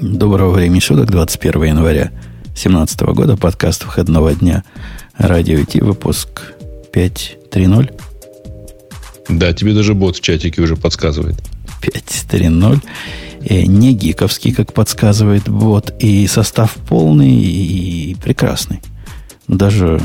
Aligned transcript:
Доброго 0.00 0.52
времени 0.52 0.80
суток, 0.80 1.10
21 1.10 1.62
января 1.64 2.10
2017 2.54 3.00
года, 3.02 3.36
подкаст 3.36 3.84
выходного 3.84 4.34
дня 4.34 4.64
Радио 5.18 5.62
Ти, 5.62 5.80
выпуск 5.80 6.54
5.3.0. 6.94 7.92
Да, 9.28 9.52
тебе 9.52 9.74
даже 9.74 9.92
бот 9.92 10.16
в 10.16 10.22
чатике 10.22 10.62
уже 10.62 10.76
подсказывает. 10.76 11.36
5.3.0. 11.82 12.82
Э, 13.42 13.62
не 13.66 13.92
гиковский, 13.92 14.54
как 14.54 14.72
подсказывает 14.72 15.50
бот, 15.50 15.92
и 15.98 16.26
состав 16.26 16.76
полный 16.88 17.34
и 17.34 18.16
прекрасный. 18.22 18.80
Даже 19.48 20.00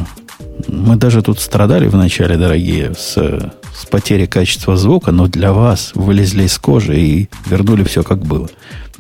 мы 0.67 0.97
даже 0.97 1.21
тут 1.21 1.39
страдали 1.39 1.87
вначале, 1.87 2.35
дорогие, 2.35 2.93
с, 2.95 3.13
с 3.13 3.85
потерей 3.89 4.27
качества 4.27 4.75
звука, 4.75 5.11
но 5.11 5.27
для 5.27 5.53
вас 5.53 5.91
вылезли 5.95 6.43
из 6.43 6.57
кожи 6.57 6.99
и 6.99 7.29
вернули 7.45 7.85
все 7.85 8.03
как 8.03 8.19
было. 8.25 8.49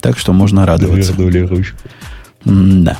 Так 0.05 0.19
что 0.19 0.33
можно 0.33 0.67
радоваться. 0.67 1.13
Вернули 1.13 1.39
ручку. 1.39 1.77
Да. 2.43 2.99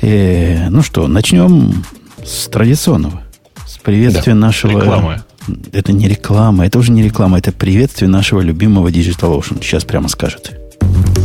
Э, 0.00 0.68
ну 0.68 0.80
что, 0.82 1.08
начнем 1.08 1.82
с 2.24 2.46
традиционного. 2.46 3.22
С 3.66 3.78
приветствия 3.78 4.34
да. 4.34 4.38
нашего... 4.38 4.78
Реклама. 4.78 5.24
Это 5.72 5.90
не 5.90 6.06
реклама, 6.06 6.64
это 6.64 6.78
уже 6.78 6.92
не 6.92 7.02
реклама, 7.02 7.38
это 7.38 7.50
приветствие 7.50 8.08
нашего 8.08 8.40
любимого 8.40 8.86
DigitalOcean. 8.86 9.60
Сейчас 9.60 9.84
прямо 9.84 10.06
скажет. 10.06 10.65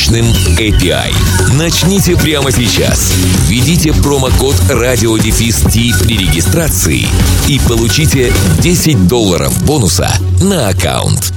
мощным 0.00 0.24
API. 0.56 1.12
Начните 1.58 2.16
прямо 2.16 2.50
сейчас. 2.50 3.12
Введите 3.46 3.92
промокод 3.92 4.54
RadioDefist 4.70 5.68
при 6.02 6.16
регистрации 6.16 7.06
и 7.46 7.60
получите 7.68 8.32
10 8.60 9.06
долларов 9.06 9.62
бонуса 9.66 10.10
на 10.40 10.68
аккаунт. 10.68 11.34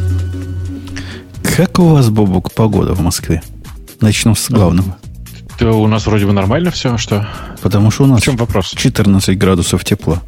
Как 1.57 1.77
у 1.79 1.89
вас, 1.89 2.09
Бобук, 2.09 2.53
погода 2.53 2.93
в 2.93 3.01
Москве? 3.01 3.41
Начну 3.99 4.33
с 4.33 4.49
главного. 4.49 4.95
Да 5.59 5.71
у 5.71 5.87
нас 5.87 6.05
вроде 6.05 6.25
бы 6.25 6.31
нормально 6.31 6.71
все, 6.71 6.97
что? 6.97 7.27
Потому 7.61 7.91
что 7.91 8.05
у 8.05 8.07
нас 8.07 8.21
в 8.21 8.23
чем 8.23 8.37
вопрос? 8.37 8.73
14 8.73 9.37
градусов 9.37 9.83
тепла. 9.83 10.21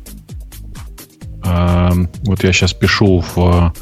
А, 1.41 1.93
вот 2.23 2.43
я 2.43 2.51
сейчас 2.51 2.73
пишу 2.73 3.23
в 3.33 3.73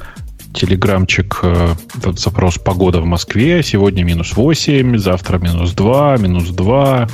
телеграмчик, 0.54 1.40
э, 1.44 1.76
этот 1.98 2.20
запрос 2.20 2.58
«Погода 2.58 3.02
в 3.02 3.06
Москве». 3.06 3.64
Сегодня 3.64 4.04
минус 4.04 4.34
8, 4.36 4.98
завтра 4.98 5.38
минус 5.40 5.73
2, 5.73 6.18
минус 6.18 6.50
2, 6.50 7.08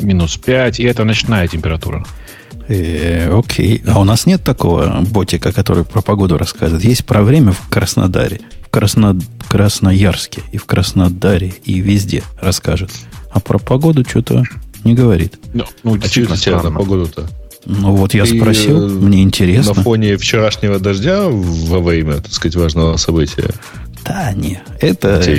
минус 0.00 0.36
5. 0.36 0.80
И 0.80 0.84
это 0.84 1.04
ночная 1.04 1.46
температура. 1.48 2.04
Э, 2.68 3.30
окей. 3.36 3.82
А 3.86 4.00
у 4.00 4.04
нас 4.04 4.26
нет 4.26 4.42
такого 4.42 5.02
ботика, 5.02 5.52
который 5.52 5.84
про 5.84 6.02
погоду 6.02 6.38
рассказывает. 6.38 6.84
Есть 6.84 7.04
про 7.04 7.22
время 7.22 7.52
в 7.52 7.68
Краснодаре, 7.68 8.40
в 8.62 8.70
Красно... 8.70 9.18
Красноярске 9.48 10.42
и 10.50 10.56
в 10.56 10.64
Краснодаре, 10.64 11.52
и 11.64 11.80
везде 11.80 12.22
расскажет. 12.40 12.90
А 13.30 13.40
про 13.40 13.58
погоду 13.58 14.04
что-то 14.08 14.44
не 14.84 14.94
говорит. 14.94 15.38
Ну, 15.52 15.64
ну 15.82 15.96
действительно, 15.98 16.36
а 16.36 16.38
что 16.38 16.70
на 16.70 16.78
погоду-то? 16.78 17.28
Ну 17.64 17.94
вот 17.94 18.14
я 18.14 18.26
спросил, 18.26 18.88
и, 18.88 18.90
мне 18.90 19.22
интересно. 19.22 19.74
На 19.74 19.82
фоне 19.82 20.16
вчерашнего 20.16 20.78
дождя 20.78 21.28
во 21.28 21.80
время, 21.80 22.16
так 22.16 22.32
сказать, 22.32 22.56
важного 22.56 22.96
события. 22.96 23.50
Да, 24.04 24.32
не, 24.32 24.60
это... 24.80 25.08
Это, 25.08 25.30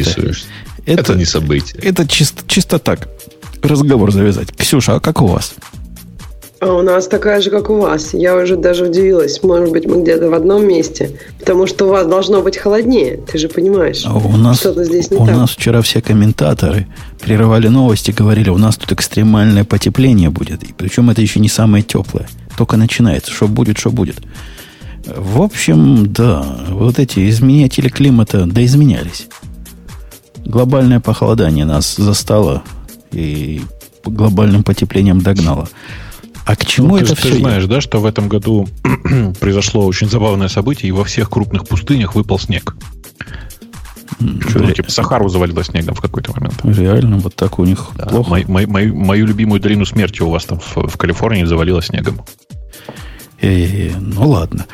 это, 0.85 1.01
это 1.01 1.15
не 1.15 1.25
событие. 1.25 1.81
Это 1.81 2.07
чисто, 2.07 2.43
чисто 2.47 2.79
так. 2.79 3.09
Разговор 3.61 4.11
завязать. 4.11 4.55
Ксюша, 4.55 4.95
а 4.95 4.99
как 4.99 5.21
у 5.21 5.27
вас? 5.27 5.53
А 6.63 6.73
у 6.75 6.81
нас 6.81 7.07
такая 7.07 7.41
же, 7.41 7.49
как 7.49 7.69
у 7.69 7.75
вас. 7.75 8.13
Я 8.13 8.37
уже 8.37 8.55
даже 8.55 8.85
удивилась. 8.85 9.43
Может 9.43 9.71
быть, 9.71 9.85
мы 9.85 10.01
где-то 10.01 10.29
в 10.29 10.33
одном 10.33 10.65
месте. 10.65 11.11
Потому 11.37 11.67
что 11.67 11.87
у 11.87 11.89
вас 11.89 12.07
должно 12.07 12.41
быть 12.41 12.55
холоднее. 12.55 13.17
Ты 13.17 13.37
же 13.37 13.49
понимаешь. 13.49 14.03
А 14.05 14.15
у 14.15 14.37
нас, 14.37 14.59
что-то 14.59 14.85
здесь 14.85 15.11
не 15.11 15.17
у 15.17 15.25
так. 15.25 15.35
нас 15.35 15.49
вчера 15.51 15.81
все 15.81 16.01
комментаторы 16.01 16.87
прерывали 17.19 17.67
новости, 17.67 18.11
говорили, 18.11 18.49
у 18.49 18.57
нас 18.57 18.77
тут 18.77 18.93
экстремальное 18.93 19.65
потепление 19.65 20.29
будет. 20.29 20.63
И 20.63 20.71
причем 20.71 21.09
это 21.09 21.21
еще 21.21 21.41
не 21.41 21.49
самое 21.49 21.83
теплое. 21.83 22.29
Только 22.57 22.77
начинается. 22.77 23.29
Что 23.29 23.49
будет, 23.49 23.77
что 23.77 23.91
будет. 23.91 24.21
В 25.05 25.41
общем, 25.41 26.13
да, 26.13 26.45
вот 26.69 26.97
эти 26.97 27.29
изменители 27.29 27.89
климата 27.89 28.45
да 28.45 28.63
изменялись. 28.63 29.27
Глобальное 30.45 31.01
похолодание 31.01 31.65
нас 31.65 31.97
застало 31.97 32.63
и 33.11 33.61
глобальным 34.05 34.63
потеплением 34.63 35.19
догнало. 35.19 35.67
А 36.45 36.55
к 36.55 36.65
чему 36.65 36.89
ну, 36.89 36.97
это 36.97 37.15
ты, 37.15 37.21
все? 37.21 37.31
Ты 37.31 37.39
знаешь, 37.39 37.65
да, 37.65 37.79
что 37.81 37.99
в 37.99 38.05
этом 38.05 38.27
году 38.27 38.67
произошло 39.39 39.85
очень 39.85 40.09
забавное 40.09 40.49
событие, 40.49 40.89
и 40.89 40.91
во 40.91 41.03
всех 41.03 41.29
крупных 41.29 41.67
пустынях 41.67 42.15
выпал 42.15 42.37
снег. 42.39 42.75
Что, 44.19 44.59
ну, 44.59 44.71
типа 44.71 44.91
Сахару 44.91 45.29
завалило 45.29 45.63
снегом 45.63 45.95
в 45.95 46.01
какой-то 46.01 46.33
момент. 46.33 46.55
Реально, 46.63 47.17
вот 47.17 47.35
так 47.35 47.59
у 47.59 47.65
них 47.65 47.89
да, 47.95 48.05
плохо. 48.05 48.29
Мой, 48.29 48.45
мой, 48.47 48.65
мою, 48.65 48.95
мою 48.95 49.25
любимую 49.25 49.59
долину 49.59 49.85
смерти 49.85 50.21
у 50.21 50.29
вас 50.29 50.45
там 50.45 50.59
в, 50.59 50.87
в 50.87 50.97
Калифорнии 50.97 51.43
завалило 51.45 51.81
снегом. 51.81 52.21
Э, 53.41 53.91
ну 53.99 54.29
ладно. 54.29 54.65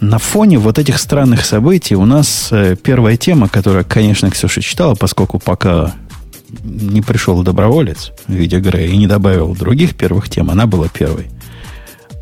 На 0.00 0.18
фоне 0.18 0.58
вот 0.58 0.78
этих 0.78 0.98
странных 0.98 1.44
событий 1.44 1.94
у 1.94 2.04
нас 2.04 2.48
э, 2.50 2.76
первая 2.76 3.16
тема, 3.16 3.48
которая, 3.48 3.84
конечно, 3.84 4.30
Ксюша 4.30 4.60
читала, 4.60 4.94
поскольку 4.94 5.38
пока 5.38 5.94
не 6.62 7.02
пришел 7.02 7.42
доброволец 7.42 8.12
в 8.26 8.32
виде 8.32 8.58
Грея 8.58 8.88
и 8.88 8.96
не 8.96 9.06
добавил 9.06 9.54
других 9.54 9.94
первых 9.94 10.28
тем, 10.28 10.50
она 10.50 10.66
была 10.66 10.88
первой. 10.88 11.26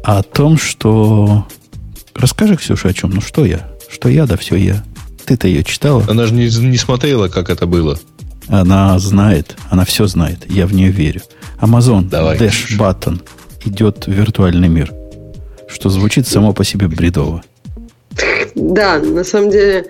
А 0.03 0.19
о 0.19 0.23
том, 0.23 0.59
что... 0.59 1.47
Расскажи, 2.15 2.57
Ксюша, 2.57 2.89
о 2.89 2.93
чем? 2.93 3.11
Ну, 3.11 3.21
что 3.21 3.45
я? 3.45 3.71
Что 3.91 4.09
я, 4.09 4.27
да 4.27 4.37
все 4.37 4.57
я. 4.57 4.85
Ты-то 5.25 5.49
ее 5.49 5.65
читала? 5.65 6.05
Она 6.09 6.27
же 6.27 6.35
не, 6.35 6.45
не 6.45 6.77
смотрела, 6.77 7.29
как 7.29 7.49
это 7.51 7.67
было. 7.67 7.99
Она 8.49 8.99
знает, 8.99 9.57
она 9.71 9.85
все 9.85 10.07
знает. 10.07 10.45
Я 10.51 10.67
в 10.67 10.75
нее 10.75 10.91
верю. 10.91 11.23
Amazon 11.61 12.09
Давай, 12.09 12.37
Dash 12.37 12.67
Ксюша. 12.67 12.77
Button 12.77 13.21
идет 13.65 14.07
в 14.07 14.11
виртуальный 14.11 14.69
мир. 14.69 14.93
Что 15.67 15.89
звучит 15.89 16.29
само 16.29 16.53
по 16.53 16.65
себе 16.65 16.89
бредово. 16.89 17.43
Да, 18.55 18.99
на 19.01 19.25
самом 19.25 19.51
деле 19.51 19.87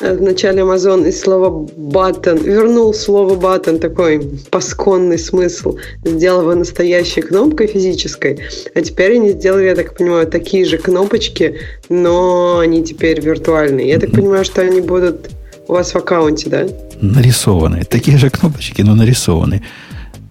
в 0.00 0.22
начале 0.22 0.62
Amazon 0.62 1.08
из 1.08 1.20
слова 1.20 1.66
button, 1.76 2.42
вернул 2.42 2.94
слово 2.94 3.34
button, 3.34 3.78
такой 3.78 4.20
пасконный 4.50 5.18
смысл, 5.18 5.76
сделал 6.04 6.42
его 6.42 6.54
настоящей 6.54 7.20
кнопкой 7.20 7.66
физической, 7.66 8.38
а 8.74 8.80
теперь 8.80 9.16
они 9.16 9.30
сделали, 9.30 9.64
я 9.64 9.74
так 9.74 9.96
понимаю, 9.96 10.26
такие 10.26 10.64
же 10.64 10.78
кнопочки, 10.78 11.58
но 11.88 12.58
они 12.58 12.84
теперь 12.84 13.20
виртуальные. 13.20 13.88
Я 13.88 13.98
так 13.98 14.12
понимаю, 14.12 14.44
что 14.44 14.62
они 14.62 14.80
будут 14.80 15.30
у 15.66 15.72
вас 15.72 15.92
в 15.92 15.96
аккаунте, 15.96 16.48
да? 16.48 16.66
Нарисованные. 17.00 17.84
Такие 17.84 18.18
же 18.18 18.30
кнопочки, 18.30 18.82
но 18.82 18.94
нарисованные. 18.94 19.62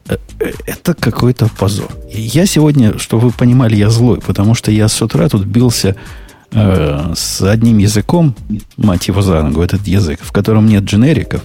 Э, 0.10 0.16
э, 0.40 0.52
это 0.66 0.96
какой-то 0.96 1.50
позор. 1.60 1.90
Я 2.10 2.46
сегодня, 2.46 2.98
чтобы 2.98 3.28
вы 3.28 3.32
понимали, 3.32 3.76
я 3.76 3.90
злой, 3.90 4.20
потому 4.26 4.56
что 4.56 4.72
я 4.72 4.88
с 4.88 5.02
утра 5.02 5.30
тут 5.30 5.46
бился 5.46 5.96
э, 6.52 7.14
с 7.16 7.42
одним 7.42 7.78
языком, 7.78 8.36
мать 8.78 9.08
его 9.08 9.22
за 9.22 9.42
ногу, 9.42 9.62
этот 9.62 9.88
язык, 9.88 10.20
в 10.22 10.32
котором 10.32 10.68
нет 10.68 10.84
дженериков. 10.84 11.42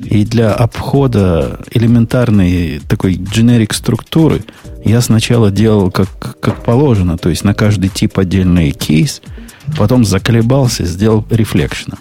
И 0.00 0.24
для 0.24 0.52
обхода 0.52 1.60
элементарной 1.70 2.80
такой 2.88 3.16
дженерик 3.16 3.74
структуры 3.74 4.42
я 4.84 5.00
сначала 5.00 5.50
делал 5.50 5.90
как, 5.90 6.08
как 6.40 6.62
положено, 6.62 7.16
то 7.18 7.28
есть 7.28 7.44
на 7.44 7.54
каждый 7.54 7.88
тип 7.88 8.18
отдельный 8.18 8.70
кейс, 8.72 9.22
потом 9.76 10.04
заколебался, 10.04 10.84
сделал 10.84 11.24
reflection 11.30 11.82
ом. 11.82 11.98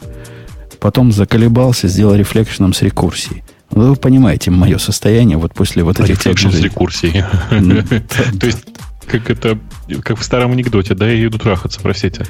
Потом 0.80 1.14
заколебался, 1.14 1.88
сделал 1.88 2.16
reflection 2.16 2.64
ом 2.64 2.74
с 2.74 2.82
рекурсией. 2.82 3.44
Вы 3.70 3.96
понимаете 3.96 4.52
мое 4.52 4.78
состояние 4.78 5.38
вот 5.38 5.54
после 5.54 5.84
вот 5.84 6.00
этих... 6.00 6.18
Reflection 6.18 6.50
с 6.50 6.60
рекурсией. 6.60 7.24
То 8.40 8.46
есть 8.46 8.60
как 9.08 9.30
это, 9.30 9.58
как 10.02 10.20
в 10.20 10.24
старом 10.24 10.52
анекдоте, 10.52 10.96
да, 10.96 11.10
я 11.10 11.28
иду 11.28 11.38
трахаться, 11.38 11.80
простите. 11.82 12.26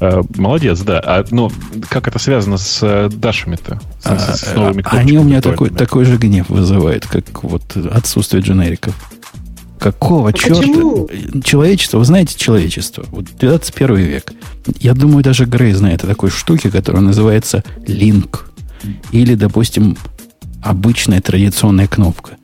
А, 0.00 0.22
молодец, 0.36 0.80
да. 0.80 1.00
А, 1.04 1.24
но 1.30 1.50
как 1.88 2.08
это 2.08 2.18
связано 2.18 2.58
с 2.58 2.78
э, 2.82 3.08
Дашами-то? 3.12 3.80
С, 4.00 4.06
а, 4.06 4.18
с 4.36 4.54
новыми 4.54 4.84
Они 4.86 5.18
у 5.18 5.24
меня 5.24 5.40
такой, 5.40 5.70
такой 5.70 6.04
же 6.04 6.16
гнев 6.16 6.48
вызывают, 6.48 7.06
как 7.06 7.42
вот 7.42 7.76
отсутствие 7.76 8.42
дженериков. 8.42 8.94
Какого 9.78 10.28
а 10.28 10.32
черта? 10.32 10.60
Почему? 10.60 11.08
Человечество, 11.42 11.98
вы 11.98 12.04
знаете 12.04 12.36
человечество? 12.36 13.06
Вот 13.10 13.26
21 13.40 13.96
век. 13.96 14.32
Я 14.78 14.92
думаю, 14.92 15.24
даже 15.24 15.46
Грей 15.46 15.72
знает 15.72 16.04
о 16.04 16.06
такой 16.06 16.30
штуке, 16.30 16.70
которая 16.70 17.02
называется 17.02 17.64
линк. 17.86 18.50
Или, 19.10 19.34
допустим, 19.34 19.96
обычная 20.62 21.22
традиционная 21.22 21.86
кнопка. 21.86 22.36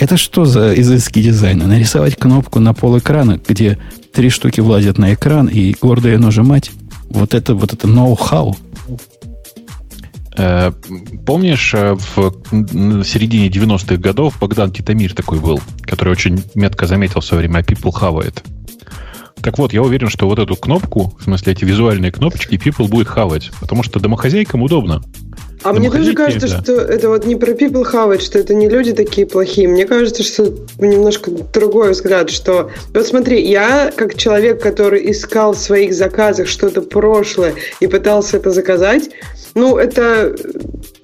Это 0.00 0.16
что 0.16 0.46
за 0.46 0.72
изыски 0.80 1.20
дизайна? 1.20 1.66
Нарисовать 1.66 2.16
кнопку 2.16 2.58
на 2.58 2.72
пол 2.72 2.98
экрана, 2.98 3.38
где 3.46 3.78
три 4.14 4.30
штуки 4.30 4.60
влазят 4.60 4.96
на 4.96 5.12
экран 5.12 5.46
и 5.46 5.76
гордо 5.78 6.08
ее 6.08 6.16
нажимать? 6.16 6.70
Вот 7.10 7.34
это, 7.34 7.54
вот 7.54 7.74
это 7.74 7.86
ноу-хау. 7.86 8.56
Э, 10.38 10.72
помнишь, 11.26 11.74
э, 11.74 11.96
в 12.14 12.32
середине 13.04 13.48
90-х 13.48 13.96
годов 13.98 14.38
Богдан 14.40 14.72
Титамир 14.72 15.12
такой 15.12 15.38
был, 15.38 15.60
который 15.82 16.12
очень 16.12 16.42
метко 16.54 16.86
заметил 16.86 17.20
в 17.20 17.24
свое 17.26 17.42
время, 17.42 17.58
а 17.58 17.62
people 17.62 17.92
хавает. 17.92 18.42
Так 19.42 19.58
вот, 19.58 19.74
я 19.74 19.82
уверен, 19.82 20.08
что 20.08 20.26
вот 20.26 20.38
эту 20.38 20.56
кнопку, 20.56 21.14
в 21.18 21.24
смысле 21.24 21.52
эти 21.52 21.66
визуальные 21.66 22.10
кнопочки, 22.10 22.54
people 22.54 22.88
будет 22.88 23.08
хавать, 23.08 23.50
потому 23.60 23.82
что 23.82 24.00
домохозяйкам 24.00 24.62
удобно. 24.62 25.02
А 25.62 25.72
мне 25.72 25.90
тоже 25.90 26.14
кажется, 26.14 26.48
да. 26.48 26.62
что 26.62 26.72
это 26.74 27.08
вот 27.08 27.26
не 27.26 27.36
про 27.36 27.52
people 27.52 27.84
хавать, 27.84 28.22
что 28.22 28.38
это 28.38 28.54
не 28.54 28.68
люди 28.68 28.92
такие 28.92 29.26
плохие. 29.26 29.68
Мне 29.68 29.86
кажется, 29.86 30.22
что 30.22 30.54
немножко 30.78 31.30
другой 31.30 31.92
взгляд, 31.92 32.30
что... 32.30 32.70
Вот 32.94 33.06
смотри, 33.06 33.46
я 33.46 33.92
как 33.94 34.16
человек, 34.16 34.62
который 34.62 35.10
искал 35.10 35.52
в 35.52 35.58
своих 35.58 35.92
заказах 35.94 36.48
что-то 36.48 36.82
прошлое 36.82 37.54
и 37.80 37.86
пытался 37.86 38.38
это 38.38 38.50
заказать, 38.50 39.10
ну, 39.54 39.76
это 39.76 40.34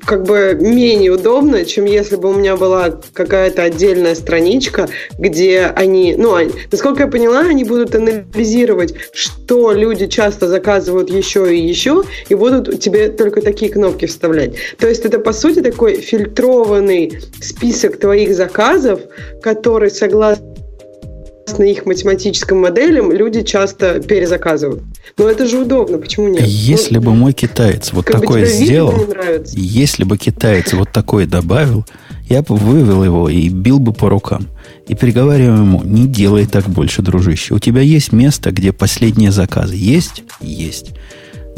как 0.07 0.23
бы 0.23 0.57
менее 0.59 1.11
удобно, 1.11 1.65
чем 1.65 1.85
если 1.85 2.17
бы 2.17 2.31
у 2.31 2.35
меня 2.35 2.57
была 2.57 3.01
какая-то 3.13 3.65
отдельная 3.65 4.15
страничка, 4.15 4.89
где 5.19 5.67
они, 5.75 6.15
ну, 6.17 6.35
они, 6.35 6.53
насколько 6.71 7.03
я 7.03 7.09
поняла, 7.09 7.41
они 7.41 7.65
будут 7.65 7.95
анализировать, 7.95 8.95
что 9.13 9.73
люди 9.73 10.07
часто 10.07 10.47
заказывают 10.47 11.11
еще 11.11 11.55
и 11.55 11.61
еще, 11.61 12.05
и 12.29 12.35
будут 12.35 12.81
тебе 12.81 13.09
только 13.09 13.43
такие 13.43 13.71
кнопки 13.71 14.07
вставлять. 14.07 14.55
То 14.79 14.89
есть 14.89 15.05
это, 15.05 15.19
по 15.19 15.33
сути, 15.33 15.61
такой 15.61 15.97
фильтрованный 15.97 17.21
список 17.41 17.99
твоих 17.99 18.35
заказов, 18.35 19.01
который, 19.43 19.91
согласно 19.91 20.56
их 21.59 21.87
математическим 21.87 22.59
моделям, 22.59 23.13
люди 23.13 23.43
часто 23.43 24.01
перезаказывают. 24.01 24.83
Но 25.17 25.29
это 25.29 25.47
же 25.47 25.59
удобно, 25.59 25.99
почему 25.99 26.29
нет? 26.29 26.45
Если 26.47 26.97
ну, 26.97 27.03
бы 27.03 27.15
мой 27.15 27.33
китаец 27.33 27.93
вот 27.93 28.07
такое 28.07 28.47
сделал, 28.47 28.95
если 29.53 30.05
бы 30.05 30.19
китаец 30.19 30.73
вот 30.73 30.91
такое 30.93 31.27
добавил, 31.27 31.85
я 32.29 32.43
бы 32.43 32.57
вывел 32.57 33.05
его 33.05 33.29
и 33.29 33.49
бил 33.49 33.79
бы 33.79 33.93
по 33.93 34.09
рукам. 34.09 34.47
И 34.89 34.95
приговариваю 34.95 35.63
ему, 35.63 35.83
не 35.85 36.07
делай 36.07 36.47
так 36.47 36.69
больше, 36.69 37.03
дружище. 37.03 37.55
У 37.55 37.59
тебя 37.59 37.81
есть 37.81 38.13
место, 38.13 38.51
где 38.51 38.73
последние 38.73 39.31
заказы. 39.31 39.77
Есть? 39.77 40.25
Есть. 40.41 40.93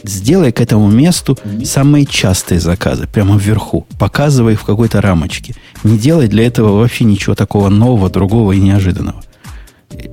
Сделай 0.04 0.52
к 0.52 0.60
этому 0.60 0.88
месту 0.88 1.36
самые 1.64 2.06
частые 2.06 2.60
заказы, 2.60 3.06
прямо 3.06 3.36
вверху. 3.36 3.86
Показывай 3.98 4.52
их 4.52 4.60
в 4.60 4.64
какой-то 4.64 5.00
рамочке. 5.00 5.54
Не 5.82 5.98
делай 5.98 6.28
для 6.28 6.46
этого 6.46 6.78
вообще 6.78 7.04
ничего 7.04 7.34
такого 7.34 7.68
нового, 7.68 8.08
другого 8.08 8.52
и 8.52 8.60
неожиданного. 8.60 9.22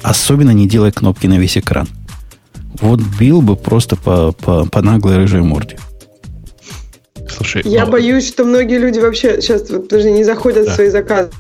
Особенно 0.04 0.52
не 0.52 0.68
делай 0.68 0.92
кнопки 0.92 1.28
на 1.28 1.38
весь 1.38 1.58
экран. 1.58 1.88
Вот 2.82 3.00
бил 3.20 3.42
бы 3.42 3.56
просто 3.56 3.96
по, 3.96 4.32
по, 4.34 4.66
по 4.66 4.82
наглой 4.82 5.18
рыжей 5.18 5.42
морде. 5.42 5.78
Слушай, 7.30 7.64
я 7.66 7.86
но... 7.86 7.92
боюсь, 7.92 8.28
что 8.28 8.44
многие 8.44 8.78
люди 8.78 9.00
вообще 9.00 9.42
сейчас 9.42 9.70
вот, 9.70 9.88
даже 9.88 10.12
не 10.12 10.24
заходят 10.24 10.66
да. 10.66 10.72
в 10.72 10.76
свои 10.76 10.90
заказы. 10.90 11.32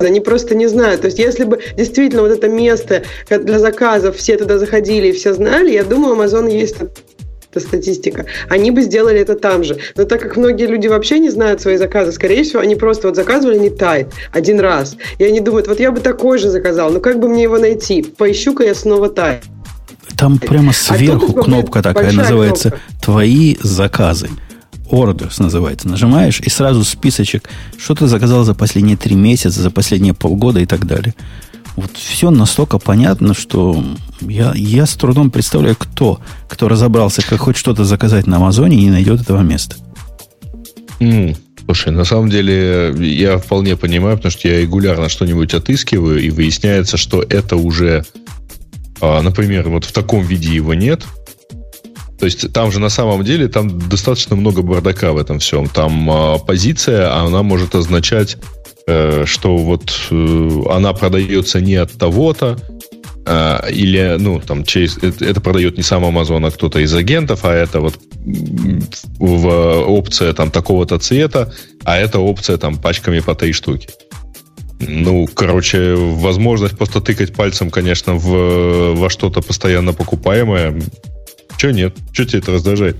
Они 0.00 0.20
просто 0.20 0.54
не 0.54 0.68
знают. 0.68 1.00
То 1.00 1.06
есть, 1.06 1.18
если 1.18 1.44
бы 1.44 1.60
действительно 1.76 2.22
вот 2.22 2.30
это 2.30 2.48
место 2.48 3.02
для 3.28 3.58
заказов 3.58 4.16
все 4.16 4.36
туда 4.36 4.58
заходили 4.58 5.08
и 5.08 5.12
все 5.12 5.34
знали, 5.34 5.72
я 5.72 5.84
думаю, 5.84 6.16
Amazon 6.16 6.50
есть 6.50 6.76
эта 7.50 7.60
статистика, 7.60 8.26
они 8.48 8.70
бы 8.70 8.82
сделали 8.82 9.20
это 9.20 9.34
там 9.34 9.64
же. 9.64 9.78
Но 9.96 10.04
так 10.04 10.20
как 10.20 10.36
многие 10.36 10.66
люди 10.66 10.86
вообще 10.86 11.18
не 11.18 11.30
знают 11.30 11.60
свои 11.60 11.76
заказы, 11.76 12.12
скорее 12.12 12.42
всего, 12.42 12.60
они 12.60 12.76
просто 12.76 13.08
вот 13.08 13.16
заказывали 13.16 13.58
не 13.58 13.70
тайт 13.70 14.12
один 14.32 14.60
раз. 14.60 14.96
И 15.18 15.24
они 15.24 15.40
думают, 15.40 15.66
вот 15.66 15.80
я 15.80 15.90
бы 15.90 16.00
такой 16.00 16.38
же 16.38 16.50
заказал, 16.50 16.90
но 16.90 17.00
как 17.00 17.18
бы 17.20 17.28
мне 17.28 17.42
его 17.42 17.58
найти? 17.58 18.02
Поищу-ка 18.02 18.64
я 18.64 18.74
снова 18.74 19.08
тайт. 19.08 19.42
Там 20.16 20.38
прямо 20.38 20.70
а 20.70 20.72
сверху 20.72 21.38
а 21.38 21.44
кнопка 21.44 21.82
такая 21.82 22.12
называется 22.12 22.70
кнопка. 22.70 22.86
«Твои 23.02 23.56
заказы». 23.62 24.28
Orders 24.90 25.34
называется. 25.38 25.86
Нажимаешь, 25.86 26.40
и 26.40 26.48
сразу 26.48 26.82
списочек, 26.82 27.48
что 27.78 27.94
ты 27.94 28.06
заказал 28.06 28.44
за 28.44 28.54
последние 28.54 28.96
три 28.96 29.14
месяца, 29.14 29.60
за 29.60 29.70
последние 29.70 30.14
полгода 30.14 30.60
и 30.60 30.66
так 30.66 30.86
далее. 30.86 31.14
Вот 31.78 31.96
все 31.96 32.30
настолько 32.30 32.80
понятно, 32.80 33.34
что 33.34 33.84
я, 34.20 34.52
я 34.56 34.84
с 34.84 34.96
трудом 34.96 35.30
представляю, 35.30 35.76
кто, 35.76 36.20
кто 36.48 36.66
разобрался, 36.66 37.22
как 37.22 37.38
хоть 37.38 37.56
что-то 37.56 37.84
заказать 37.84 38.26
на 38.26 38.38
Амазоне 38.38 38.78
и 38.78 38.80
не 38.80 38.90
найдет 38.90 39.20
этого 39.20 39.42
места. 39.42 39.76
Mm. 40.98 41.36
Слушай, 41.64 41.92
на 41.92 42.02
самом 42.02 42.30
деле 42.30 42.92
я 42.98 43.38
вполне 43.38 43.76
понимаю, 43.76 44.16
потому 44.16 44.32
что 44.32 44.48
я 44.48 44.60
регулярно 44.60 45.08
что-нибудь 45.08 45.54
отыскиваю, 45.54 46.20
и 46.20 46.30
выясняется, 46.30 46.96
что 46.96 47.22
это 47.22 47.54
уже, 47.54 48.04
а, 49.00 49.22
например, 49.22 49.68
вот 49.68 49.84
в 49.84 49.92
таком 49.92 50.24
виде 50.24 50.52
его 50.52 50.74
нет. 50.74 51.04
То 52.18 52.24
есть 52.24 52.52
там 52.52 52.72
же 52.72 52.80
на 52.80 52.88
самом 52.88 53.22
деле 53.22 53.46
там 53.46 53.88
достаточно 53.88 54.34
много 54.34 54.62
бардака 54.62 55.12
в 55.12 55.16
этом 55.16 55.38
всем. 55.38 55.68
Там 55.68 56.10
а, 56.10 56.38
позиция, 56.38 57.14
она 57.14 57.44
может 57.44 57.76
означать 57.76 58.36
что 59.26 59.56
вот 59.56 59.92
э, 60.10 60.62
она 60.70 60.92
продается 60.92 61.60
не 61.60 61.76
от 61.76 61.92
того-то, 61.92 62.56
э, 63.26 63.70
или, 63.70 64.16
ну, 64.18 64.40
там, 64.40 64.64
через, 64.64 64.96
это, 64.98 65.24
это 65.24 65.40
продает 65.40 65.76
не 65.76 65.82
сам 65.82 66.04
Amazon, 66.04 66.46
а 66.46 66.50
кто-то 66.50 66.78
из 66.78 66.94
агентов, 66.94 67.44
а 67.44 67.52
это 67.52 67.80
вот 67.80 67.98
в 69.18 69.48
опция 69.86 70.32
там 70.32 70.50
такого-то 70.50 70.98
цвета, 70.98 71.52
а 71.84 71.98
эта 71.98 72.18
опция 72.18 72.56
там 72.56 72.76
пачками 72.76 73.20
по 73.20 73.34
три 73.34 73.52
штуки. 73.52 73.88
Ну, 74.80 75.26
короче, 75.26 75.94
возможность 75.94 76.78
просто 76.78 77.00
тыкать 77.00 77.34
пальцем, 77.34 77.70
конечно, 77.70 78.14
в, 78.14 78.94
во 78.94 79.10
что-то 79.10 79.42
постоянно 79.42 79.92
покупаемое. 79.92 80.80
Че 81.56 81.72
нет? 81.72 81.96
Че 82.12 82.26
тебе 82.26 82.38
это 82.38 82.52
раздражает? 82.52 82.96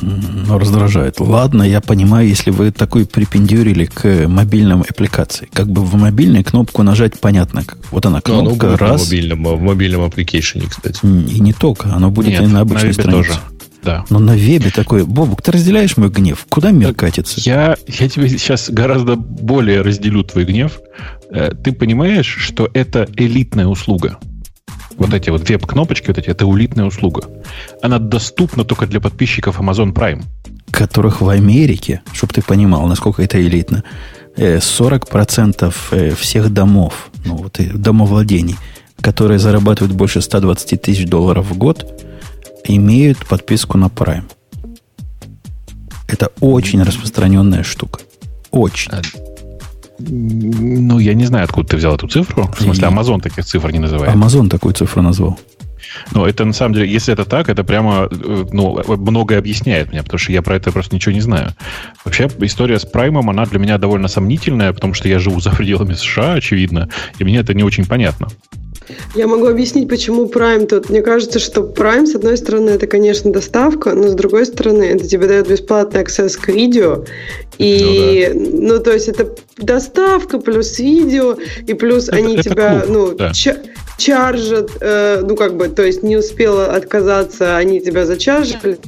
Ну, 0.00 0.58
раздражает. 0.58 1.20
Ладно, 1.20 1.62
я 1.62 1.80
понимаю, 1.80 2.28
если 2.28 2.50
вы 2.50 2.70
такой 2.70 3.06
припендюрили 3.06 3.86
к 3.86 4.28
мобильным 4.28 4.82
аппликации. 4.82 5.48
Как 5.52 5.68
бы 5.68 5.82
в 5.82 5.94
мобильной 5.94 6.44
кнопку 6.44 6.82
нажать 6.82 7.18
понятно. 7.18 7.64
Как. 7.64 7.78
Вот 7.90 8.04
она 8.04 8.20
кнопка, 8.20 8.68
ну, 8.68 8.76
раз. 8.76 9.02
В 9.02 9.04
мобильном, 9.06 9.44
в 9.44 9.60
мобильном 9.60 10.02
аппликейшене, 10.02 10.66
кстати. 10.68 11.00
И 11.04 11.40
не 11.40 11.52
только, 11.52 11.92
оно 11.94 12.10
будет 12.10 12.28
Нет, 12.28 12.42
и 12.42 12.46
на 12.46 12.60
обычной 12.60 12.88
на 12.88 12.92
странице. 12.92 13.28
Тоже. 13.28 13.40
Да. 13.82 14.04
Но 14.10 14.18
на 14.18 14.36
вебе 14.36 14.70
такой, 14.70 15.04
Бобук, 15.04 15.42
ты 15.42 15.52
разделяешь 15.52 15.96
мой 15.96 16.10
гнев? 16.10 16.44
Куда 16.48 16.72
мир 16.72 16.88
так 16.88 16.96
катится? 16.96 17.40
Я, 17.40 17.76
я 17.86 18.08
тебе 18.08 18.28
сейчас 18.28 18.68
гораздо 18.68 19.14
более 19.16 19.80
разделю 19.80 20.24
твой 20.24 20.44
гнев. 20.44 20.80
Э, 21.30 21.52
ты 21.52 21.72
понимаешь, 21.72 22.26
что 22.26 22.68
это 22.74 23.08
элитная 23.16 23.66
услуга 23.66 24.18
вот 24.96 25.14
эти 25.14 25.30
вот 25.30 25.48
веб-кнопочки, 25.48 26.08
вот 26.08 26.18
эти, 26.18 26.28
это 26.28 26.46
улитная 26.46 26.84
услуга. 26.84 27.22
Она 27.82 27.98
доступна 27.98 28.64
только 28.64 28.86
для 28.86 29.00
подписчиков 29.00 29.60
Amazon 29.60 29.92
Prime. 29.92 30.24
Которых 30.70 31.20
в 31.20 31.28
Америке, 31.28 32.02
чтобы 32.12 32.32
ты 32.32 32.42
понимал, 32.42 32.86
насколько 32.86 33.22
это 33.22 33.40
элитно, 33.40 33.84
40% 34.36 35.74
э, 35.92 35.96
э, 35.96 36.14
всех 36.14 36.52
домов, 36.52 37.10
ну 37.24 37.36
вот 37.36 37.60
домовладений, 37.74 38.56
которые 39.00 39.38
зарабатывают 39.38 39.94
больше 39.94 40.20
120 40.20 40.82
тысяч 40.82 41.06
долларов 41.06 41.46
в 41.50 41.56
год, 41.56 41.86
имеют 42.64 43.26
подписку 43.26 43.78
на 43.78 43.86
Prime. 43.86 44.24
Это 46.08 46.30
очень 46.40 46.82
распространенная 46.82 47.62
штука. 47.62 48.00
Очень. 48.50 48.92
Ну, 49.98 50.98
я 50.98 51.14
не 51.14 51.24
знаю, 51.24 51.44
откуда 51.44 51.68
ты 51.68 51.76
взял 51.76 51.94
эту 51.94 52.08
цифру. 52.08 52.50
В 52.56 52.62
смысле, 52.62 52.88
Amazon 52.88 53.20
таких 53.20 53.44
цифр 53.44 53.70
не 53.70 53.78
называет. 53.78 54.14
Amazon 54.14 54.48
такую 54.48 54.74
цифру 54.74 55.02
назвал. 55.02 55.38
Ну, 56.12 56.24
это 56.24 56.44
на 56.44 56.52
самом 56.52 56.74
деле, 56.74 56.90
если 56.90 57.12
это 57.12 57.24
так, 57.24 57.48
это 57.48 57.64
прямо 57.64 58.08
э, 58.10 58.44
ну, 58.52 58.82
многое 58.96 59.38
объясняет 59.38 59.92
мне, 59.92 60.02
потому 60.02 60.18
что 60.18 60.32
я 60.32 60.42
про 60.42 60.56
это 60.56 60.72
просто 60.72 60.94
ничего 60.94 61.12
не 61.12 61.20
знаю. 61.20 61.54
Вообще, 62.04 62.28
история 62.40 62.78
с 62.78 62.84
Праймом, 62.84 63.30
она 63.30 63.44
для 63.46 63.58
меня 63.58 63.78
довольно 63.78 64.08
сомнительная, 64.08 64.72
потому 64.72 64.94
что 64.94 65.08
я 65.08 65.18
живу 65.18 65.40
за 65.40 65.50
пределами 65.50 65.94
США, 65.94 66.34
очевидно, 66.34 66.88
и 67.18 67.24
мне 67.24 67.38
это 67.38 67.54
не 67.54 67.62
очень 67.62 67.86
понятно. 67.86 68.28
Я 69.14 69.26
могу 69.26 69.46
объяснить, 69.46 69.88
почему 69.88 70.26
Prime 70.26 70.66
тут. 70.66 70.90
Мне 70.90 71.02
кажется, 71.02 71.38
что 71.38 71.62
Prime, 71.62 72.06
с 72.06 72.14
одной 72.14 72.36
стороны, 72.36 72.70
это, 72.70 72.86
конечно, 72.86 73.32
доставка, 73.32 73.94
но 73.94 74.08
с 74.08 74.14
другой 74.14 74.46
стороны, 74.46 74.84
это 74.84 75.06
тебе 75.06 75.26
дает 75.26 75.48
бесплатный 75.48 76.00
аксесс 76.00 76.36
к 76.36 76.48
видео. 76.48 77.04
И, 77.58 78.30
ну, 78.34 78.44
да. 78.44 78.74
ну 78.74 78.78
то 78.80 78.92
есть, 78.92 79.08
это 79.08 79.34
доставка 79.58 80.38
плюс 80.38 80.78
видео, 80.78 81.36
и 81.66 81.74
плюс 81.74 82.08
это, 82.08 82.16
они 82.16 82.34
это 82.34 82.50
тебя, 82.50 82.80
клуб, 82.80 82.88
ну, 82.88 83.14
да. 83.16 83.32
чаржат, 83.98 84.70
э, 84.80 85.22
ну, 85.26 85.36
как 85.36 85.56
бы, 85.56 85.68
то 85.68 85.84
есть, 85.84 86.02
не 86.02 86.16
успела 86.16 86.66
отказаться, 86.66 87.56
они 87.56 87.80
тебя 87.80 88.06
зачаржили. 88.06 88.78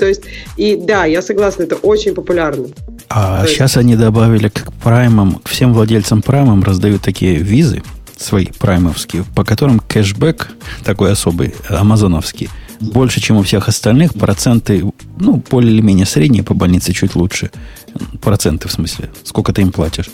То 0.00 0.06
есть, 0.06 0.22
и 0.56 0.76
да, 0.76 1.04
я 1.04 1.20
согласна, 1.20 1.64
это 1.64 1.76
очень 1.76 2.14
популярно. 2.14 2.68
А 3.10 3.42
То 3.42 3.48
сейчас 3.48 3.72
есть... 3.72 3.76
они 3.76 3.96
добавили 3.96 4.48
к 4.48 4.72
праймам, 4.82 5.42
всем 5.44 5.74
владельцам 5.74 6.22
праймам 6.22 6.62
раздают 6.62 7.02
такие 7.02 7.36
визы, 7.36 7.82
свои 8.20 8.46
праймовские, 8.46 9.24
по 9.34 9.44
которым 9.44 9.80
кэшбэк 9.80 10.50
такой 10.84 11.12
особый, 11.12 11.54
амазоновский, 11.68 12.48
больше, 12.80 13.20
чем 13.20 13.36
у 13.36 13.42
всех 13.42 13.68
остальных. 13.68 14.14
Проценты, 14.14 14.84
ну, 15.18 15.42
более 15.50 15.72
или 15.72 15.80
менее 15.80 16.06
средние 16.06 16.42
по 16.42 16.54
больнице, 16.54 16.92
чуть 16.92 17.14
лучше. 17.14 17.50
Проценты, 18.20 18.68
в 18.68 18.72
смысле, 18.72 19.10
сколько 19.24 19.52
ты 19.52 19.62
им 19.62 19.72
платишь. 19.72 20.10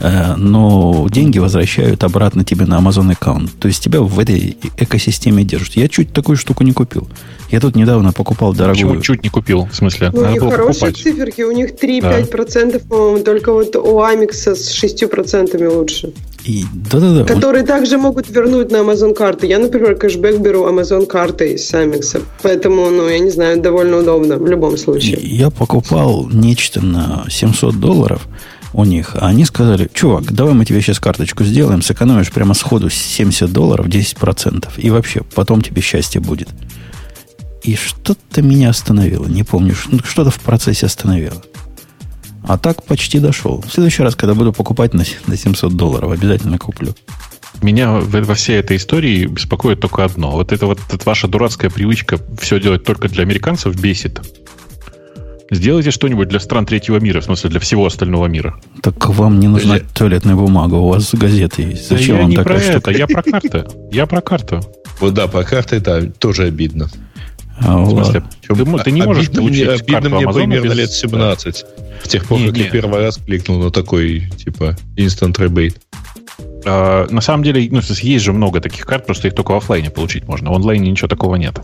Э, 0.00 0.34
но 0.36 1.06
деньги 1.10 1.38
возвращают 1.38 2.02
обратно 2.04 2.44
тебе 2.44 2.66
на 2.66 2.78
Amazon 2.78 3.12
аккаунт. 3.12 3.52
То 3.58 3.68
есть 3.68 3.82
тебя 3.82 4.00
в 4.00 4.18
этой 4.18 4.56
экосистеме 4.76 5.44
держат. 5.44 5.76
Я 5.76 5.88
чуть 5.88 6.12
такую 6.12 6.36
штуку 6.36 6.64
не 6.64 6.72
купил. 6.72 7.08
Я 7.50 7.60
тут 7.60 7.76
недавно 7.76 8.12
покупал 8.12 8.52
дорогую... 8.52 8.74
Почему 8.74 9.00
чуть 9.02 9.22
не 9.22 9.28
купил? 9.28 9.68
В 9.70 9.76
смысле? 9.76 10.10
Ну, 10.12 10.22
у 10.22 10.26
них 10.26 10.40
хорошие 10.40 10.92
покупать. 10.92 10.96
циферки, 10.96 11.42
у 11.42 11.52
них 11.52 11.74
3-5%, 11.74 12.72
да. 12.72 12.78
по-моему, 12.80 13.24
только 13.24 13.52
вот 13.52 13.76
у 13.76 14.00
Амикса 14.00 14.56
с 14.56 14.82
6% 14.82 15.68
лучше. 15.68 16.12
И, 16.44 16.64
да-да-да. 16.74 17.24
Которые 17.24 17.62
он... 17.62 17.66
также 17.66 17.96
могут 17.96 18.28
вернуть 18.28 18.70
на 18.70 18.78
Amazon 18.78 19.14
карты. 19.14 19.46
Я, 19.46 19.58
например, 19.58 19.94
кэшбэк 19.94 20.40
беру 20.40 20.66
Amazon 20.66 21.06
картой 21.06 21.58
с 21.58 21.72
Амикса. 21.72 22.20
Поэтому, 22.42 22.90
ну, 22.90 23.08
я 23.08 23.18
не 23.18 23.30
знаю, 23.30 23.60
довольно 23.60 23.98
удобно 23.98 24.36
в 24.36 24.46
любом 24.46 24.76
случае. 24.76 25.18
Я 25.22 25.50
покупал 25.50 26.28
нечто 26.30 26.84
на 26.84 27.24
700 27.30 27.78
долларов 27.78 28.26
у 28.74 28.84
них. 28.84 29.14
А 29.14 29.28
они 29.28 29.44
сказали, 29.44 29.88
чувак, 29.94 30.32
давай 30.32 30.52
мы 30.54 30.64
тебе 30.64 30.82
сейчас 30.82 30.98
карточку 30.98 31.44
сделаем, 31.44 31.80
сэкономишь 31.80 32.32
прямо 32.32 32.54
сходу 32.54 32.90
70 32.90 33.50
долларов, 33.52 33.86
10%. 33.86 34.68
И 34.76 34.90
вообще, 34.90 35.22
потом 35.34 35.62
тебе 35.62 35.80
счастье 35.80 36.20
будет. 36.20 36.48
И 37.62 37.76
что-то 37.76 38.42
меня 38.42 38.70
остановило. 38.70 39.26
Не 39.26 39.44
помню, 39.44 39.74
что-то 39.74 40.30
в 40.30 40.40
процессе 40.40 40.86
остановило. 40.86 41.40
А 42.46 42.58
так 42.58 42.82
почти 42.82 43.20
дошел. 43.20 43.64
В 43.66 43.72
следующий 43.72 44.02
раз, 44.02 44.16
когда 44.16 44.34
буду 44.34 44.52
покупать 44.52 44.92
на 44.92 45.04
700 45.04 45.72
долларов, 45.72 46.12
обязательно 46.12 46.58
куплю. 46.58 46.94
Меня 47.62 47.92
во 47.92 48.34
всей 48.34 48.58
этой 48.58 48.76
истории 48.76 49.26
беспокоит 49.26 49.80
только 49.80 50.04
одно. 50.04 50.32
Вот 50.32 50.52
это 50.52 50.66
вот 50.66 50.80
эта 50.90 51.02
ваша 51.06 51.28
дурацкая 51.28 51.70
привычка 51.70 52.18
все 52.38 52.60
делать 52.60 52.84
только 52.84 53.08
для 53.08 53.22
американцев 53.22 53.80
бесит. 53.80 54.20
Сделайте 55.50 55.90
что-нибудь 55.90 56.28
для 56.28 56.40
стран 56.40 56.64
третьего 56.64 56.98
мира, 56.98 57.20
в 57.20 57.24
смысле 57.24 57.50
для 57.50 57.60
всего 57.60 57.86
остального 57.86 58.26
мира. 58.26 58.56
Так 58.82 59.08
вам 59.08 59.40
не 59.40 59.48
нужна 59.48 59.78
для... 59.78 59.86
туалетная 59.94 60.36
бумага, 60.36 60.74
у 60.74 60.88
вас 60.88 61.14
газеты 61.14 61.62
есть. 61.62 61.88
Зачем 61.88 62.16
да 62.16 62.22
вам 62.22 62.30
я 62.30 62.36
не 62.36 62.36
такая 62.36 62.58
про 62.58 62.72
штука? 62.72 62.90
это, 62.90 62.98
я 62.98 63.06
про 63.06 63.22
карты. 63.22 63.64
Я 63.92 64.06
про 64.06 64.20
карту. 64.20 64.60
Вот 65.00 65.14
да, 65.14 65.26
про 65.26 65.44
карты 65.44 65.76
это 65.76 66.10
тоже 66.10 66.44
обидно. 66.44 66.88
А, 67.60 67.78
в 67.78 67.90
смысле, 67.90 68.22
ты, 68.40 68.54
ты 68.84 68.90
не 68.90 69.02
можешь 69.02 69.28
обидно 69.28 69.42
получить 69.42 69.64
мне, 69.64 69.70
обидно 69.70 70.16
мне 70.16 70.32
примерно 70.32 70.68
без... 70.68 70.76
лет 70.76 70.90
17. 70.90 71.64
С 72.02 72.08
тех 72.08 72.26
пор, 72.26 72.38
не, 72.40 72.46
как 72.46 72.56
не. 72.56 72.62
я 72.64 72.70
первый 72.70 73.00
раз 73.00 73.18
кликнул 73.18 73.58
на 73.62 73.70
такой, 73.70 74.30
типа, 74.36 74.76
instant 74.96 75.36
rebate. 75.36 75.76
Uh, 76.64 77.12
на 77.12 77.20
самом 77.20 77.44
деле, 77.44 77.68
ну, 77.70 77.80
есть 77.80 78.24
же 78.24 78.32
много 78.32 78.60
таких 78.60 78.86
карт, 78.86 79.04
просто 79.06 79.28
их 79.28 79.34
только 79.34 79.52
в 79.52 79.56
офлайне 79.56 79.90
получить 79.90 80.26
можно. 80.26 80.50
В 80.50 80.54
онлайне 80.54 80.90
ничего 80.90 81.08
такого 81.08 81.36
нет. 81.36 81.60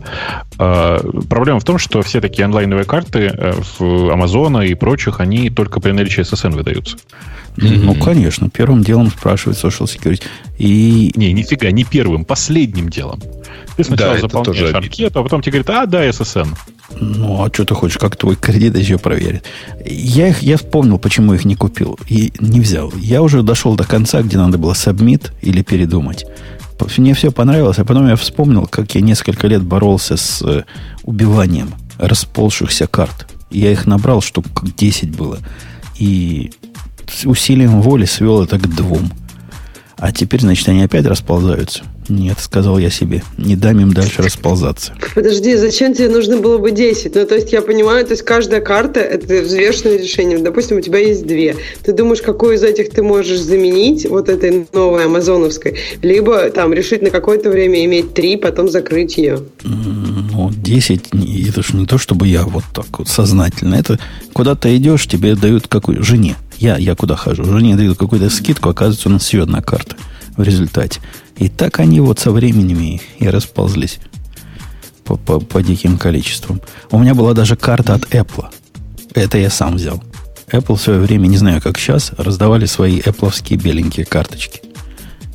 Uh, 0.59 1.27
проблема 1.27 1.61
в 1.61 1.65
том, 1.65 1.79
что 1.79 2.03
все 2.03 2.21
такие 2.21 2.45
онлайновые 2.45 2.85
карты 2.85 3.29
uh, 3.29 3.65
в 3.79 4.13
Амазона 4.13 4.61
и 4.61 4.75
прочих, 4.75 5.21
они 5.21 5.49
только 5.49 5.81
при 5.81 5.93
наличии 5.93 6.23
SSN 6.23 6.51
выдаются. 6.51 6.99
Ну, 7.57 7.95
конечно. 7.95 8.49
Первым 8.49 8.83
делом 8.83 9.11
спрашивает 9.11 9.59
Social 9.59 9.87
Security. 9.87 10.23
И... 10.59 11.13
Не, 11.17 11.33
нифига, 11.33 11.71
не 11.71 11.85
первым, 11.85 12.25
последним 12.25 12.89
делом. 12.89 13.21
Ты 13.77 13.85
сначала 13.85 14.15
да, 14.15 14.21
заполняешь 14.21 14.75
анкету, 14.75 15.21
а 15.21 15.23
потом 15.23 15.43
тебе 15.43 15.61
говорят, 15.61 15.85
а, 15.85 15.87
да, 15.87 16.07
SSN. 16.07 16.49
Ну, 17.01 17.45
а 17.45 17.49
что 17.53 17.65
ты 17.65 17.75
хочешь, 17.75 17.99
как 17.99 18.17
твой 18.17 18.37
кредит 18.37 18.77
еще 18.77 18.99
проверит? 18.99 19.45
Я, 19.85 20.29
их, 20.29 20.43
я 20.43 20.57
вспомнил, 20.57 20.99
почему 20.99 21.35
их 21.35 21.45
не 21.45 21.55
купил 21.55 21.99
и 22.09 22.33
не 22.41 22.61
взял. 22.61 22.93
Я 22.97 23.23
уже 23.23 23.43
дошел 23.43 23.77
до 23.77 23.85
конца, 23.85 24.23
где 24.23 24.37
надо 24.37 24.59
было 24.59 24.75
сабмит 24.75 25.33
или 25.43 25.63
передумать. 25.63 26.27
Мне 26.97 27.15
все 27.15 27.31
понравилось, 27.31 27.79
а 27.79 27.85
потом 27.85 28.09
я 28.09 28.17
вспомнил, 28.17 28.67
как 28.67 28.95
я 28.95 29.03
несколько 29.03 29.47
лет 29.47 29.63
боролся 29.63 30.17
с 30.17 30.43
э, 30.43 30.65
убиванием 31.05 31.75
расползшихся 31.99 32.87
карт. 32.87 33.29
Я 33.51 33.71
их 33.71 33.87
набрал, 33.87 34.23
штук 34.23 34.47
10 34.77 35.15
было. 35.15 35.39
И 35.99 36.53
с 37.09 37.27
усилием 37.27 37.83
воли 37.83 38.07
свел 38.07 38.43
это 38.43 38.59
к 38.59 38.67
двум. 38.75 39.11
А 39.99 40.13
теперь, 40.13 40.41
значит, 40.41 40.69
они 40.69 40.83
опять 40.83 41.05
расползаются. 41.05 41.83
Нет, 42.11 42.39
сказал 42.41 42.77
я 42.79 42.91
себе, 42.91 43.23
не 43.39 43.55
дам 43.55 43.79
им 43.79 43.93
дальше 43.93 44.21
расползаться. 44.21 44.95
Подожди, 45.15 45.57
зачем 45.57 45.95
тебе 45.95 46.09
нужно 46.09 46.39
было 46.39 46.59
бы 46.59 46.73
10? 46.73 47.15
Ну, 47.15 47.25
то 47.25 47.37
есть, 47.37 47.53
я 47.53 47.63
понимаю, 47.63 48.05
то 48.05 48.13
есть, 48.13 48.25
каждая 48.25 48.61
карта– 48.61 48.99
это 49.01 49.43
взвешенное 49.43 49.97
решение. 49.97 50.39
Допустим, 50.39 50.79
у 50.79 50.81
тебя 50.81 50.99
есть 50.99 51.25
две. 51.25 51.57
Ты 51.85 51.93
думаешь, 51.93 52.21
какую 52.21 52.57
из 52.57 52.65
этих 52.65 52.91
ты 52.91 53.05
можешь 53.05 53.39
заменить 53.39 54.09
вот 54.11 54.29
этой 54.29 54.67
новой 54.73 55.05
амазоновской? 55.05 55.79
Либо 56.03 56.51
там 56.51 56.73
решить 56.73 57.01
на 57.01 57.11
какое-то 57.11 57.49
время 57.49 57.85
иметь 57.85 58.13
три, 58.13 58.37
потом 58.37 58.69
закрыть 58.69 59.17
ее? 59.17 59.41
Ну, 59.63 60.51
10, 60.53 61.03
это 61.49 61.63
же 61.63 61.77
не 61.77 61.87
то, 61.87 61.97
чтобы 61.97 62.27
я 62.27 62.43
вот 62.43 62.65
так 62.75 62.99
вот 62.99 63.09
сознательно. 63.09 63.77
Это 63.77 64.01
куда 64.33 64.57
ты 64.57 64.77
идешь, 64.77 65.07
тебе 65.07 65.37
дают 65.37 65.69
какую 65.69 66.03
жене. 66.03 66.37
Я, 66.59 66.77
я 66.77 66.97
куда 66.97 67.15
хожу? 67.15 67.45
Жене 67.45 67.77
дают 67.77 67.99
какую-то 67.99 68.31
скидку, 68.31 68.69
оказывается, 68.69 69.09
у 69.09 69.13
нас 69.13 69.29
еще 69.29 69.45
одна 69.45 69.63
карта 69.63 69.97
в 70.37 70.43
результате. 70.43 71.01
И 71.41 71.49
так 71.49 71.81
они 71.81 72.01
вот 72.01 72.19
со 72.19 72.31
временем 72.31 73.01
и, 73.19 73.27
расползлись 73.27 73.99
по, 75.05 75.17
по, 75.17 75.41
по 75.41 75.63
диким 75.63 75.97
количествам. 75.97 76.61
У 76.91 76.99
меня 76.99 77.15
была 77.15 77.33
даже 77.33 77.57
карта 77.57 77.95
от 77.95 78.03
Apple. 78.15 78.45
Это 79.15 79.39
я 79.39 79.49
сам 79.49 79.77
взял. 79.77 80.03
Apple 80.53 80.77
в 80.77 80.81
свое 80.81 81.01
время, 81.01 81.29
не 81.29 81.39
знаю, 81.39 81.63
как 81.63 81.79
сейчас, 81.79 82.13
раздавали 82.19 82.67
свои 82.67 83.01
Apple 83.01 83.57
беленькие 83.57 84.05
карточки. 84.05 84.61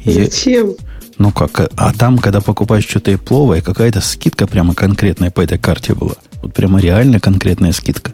И, 0.03 0.11
Зачем? 0.11 0.75
Ну 1.17 1.31
как, 1.31 1.71
а 1.75 1.93
там, 1.93 2.19
когда 2.19 2.39
покупаешь 2.39 2.87
что-то 2.87 3.11
Apple, 3.11 3.61
какая-то 3.61 3.99
скидка 3.99 4.45
прямо 4.45 4.75
конкретная 4.75 5.31
по 5.31 5.41
этой 5.41 5.57
карте 5.57 5.95
была. 5.95 6.15
Вот 6.43 6.53
прямо 6.53 6.79
реально 6.79 7.19
конкретная 7.19 7.71
скидка. 7.71 8.13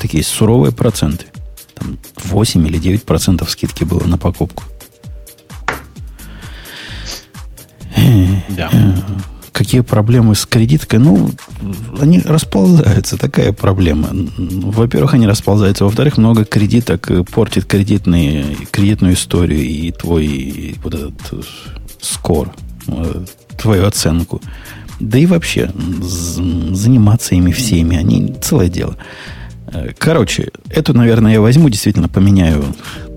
Такие 0.00 0.24
суровые 0.24 0.72
проценты. 0.72 1.26
Там 1.76 1.98
8 2.24 2.66
или 2.66 2.78
9 2.78 3.04
процентов 3.04 3.48
скидки 3.48 3.84
было 3.84 4.04
на 4.04 4.18
покупку. 4.18 4.64
Да. 8.48 8.70
Какие 9.52 9.80
проблемы 9.80 10.36
с 10.36 10.46
кредиткой? 10.46 11.00
Ну, 11.00 11.30
они 12.00 12.20
расползаются. 12.20 13.16
Такая 13.16 13.52
проблема. 13.52 14.08
Во-первых, 14.12 15.14
они 15.14 15.26
расползаются. 15.26 15.84
Во-вторых, 15.84 16.16
много 16.16 16.44
кредиток 16.44 17.10
портит 17.32 17.64
кредитные, 17.64 18.44
кредитную 18.70 19.14
историю 19.14 19.60
и 19.60 19.90
твой 19.90 20.76
вот 20.84 20.94
этот 20.94 21.44
скор, 22.00 22.52
твою 23.56 23.86
оценку. 23.86 24.40
Да 25.00 25.18
и 25.18 25.26
вообще, 25.26 25.72
заниматься 26.00 27.34
ими 27.34 27.50
всеми, 27.50 27.96
они 27.96 28.36
целое 28.40 28.68
дело. 28.68 28.96
Короче, 29.98 30.50
эту, 30.70 30.94
наверное, 30.94 31.32
я 31.32 31.40
возьму, 31.40 31.68
действительно 31.68 32.08
поменяю 32.08 32.64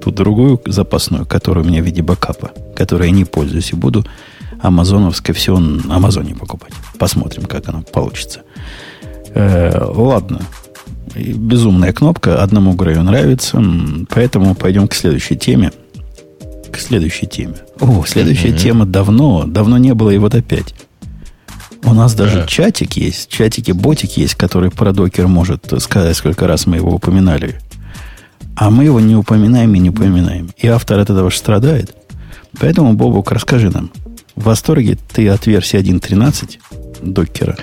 ту 0.03 0.11
другую 0.11 0.59
запасную, 0.65 1.25
которая 1.25 1.63
у 1.63 1.67
меня 1.67 1.81
в 1.81 1.85
виде 1.85 2.01
бэкапа, 2.01 2.51
которой 2.75 3.09
я 3.09 3.15
не 3.15 3.25
пользуюсь, 3.25 3.71
и 3.71 3.75
буду 3.75 4.05
амазоновское 4.61 5.33
все 5.33 5.57
на 5.57 5.95
Амазоне 5.95 6.35
покупать. 6.35 6.73
Посмотрим, 6.97 7.45
как 7.45 7.67
оно 7.69 7.81
получится. 7.81 8.41
Э, 9.33 9.85
ладно. 9.93 10.41
Безумная 11.15 11.93
кнопка. 11.93 12.41
Одному 12.41 12.73
Грею 12.73 13.03
нравится. 13.03 13.61
Поэтому 14.09 14.55
пойдем 14.55 14.87
к 14.87 14.93
следующей 14.93 15.35
теме. 15.35 15.71
К 16.71 16.77
следующей 16.77 17.27
теме. 17.27 17.55
О, 17.79 18.03
следующая 18.07 18.49
mm-hmm. 18.49 18.57
тема 18.57 18.85
давно. 18.85 19.45
Давно 19.45 19.77
не 19.77 19.93
было, 19.93 20.11
и 20.11 20.17
вот 20.17 20.35
опять. 20.35 20.73
У 21.83 21.93
нас 21.93 22.13
даже 22.13 22.39
yeah. 22.39 22.47
чатик 22.47 22.93
есть, 22.93 23.29
чатики-ботик 23.29 24.15
есть, 24.15 24.35
который 24.35 24.69
про 24.69 24.93
докер 24.93 25.27
может 25.27 25.73
сказать, 25.81 26.15
сколько 26.15 26.47
раз 26.47 26.67
мы 26.67 26.77
его 26.77 26.93
упоминали. 26.93 27.59
А 28.55 28.69
мы 28.69 28.85
его 28.85 28.99
не 28.99 29.15
упоминаем 29.15 29.73
и 29.73 29.79
не 29.79 29.89
упоминаем. 29.89 30.51
И 30.57 30.67
автор 30.67 30.99
от 30.99 31.09
этого 31.09 31.31
же 31.31 31.37
страдает. 31.37 31.95
Поэтому, 32.59 32.93
Бобук, 32.93 33.31
расскажи 33.31 33.69
нам, 33.71 33.91
в 34.41 34.45
восторге 34.45 34.97
ты 35.13 35.27
от 35.29 35.45
версии 35.45 35.79
1.13 35.79 36.59
докера? 37.03 37.57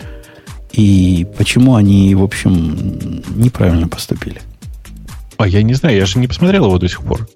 И 0.72 1.26
почему 1.36 1.74
они, 1.74 2.14
в 2.14 2.22
общем, 2.22 3.22
неправильно 3.36 3.88
поступили? 3.88 4.40
А 5.36 5.46
я 5.46 5.62
не 5.62 5.74
знаю, 5.74 5.96
я 5.96 6.06
же 6.06 6.18
не 6.18 6.28
посмотрел 6.28 6.66
его 6.66 6.78
до 6.78 6.88
сих 6.88 7.02
пор. 7.02 7.28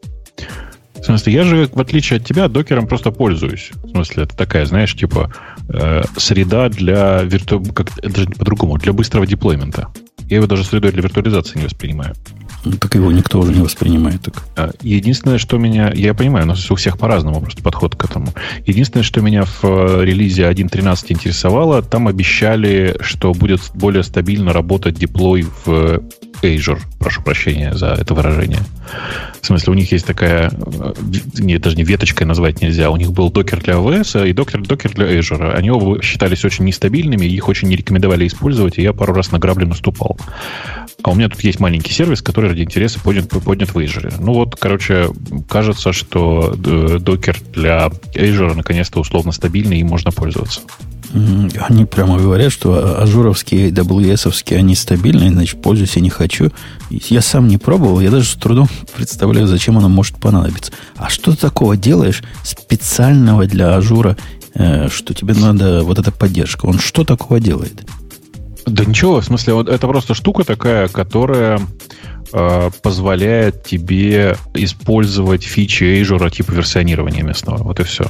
В 0.95 1.05
смысле, 1.05 1.33
я 1.33 1.43
же, 1.43 1.69
в 1.73 1.81
отличие 1.81 2.19
от 2.19 2.25
тебя, 2.25 2.47
докером 2.47 2.87
просто 2.87 3.11
пользуюсь. 3.11 3.73
В 3.83 3.91
смысле, 3.91 4.25
это 4.25 4.37
такая, 4.37 4.67
знаешь, 4.67 4.95
типа 4.95 5.33
э, 5.69 6.03
среда 6.17 6.69
для 6.69 7.23
вирту... 7.23 7.61
как 7.61 7.93
даже 8.01 8.29
по-другому, 8.29 8.79
для 8.79 8.93
быстрого 8.93 9.27
деплоймента. 9.27 9.89
Я 10.29 10.37
его 10.37 10.47
даже 10.47 10.65
средой 10.65 10.93
для 10.93 11.03
виртуализации 11.03 11.59
не 11.59 11.65
воспринимаю. 11.65 12.15
Ну, 12.65 12.73
так 12.73 12.95
его 12.95 13.11
никто 13.11 13.41
уже 13.41 13.53
не 13.53 13.61
воспринимает 13.61 14.23
так. 14.23 14.43
А, 14.57 14.71
единственное, 14.83 15.39
что 15.39 15.59
меня... 15.59 15.93
Я 15.93 16.15
понимаю, 16.15 16.47
нас 16.47 16.71
у 16.71 16.77
всех 16.77 16.97
по-разному 16.97 17.41
просто 17.41 17.63
подход 17.63 17.97
к 17.97 18.05
этому. 18.05 18.33
Единственное, 18.67 19.03
что 19.03 19.21
меня 19.21 19.45
в 19.45 19.65
э, 19.65 20.05
релизе 20.05 20.45
1.13 20.45 21.07
интересовало, 21.09 21.83
там 21.83 22.07
обещали, 22.07 22.97
что 23.01 23.33
будет 23.33 23.61
более 23.75 24.05
стабильно 24.05 24.53
работать 24.53 24.95
деплой 24.95 25.47
в 25.65 26.03
Azure. 26.43 26.79
Прошу 26.99 27.23
прощения 27.23 27.75
за 27.75 27.89
это 27.89 28.15
выражение. 28.15 28.61
В 29.41 29.47
смысле, 29.47 29.73
у 29.73 29.75
них 29.75 29.91
есть 29.91 30.07
такая, 30.07 30.51
э, 30.51 30.93
нет, 31.39 31.63
даже 31.63 31.77
не 31.77 31.85
веточкой 31.85 32.27
назвать 32.27 32.61
нельзя. 32.61 32.91
У 32.91 32.97
них 32.97 33.13
был 33.13 33.31
докер 33.31 33.61
для 33.61 33.75
AWS 33.75 34.29
и 34.29 34.33
докер, 34.33 34.63
докер 34.63 34.93
для 34.93 35.07
Azure. 35.19 35.53
Они 35.53 35.71
оба 35.71 36.01
считались 36.03 36.45
очень 36.45 36.65
нестабильными, 36.65 37.27
их 37.27 37.49
очень 37.49 37.69
не 37.69 37.77
рекомендовали 37.77 38.27
использовать, 38.27 38.79
и 38.79 38.83
я 38.83 38.93
пару 38.93 39.15
раз 39.15 39.33
на 39.33 39.39
грабли 39.39 39.65
наступал. 39.65 40.17
А 41.03 41.11
у 41.11 41.15
меня 41.15 41.29
тут 41.29 41.43
есть 41.43 41.59
маленький 41.59 41.93
сервис, 41.93 42.23
который 42.23 42.52
ради 42.53 42.63
интереса 42.63 43.01
поднят, 43.01 43.29
поднят 43.29 43.71
в 43.71 43.79
Azure. 43.79 44.15
Ну 44.19 44.35
вот, 44.35 44.57
короче, 44.57 45.09
кажется, 45.49 45.93
что 45.93 46.55
э, 46.55 46.99
Docker 47.01 47.39
для 47.53 47.91
Azure 48.15 48.55
наконец-то 48.55 49.01
условно 49.01 49.33
стабильный 49.33 49.81
и 49.81 49.85
можно 49.85 50.11
пользоваться. 50.11 50.61
Они 51.13 51.85
прямо 51.85 52.19
говорят, 52.19 52.53
что 52.53 53.01
Azure 53.03 53.31
овские, 53.31 53.71
AWS, 53.71 54.55
они 54.55 54.75
стабильные, 54.75 55.31
значит, 55.31 55.61
пользуйся 55.61 56.03
не 56.03 56.09
хочу. 56.09 56.51
Я 56.89 57.21
сам 57.21 57.49
не 57.49 57.59
пробовал, 57.59 58.01
я 58.01 58.11
даже 58.11 58.27
с 58.27 58.35
трудом 58.35 58.69
представляю, 58.97 59.47
зачем 59.47 59.77
оно 59.77 59.89
может 59.89 60.17
понадобиться. 60.17 60.73
А 60.97 61.11
что 61.11 61.33
ты 61.33 61.39
такого 61.39 61.77
делаешь 61.77 62.23
специального 62.45 63.47
для 63.47 63.75
Azure 63.75 64.05
а, 64.05 64.17
э, 64.55 64.89
что 64.89 65.13
тебе 65.13 65.35
надо 65.35 65.83
вот 65.83 65.99
эта 65.99 66.13
поддержка? 66.13 66.67
Он 66.67 66.79
что 66.79 67.05
такого 67.05 67.41
делает? 67.41 67.85
Да 68.67 68.85
ничего, 68.85 69.21
в 69.21 69.25
смысле, 69.25 69.55
вот 69.55 69.69
это 69.69 69.87
просто 69.87 70.15
штука 70.15 70.45
такая, 70.45 70.89
которая 70.89 71.61
э, 72.33 72.71
позволяет 72.83 73.65
тебе 73.65 74.37
использовать 74.55 75.43
фичи 75.43 75.85
Azure 75.85 76.31
типа 76.31 76.53
версионирования 76.53 77.23
местного. 77.23 77.63
Вот 77.63 77.81
и 77.81 77.85
все. 77.85 78.05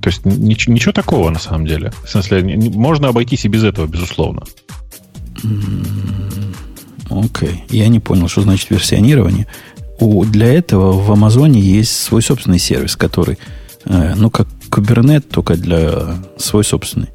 То 0.00 0.10
есть 0.10 0.24
ничего, 0.26 0.74
ничего 0.74 0.92
такого 0.92 1.30
на 1.30 1.38
самом 1.38 1.66
деле. 1.66 1.92
В 2.04 2.10
смысле, 2.10 2.42
можно 2.74 3.08
обойтись 3.08 3.46
и 3.46 3.48
без 3.48 3.64
этого, 3.64 3.86
безусловно. 3.86 4.42
Окей. 7.10 7.48
Okay. 7.48 7.60
Я 7.70 7.88
не 7.88 8.00
понял, 8.00 8.28
что 8.28 8.42
значит 8.42 8.70
версионирование. 8.70 9.46
У, 9.98 10.24
для 10.24 10.52
этого 10.52 10.92
в 10.92 11.10
Амазоне 11.10 11.60
есть 11.60 11.96
свой 11.96 12.22
собственный 12.22 12.58
сервис, 12.58 12.96
который, 12.96 13.38
э, 13.84 14.14
ну, 14.16 14.30
как 14.30 14.48
Kubernetes, 14.68 15.28
только 15.30 15.56
для 15.56 16.16
свой 16.36 16.64
собственный. 16.64 17.08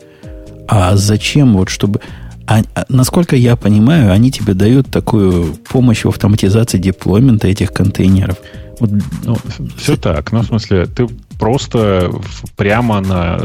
А 0.68 0.96
зачем 0.96 1.58
вот, 1.58 1.70
чтобы... 1.70 2.02
А, 2.50 2.64
а, 2.74 2.86
насколько 2.90 3.36
я 3.36 3.56
понимаю, 3.56 4.12
они 4.12 4.32
тебе 4.32 4.56
дают 4.56 4.90
такую 4.90 5.54
помощь 5.70 6.04
в 6.04 6.10
автоматизации 6.10 6.80
деплоймента 6.80 7.48
этих 7.48 7.72
контейнеров. 7.72 8.38
Вот, 8.80 8.90
ну, 9.24 9.38
все 9.78 9.96
так. 9.96 10.32
Ну, 10.32 10.42
в 10.42 10.46
смысле, 10.48 10.88
ты 10.88 11.08
просто 11.40 12.12
прямо 12.58 13.00
на 13.00 13.40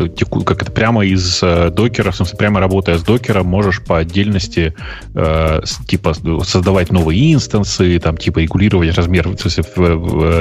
как 0.44 0.62
это 0.62 0.72
прямо 0.72 1.06
из 1.06 1.40
э, 1.42 1.70
докера, 1.70 2.10
в 2.10 2.16
смысле, 2.16 2.36
прямо 2.36 2.60
работая 2.60 2.98
с 2.98 3.02
докером, 3.02 3.46
можешь 3.46 3.80
по 3.80 3.98
отдельности 3.98 4.74
э, 5.14 5.60
типа 5.86 6.14
создавать 6.44 6.90
новые 6.90 7.32
инстансы, 7.32 7.98
там 8.00 8.16
типа 8.16 8.40
регулировать 8.40 8.94
размер, 8.96 9.28
в 9.28 9.38
смысле, 9.38 9.64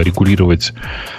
регулировать 0.03 0.73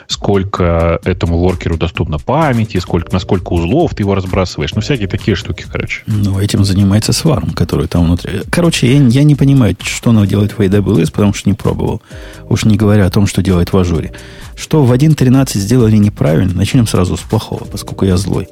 сколько 0.09 1.00
этому 1.05 1.38
воркеру 1.38 1.76
доступно 1.76 2.19
памяти, 2.19 2.79
сколько, 2.79 3.12
на 3.12 3.21
сколько 3.21 3.53
узлов 3.53 3.95
ты 3.95 4.03
его 4.03 4.14
разбрасываешь, 4.14 4.75
ну 4.75 4.81
всякие 4.81 5.07
такие 5.07 5.37
штуки, 5.37 5.64
короче. 5.71 6.03
Ну 6.07 6.41
этим 6.41 6.64
занимается 6.64 7.12
Сварм, 7.12 7.50
который 7.50 7.87
там 7.87 8.07
внутри. 8.07 8.41
Короче, 8.50 8.93
я, 8.93 9.07
я 9.07 9.23
не 9.23 9.37
понимаю, 9.37 9.76
что 9.81 10.11
оно 10.11 10.25
делает 10.25 10.53
в 10.53 10.61
AWS, 10.61 11.12
потому 11.12 11.33
что 11.33 11.49
не 11.49 11.55
пробовал. 11.55 12.03
Уж 12.49 12.64
не 12.64 12.76
говоря 12.76 13.07
о 13.07 13.11
том, 13.11 13.26
что 13.26 13.41
делает 13.41 13.73
в 13.73 13.79
ажуре. 13.79 14.12
Что 14.56 14.84
в 14.84 14.92
1.13 14.92 15.58
сделали 15.58 15.96
неправильно, 15.96 16.54
начнем 16.54 16.87
сразу 16.87 17.16
с 17.16 17.20
плохого, 17.20 17.64
поскольку 17.64 18.04
я 18.04 18.16
злой. 18.16 18.49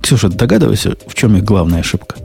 Ксюша, 0.00 0.28
догадывайся, 0.28 0.96
в 1.06 1.14
чем 1.14 1.36
их 1.36 1.44
главная 1.44 1.80
ошибка? 1.80 2.16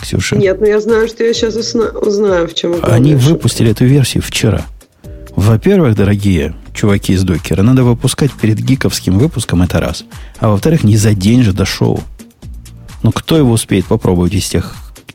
Ксюша? 0.00 0.36
Нет, 0.36 0.60
но 0.60 0.66
ну 0.66 0.72
я 0.72 0.80
знаю, 0.80 1.08
что 1.08 1.24
я 1.24 1.34
сейчас 1.34 1.56
узнаю, 1.56 2.46
в 2.46 2.54
чем 2.54 2.74
их 2.74 2.84
Они 2.84 3.14
ошибка. 3.14 3.32
выпустили 3.32 3.70
эту 3.70 3.84
версию 3.84 4.22
вчера. 4.22 4.66
Во-первых, 5.34 5.96
дорогие 5.96 6.54
чуваки 6.72 7.14
из 7.14 7.22
докера, 7.24 7.62
надо 7.62 7.84
выпускать 7.84 8.32
перед 8.32 8.58
гиковским 8.58 9.18
выпуском, 9.18 9.62
это 9.62 9.80
раз. 9.80 10.04
А 10.38 10.48
во-вторых, 10.48 10.84
не 10.84 10.96
за 10.96 11.14
день 11.14 11.42
же 11.42 11.52
до 11.52 11.64
шоу. 11.64 12.00
Ну, 13.02 13.12
кто 13.12 13.36
его 13.36 13.52
успеет 13.52 13.86
попробовать 13.86 14.34
из 14.34 14.48
тех, 14.48 14.74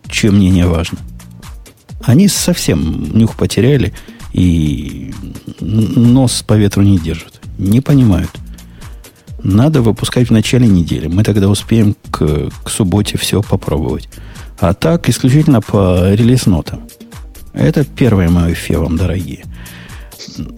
чье 0.10 0.32
мнение 0.32 0.68
важно? 0.68 0.98
Они 2.04 2.28
совсем 2.28 3.18
нюх 3.18 3.36
потеряли 3.36 3.94
и 4.34 5.14
нос 5.60 6.44
по 6.46 6.54
ветру 6.54 6.84
не 6.84 6.98
держат. 6.98 7.42
Не 7.58 7.82
понимают. 7.82 8.32
Надо 9.44 9.82
выпускать 9.82 10.30
в 10.30 10.32
начале 10.32 10.68
недели. 10.68 11.08
Мы 11.08 11.24
тогда 11.24 11.50
успеем 11.50 11.96
к, 12.12 12.50
к 12.64 12.70
субботе 12.70 13.18
все 13.18 13.42
попробовать. 13.42 14.08
А 14.60 14.74
так, 14.74 15.10
исключительно 15.10 15.62
по 15.62 16.14
релиз-нотам. 16.14 16.82
Это 17.54 17.84
первое 17.84 18.30
мое 18.30 18.54
фе 18.54 18.78
вам, 18.78 18.98
дорогие. 18.98 19.44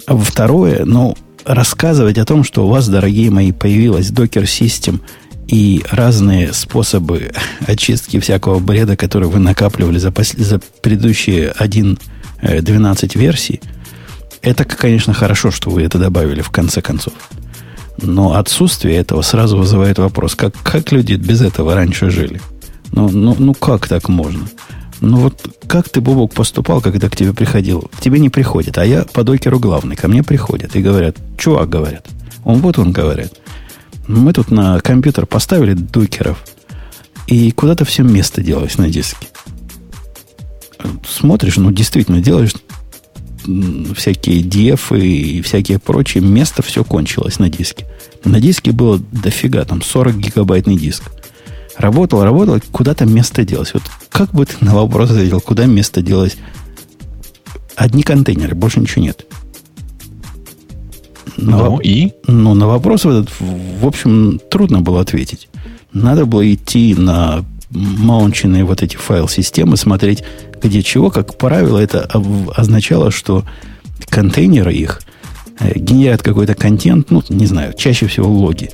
А 0.06 0.16
второе, 0.16 0.84
ну, 0.86 1.16
рассказывать 1.46 2.18
о 2.18 2.26
том, 2.26 2.44
что 2.44 2.66
у 2.66 2.70
вас, 2.70 2.88
дорогие 2.88 3.32
мои, 3.32 3.52
появилась 3.52 4.12
Docker 4.12 4.44
System 4.44 5.00
и 5.48 5.84
разные 5.90 6.54
способы 6.54 7.32
очистки 7.68 8.20
всякого 8.20 8.60
бреда, 8.60 8.98
который 8.98 9.30
вы 9.30 9.40
накапливали 9.40 9.98
за, 9.98 10.12
пос... 10.12 10.34
за 10.34 10.60
предыдущие 10.82 11.52
один 11.52 11.98
12 12.44 13.16
версий, 13.16 13.62
это, 14.42 14.66
конечно, 14.66 15.14
хорошо, 15.14 15.52
что 15.52 15.70
вы 15.70 15.84
это 15.84 15.98
добавили 15.98 16.42
в 16.42 16.50
конце 16.50 16.82
концов. 16.82 17.14
Но 18.02 18.34
отсутствие 18.34 18.98
этого 18.98 19.22
сразу 19.22 19.58
вызывает 19.58 20.00
вопрос, 20.00 20.36
как, 20.36 20.54
как 20.64 20.92
люди 20.92 21.14
без 21.14 21.42
этого 21.42 21.76
раньше 21.76 22.10
жили? 22.10 22.42
Ну, 22.92 23.10
ну, 23.10 23.36
ну 23.38 23.54
как 23.54 23.88
так 23.88 24.10
можно? 24.10 24.46
Ну 25.00 25.18
вот 25.18 25.42
как 25.68 25.90
ты, 25.90 26.02
Бобок, 26.02 26.34
поступал, 26.34 26.82
когда 26.82 27.10
к 27.10 27.16
тебе 27.16 27.34
приходил? 27.34 27.90
К 27.96 28.02
тебе 28.02 28.20
не 28.20 28.30
приходит, 28.30 28.78
а 28.78 28.86
я 28.86 29.04
по 29.04 29.24
докеру 29.24 29.60
главный. 29.60 29.96
Ко 29.96 30.08
мне 30.08 30.24
приходят 30.24 30.76
и 30.76 30.82
говорят, 30.82 31.18
чувак, 31.38 31.70
говорят. 31.70 32.08
Он 32.44 32.60
вот 32.60 32.78
он 32.78 32.92
говорит. 32.92 33.34
Мы 34.08 34.34
тут 34.34 34.52
на 34.52 34.80
компьютер 34.82 35.26
поставили 35.26 35.74
докеров, 35.74 36.44
и 37.28 37.52
куда-то 37.52 37.86
все 37.86 38.04
место 38.04 38.42
делалось 38.42 38.78
на 38.78 38.90
диске 38.90 39.28
смотришь, 41.08 41.58
ну, 41.58 41.72
действительно, 41.72 42.22
делаешь 42.22 42.54
всякие 43.96 44.42
DF 44.42 45.00
и 45.00 45.42
всякие 45.42 45.80
прочие, 45.80 46.24
место 46.24 46.62
все 46.62 46.84
кончилось 46.84 47.40
на 47.40 47.50
диске. 47.50 47.86
На 48.24 48.40
диске 48.40 48.72
было 48.72 49.00
дофига, 49.12 49.66
там 49.66 49.82
40 49.82 50.18
гигабайтный 50.18 50.78
диск. 50.78 51.04
Работал, 51.78 52.24
работал, 52.24 52.60
куда 52.72 52.94
то 52.94 53.06
место 53.06 53.44
делось. 53.44 53.74
Вот 53.74 53.84
как 54.10 54.32
бы 54.32 54.46
ты 54.46 54.64
на 54.64 54.76
вопрос 54.76 55.12
ответил, 55.12 55.42
куда 55.42 55.66
место 55.66 56.02
делось? 56.02 56.38
Одни 57.76 58.04
контейнеры, 58.04 58.56
больше 58.56 58.80
ничего 58.80 59.04
нет. 59.04 59.26
На, 61.38 61.58
ну 61.58 61.80
и? 61.80 62.12
Ну, 62.28 62.54
на 62.54 62.68
вопрос 62.68 63.06
этот, 63.06 63.30
в 63.40 63.86
общем, 63.86 64.40
трудно 64.52 64.82
было 64.82 65.02
ответить. 65.02 65.50
Надо 65.92 66.26
было 66.26 66.52
идти 66.54 66.94
на 66.96 67.44
маунченные 67.74 68.64
вот 68.64 68.82
эти 68.82 68.96
файл-системы, 68.96 69.78
смотреть, 69.78 70.24
где 70.62 70.82
чего. 70.84 71.10
Как 71.10 71.38
правило, 71.38 71.78
это 71.78 72.10
означало, 72.56 73.12
что 73.12 73.44
контейнеры 74.10 74.74
их 74.74 75.02
э, 75.60 75.78
генерят 75.78 76.22
какой-то 76.22 76.56
контент, 76.56 77.12
ну, 77.12 77.24
не 77.30 77.46
знаю, 77.46 77.74
чаще 77.74 78.08
всего 78.08 78.30
логи. 78.30 78.70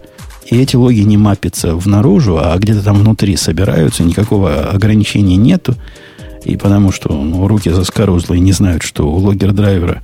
И 0.47 0.57
эти 0.57 0.75
логи 0.75 1.01
не 1.01 1.17
мапятся 1.17 1.75
в 1.75 1.87
наружу, 1.87 2.39
а 2.41 2.57
где-то 2.57 2.83
там 2.83 2.97
внутри 2.97 3.35
собираются, 3.35 4.03
никакого 4.03 4.69
ограничения 4.69 5.35
нету. 5.35 5.75
И 6.43 6.57
потому 6.57 6.91
что 6.91 7.13
ну, 7.13 7.47
руки 7.47 7.69
заскорузлые 7.69 8.39
не 8.39 8.51
знают, 8.51 8.83
что 8.83 9.07
у 9.07 9.17
логер-драйвера 9.17 10.01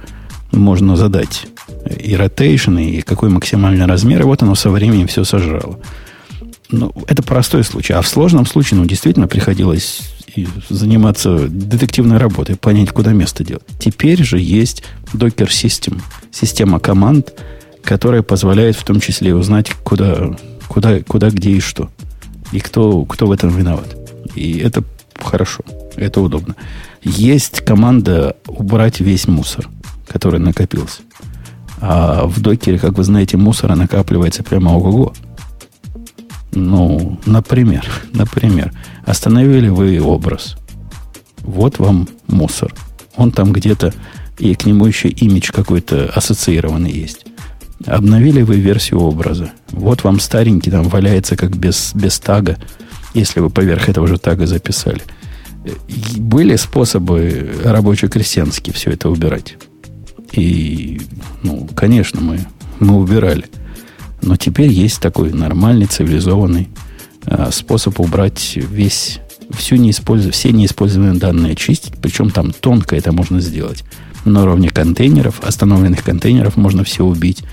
можно 0.52 0.96
задать 0.96 1.48
и 1.90 2.14
rotation, 2.14 2.82
и 2.82 3.02
какой 3.02 3.30
максимальный 3.30 3.86
размер, 3.86 4.22
и 4.22 4.26
вот 4.26 4.44
оно 4.44 4.56
со 4.56 4.70
временем 4.70 5.08
все 5.08 5.24
сожрало. 5.24 5.80
Ну, 6.78 6.92
это 7.08 7.24
простой 7.24 7.64
случай. 7.64 7.94
А 7.94 8.02
в 8.02 8.08
сложном 8.08 8.46
случае, 8.46 8.80
ну, 8.80 8.86
действительно 8.86 9.28
приходилось 9.28 10.02
заниматься 10.70 11.48
детективной 11.48 12.18
работой, 12.18 12.58
понять, 12.58 12.90
куда 12.90 13.14
место 13.14 13.46
делать. 13.46 13.64
Теперь 13.80 14.22
же 14.22 14.38
есть 14.38 14.84
Docker 15.14 15.48
System, 15.48 16.02
система 16.32 16.80
команд, 16.80 17.34
которая 17.82 18.22
позволяет 18.22 18.76
в 18.76 18.84
том 18.84 19.00
числе 19.00 19.34
узнать, 19.34 19.72
куда, 19.84 20.36
куда, 20.68 21.00
куда 21.02 21.30
где 21.30 21.52
и 21.52 21.62
что. 21.62 21.90
И 22.52 22.60
кто, 22.60 23.06
кто 23.06 23.28
в 23.28 23.32
этом 23.32 23.56
виноват. 23.56 23.96
И 24.36 24.58
это 24.58 24.84
хорошо, 25.24 25.64
это 25.96 26.20
удобно. 26.20 26.56
Есть 27.02 27.62
команда 27.62 28.36
убрать 28.48 29.00
весь 29.00 29.28
мусор, 29.28 29.70
который 30.08 30.42
накопился. 30.42 31.04
А 31.80 32.26
в 32.26 32.42
докере, 32.42 32.80
как 32.80 32.98
вы 32.98 33.06
знаете, 33.06 33.38
мусора 33.38 33.76
накапливается 33.76 34.44
прямо 34.44 34.72
ого-го. 34.72 35.14
Ну, 36.56 37.20
например, 37.26 37.86
например, 38.13 38.72
остановили 39.06 39.68
вы 39.68 40.02
образ. 40.02 40.56
Вот 41.41 41.80
вам 41.80 42.08
мусор. 42.28 42.74
Он 43.18 43.32
там 43.32 43.52
где-то, 43.52 43.94
и 44.39 44.56
к 44.56 44.65
нему 44.65 44.86
еще 44.86 45.10
имидж 45.10 45.52
какой-то 45.52 46.12
ассоциированный 46.15 46.91
есть. 46.91 47.26
Обновили 47.86 48.41
вы 48.41 48.56
версию 48.56 49.02
образа. 49.02 49.52
Вот 49.72 50.04
вам 50.04 50.20
старенький 50.20 50.72
там 50.72 50.88
валяется 50.88 51.36
как 51.36 51.56
без, 51.56 51.91
без 51.94 52.20
тага, 52.20 52.58
если 53.13 53.41
вы 53.41 53.50
поверх 53.50 53.89
этого 53.89 54.08
же 54.08 54.18
тага 54.18 54.48
записали. 54.48 55.02
Были 56.18 56.56
способы 56.56 57.54
рабоче-крестьянские 57.63 58.74
все 58.74 58.91
это 58.91 59.10
убирать? 59.10 59.58
И, 60.32 61.02
ну, 61.44 61.68
конечно, 61.76 62.22
мы, 62.22 62.39
мы 62.80 62.98
убирали. 62.98 63.46
Но 64.26 64.36
теперь 64.36 64.72
есть 64.72 65.00
такой 65.00 65.32
нормальный, 65.32 65.86
цивилизованный 65.86 66.68
э, 67.26 67.50
способ 67.52 68.00
убрать 68.00 68.56
весь, 68.58 69.20
всю 69.52 69.76
неиспользов... 69.76 70.34
все 70.34 70.52
неиспользуемые 70.52 71.14
данные 71.14 71.54
очистить. 71.54 71.94
Причем 72.02 72.32
там 72.32 72.52
тонко 72.52 72.96
это 72.96 73.12
можно 73.12 73.40
сделать. 73.40 73.84
На 74.26 74.42
уровне 74.42 74.70
контейнеров, 74.70 75.42
остановленных 75.44 76.04
контейнеров 76.04 76.58
можно 76.58 76.84
все 76.84 77.06
убить. 77.06 77.44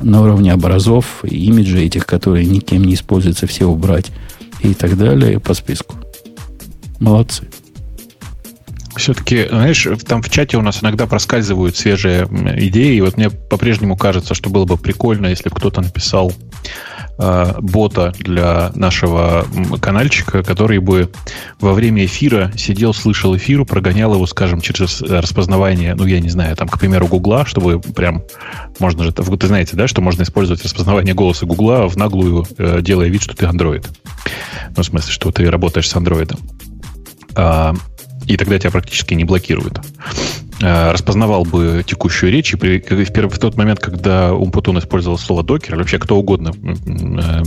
На 0.00 0.22
уровне 0.22 0.54
образов, 0.54 1.22
имиджей 1.22 1.84
этих, 1.84 2.06
которые 2.06 2.46
никем 2.46 2.84
не 2.84 2.94
используются, 2.94 3.46
все 3.46 3.66
убрать. 3.66 4.10
И 4.62 4.72
так 4.72 4.96
далее 4.96 5.38
по 5.38 5.52
списку. 5.52 5.96
Молодцы. 6.98 7.46
Все-таки, 8.96 9.46
знаешь, 9.48 9.86
там 10.06 10.22
в 10.22 10.28
чате 10.30 10.58
у 10.58 10.62
нас 10.62 10.82
иногда 10.82 11.06
проскальзывают 11.06 11.76
свежие 11.76 12.26
идеи. 12.58 12.96
И 12.96 13.00
вот 13.00 13.16
мне 13.16 13.30
по-прежнему 13.30 13.96
кажется, 13.96 14.34
что 14.34 14.50
было 14.50 14.64
бы 14.64 14.76
прикольно, 14.76 15.28
если 15.28 15.48
кто-то 15.48 15.80
написал 15.80 16.32
э, 17.18 17.54
бота 17.60 18.12
для 18.18 18.70
нашего 18.74 19.46
каналчика, 19.80 20.42
который 20.42 20.78
бы 20.78 21.10
во 21.58 21.72
время 21.72 22.04
эфира 22.04 22.52
сидел, 22.56 22.92
слышал 22.92 23.34
эфир, 23.36 23.64
прогонял 23.64 24.14
его, 24.14 24.26
скажем, 24.26 24.60
через 24.60 25.00
распознавание, 25.00 25.94
ну, 25.94 26.04
я 26.06 26.20
не 26.20 26.28
знаю, 26.28 26.54
там, 26.56 26.68
к 26.68 26.78
примеру, 26.78 27.06
Гугла, 27.06 27.46
чтобы 27.46 27.80
прям 27.80 28.22
можно 28.78 29.04
же, 29.04 29.14
вы 29.16 29.38
знаете, 29.46 29.74
да, 29.74 29.88
что 29.88 30.02
можно 30.02 30.22
использовать 30.22 30.62
распознавание 30.64 31.14
голоса 31.14 31.46
Гугла 31.46 31.88
в 31.88 31.96
наглую, 31.96 32.46
э, 32.58 32.80
делая 32.82 33.08
вид, 33.08 33.22
что 33.22 33.34
ты 33.34 33.46
андроид. 33.46 33.88
Ну, 34.76 34.82
в 34.82 34.86
смысле, 34.86 35.12
что 35.12 35.30
ты 35.32 35.50
работаешь 35.50 35.88
с 35.88 35.96
андроидом. 35.96 36.38
И 38.32 38.36
тогда 38.38 38.58
тебя 38.58 38.70
практически 38.70 39.12
не 39.12 39.24
блокируют. 39.24 39.78
А, 40.62 40.94
распознавал 40.94 41.44
бы 41.44 41.84
текущую 41.86 42.32
речь, 42.32 42.54
и 42.54 42.56
при, 42.56 42.78
в, 42.78 43.12
первый, 43.12 43.28
в 43.28 43.38
тот 43.38 43.58
момент, 43.58 43.78
когда 43.78 44.32
Умпутун 44.32 44.78
использовал 44.78 45.18
слово 45.18 45.42
докер, 45.42 45.76
вообще 45.76 45.98
кто 45.98 46.16
угодно 46.16 46.54
э, 46.54 47.42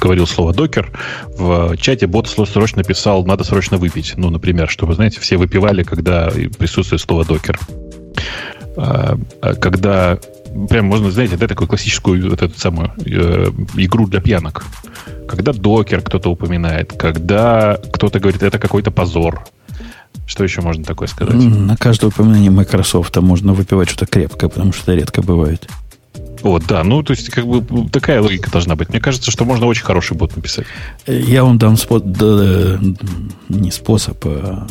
говорил 0.00 0.26
слово 0.26 0.52
докер, 0.52 0.90
в 1.38 1.76
чате 1.76 2.08
бот 2.08 2.26
срочно 2.26 2.82
писал 2.82 3.24
«надо 3.24 3.44
срочно 3.44 3.76
выпить». 3.76 4.14
Ну, 4.16 4.30
например, 4.30 4.68
чтобы, 4.68 4.94
знаете, 4.94 5.20
все 5.20 5.36
выпивали, 5.36 5.84
когда 5.84 6.32
присутствует 6.58 7.00
слово 7.00 7.24
докер. 7.24 7.60
А, 8.76 9.16
а 9.40 9.54
когда 9.54 10.18
прям 10.68 10.86
можно, 10.86 11.12
знаете, 11.12 11.36
да, 11.36 11.46
такую 11.46 11.68
классическую 11.68 12.28
вот 12.28 12.42
эту 12.42 12.58
самую 12.58 12.90
э, 13.06 13.46
игру 13.76 14.08
для 14.08 14.20
пьянок. 14.20 14.64
Когда 15.28 15.52
докер 15.52 16.00
кто-то 16.00 16.28
упоминает, 16.28 16.92
когда 16.92 17.78
кто-то 17.92 18.18
говорит, 18.18 18.42
это 18.42 18.58
какой-то 18.58 18.90
позор. 18.90 19.44
Что 20.32 20.44
еще 20.44 20.62
можно 20.62 20.82
такое 20.82 21.08
сказать? 21.08 21.34
На 21.34 21.76
каждое 21.76 22.06
упоминание 22.06 22.50
Microsoft 22.50 23.14
можно 23.18 23.52
выпивать 23.52 23.90
что-то 23.90 24.06
крепкое, 24.06 24.48
потому 24.48 24.72
что 24.72 24.90
это 24.90 24.98
редко 24.98 25.20
бывает. 25.20 25.68
Вот, 26.40 26.64
да, 26.66 26.82
ну, 26.82 27.02
то 27.02 27.10
есть, 27.10 27.28
как 27.28 27.46
бы 27.46 27.62
такая 27.90 28.22
логика 28.22 28.50
должна 28.50 28.74
быть. 28.74 28.88
Мне 28.88 28.98
кажется, 28.98 29.30
что 29.30 29.44
можно 29.44 29.66
очень 29.66 29.84
хороший 29.84 30.16
бот 30.16 30.34
написать. 30.34 30.64
Я 31.06 31.44
вам 31.44 31.58
дам 31.58 31.76
спот, 31.76 32.12
да, 32.12 32.80
не 33.50 33.70
способ, 33.70 34.24
а 34.24 34.66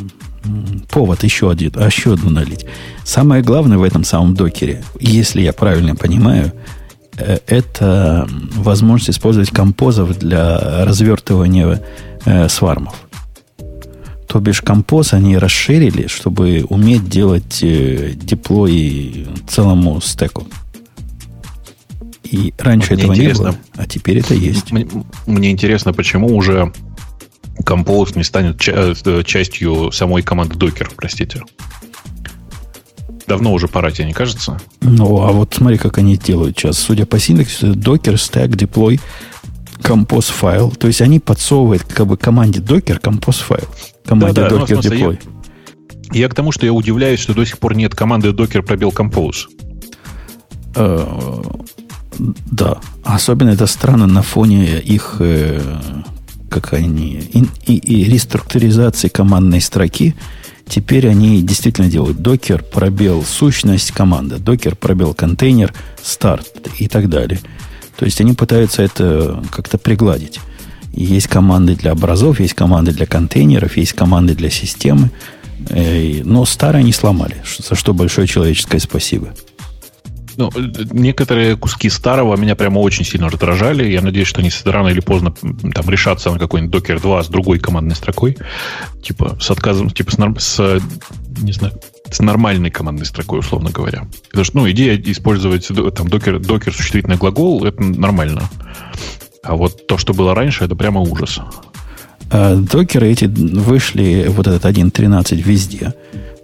повод 0.90 1.24
еще 1.24 1.52
один, 1.52 1.74
а 1.76 1.86
еще 1.86 2.14
одну 2.14 2.32
налить. 2.32 2.66
Самое 3.04 3.44
главное 3.44 3.78
в 3.78 3.84
этом 3.84 4.04
самом 4.04 4.34
докере, 4.34 4.84
если 5.00 5.42
я 5.42 5.54
правильно 5.54 5.96
понимаю, 5.96 6.54
э, 7.18 7.38
это 7.46 8.28
возможность 8.56 9.12
использовать 9.12 9.52
композов 9.52 10.18
для 10.18 10.86
развертывания 10.86 11.84
э, 12.26 12.50
свармов. 12.50 12.96
То 14.32 14.40
бишь 14.40 14.62
композ 14.62 15.12
они 15.12 15.38
расширили, 15.38 16.08
чтобы 16.08 16.66
уметь 16.70 17.10
делать 17.10 17.60
э, 17.64 18.14
деплой 18.16 19.28
целому 19.46 20.00
стеку. 20.00 20.48
И 22.24 22.54
раньше 22.58 22.94
мне 22.94 23.04
этого 23.04 23.14
не 23.14 23.34
было, 23.34 23.56
а 23.76 23.86
теперь 23.86 24.20
это 24.20 24.34
есть. 24.34 24.72
Мне, 24.72 24.88
мне 25.26 25.52
интересно, 25.52 25.92
почему 25.92 26.34
уже 26.34 26.72
Compose 27.66 28.14
не 28.16 28.24
станет 28.24 28.58
ча- 28.58 28.94
э, 29.04 29.24
частью 29.26 29.92
самой 29.92 30.22
команды 30.22 30.56
Docker, 30.56 30.90
простите. 30.96 31.42
Давно 33.28 33.52
уже 33.52 33.68
пора, 33.68 33.92
тебе 33.92 34.06
не 34.06 34.14
кажется? 34.14 34.62
Ну, 34.80 35.24
а 35.24 35.34
вот 35.34 35.56
смотри, 35.56 35.78
как 35.78 35.98
они 35.98 36.16
делают 36.16 36.58
сейчас. 36.58 36.80
Судя 36.80 37.06
по 37.06 37.20
синтаксису, 37.20 37.74
Docker, 37.74 38.14
Stack, 38.14 38.52
Deploy, 38.52 39.02
Compose 39.92 40.32
файл. 40.32 40.72
То 40.72 40.88
есть 40.88 41.02
они 41.02 41.20
подсовывают 41.20 41.84
как 41.84 42.08
бы 42.08 42.18
команде 42.18 42.60
Docker 42.60 43.02
Compose 43.02 43.44
файл. 43.44 43.68
Команде 44.06 44.42
да, 44.42 44.50
да, 44.50 44.56
Docker 44.56 44.76
ну, 44.76 44.82
Deploy. 44.82 45.20
Я, 46.14 46.22
я 46.22 46.30
к 46.30 46.34
тому, 46.34 46.52
что 46.52 46.66
я 46.66 46.74
удивляюсь, 46.74 47.20
что 47.20 47.34
до 47.34 47.46
сих 47.46 47.58
пор 47.60 47.76
нет 47.76 47.96
команды 47.96 48.30
Docker 48.30 48.62
пробел 48.62 48.90
Compose. 48.90 49.48
Э, 50.76 51.42
да. 52.18 52.80
Особенно 53.04 53.50
это 53.50 53.68
странно 53.68 54.08
на 54.08 54.22
фоне 54.22 54.80
их 54.80 55.18
э, 55.20 55.60
как 56.52 56.74
они, 56.74 57.14
и, 57.34 57.46
и, 57.66 57.78
и 57.78 58.04
реструктуризации 58.04 59.08
командной 59.08 59.62
строки, 59.62 60.16
теперь 60.68 61.08
они 61.08 61.42
действительно 61.42 61.90
делают 61.90 62.22
докер, 62.22 62.62
пробел, 62.62 63.24
сущность 63.24 63.92
команда, 63.92 64.38
докер, 64.38 64.76
пробел, 64.76 65.14
контейнер, 65.14 65.74
старт 66.04 66.68
и 66.78 66.90
так 66.90 67.10
далее. 67.10 67.40
То 68.02 68.06
есть 68.06 68.20
они 68.20 68.34
пытаются 68.34 68.82
это 68.82 69.44
как-то 69.52 69.78
пригладить. 69.78 70.40
Есть 70.92 71.28
команды 71.28 71.76
для 71.76 71.92
образов, 71.92 72.40
есть 72.40 72.56
команды 72.56 72.94
для 72.94 73.06
контейнеров, 73.06 73.78
есть 73.78 73.94
команды 73.94 74.34
для 74.34 74.50
системы. 74.50 75.12
Э, 75.70 76.24
но 76.24 76.44
старые 76.46 76.84
не 76.84 76.94
сломали, 76.94 77.44
за 77.60 77.76
что 77.76 77.94
большое 77.94 78.26
человеческое 78.26 78.80
спасибо. 78.80 79.36
Ну, 80.36 80.50
некоторые 80.92 81.56
куски 81.56 81.92
старого 81.92 82.36
меня 82.38 82.56
прямо 82.56 82.80
очень 82.80 83.06
сильно 83.06 83.30
раздражали. 83.30 83.88
Я 83.88 84.02
надеюсь, 84.02 84.28
что 84.28 84.42
они 84.42 84.50
рано 84.66 84.88
или 84.88 85.02
поздно 85.02 85.32
там 85.32 85.88
решатся 85.88 86.32
на 86.32 86.40
какой-нибудь 86.40 86.82
Docker 86.82 87.00
2 87.00 87.24
с 87.24 87.28
другой 87.28 87.60
командной 87.60 87.96
строкой. 87.96 88.36
Типа 89.04 89.38
с 89.40 89.52
отказом, 89.52 89.92
типа 89.92 90.12
с, 90.12 90.18
с 90.40 90.82
не 91.44 91.52
знаю, 91.52 91.80
с 92.12 92.20
нормальной 92.20 92.70
командной 92.70 93.06
строкой, 93.06 93.40
условно 93.40 93.72
говоря. 93.72 94.08
Потому 94.30 94.46
что, 94.46 94.58
ну, 94.58 94.70
идея 94.72 94.98
использовать 94.98 95.68
там 95.96 96.08
докер, 96.08 96.40
докер 96.40 96.74
существительный 96.74 97.18
глагол, 97.18 97.64
это 97.66 97.82
нормально. 97.82 98.44
А 99.44 99.56
вот 99.56 99.88
то, 99.88 99.98
что 99.98 100.14
было 100.14 100.36
раньше, 100.36 100.66
это 100.66 100.76
прямо 100.76 101.02
ужас. 101.02 101.40
А 102.30 102.56
докеры 102.56 103.10
эти 103.10 103.26
вышли, 103.26 104.28
вот 104.30 104.48
этот 104.48 104.66
1.13 104.66 105.42
везде. 105.42 105.94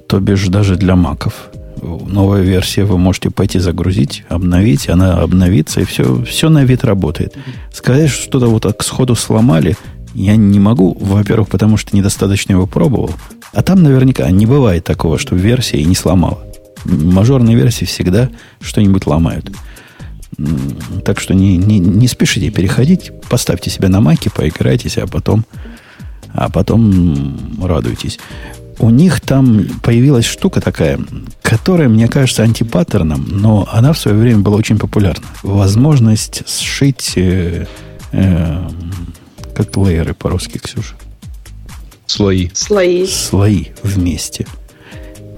То 0.08 0.19
бишь 0.19 0.47
даже 0.47 0.75
для 0.75 0.95
маков 0.95 1.49
новая 1.82 2.41
версия, 2.41 2.84
вы 2.84 2.97
можете 2.97 3.30
пойти 3.30 3.60
загрузить, 3.60 4.23
обновить, 4.30 4.89
она 4.89 5.19
обновится, 5.21 5.82
и 5.82 5.86
все, 5.86 6.23
все 6.23 6.49
на 6.49 6.63
вид 6.63 6.84
работает. 6.84 7.36
Сказать, 7.71 8.10
что 8.10 8.23
что-то 8.23 8.47
вот 8.47 8.63
так 8.63 8.84
сходу 8.84 9.15
сломали, 9.15 9.77
я 10.13 10.36
не 10.36 10.60
могу, 10.60 10.97
во-первых, 10.99 11.49
потому 11.49 11.77
что 11.77 11.95
недостаточно 11.95 12.53
его 12.53 12.65
пробовал, 12.65 13.12
а 13.58 13.63
там 13.63 13.82
наверняка 13.82 14.30
не 14.30 14.46
бывает 14.46 14.84
такого, 14.84 15.17
что 15.17 15.36
версия 15.36 15.84
не 15.84 15.96
сломала. 15.96 16.43
Мажорные 16.86 17.56
версии 17.56 17.86
всегда 17.86 18.30
что-нибудь 18.62 19.08
ломают. 19.08 19.52
Так 21.04 21.20
что 21.20 21.34
не, 21.34 21.58
не, 21.58 21.80
не 21.80 22.08
спешите 22.08 22.52
переходить, 22.52 23.12
поставьте 23.28 23.72
себя 23.72 23.89
на 23.89 24.00
маке, 24.00 24.30
поиграйтесь, 24.30 25.00
а 25.00 25.08
потом, 25.08 25.43
а 26.34 26.52
потом 26.52 27.58
радуйтесь 27.60 28.20
у 28.78 28.91
них 28.91 29.22
там 29.22 29.65
появилась 29.82 30.26
штука 30.26 30.62
такая, 30.62 31.00
которая, 31.41 31.89
мне 31.89 32.08
кажется, 32.08 32.43
антипаттерном, 32.43 33.26
но 33.28 33.67
она 33.72 33.91
в 33.91 33.98
свое 33.98 34.15
время 34.15 34.41
была 34.41 34.58
очень 34.58 34.78
популярна. 34.78 35.26
Возможность 35.41 36.48
сшить, 36.48 37.13
э, 37.15 37.65
э, 38.12 38.70
как 39.56 39.76
лейеры 39.78 40.13
по-русски, 40.13 40.60
Ксюша? 40.60 40.93
Слои. 42.08 42.50
Слои. 42.54 43.06
Слои 43.06 43.65
вместе. 43.84 44.48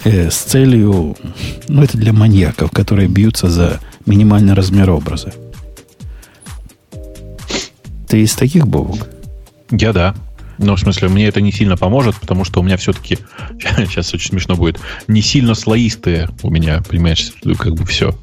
Э, 0.06 0.30
с 0.30 0.38
целью, 0.38 1.18
ну, 1.68 1.84
это 1.84 1.98
для 1.98 2.14
маньяков, 2.14 2.72
которые 2.72 3.10
бьются 3.10 3.50
за 3.50 3.82
минимальный 4.06 4.54
размер 4.54 4.90
образа. 4.92 5.34
Ты 8.08 8.22
из 8.22 8.34
таких, 8.34 8.68
Бобок? 8.68 9.08
Я 9.72 9.94
да. 9.94 10.16
Ну, 10.58 10.76
в 10.76 10.80
смысле, 10.80 11.10
мне 11.10 11.28
это 11.28 11.42
не 11.42 11.52
сильно 11.52 11.76
поможет, 11.76 12.16
потому 12.16 12.44
что 12.44 12.60
у 12.60 12.64
меня 12.64 12.78
все-таки, 12.78 13.18
сейчас 13.60 14.14
очень 14.14 14.30
смешно 14.30 14.56
будет, 14.56 14.80
не 15.08 15.22
сильно 15.22 15.56
слоистые 15.56 16.30
у 16.44 16.50
меня, 16.50 16.82
понимаешь, 16.88 17.32
как 17.58 17.74
бы 17.74 17.86
все. 17.86 18.14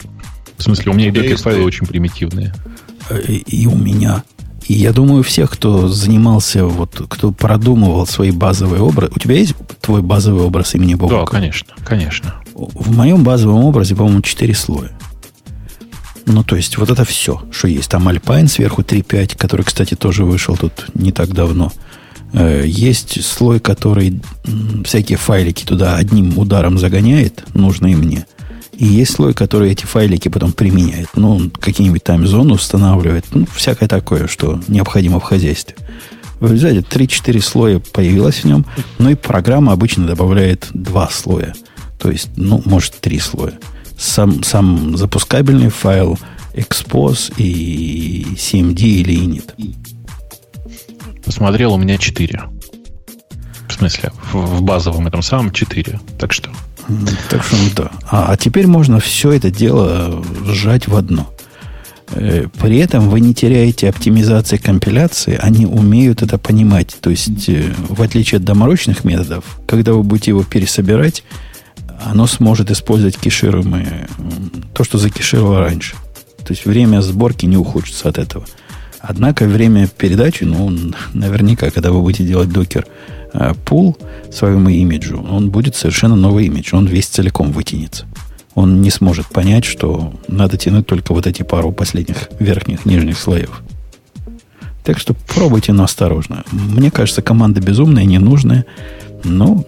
В 0.57 0.63
смысле, 0.63 0.93
у 0.93 0.95
меня 0.95 1.09
и 1.09 1.11
докер-файлы 1.11 1.65
очень 1.65 1.87
примитивные. 1.87 2.55
И, 3.29 3.37
и 3.37 3.67
у 3.67 3.75
меня. 3.75 4.23
И 4.69 4.75
я 4.75 4.93
думаю, 4.93 5.23
всех, 5.23 5.51
кто 5.51 5.89
занимался, 5.89 6.67
вот, 6.67 7.07
кто 7.09 7.31
продумывал 7.31 8.07
свои 8.07 8.33
базовые 8.33 8.83
образы. 8.83 9.13
У 9.15 9.19
тебя 9.19 9.37
есть 9.37 9.55
твой 9.81 10.03
базовый 10.03 10.43
образ 10.43 10.75
имени 10.75 10.95
Бога? 10.95 11.21
Да, 11.21 11.25
конечно, 11.25 11.75
конечно. 11.85 12.35
В 12.55 12.95
моем 12.97 13.23
базовом 13.23 13.65
образе, 13.65 13.95
по-моему, 13.95 14.23
4 14.23 14.55
слоя. 14.55 14.91
Ну, 16.25 16.43
то 16.43 16.57
есть, 16.57 16.79
вот 16.79 16.91
это 16.91 17.05
все, 17.05 17.43
что 17.53 17.69
есть. 17.69 17.89
Там 17.89 18.09
Alpine 18.09 18.49
сверху 18.49 18.83
3.5, 18.83 19.37
который, 19.37 19.63
кстати, 19.65 19.95
тоже 19.95 20.25
вышел 20.25 20.57
тут 20.57 20.87
не 20.95 21.13
так 21.13 21.33
давно. 21.33 21.73
Э, 22.33 22.65
есть 22.67 23.25
слой, 23.25 23.61
который 23.61 24.21
всякие 24.85 25.19
файлики 25.19 25.65
туда 25.65 25.97
одним 25.97 26.37
ударом 26.37 26.79
загоняет, 26.79 27.45
нужные 27.55 27.95
мне. 27.95 28.27
И 28.77 28.85
есть 28.87 29.15
слой, 29.15 29.33
который 29.33 29.73
эти 29.73 29.87
файлики 29.87 30.29
потом 30.29 30.53
применяет. 30.53 31.09
Ну, 31.15 31.51
какие-нибудь 31.61 32.05
там 32.05 32.27
зоны 32.27 32.55
устанавливает. 32.55 33.25
Ну, 33.33 33.47
всякое 33.55 33.89
такое, 33.89 34.27
что 34.27 34.61
необходимо 34.69 35.19
в 35.19 35.23
хозяйстве. 35.23 35.77
В 36.41 36.53
результате 36.53 36.81
3-4 36.81 37.41
слоя 37.41 37.79
появилось 37.79 38.41
в 38.41 38.45
нем, 38.45 38.67
но 38.99 39.11
и 39.11 39.15
программа 39.15 39.73
обычно 39.73 40.07
добавляет 40.07 40.69
2 40.75 41.09
слоя. 41.11 41.55
То 41.99 42.11
есть, 42.11 42.29
ну, 42.37 42.61
может, 42.67 43.01
3 43.01 43.19
слоя. 43.19 43.55
Сам, 43.97 44.43
сам 44.43 44.99
запускабельный 44.99 45.71
файл, 45.71 46.19
expose 46.53 47.33
и 47.39 48.27
CMD 48.37 48.81
или 48.81 49.15
init. 49.15 49.75
Посмотрел, 51.25 51.73
у 51.73 51.79
меня 51.79 51.97
4. 51.97 52.43
В 53.69 53.73
смысле, 53.73 54.13
в, 54.33 54.59
в 54.59 54.63
базовом 54.63 55.07
этом 55.07 55.23
самом 55.23 55.51
4. 55.51 55.99
Так 56.19 56.35
что 56.35 56.51
так 57.31 57.43
что, 57.43 57.57
ну 57.57 57.69
да. 57.75 57.91
А, 58.09 58.33
а 58.33 58.37
теперь 58.37 58.67
можно 58.67 59.01
все 59.01 59.33
это 59.33 59.51
дело 59.51 60.23
сжать 60.45 60.89
в 60.89 60.97
одно. 60.97 61.33
Э, 62.13 62.47
при 62.61 62.79
этом 62.79 63.09
вы 63.09 63.21
не 63.21 63.35
теряете 63.35 63.89
оптимизации 63.89 64.57
компиляции, 64.57 65.39
они 65.41 65.67
умеют 65.67 66.23
это 66.23 66.39
понимать. 66.39 66.97
То 67.01 67.11
есть, 67.11 67.49
э, 67.49 67.73
в 67.89 68.03
отличие 68.03 68.39
от 68.39 68.45
доморощенных 68.45 69.05
методов, 69.05 69.45
когда 69.67 69.93
вы 69.93 70.03
будете 70.03 70.31
его 70.31 70.45
пересобирать, 70.45 71.25
оно 72.05 72.27
сможет 72.27 72.71
использовать 72.71 73.17
кешируемые, 73.17 74.09
то, 74.75 74.85
что 74.85 74.99
закешировало 74.99 75.61
раньше. 75.61 75.97
То 76.39 76.53
есть 76.53 76.67
время 76.67 77.01
сборки 77.01 77.47
не 77.47 77.57
ухудшится 77.57 78.09
от 78.09 78.19
этого. 78.19 78.45
Однако 79.01 79.47
время 79.47 79.89
передачи, 79.89 80.45
ну, 80.45 80.71
наверняка, 81.13 81.71
когда 81.71 81.91
вы 81.91 82.03
будете 82.03 82.25
делать 82.25 82.51
докер 82.51 82.87
пул 83.65 83.97
своему 84.33 84.69
имиджу, 84.69 85.25
он 85.31 85.51
будет 85.51 85.77
совершенно 85.77 86.17
новый 86.17 86.47
имидж. 86.47 86.75
Он 86.75 86.87
весь 86.87 87.07
целиком 87.07 87.53
вытянется. 87.53 88.07
Он 88.55 88.81
не 88.81 88.91
сможет 88.91 89.27
понять, 89.27 89.65
что 89.65 90.15
надо 90.29 90.57
тянуть 90.57 90.87
только 90.87 91.13
вот 91.13 91.27
эти 91.27 91.43
пару 91.43 91.73
последних 91.73 92.31
верхних, 92.41 92.87
нижних 92.87 93.19
слоев. 93.19 93.63
Так 94.83 94.99
что 94.99 95.15
пробуйте, 95.15 95.73
но 95.73 95.85
осторожно. 95.85 96.45
Мне 96.53 96.91
кажется, 96.91 97.21
команда 97.21 97.61
безумная, 97.61 98.05
ненужная, 98.05 98.65
но 99.25 99.65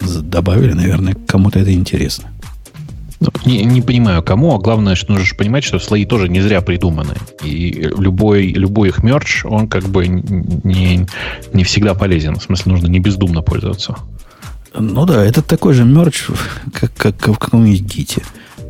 добавили, 0.00 0.72
наверное, 0.72 1.14
кому-то 1.26 1.58
это 1.58 1.72
интересно. 1.72 2.28
Не, 3.44 3.64
не 3.64 3.82
понимаю, 3.82 4.22
кому, 4.22 4.54
а 4.54 4.58
главное, 4.58 4.94
что 4.94 5.12
нужно 5.12 5.36
понимать, 5.36 5.64
что 5.64 5.78
слои 5.78 6.04
тоже 6.04 6.28
не 6.28 6.40
зря 6.40 6.60
придуманы. 6.60 7.14
И 7.42 7.90
любой, 7.96 8.48
любой 8.48 8.88
их 8.88 9.02
мерч, 9.02 9.44
он 9.44 9.68
как 9.68 9.84
бы 9.84 10.06
не, 10.08 11.06
не 11.52 11.64
всегда 11.64 11.94
полезен. 11.94 12.36
В 12.36 12.42
смысле, 12.42 12.72
нужно 12.72 12.86
не 12.88 13.00
бездумно 13.00 13.42
пользоваться. 13.42 13.96
Ну 14.78 15.06
да, 15.06 15.24
это 15.24 15.42
такой 15.42 15.74
же 15.74 15.84
мерч, 15.84 16.26
как, 16.72 16.92
как, 16.94 17.16
как 17.16 17.34
в 17.34 17.38
каком-нибудь 17.38 17.82
гите. 17.82 18.22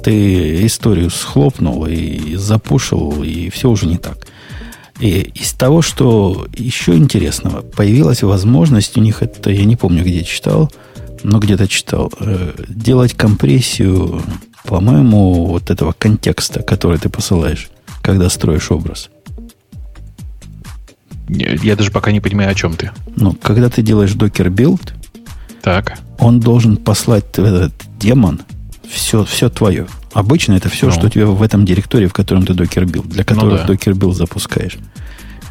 Ты 0.02 0.64
историю 0.66 1.10
схлопнул 1.10 1.86
и 1.86 2.36
запушил, 2.36 3.22
и 3.24 3.50
все 3.50 3.68
уже 3.68 3.86
не 3.86 3.96
так. 3.96 4.26
И 5.00 5.32
из 5.34 5.52
того, 5.52 5.82
что 5.82 6.46
еще 6.56 6.94
интересного, 6.94 7.62
появилась 7.62 8.22
возможность 8.22 8.96
у 8.96 9.00
них, 9.00 9.22
это 9.22 9.50
я 9.50 9.64
не 9.64 9.76
помню, 9.76 10.02
где 10.04 10.24
читал, 10.24 10.70
но 11.22 11.38
где-то 11.38 11.68
читал, 11.68 12.12
э, 12.20 12.54
делать 12.68 13.14
компрессию, 13.14 14.22
по-моему, 14.64 15.46
вот 15.46 15.70
этого 15.70 15.92
контекста, 15.92 16.62
который 16.62 16.98
ты 16.98 17.08
посылаешь, 17.08 17.68
когда 18.02 18.28
строишь 18.28 18.70
образ. 18.70 19.10
Я 21.28 21.74
даже 21.74 21.90
пока 21.90 22.12
не 22.12 22.20
понимаю, 22.20 22.50
о 22.50 22.54
чем 22.54 22.74
ты. 22.74 22.92
Ну, 23.16 23.32
когда 23.32 23.68
ты 23.68 23.82
делаешь 23.82 24.12
docker 24.12 24.50
build, 24.50 24.94
так. 25.62 25.98
он 26.18 26.38
должен 26.38 26.76
послать 26.76 27.36
в 27.36 27.44
этот 27.44 27.72
демон 27.98 28.40
все, 28.88 29.24
все 29.24 29.48
твое. 29.48 29.86
Обычно 30.12 30.54
это 30.54 30.68
все, 30.68 30.86
ну. 30.86 30.92
что 30.92 31.06
у 31.06 31.10
тебя 31.10 31.26
в 31.26 31.42
этом 31.42 31.64
директории, 31.64 32.06
в 32.06 32.12
котором 32.12 32.46
ты 32.46 32.54
docker 32.54 32.86
build, 32.86 33.08
для 33.08 33.24
которого 33.24 33.50
ну, 33.50 33.56
да. 33.58 33.66
docker 33.66 33.94
build 33.94 34.16
запускаешь. 34.16 34.78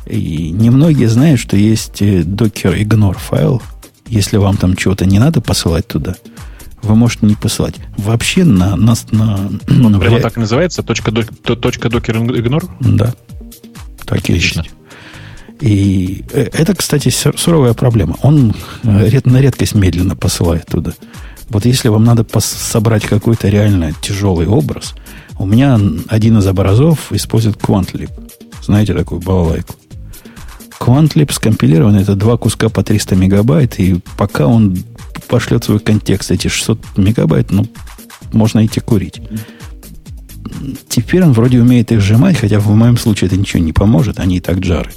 И 0.06 0.52
немногие 0.52 1.10
знают, 1.10 1.40
что 1.40 1.58
есть 1.58 2.00
docker 2.26 2.74
э, 2.74 2.84
ignore 2.84 3.18
файл, 3.18 3.62
если 4.08 4.38
вам 4.38 4.58
там 4.58 4.76
чего-то 4.76 5.06
не 5.06 5.20
надо 5.20 5.42
посылать 5.42 5.88
туда, 5.88 6.16
вы 6.82 6.96
можете 6.96 7.26
не 7.26 7.36
посылать. 7.36 7.76
Вообще 7.98 8.44
на... 8.44 8.76
на, 8.76 8.94
на, 9.12 9.50
ну, 9.68 9.90
на 9.90 10.00
прямо 10.00 10.20
так 10.20 10.38
и 10.38 10.40
называется? 10.40 10.84
Точка, 10.84 11.12
точка 11.12 11.90
docker 11.90 12.18
ignore? 12.18 12.70
Да. 12.80 13.14
Так 14.06 14.20
Отлично. 14.20 14.62
и 14.62 14.64
есть. 14.64 14.76
И 15.62 16.26
э, 16.32 16.50
это, 16.54 16.76
кстати, 16.76 17.10
суровая 17.10 17.74
проблема. 17.74 18.18
Он 18.22 18.54
э, 18.84 19.20
на 19.24 19.42
редкость 19.42 19.76
медленно 19.76 20.16
посылает 20.16 20.68
туда. 20.68 20.94
Вот 21.50 21.66
если 21.66 21.90
вам 21.90 22.04
надо 22.04 22.26
собрать 22.40 23.06
какой-то 23.06 23.48
реально 23.50 23.94
тяжелый 24.02 24.48
образ, 24.48 24.96
у 25.38 25.46
меня 25.46 25.80
один 26.08 26.38
из 26.40 26.48
образов 26.48 27.12
использует 27.12 27.58
QuantLib. 27.58 28.10
Знаете 28.64 28.94
такую 28.94 29.22
балалайку? 29.22 29.76
QuantLib 30.80 31.32
скомпилирован, 31.32 31.96
это 31.96 32.16
два 32.16 32.38
куска 32.38 32.70
по 32.70 32.84
300 32.84 33.16
мегабайт, 33.16 33.80
и 33.80 34.00
пока 34.18 34.48
он 34.48 34.78
пошлет 35.28 35.64
свой 35.64 35.80
контекст, 35.80 36.32
эти 36.32 36.48
600 36.48 36.98
мегабайт, 36.98 37.52
ну, 37.52 37.66
можно 38.32 38.66
идти 38.66 38.80
курить. 38.80 39.22
Теперь 40.90 41.24
он 41.24 41.34
вроде 41.34 41.60
умеет 41.60 41.92
их 41.92 42.02
сжимать, 42.02 42.38
хотя 42.38 42.60
в 42.60 42.70
моем 42.70 42.98
случае 42.98 43.28
это 43.28 43.38
ничего 43.38 43.62
не 43.62 43.74
поможет, 43.74 44.20
они 44.20 44.38
и 44.38 44.40
так 44.40 44.60
джары, 44.60 44.92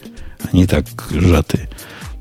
они 0.52 0.64
и 0.64 0.66
так 0.66 0.86
сжатые. 1.10 1.68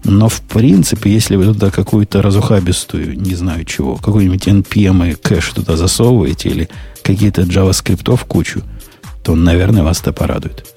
Но 0.04 0.30
в 0.30 0.42
принципе, 0.42 1.12
если 1.12 1.36
вы 1.36 1.46
туда 1.46 1.70
какую-то 1.70 2.22
разухабистую, 2.22 3.20
не 3.20 3.36
знаю 3.36 3.66
чего, 3.66 3.96
какой-нибудь 3.96 4.48
NPM 4.48 5.12
и 5.12 5.16
кэш 5.16 5.50
туда 5.50 5.76
засовываете 5.76 6.50
или 6.50 6.70
какие-то 7.04 7.42
JavaScript 7.42 8.16
в 8.16 8.26
кучу, 8.26 8.64
то, 9.24 9.36
наверное, 9.36 9.84
вас 9.84 10.00
это 10.00 10.14
порадует. 10.14 10.77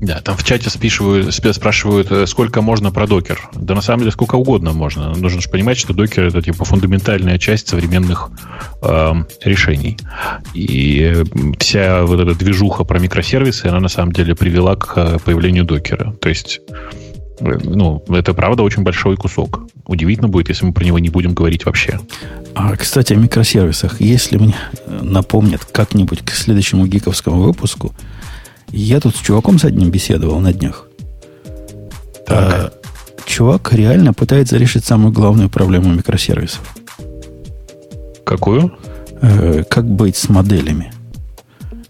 Да, 0.00 0.20
там 0.20 0.36
в 0.36 0.44
чате 0.44 0.70
спрашивают, 0.70 1.34
спрашивают, 1.34 2.10
э, 2.10 2.26
сколько 2.26 2.60
можно 2.60 2.90
про 2.90 3.06
докер. 3.06 3.48
Да 3.54 3.74
на 3.74 3.80
самом 3.80 4.00
деле 4.00 4.12
сколько 4.12 4.34
угодно 4.34 4.72
можно. 4.72 5.14
Нужно 5.14 5.40
же 5.40 5.48
понимать, 5.48 5.78
что 5.78 5.94
докер 5.94 6.24
это 6.24 6.42
типа 6.42 6.64
фундаментальная 6.64 7.38
часть 7.38 7.68
современных 7.68 8.30
э, 8.82 9.12
решений. 9.44 9.96
И 10.52 11.22
вся 11.58 12.04
вот 12.04 12.20
эта 12.20 12.34
движуха 12.34 12.84
про 12.84 12.98
микросервисы, 12.98 13.66
она 13.66 13.80
на 13.80 13.88
самом 13.88 14.12
деле 14.12 14.34
привела 14.34 14.76
к 14.76 14.92
э, 14.96 15.18
появлению 15.24 15.64
докера. 15.64 16.12
То 16.20 16.28
есть, 16.28 16.60
э, 17.40 17.58
ну, 17.62 18.04
это 18.08 18.34
правда 18.34 18.62
очень 18.62 18.82
большой 18.82 19.16
кусок. 19.16 19.62
Удивительно 19.86 20.28
будет, 20.28 20.48
если 20.48 20.66
мы 20.66 20.72
про 20.72 20.84
него 20.84 20.98
не 20.98 21.08
будем 21.08 21.34
говорить 21.34 21.64
вообще. 21.66 22.00
А, 22.54 22.76
кстати, 22.76 23.12
о 23.12 23.16
микросервисах. 23.16 24.00
Если 24.00 24.38
мне 24.38 24.56
напомнят 24.86 25.64
как-нибудь 25.64 26.22
к 26.22 26.30
следующему 26.30 26.86
гиковскому 26.86 27.42
выпуску, 27.42 27.92
я 28.70 29.00
тут 29.00 29.16
с 29.16 29.20
чуваком 29.20 29.58
с 29.58 29.64
одним 29.64 29.90
беседовал 29.90 30.40
на 30.40 30.52
днях. 30.52 30.86
А, 32.28 32.72
чувак 33.24 33.72
реально 33.72 34.12
пытается 34.12 34.56
решить 34.56 34.84
самую 34.84 35.12
главную 35.12 35.50
проблему 35.50 35.92
микросервисов. 35.92 36.76
Какую? 38.24 38.72
Э, 39.20 39.64
как 39.68 39.86
быть 39.86 40.16
с 40.16 40.28
моделями, 40.28 40.92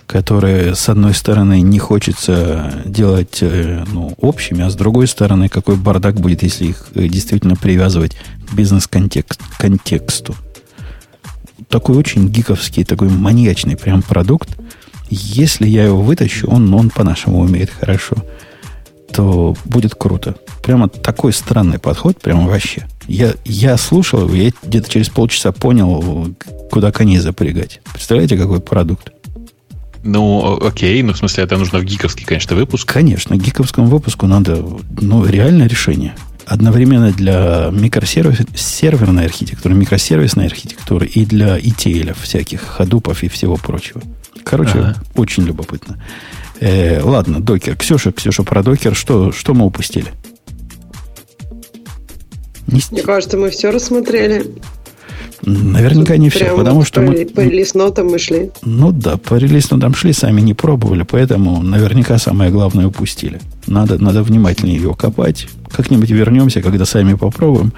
которые, 0.07 0.75
с 0.75 0.89
одной 0.89 1.15
стороны, 1.15 1.61
не 1.61 1.79
хочется 1.79 2.83
делать 2.85 3.39
э, 3.41 3.85
ну, 3.93 4.15
общими, 4.19 4.65
а 4.65 4.71
с 4.71 4.75
другой 4.75 5.07
стороны, 5.07 5.49
какой 5.49 5.77
бардак 5.77 6.21
будет, 6.21 6.43
если 6.43 6.67
их 6.67 6.89
э, 6.95 7.09
действительно 7.09 7.57
привязывать 7.57 8.17
к 8.49 8.55
бизнес-контексту. 8.55 10.35
Такой 11.69 11.97
очень 11.97 12.29
гиковский, 12.29 12.85
такой 12.85 13.09
маньячный 13.09 13.77
прям 13.77 14.03
продукт– 14.03 14.49
если 15.11 15.67
я 15.67 15.85
его 15.85 16.01
вытащу, 16.01 16.49
он, 16.49 16.73
он 16.73 16.91
по-нашему 16.91 17.41
умеет 17.41 17.71
хорошо, 17.71 18.17
то 19.13 19.57
будет 19.65 19.95
круто. 19.95 20.35
Прямо 20.63 20.89
такой 20.89 21.33
странный 21.33 21.79
подход, 21.79 22.21
прямо 22.21 22.49
вообще. 22.49 22.87
Я, 23.07 23.35
я 23.45 23.77
слушал 23.77 24.23
его, 24.23 24.35
я 24.35 24.51
где-то 24.63 24.91
через 24.91 25.09
полчаса 25.09 25.53
понял, 25.53 26.35
куда 26.71 26.91
коней 26.91 27.19
запрягать. 27.19 27.81
Представляете, 27.93 28.37
какой 28.37 28.61
продукт? 28.61 29.13
Ну, 30.03 30.59
окей, 30.63 31.03
ну, 31.03 31.13
в 31.13 31.19
смысле, 31.19 31.45
это 31.45 31.57
нужно 31.57 31.79
в 31.79 31.85
гиковский, 31.85 32.27
конечно, 32.27 32.57
выпуск. 32.57 32.93
Конечно, 32.93 33.37
гиковскому 33.37 33.87
выпуску 33.87 34.27
надо, 34.27 34.63
ну, 35.01 35.25
реальное 35.25 35.67
решение. 35.67 36.15
Одновременно 36.45 37.11
для 37.11 37.71
микросерверной 37.73 39.25
архитектуры, 39.25 39.75
микросервисной 39.75 40.47
архитектуры 40.47 41.07
и 41.07 41.25
для 41.25 41.59
ETL 41.59 42.15
всяких, 42.21 42.61
ходупов 42.61 43.23
и 43.23 43.29
всего 43.29 43.57
прочего. 43.57 44.03
Короче, 44.45 44.79
ага. 44.79 44.97
очень 45.15 45.45
любопытно. 45.45 45.99
Э, 46.61 47.03
ладно, 47.03 47.41
докер. 47.41 47.77
Ксюша, 47.77 48.13
Ксюша, 48.13 48.43
про 48.43 48.63
докер. 48.63 48.95
Что, 48.95 49.33
что 49.33 49.55
мы 49.55 49.67
упустили? 49.67 50.13
Не... 52.67 52.81
Мне 52.91 53.03
кажется, 53.03 53.37
мы 53.37 53.51
все 53.51 53.71
рассмотрели. 53.71 54.47
Наверняка 55.43 56.17
не 56.17 56.31
все, 56.31 56.57
потому 56.57 56.79
вот 56.79 56.87
что 56.87 57.03
по, 57.03 57.09
мы... 57.09 57.27
По 57.27 57.41
релиз-нотам 57.41 58.07
мы 58.07 58.19
шли. 58.19 58.51
Ну 58.63 58.93
да, 58.93 59.19
по 59.19 59.35
релиз-нотам 59.35 59.95
шли, 59.95 60.13
сами 60.13 60.41
не 60.41 60.55
пробовали, 60.55 61.03
поэтому 61.03 61.63
наверняка 61.63 62.19
самое 62.19 62.51
главное 62.51 62.87
упустили. 62.87 63.41
Надо, 63.67 64.03
надо 64.03 64.23
внимательнее 64.23 64.77
ее 64.77 64.95
копать. 64.95 65.49
Как-нибудь 65.71 66.11
вернемся, 66.11 66.63
когда 66.63 66.87
сами 66.87 67.15
попробуем. 67.15 67.73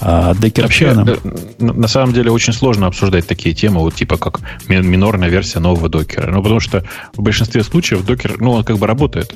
А 0.00 0.34
докерчанам... 0.34 1.06
Вообще, 1.06 1.22
на 1.58 1.88
самом 1.88 2.12
деле, 2.12 2.30
очень 2.30 2.52
сложно 2.52 2.86
обсуждать 2.86 3.26
такие 3.26 3.54
темы, 3.54 3.80
вот 3.80 3.94
типа 3.94 4.16
как 4.16 4.40
минорная 4.68 5.28
версия 5.28 5.58
нового 5.58 5.88
докера. 5.88 6.30
Ну, 6.30 6.42
потому 6.42 6.60
что 6.60 6.84
в 7.14 7.22
большинстве 7.22 7.62
случаев 7.62 8.04
докер, 8.04 8.40
ну, 8.40 8.52
он 8.52 8.64
как 8.64 8.78
бы 8.78 8.86
работает. 8.86 9.34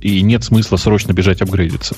И 0.00 0.20
нет 0.22 0.42
смысла 0.42 0.76
срочно 0.76 1.12
бежать 1.12 1.42
апгрейдиться. 1.42 1.94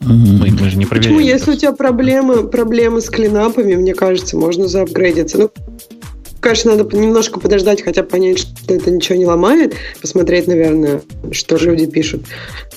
Мы, 0.00 0.50
мы 0.50 0.70
же 0.70 0.76
не 0.76 0.86
проверяем. 0.86 1.16
Почему? 1.16 1.20
Если 1.20 1.52
у 1.52 1.56
тебя 1.56 1.72
проблемы, 1.72 2.48
проблемы 2.48 3.00
с 3.00 3.10
клинапами, 3.10 3.74
мне 3.74 3.94
кажется, 3.94 4.36
можно 4.36 4.68
заапгрейдиться. 4.68 5.38
Ну, 5.38 5.50
конечно, 6.40 6.76
надо 6.76 6.96
немножко 6.96 7.40
подождать, 7.40 7.82
хотя 7.82 8.02
понять, 8.02 8.38
что 8.38 8.74
это 8.74 8.90
ничего 8.90 9.18
не 9.18 9.26
ломает, 9.26 9.74
посмотреть, 10.00 10.46
наверное, 10.46 11.02
что 11.32 11.56
люди 11.56 11.86
пишут. 11.86 12.24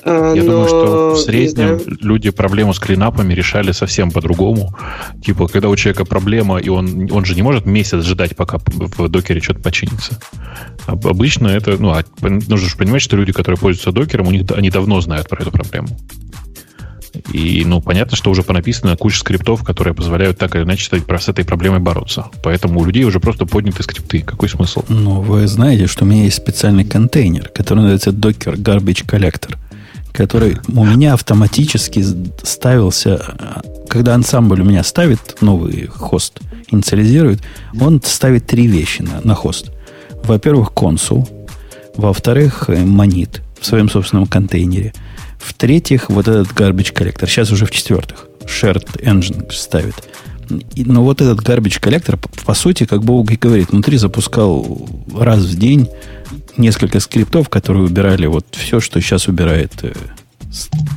А, 0.04 0.34
Я 0.34 0.44
Но, 0.44 0.52
думаю, 0.52 0.68
что 0.68 1.14
в 1.14 1.20
среднем 1.20 1.80
люди 2.02 2.30
проблему 2.30 2.74
с 2.74 2.80
клинапами 2.80 3.34
решали 3.34 3.72
совсем 3.72 4.12
по-другому. 4.12 4.76
Типа, 5.24 5.48
когда 5.48 5.70
у 5.70 5.76
человека 5.76 6.06
проблема, 6.06 6.58
и 6.58 6.70
он, 6.70 7.10
он 7.12 7.26
же 7.26 7.36
не 7.36 7.42
может 7.42 7.66
месяц 7.66 8.04
ждать, 8.04 8.36
пока 8.36 8.58
в 8.58 9.10
докере 9.10 9.42
что-то 9.42 9.60
починится. 9.60 10.20
Обычно 10.88 11.48
это, 11.48 11.78
ну, 11.78 11.90
а 11.92 12.04
нужно 12.22 12.70
же 12.70 12.76
понимать, 12.78 13.02
что 13.02 13.16
люди, 13.16 13.32
которые 13.32 13.58
пользуются 13.58 13.92
докером, 13.92 14.28
у 14.28 14.32
них 14.32 14.44
они 14.56 14.70
давно 14.70 15.02
знают 15.02 15.30
про 15.30 15.42
эту 15.42 15.52
проблему. 15.52 15.90
И, 17.34 17.64
ну, 17.66 17.82
понятно, 17.82 18.16
что 18.16 18.32
уже 18.32 18.42
понаписано 18.42 18.96
куча 18.96 19.20
скриптов, 19.20 19.64
которые 19.64 19.94
позволяют 19.94 20.38
так 20.38 20.56
или 20.56 20.64
иначе 20.64 20.90
с 20.90 21.30
этой 21.30 21.46
проблемой 21.46 21.80
бороться. 21.80 22.28
Поэтому 22.44 22.80
у 22.80 22.86
людей 22.86 23.04
уже 23.04 23.20
просто 23.20 23.46
подняты 23.46 23.84
скрипты. 23.84 24.22
Какой 24.22 24.50
смысл? 24.50 24.84
Ну, 24.88 25.22
вы 25.22 25.46
знаете, 25.48 25.88
что 25.88 26.06
у 26.06 26.08
меня 26.08 26.24
есть 26.24 26.38
специальный 26.38 26.86
контейнер, 26.86 27.50
который 27.50 27.80
называется 27.80 28.12
Docker 28.12 28.56
Garbage 28.56 29.06
Collector, 29.06 29.58
который 30.12 30.58
у 30.67 30.84
меня 30.84 31.13
автоматически 31.13 32.04
ставился, 32.43 33.63
когда 33.88 34.15
ансамбль 34.15 34.62
у 34.62 34.65
меня 34.65 34.84
ставит 34.84 35.41
новый 35.41 35.88
хост, 35.88 36.39
инициализирует, 36.69 37.41
он 37.80 38.02
ставит 38.04 38.47
три 38.47 38.67
вещи 38.67 39.02
на, 39.02 39.21
на 39.24 39.36
хост. 39.36 39.71
Во-первых, 40.24 40.71
консул. 40.71 41.28
Во-вторых, 41.95 42.69
монит 42.69 43.41
в 43.60 43.65
своем 43.65 43.89
собственном 43.89 44.26
контейнере– 44.28 44.93
в-третьих, 45.41 46.10
вот 46.10 46.28
этот 46.28 46.50
garbage 46.50 46.93
коллектор. 46.93 47.28
Сейчас 47.28 47.52
уже 47.52 47.65
в-четвертых. 47.65 48.28
Shared 48.45 49.02
engine 49.02 49.52
ставит. 49.52 49.95
Но 50.76 51.04
вот 51.04 51.22
этот 51.22 51.40
garbage 51.40 51.80
коллектор, 51.80 52.18
по, 52.18 52.54
сути, 52.54 52.86
как 52.86 53.04
Бог 53.04 53.32
и 53.32 53.36
говорит, 53.36 53.72
внутри 53.72 53.98
запускал 53.98 54.88
раз 55.16 55.40
в 55.40 55.58
день 55.58 55.90
несколько 56.58 57.00
скриптов, 57.00 57.50
которые 57.50 57.86
убирали 57.86 58.26
вот 58.26 58.46
все, 58.52 58.80
что 58.80 59.02
сейчас 59.02 59.28
убирает 59.28 59.72
э, 59.84 59.94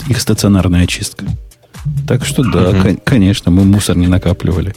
их 0.09 0.21
стационарная 0.21 0.85
очистка. 0.85 1.27
Так 2.07 2.25
что 2.25 2.43
да, 2.43 2.71
угу. 2.71 3.01
конечно, 3.05 3.51
мы 3.51 3.65
мусор 3.65 3.97
не 3.97 4.07
накапливали. 4.07 4.75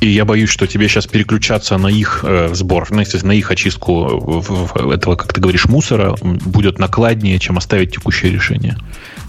И 0.00 0.08
я 0.08 0.24
боюсь, 0.24 0.50
что 0.50 0.66
тебе 0.66 0.88
сейчас 0.88 1.06
переключаться 1.06 1.78
на 1.78 1.88
их 1.88 2.24
э, 2.26 2.50
сбор, 2.52 2.88
ну, 2.90 3.02
на 3.22 3.32
их 3.32 3.50
очистку 3.50 4.40
в, 4.40 4.90
этого, 4.90 5.16
как 5.16 5.32
ты 5.32 5.40
говоришь, 5.40 5.66
мусора 5.66 6.14
будет 6.20 6.78
накладнее, 6.78 7.38
чем 7.38 7.58
оставить 7.58 7.92
текущее 7.92 8.32
решение. 8.32 8.76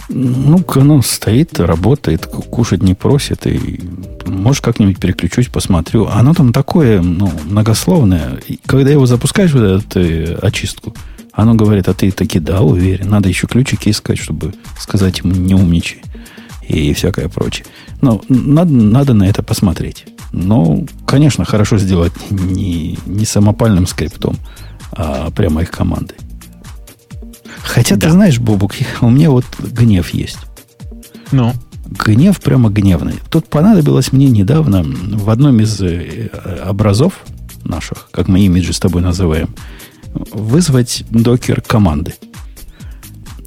Ну, 0.10 0.64
оно 0.76 1.02
стоит, 1.02 1.60
работает, 1.60 2.26
кушать 2.26 2.84
не 2.84 2.94
просит, 2.94 3.48
и 3.48 3.82
может 4.26 4.64
как-нибудь 4.64 5.00
переключусь, 5.00 5.48
посмотрю. 5.48 6.08
Оно 6.08 6.34
там 6.34 6.54
такое, 6.54 7.02
ну, 7.02 7.32
многословное. 7.46 8.40
И 8.48 8.60
когда 8.66 8.92
его 8.92 9.06
запускаешь, 9.06 9.54
вот 9.54 9.64
эту 9.64 10.00
э, 10.00 10.36
очистку, 10.36 10.96
оно 11.32 11.56
говорит, 11.56 11.88
а 11.88 11.94
ты 11.94 12.12
таки 12.12 12.40
да, 12.40 12.62
уверен. 12.62 13.10
Надо 13.10 13.30
еще 13.30 13.48
ключики 13.48 13.90
искать, 13.90 14.20
чтобы 14.20 14.54
сказать 14.80 15.20
ему 15.20 15.34
не 15.34 15.54
умничай 15.54 16.02
и 16.68 16.94
всякое 16.94 17.30
прочее. 17.30 17.66
Но 18.02 18.22
надо, 18.30 18.72
надо 18.72 19.14
на 19.14 19.28
это 19.28 19.44
посмотреть. 19.44 20.06
Ну, 20.32 20.88
конечно, 21.06 21.46
хорошо 21.46 21.78
сделать 21.78 22.14
не, 22.30 22.98
не 23.06 23.26
самопальным 23.26 23.88
скриптом, 23.88 24.38
а 24.92 25.30
прямо 25.32 25.62
их 25.62 25.72
командой. 25.72 26.18
Хотя, 27.64 27.96
да. 27.96 28.08
ты 28.08 28.14
знаешь, 28.14 28.40
Бобук, 28.40 28.74
у 29.02 29.10
меня 29.10 29.32
вот 29.32 29.46
гнев 29.60 30.10
есть. 30.14 30.38
Ну? 31.32 31.54
Гнев 31.86 32.40
прямо 32.42 32.70
гневный. 32.70 33.16
Тут 33.30 33.48
понадобилось 33.48 34.12
мне 34.12 34.28
недавно 34.28 34.84
в 34.84 35.30
одном 35.30 35.60
из 35.60 35.80
э, 35.82 36.30
образов 36.66 37.24
наших, 37.64 38.10
как 38.12 38.28
мы 38.28 38.40
имиджи 38.42 38.74
с 38.74 38.80
тобой 38.80 39.02
называем, 39.02 39.50
вызвать 40.32 41.04
докер 41.10 41.62
команды. 41.62 42.16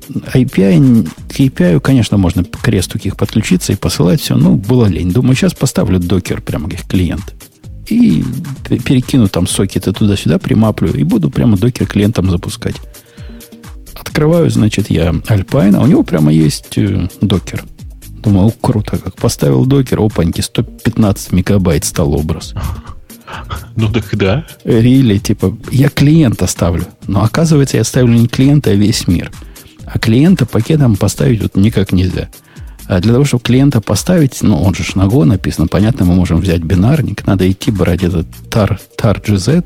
API, 0.09 1.09
к 1.29 1.41
API, 1.41 1.81
конечно, 1.81 2.17
можно 2.17 2.45
к 2.45 2.59
кресту 2.63 2.99
их 2.99 3.17
подключиться 3.17 3.73
и 3.73 3.77
посылать 3.77 4.21
все. 4.21 4.37
Ну, 4.37 4.57
было 4.57 4.87
лень. 4.87 5.13
Думаю, 5.13 5.37
сейчас 5.37 5.55
поставлю 5.55 5.99
докер 5.99 6.41
прямо 6.41 6.69
их 6.69 6.87
клиент. 6.87 7.35
И 7.89 8.25
перекину 8.65 9.29
там 9.29 9.47
сокеты 9.47 9.93
туда-сюда, 9.93 10.39
примаплю, 10.39 10.93
и 10.93 11.05
буду 11.05 11.31
прямо 11.31 11.57
докер 11.57 11.87
клиентом 11.87 12.31
запускать. 12.31 12.77
Открываю, 13.99 14.51
значит, 14.51 14.91
я 14.91 15.11
Alpine, 15.11 15.77
а 15.77 15.83
у 15.83 15.87
него 15.87 16.03
прямо 16.03 16.33
есть 16.33 16.77
э, 16.79 17.09
докер. 17.21 17.65
Думаю, 18.23 18.53
круто, 18.61 18.99
как 18.99 19.17
поставил 19.17 19.65
докер, 19.65 20.01
опаньки, 20.01 20.41
115 20.41 21.33
мегабайт 21.33 21.85
стал 21.85 22.15
образ. 22.15 22.55
Ну 23.77 23.93
так 23.93 24.05
да. 24.17 24.47
Рили, 24.65 25.19
типа, 25.19 25.57
я 25.71 25.89
клиента 25.89 26.47
ставлю. 26.47 26.87
Но 27.07 27.23
оказывается, 27.23 27.77
я 27.77 27.85
ставлю 27.85 28.15
не 28.15 28.27
клиента, 28.27 28.71
а 28.71 28.75
весь 28.75 29.07
мир. 29.07 29.31
А 29.87 29.99
клиента 29.99 30.47
пакетом 30.47 30.97
поставить 30.97 31.43
вот 31.43 31.57
никак 31.57 31.93
нельзя. 31.93 32.29
А 32.87 33.01
для 33.01 33.13
того, 33.13 33.25
чтобы 33.25 33.43
клиента 33.43 33.81
поставить, 33.81 34.43
ну, 34.43 34.61
он 34.61 34.75
же 34.75 34.83
на 34.95 35.03
Go 35.03 35.25
написано, 35.25 35.69
понятно, 35.69 36.07
мы 36.07 36.15
можем 36.15 36.41
взять 36.41 36.63
бинарник, 36.63 37.27
надо 37.27 37.51
идти 37.51 37.71
брать 37.71 38.03
этот 38.03 38.27
tar, 38.51 38.79
tar 38.99 39.23
GZ, 39.23 39.65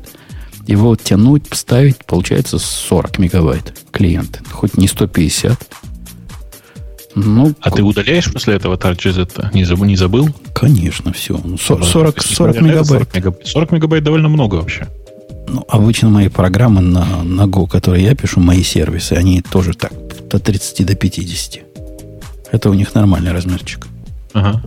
его 0.67 0.95
тянуть, 0.95 1.45
ставить, 1.51 2.05
получается 2.05 2.57
40 2.59 3.19
мегабайт 3.19 3.73
клиент. 3.91 4.41
Хоть 4.51 4.77
не 4.77 4.87
150. 4.87 5.59
Ну, 7.15 7.53
а 7.61 7.69
ты 7.69 7.83
удаляешь 7.83 8.31
после 8.31 8.55
этого 8.55 8.75
tar 8.75 8.95
GZ? 8.95 9.53
Не 9.53 9.65
забыл? 9.65 9.85
Не 9.85 9.95
забыл? 9.95 10.29
Конечно, 10.53 11.13
все. 11.13 11.35
40, 11.37 11.85
40, 11.85 12.21
40 12.23 12.61
мегабайт. 12.61 12.87
40 12.87 13.15
мегабайт. 13.15 13.47
40 13.47 13.71
мегабайт 13.71 14.03
довольно 14.03 14.29
много 14.29 14.55
вообще. 14.55 14.87
Ну, 15.47 15.63
обычно 15.67 16.09
мои 16.09 16.29
программы 16.29 16.81
на, 16.81 17.23
на 17.23 17.43
Go, 17.43 17.67
которые 17.67 18.05
я 18.05 18.15
пишу, 18.15 18.39
мои 18.39 18.63
сервисы, 18.63 19.13
они 19.13 19.41
тоже 19.41 19.73
так, 19.73 19.91
от 20.31 20.43
30 20.43 20.85
до 20.85 20.95
50. 20.95 21.59
Это 22.51 22.69
у 22.69 22.73
них 22.73 22.95
нормальный 22.95 23.31
размерчик. 23.31 23.87
Ага. 24.33 24.63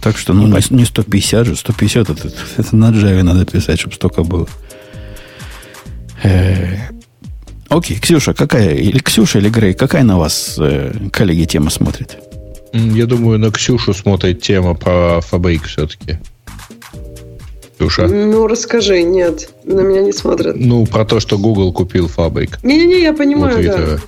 Так 0.00 0.16
что, 0.16 0.32
ну, 0.32 0.46
не, 0.46 0.74
не 0.74 0.84
150 0.84 1.46
же, 1.46 1.56
150 1.56 2.10
это, 2.10 2.30
это 2.56 2.76
на 2.76 2.90
Java 2.90 3.22
надо 3.22 3.44
писать, 3.44 3.78
чтобы 3.80 3.94
столько 3.94 4.22
было. 4.22 4.46
Э, 6.22 6.76
окей, 7.68 7.98
Ксюша, 7.98 8.34
какая, 8.34 8.74
или 8.74 8.98
Ксюша, 8.98 9.38
или 9.38 9.48
Грей, 9.48 9.74
какая 9.74 10.02
на 10.02 10.18
вас, 10.18 10.56
э, 10.58 10.92
коллеги, 11.12 11.44
тема 11.44 11.70
смотрит? 11.70 12.18
Я 12.72 13.06
думаю, 13.06 13.38
на 13.38 13.50
Ксюшу 13.50 13.94
смотрит 13.94 14.42
тема 14.42 14.74
про 14.74 15.20
фабрик 15.20 15.64
все-таки. 15.64 16.18
Ксюша? 17.78 18.06
Ну, 18.06 18.46
расскажи, 18.46 19.02
нет, 19.02 19.50
на 19.64 19.80
меня 19.80 20.02
не 20.02 20.12
смотрят. 20.12 20.54
Ну, 20.56 20.86
про 20.86 21.04
то, 21.04 21.18
что 21.18 21.38
Google 21.38 21.72
купил 21.72 22.08
фабрик. 22.08 22.62
Не-не-не, 22.62 23.02
я 23.02 23.12
понимаю, 23.12 23.64
да. 23.64 23.98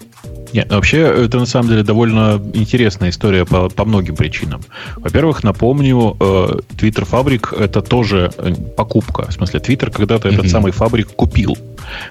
Нет, 0.52 0.70
вообще, 0.70 0.98
это 0.98 1.38
на 1.38 1.46
самом 1.46 1.68
деле 1.68 1.82
довольно 1.82 2.40
интересная 2.52 3.10
история 3.10 3.44
по, 3.44 3.68
по 3.68 3.84
многим 3.84 4.16
причинам. 4.16 4.60
Во-первых, 4.96 5.44
напомню, 5.44 6.16
э, 6.20 6.58
Twitter 6.76 7.04
Фабрик 7.04 7.52
это 7.52 7.80
тоже 7.80 8.30
э, 8.36 8.54
покупка. 8.76 9.30
В 9.30 9.32
смысле, 9.32 9.60
Twitter 9.60 9.90
когда-то 9.90 10.28
mm-hmm. 10.28 10.34
этот 10.34 10.50
самый 10.50 10.72
фабрик 10.72 11.08
купил. 11.08 11.56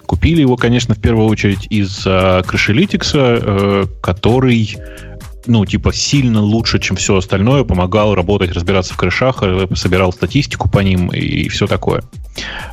Купили 0.05 0.41
его, 0.41 0.57
конечно, 0.57 0.95
в 0.95 0.99
первую 0.99 1.27
очередь 1.27 1.67
из-за 1.69 2.43
Crashlytics, 2.47 3.11
э, 3.13 3.85
который 4.01 4.77
ну, 5.45 5.65
типа, 5.65 5.93
сильно 5.93 6.41
лучше, 6.41 6.79
чем 6.79 6.97
все 6.97 7.17
остальное, 7.17 7.63
помогал 7.63 8.15
работать, 8.15 8.51
разбираться 8.51 8.93
в 8.93 8.97
крышах, 8.97 9.37
э, 9.41 9.67
собирал 9.75 10.13
статистику 10.13 10.69
по 10.69 10.79
ним 10.79 11.09
и 11.09 11.47
все 11.49 11.67
такое. 11.67 12.03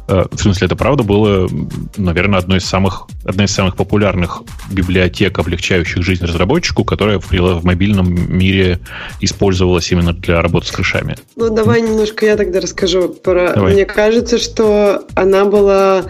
Э, 0.09 0.26
в 0.31 0.38
смысле, 0.40 0.66
это 0.66 0.76
правда 0.76 1.02
было, 1.02 1.48
наверное, 1.96 2.38
одной 2.38 2.59
из 2.59 2.64
самых, 2.64 3.07
одна 3.24 3.44
из 3.44 3.52
самых 3.52 3.76
популярных 3.76 4.42
библиотек, 4.70 5.38
облегчающих 5.38 6.02
жизнь 6.02 6.24
разработчику, 6.24 6.85
которая 6.85 7.18
в, 7.18 7.31
в 7.31 7.64
мобильном 7.64 8.36
мире 8.36 8.80
использовалась 9.20 9.90
именно 9.90 10.12
для 10.12 10.43
работы 10.43 10.68
с 10.68 10.70
крышами. 10.70 11.16
Ну, 11.36 11.51
давай 11.51 11.82
немножко 11.82 12.26
я 12.26 12.36
тогда 12.36 12.61
расскажу. 12.61 13.09
Про... 13.09 13.53
Давай. 13.55 13.72
Мне 13.72 13.84
кажется, 13.84 14.38
что 14.38 15.05
она 15.14 15.45
была 15.45 16.05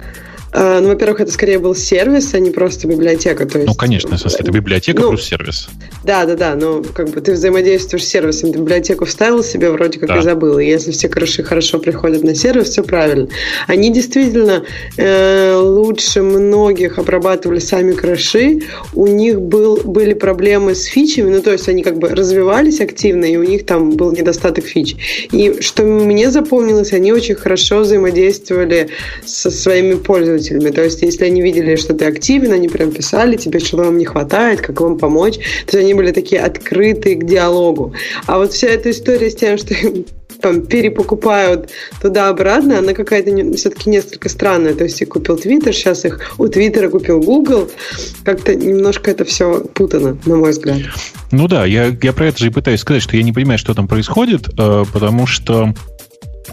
А, 0.52 0.80
ну, 0.80 0.88
во-первых, 0.88 1.20
это 1.20 1.32
скорее 1.32 1.58
был 1.58 1.74
сервис, 1.74 2.34
а 2.34 2.38
не 2.38 2.50
просто 2.50 2.88
библиотека. 2.88 3.46
То 3.46 3.58
есть, 3.58 3.68
ну, 3.68 3.74
конечно, 3.74 4.16
в 4.16 4.20
смысле, 4.20 4.38
это 4.40 4.52
библиотека 4.52 5.02
ну, 5.02 5.10
плюс 5.10 5.24
сервис. 5.24 5.68
Да, 6.04 6.24
да, 6.24 6.36
да, 6.36 6.54
но 6.54 6.82
как 6.82 7.10
бы 7.10 7.20
ты 7.20 7.32
взаимодействуешь 7.32 8.04
с 8.04 8.08
сервисом, 8.08 8.52
ты 8.52 8.58
библиотеку 8.58 9.04
вставил 9.04 9.44
себе, 9.44 9.70
вроде 9.70 9.98
как 9.98 10.08
да. 10.08 10.18
и 10.18 10.22
забыл. 10.22 10.58
И 10.58 10.66
если 10.66 10.90
все 10.90 11.08
крыши 11.08 11.42
хорошо 11.42 11.78
приходят 11.78 12.22
на 12.22 12.34
сервис, 12.34 12.70
все 12.70 12.82
правильно. 12.82 13.28
Они 13.66 13.92
действительно 13.92 14.64
э, 14.96 15.54
лучше 15.56 16.22
многих 16.22 16.98
обрабатывали 16.98 17.58
сами 17.58 17.92
крыши. 17.92 18.60
У 18.94 19.06
них 19.06 19.40
был, 19.40 19.78
были 19.84 20.14
проблемы 20.14 20.74
с 20.74 20.84
фичами, 20.84 21.30
ну, 21.30 21.42
то 21.42 21.52
есть 21.52 21.68
они 21.68 21.82
как 21.82 21.98
бы 21.98 22.08
развивались 22.08 22.80
активно, 22.80 23.24
и 23.24 23.36
у 23.36 23.44
них 23.44 23.66
там 23.66 23.90
был 23.92 24.12
недостаток 24.12 24.64
фич. 24.64 24.96
И 25.30 25.60
что 25.60 25.82
мне 25.84 26.30
запомнилось, 26.30 26.92
они 26.92 27.12
очень 27.12 27.34
хорошо 27.34 27.80
взаимодействовали 27.80 28.88
со 29.24 29.50
своими 29.50 29.94
пользователями. 29.94 30.38
То 30.48 30.84
есть, 30.84 31.02
если 31.02 31.24
они 31.24 31.42
видели, 31.42 31.76
что 31.76 31.94
ты 31.94 32.06
активен, 32.06 32.52
они 32.52 32.68
прям 32.68 32.90
писали 32.90 33.36
тебе, 33.36 33.60
что 33.60 33.78
вам 33.78 33.98
не 33.98 34.04
хватает, 34.04 34.60
как 34.60 34.80
вам 34.80 34.98
помочь. 34.98 35.36
То 35.66 35.76
есть, 35.76 35.84
они 35.84 35.94
были 35.94 36.12
такие 36.12 36.40
открытые 36.40 37.16
к 37.16 37.24
диалогу. 37.24 37.94
А 38.26 38.38
вот 38.38 38.52
вся 38.52 38.68
эта 38.68 38.90
история 38.90 39.30
с 39.30 39.34
тем, 39.36 39.58
что 39.58 39.74
там 40.40 40.66
перепокупают 40.66 41.70
туда-обратно, 42.00 42.78
она 42.78 42.92
какая-то 42.92 43.30
не, 43.30 43.56
все-таки 43.56 43.90
несколько 43.90 44.28
странная. 44.28 44.74
То 44.74 44.84
есть 44.84 45.00
я 45.00 45.06
купил 45.06 45.36
Твиттер, 45.36 45.72
сейчас 45.74 46.04
их 46.04 46.20
у 46.38 46.46
Твиттера 46.48 46.88
купил 46.88 47.20
Google. 47.20 47.70
Как-то 48.24 48.54
немножко 48.54 49.10
это 49.10 49.24
все 49.24 49.60
путано, 49.74 50.16
на 50.26 50.36
мой 50.36 50.50
взгляд. 50.50 50.78
Ну 51.30 51.48
да, 51.48 51.66
я, 51.66 51.96
я 52.02 52.12
про 52.12 52.28
это 52.28 52.38
же 52.38 52.48
и 52.48 52.50
пытаюсь 52.50 52.80
сказать, 52.80 53.02
что 53.02 53.16
я 53.16 53.22
не 53.22 53.32
понимаю, 53.32 53.58
что 53.58 53.74
там 53.74 53.88
происходит, 53.88 54.48
э, 54.56 54.84
потому 54.92 55.26
что 55.26 55.74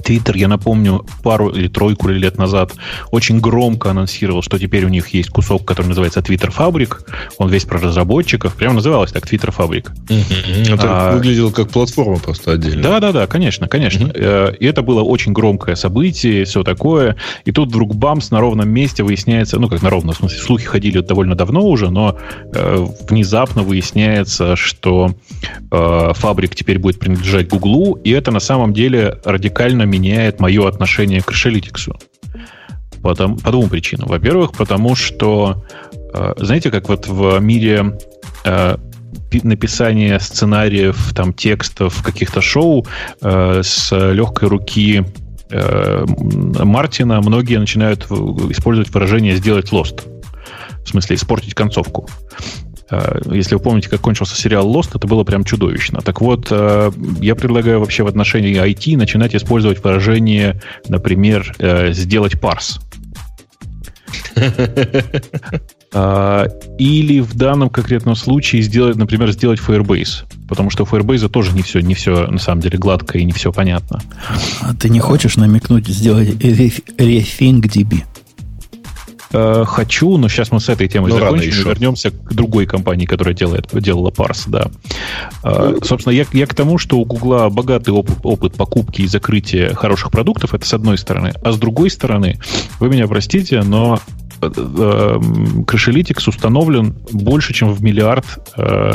Твиттер, 0.03 0.35
я 0.35 0.47
напомню, 0.47 1.05
пару 1.23 1.49
или 1.49 1.67
тройку 1.67 2.07
лет 2.07 2.37
назад 2.37 2.73
очень 3.11 3.39
громко 3.39 3.91
анонсировал, 3.91 4.41
что 4.41 4.57
теперь 4.59 4.85
у 4.85 4.89
них 4.89 5.09
есть 5.09 5.29
кусок, 5.29 5.65
который 5.65 5.87
называется 5.87 6.19
Twitter 6.19 6.51
Фабрик. 6.51 7.01
Он 7.37 7.49
весь 7.49 7.65
про 7.65 7.79
разработчиков. 7.79 8.55
Прямо 8.55 8.75
называлось 8.75 9.11
так 9.11 9.25
Twitter 9.25 9.51
Фабрик. 9.51 9.91
Это 10.69 10.83
а, 10.83 11.13
выглядело 11.13 11.51
как 11.51 11.69
платформа 11.69 12.19
просто 12.19 12.53
отдельно. 12.53 12.83
Да, 12.83 12.99
да, 12.99 13.11
да, 13.11 13.27
конечно, 13.27 13.67
конечно. 13.67 14.07
Uh-huh. 14.07 14.55
И 14.57 14.65
это 14.65 14.81
было 14.81 15.01
очень 15.01 15.33
громкое 15.33 15.75
событие, 15.75 16.45
все 16.45 16.63
такое. 16.63 17.15
И 17.45 17.51
тут 17.51 17.69
вдруг 17.69 17.95
бамс 17.95 18.31
на 18.31 18.39
ровном 18.39 18.69
месте 18.69 19.03
выясняется, 19.03 19.59
ну 19.59 19.69
как 19.69 19.81
на 19.81 19.89
ровном, 19.89 20.13
в 20.13 20.17
смысле, 20.17 20.39
слухи 20.39 20.65
ходили 20.65 20.99
довольно 20.99 21.35
давно 21.35 21.65
уже, 21.65 21.89
но 21.89 22.17
э, 22.53 22.85
внезапно 23.09 23.63
выясняется, 23.63 24.55
что 24.55 25.15
э, 25.71 26.11
Фабрик 26.13 26.55
теперь 26.55 26.79
будет 26.79 26.99
принадлежать 26.99 27.47
Гуглу, 27.47 27.93
и 28.03 28.11
это 28.11 28.31
на 28.31 28.39
самом 28.39 28.73
деле 28.73 29.19
радикально 29.23 29.83
меняет 29.95 30.39
мое 30.39 30.67
отношение 30.67 31.21
к 31.21 31.31
Crashlytics. 31.31 31.93
Потому, 33.01 33.37
по 33.37 33.51
двум 33.51 33.69
причинам. 33.69 34.07
Во-первых, 34.07 34.51
потому 34.53 34.95
что, 34.95 35.63
э, 36.13 36.33
знаете, 36.37 36.71
как 36.71 36.89
вот 36.89 37.07
в 37.07 37.39
мире 37.39 37.97
э, 38.45 38.77
написания 39.43 40.19
сценариев, 40.19 41.13
там, 41.13 41.33
текстов, 41.33 42.01
каких-то 42.03 42.41
шоу 42.41 42.85
э, 43.21 43.61
с 43.63 43.91
легкой 44.13 44.49
руки 44.49 45.05
Мартина 45.51 47.21
многие 47.21 47.59
начинают 47.59 48.05
использовать 48.49 48.91
выражение 48.91 49.35
«сделать 49.35 49.71
лост». 49.71 50.07
В 50.83 50.89
смысле, 50.89 51.15
испортить 51.15 51.53
концовку. 51.53 52.09
Э, 52.89 53.19
если 53.31 53.55
вы 53.55 53.61
помните, 53.61 53.89
как 53.89 54.01
кончился 54.01 54.35
сериал 54.35 54.67
Lost, 54.73 54.91
это 54.95 55.07
было 55.07 55.23
прям 55.23 55.43
чудовищно. 55.43 56.01
Так 56.01 56.21
вот, 56.21 56.47
э, 56.51 56.91
я 57.21 57.35
предлагаю 57.35 57.79
вообще 57.79 58.03
в 58.03 58.07
отношении 58.07 58.55
IT 58.55 58.97
начинать 58.97 59.35
использовать 59.35 59.83
выражение, 59.83 60.61
например, 60.87 61.55
э, 61.59 61.91
«сделать 61.93 62.39
парс». 62.39 62.79
Или 66.77 67.21
в 67.21 67.35
данном 67.35 67.69
конкретном 67.69 68.15
случае 68.15 68.61
сделать, 68.63 68.97
например, 68.97 69.31
сделать 69.31 69.61
Firebase. 69.65 70.25
Потому 70.49 70.69
что 70.69 70.83
у 70.83 70.85
Firebase 70.85 71.29
тоже 71.29 71.53
не 71.53 71.61
все, 71.61 71.79
не 71.79 71.93
все 71.93 72.27
на 72.27 72.37
самом 72.37 72.59
деле 72.61 72.77
гладко 72.77 73.17
и 73.17 73.23
не 73.23 73.31
все 73.31 73.53
понятно. 73.53 74.01
А 74.61 74.73
ты 74.75 74.89
не 74.89 74.99
хочешь 74.99 75.37
намекнуть 75.37 75.87
сделать 75.87 76.29
RethinkDB? 76.31 78.03
Э, 79.31 79.63
хочу, 79.65 80.17
но 80.17 80.27
сейчас 80.27 80.51
мы 80.51 80.59
с 80.59 80.69
этой 80.69 80.87
темой 80.87 81.11
ну, 81.11 81.19
закончим 81.19 81.49
и 81.49 81.63
вернемся 81.63 82.11
к 82.11 82.33
другой 82.33 82.65
компании, 82.65 83.05
которая 83.05 83.33
делает, 83.33 83.67
делала 83.73 84.11
Parse, 84.11 84.45
да. 84.47 84.67
Э, 85.43 85.77
собственно, 85.83 86.13
я, 86.13 86.25
я 86.31 86.45
к 86.45 86.53
тому, 86.53 86.77
что 86.77 86.97
у 86.97 87.05
Гугла 87.05 87.49
богатый 87.49 87.91
опыт, 87.91 88.17
опыт 88.23 88.53
покупки 88.55 89.01
и 89.01 89.07
закрытия 89.07 89.73
хороших 89.73 90.11
продуктов, 90.11 90.53
это 90.53 90.65
с 90.65 90.73
одной 90.73 90.97
стороны. 90.97 91.33
А 91.43 91.51
с 91.51 91.57
другой 91.57 91.89
стороны, 91.89 92.39
вы 92.79 92.89
меня 92.89 93.07
простите, 93.07 93.61
но 93.63 93.99
э, 94.41 94.47
Crashlytics 94.47 96.29
установлен 96.29 96.95
больше, 97.11 97.53
чем 97.53 97.73
в 97.73 97.81
миллиард 97.81 98.25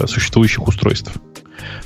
существующих 0.07 0.67
устройств. 0.67 1.13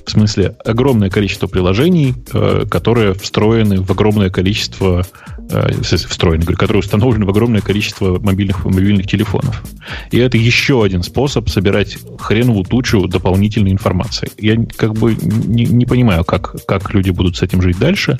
В 0.05 0.11
смысле, 0.11 0.57
огромное 0.65 1.11
количество 1.11 1.47
приложений, 1.47 2.15
э, 2.33 2.65
которые 2.71 3.15
встроены 3.15 3.81
в 3.81 3.91
огромное 3.91 4.31
количество 4.31 5.07
э, 5.51 5.83
встроены, 5.83 6.45
которые 6.45 6.81
установлены 6.81 7.25
в 7.25 7.31
огромное 7.31 7.61
количество 7.61 8.19
мобильных, 8.19 8.65
мобильных 8.65 9.07
телефонов. 9.07 9.63
И 10.11 10.19
это 10.19 10.37
еще 10.37 10.85
один 10.85 11.03
способ 11.03 11.49
собирать 11.49 11.97
хреновую 12.19 12.65
тучу 12.65 13.07
дополнительной 13.09 13.73
информации. 13.73 14.31
Я 14.39 14.57
как 14.77 14.95
бы 14.95 15.15
не, 15.15 15.65
не 15.65 15.87
понимаю, 15.87 16.25
как, 16.25 16.57
как 16.67 16.93
люди 16.93 17.11
будут 17.11 17.37
с 17.37 17.43
этим 17.43 17.63
жить 17.63 17.79
дальше. 17.79 18.19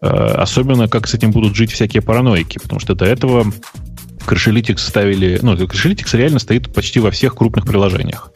Э, 0.00 0.06
особенно, 0.06 0.88
как 0.88 1.08
с 1.08 1.14
этим 1.14 1.30
будут 1.30 1.56
жить 1.56 1.72
всякие 1.72 2.02
параноики, 2.02 2.58
потому 2.58 2.80
что 2.80 2.94
до 2.94 3.04
этого 3.04 3.46
Crashlytics 4.26 4.78
ставили... 4.78 5.38
Ну, 5.42 5.54
Crashlytics 5.54 6.16
реально 6.16 6.38
стоит 6.38 6.72
почти 6.72 7.00
во 7.00 7.10
всех 7.10 7.34
крупных 7.34 7.66
приложениях. 7.66 8.30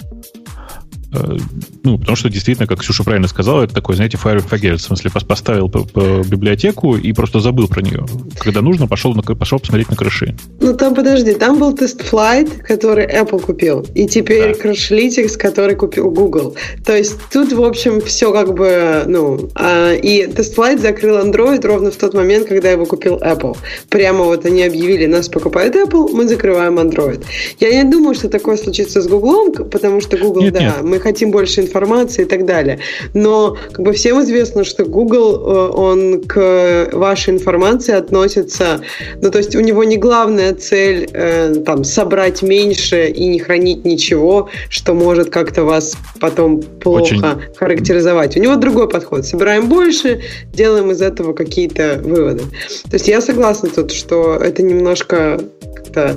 Э, 1.12 1.36
ну, 1.82 1.98
потому 1.98 2.16
что 2.16 2.28
действительно, 2.30 2.66
как 2.66 2.80
Ксюша 2.80 3.04
правильно 3.04 3.28
сказала, 3.28 3.62
это 3.62 3.74
такой, 3.74 3.96
знаете, 3.96 4.18
fire 4.22 4.42
forget, 4.46 4.76
в 4.76 4.80
смысле 4.80 5.10
поставил 5.10 5.68
по, 5.68 5.84
по 5.84 6.22
библиотеку 6.26 6.96
и 6.96 7.12
просто 7.12 7.40
забыл 7.40 7.68
про 7.68 7.82
нее. 7.82 8.06
Когда 8.38 8.62
нужно, 8.62 8.86
пошел, 8.86 9.14
на, 9.14 9.22
пошел 9.22 9.58
посмотреть 9.58 9.90
на 9.90 9.96
крыши. 9.96 10.34
Ну, 10.60 10.74
там, 10.74 10.94
подожди, 10.94 11.34
там 11.34 11.58
был 11.58 11.74
тест 11.74 12.00
Flight, 12.00 12.62
который 12.62 13.06
Apple 13.06 13.40
купил, 13.40 13.86
и 13.94 14.06
теперь 14.06 14.56
да. 14.56 14.70
Crashlytics, 14.70 15.36
который 15.36 15.74
купил 15.74 16.10
Google. 16.10 16.56
То 16.84 16.96
есть 16.96 17.16
тут, 17.30 17.52
в 17.52 17.62
общем, 17.62 18.00
все 18.00 18.32
как 18.32 18.54
бы, 18.54 19.04
ну, 19.06 19.50
а, 19.54 19.92
и 19.94 20.26
тест 20.26 20.56
Flight 20.56 20.78
закрыл 20.78 21.18
Android 21.18 21.66
ровно 21.66 21.90
в 21.90 21.96
тот 21.96 22.14
момент, 22.14 22.48
когда 22.48 22.70
его 22.70 22.86
купил 22.86 23.16
Apple. 23.16 23.56
Прямо 23.90 24.24
вот 24.24 24.46
они 24.46 24.62
объявили, 24.62 25.06
нас 25.06 25.28
покупает 25.28 25.74
Apple, 25.74 26.10
мы 26.12 26.26
закрываем 26.26 26.78
Android. 26.78 27.22
Я 27.60 27.82
не 27.82 27.90
думаю, 27.90 28.14
что 28.14 28.28
такое 28.28 28.56
случится 28.56 29.02
с 29.02 29.06
Google, 29.06 29.52
потому 29.64 30.00
что 30.00 30.16
Google, 30.16 30.42
нет, 30.42 30.54
да, 30.54 30.60
нет. 30.60 30.82
мы 30.82 31.01
хотим 31.02 31.30
больше 31.30 31.60
информации 31.60 32.22
и 32.22 32.24
так 32.24 32.46
далее. 32.46 32.78
Но 33.14 33.56
как 33.72 33.84
бы 33.84 33.92
всем 33.92 34.20
известно, 34.22 34.64
что 34.64 34.84
Google, 34.84 35.34
э, 35.34 35.70
он 35.76 36.22
к 36.22 36.90
вашей 36.92 37.34
информации 37.34 37.94
относится, 37.94 38.80
ну 39.20 39.30
то 39.30 39.38
есть 39.38 39.56
у 39.56 39.60
него 39.60 39.84
не 39.84 39.96
главная 39.96 40.54
цель 40.54 41.08
э, 41.12 41.54
там 41.66 41.84
собрать 41.84 42.42
меньше 42.42 43.08
и 43.08 43.26
не 43.26 43.38
хранить 43.38 43.84
ничего, 43.84 44.48
что 44.68 44.94
может 44.94 45.30
как-то 45.30 45.64
вас 45.64 45.96
потом 46.20 46.62
плохо 46.62 47.02
Очень... 47.02 47.22
характеризовать. 47.56 48.36
У 48.36 48.40
него 48.40 48.56
другой 48.56 48.88
подход. 48.88 49.26
Собираем 49.26 49.68
больше, 49.68 50.22
делаем 50.52 50.90
из 50.90 51.02
этого 51.02 51.32
какие-то 51.32 52.00
выводы. 52.02 52.44
То 52.90 52.94
есть 52.94 53.08
я 53.08 53.20
согласна 53.20 53.68
тут, 53.68 53.92
что 53.92 54.36
это 54.36 54.62
немножко 54.62 55.40
как-то 55.74 56.16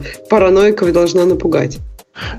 должна 0.91 1.25
напугать. 1.25 1.79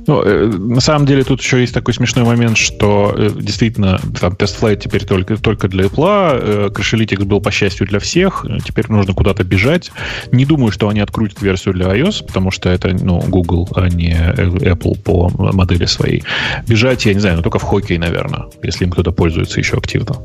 Ну, 0.07 0.23
э, 0.23 0.47
на 0.47 0.81
самом 0.81 1.07
деле 1.07 1.25
тут 1.25 1.41
еще 1.41 1.61
есть 1.61 1.75
такой 1.75 1.95
смешной 1.95 2.25
момент, 2.25 2.57
что 2.57 3.15
э, 3.17 3.31
действительно 3.35 4.01
там 4.21 4.33
TestFlight 4.33 4.77
теперь 4.77 5.05
только, 5.05 5.37
только 5.37 5.69
для 5.69 5.85
Apple, 5.85 6.41
э, 6.41 6.69
Crashlytics 6.69 7.25
был, 7.25 7.41
по 7.41 7.51
счастью, 7.51 7.87
для 7.87 7.99
всех, 7.99 8.47
теперь 8.65 8.87
нужно 8.89 9.13
куда-то 9.13 9.45
бежать. 9.45 9.91
Не 10.33 10.45
думаю, 10.47 10.73
что 10.73 10.89
они 10.89 11.01
открутят 11.01 11.43
версию 11.43 11.75
для 11.75 11.87
iOS, 11.87 12.27
потому 12.27 12.51
что 12.51 12.69
это 12.71 12.89
ну, 12.89 13.21
Google, 13.21 13.69
а 13.75 13.89
не 13.89 14.15
Apple 14.15 14.99
по 14.99 15.31
модели 15.53 15.87
своей. 15.87 16.25
Бежать, 16.67 17.05
я 17.05 17.15
не 17.15 17.21
знаю, 17.21 17.37
но 17.37 17.43
только 17.43 17.59
в 17.59 17.63
хоккей, 17.63 17.99
наверное, 17.99 18.47
если 18.63 18.85
им 18.85 18.91
кто-то 18.91 19.13
пользуется 19.13 19.61
еще 19.61 19.77
активно. 19.77 20.17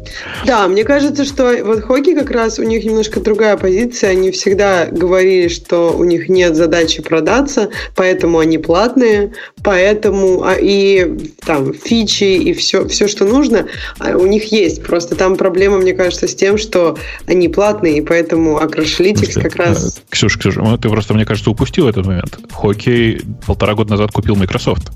Да, 0.46 0.68
мне 0.68 0.84
кажется, 0.84 1.26
что 1.26 1.54
вот 1.64 1.84
хоккей 1.84 2.16
как 2.16 2.32
раз 2.32 2.60
у 2.60 2.64
них 2.64 2.84
немножко 2.86 3.20
другая 3.20 3.58
позиция. 3.58 4.12
Они 4.12 4.32
всегда 4.32 4.86
говорили, 4.86 5.50
что 5.50 5.92
у 5.92 6.04
них 6.04 6.30
нет 6.30 6.56
задачи 6.56 7.02
продаться, 7.02 7.70
поэтому 7.96 8.40
они 8.40 8.58
платные 8.58 9.34
поэтому 9.64 10.44
а, 10.44 10.56
и 10.56 11.32
там 11.46 11.74
фичи 11.74 12.24
и 12.24 12.54
все, 12.54 12.88
все, 12.88 13.08
что 13.08 13.26
нужно, 13.26 13.68
а, 14.00 14.18
у 14.18 14.26
них 14.26 14.52
есть. 14.52 14.84
Просто 14.84 15.16
там 15.16 15.36
проблема, 15.36 15.78
мне 15.78 15.94
кажется, 15.94 16.28
с 16.28 16.36
тем, 16.36 16.58
что 16.58 16.98
они 17.26 17.50
платные, 17.50 17.98
и 17.98 18.02
поэтому 18.02 18.60
Acrolytics 18.60 19.42
как 19.42 19.56
раз... 19.56 19.98
Э, 19.98 20.02
Ксюша, 20.10 20.40
Ксюша, 20.40 20.62
ну, 20.62 20.78
ты 20.78 20.90
просто, 20.90 21.14
мне 21.14 21.26
кажется, 21.26 21.50
упустил 21.50 21.88
этот 21.88 22.06
момент. 22.06 22.38
Хоккей 22.52 23.22
полтора 23.46 23.76
года 23.76 23.92
назад 23.92 24.12
купил 24.12 24.36
Microsoft. 24.36 24.92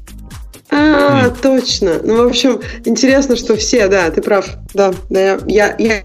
А, 0.72 1.28
mm. 1.28 1.38
точно. 1.42 2.00
Ну, 2.04 2.24
в 2.24 2.28
общем, 2.28 2.60
интересно, 2.86 3.36
что 3.36 3.56
все, 3.56 3.88
да, 3.88 4.10
ты 4.10 4.22
прав. 4.22 4.48
Да, 4.74 4.94
да, 5.10 5.40
я, 5.48 5.76
я, 5.78 6.04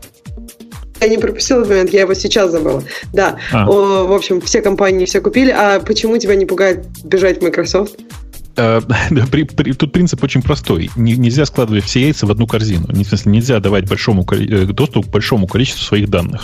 я 1.01 1.09
не 1.09 1.18
пропустила 1.18 1.61
этот 1.61 1.70
момент, 1.70 1.91
я 1.91 2.01
его 2.03 2.14
сейчас 2.14 2.51
забыла. 2.51 2.82
Да, 3.12 3.38
а. 3.53 3.68
О, 3.68 4.07
в 4.07 4.12
общем, 4.12 4.41
все 4.41 4.61
компании 4.61 5.07
все 5.07 5.20
купили. 5.20 5.51
А 5.51 5.80
почему 5.80 6.18
тебя 6.18 6.34
не 6.34 6.47
пугает 6.47 6.86
бежать 7.05 7.41
в 7.41 7.43
Microsoft? 7.43 7.97
Э, 8.57 8.81
тут 9.79 9.93
принцип 9.93 10.23
очень 10.23 10.43
простой. 10.43 10.91
Нельзя 10.97 11.45
складывать 11.47 11.85
все 11.85 12.03
яйца 12.03 12.27
в 12.27 12.31
одну 12.31 12.47
корзину. 12.47 12.87
В 12.89 13.05
смысле, 13.05 13.33
нельзя 13.33 13.61
давать 13.61 13.89
большому, 13.89 14.27
э, 14.33 14.67
доступ 14.67 15.07
к 15.07 15.09
большому 15.09 15.47
количеству 15.47 15.85
своих 15.85 16.09
данных. 16.09 16.43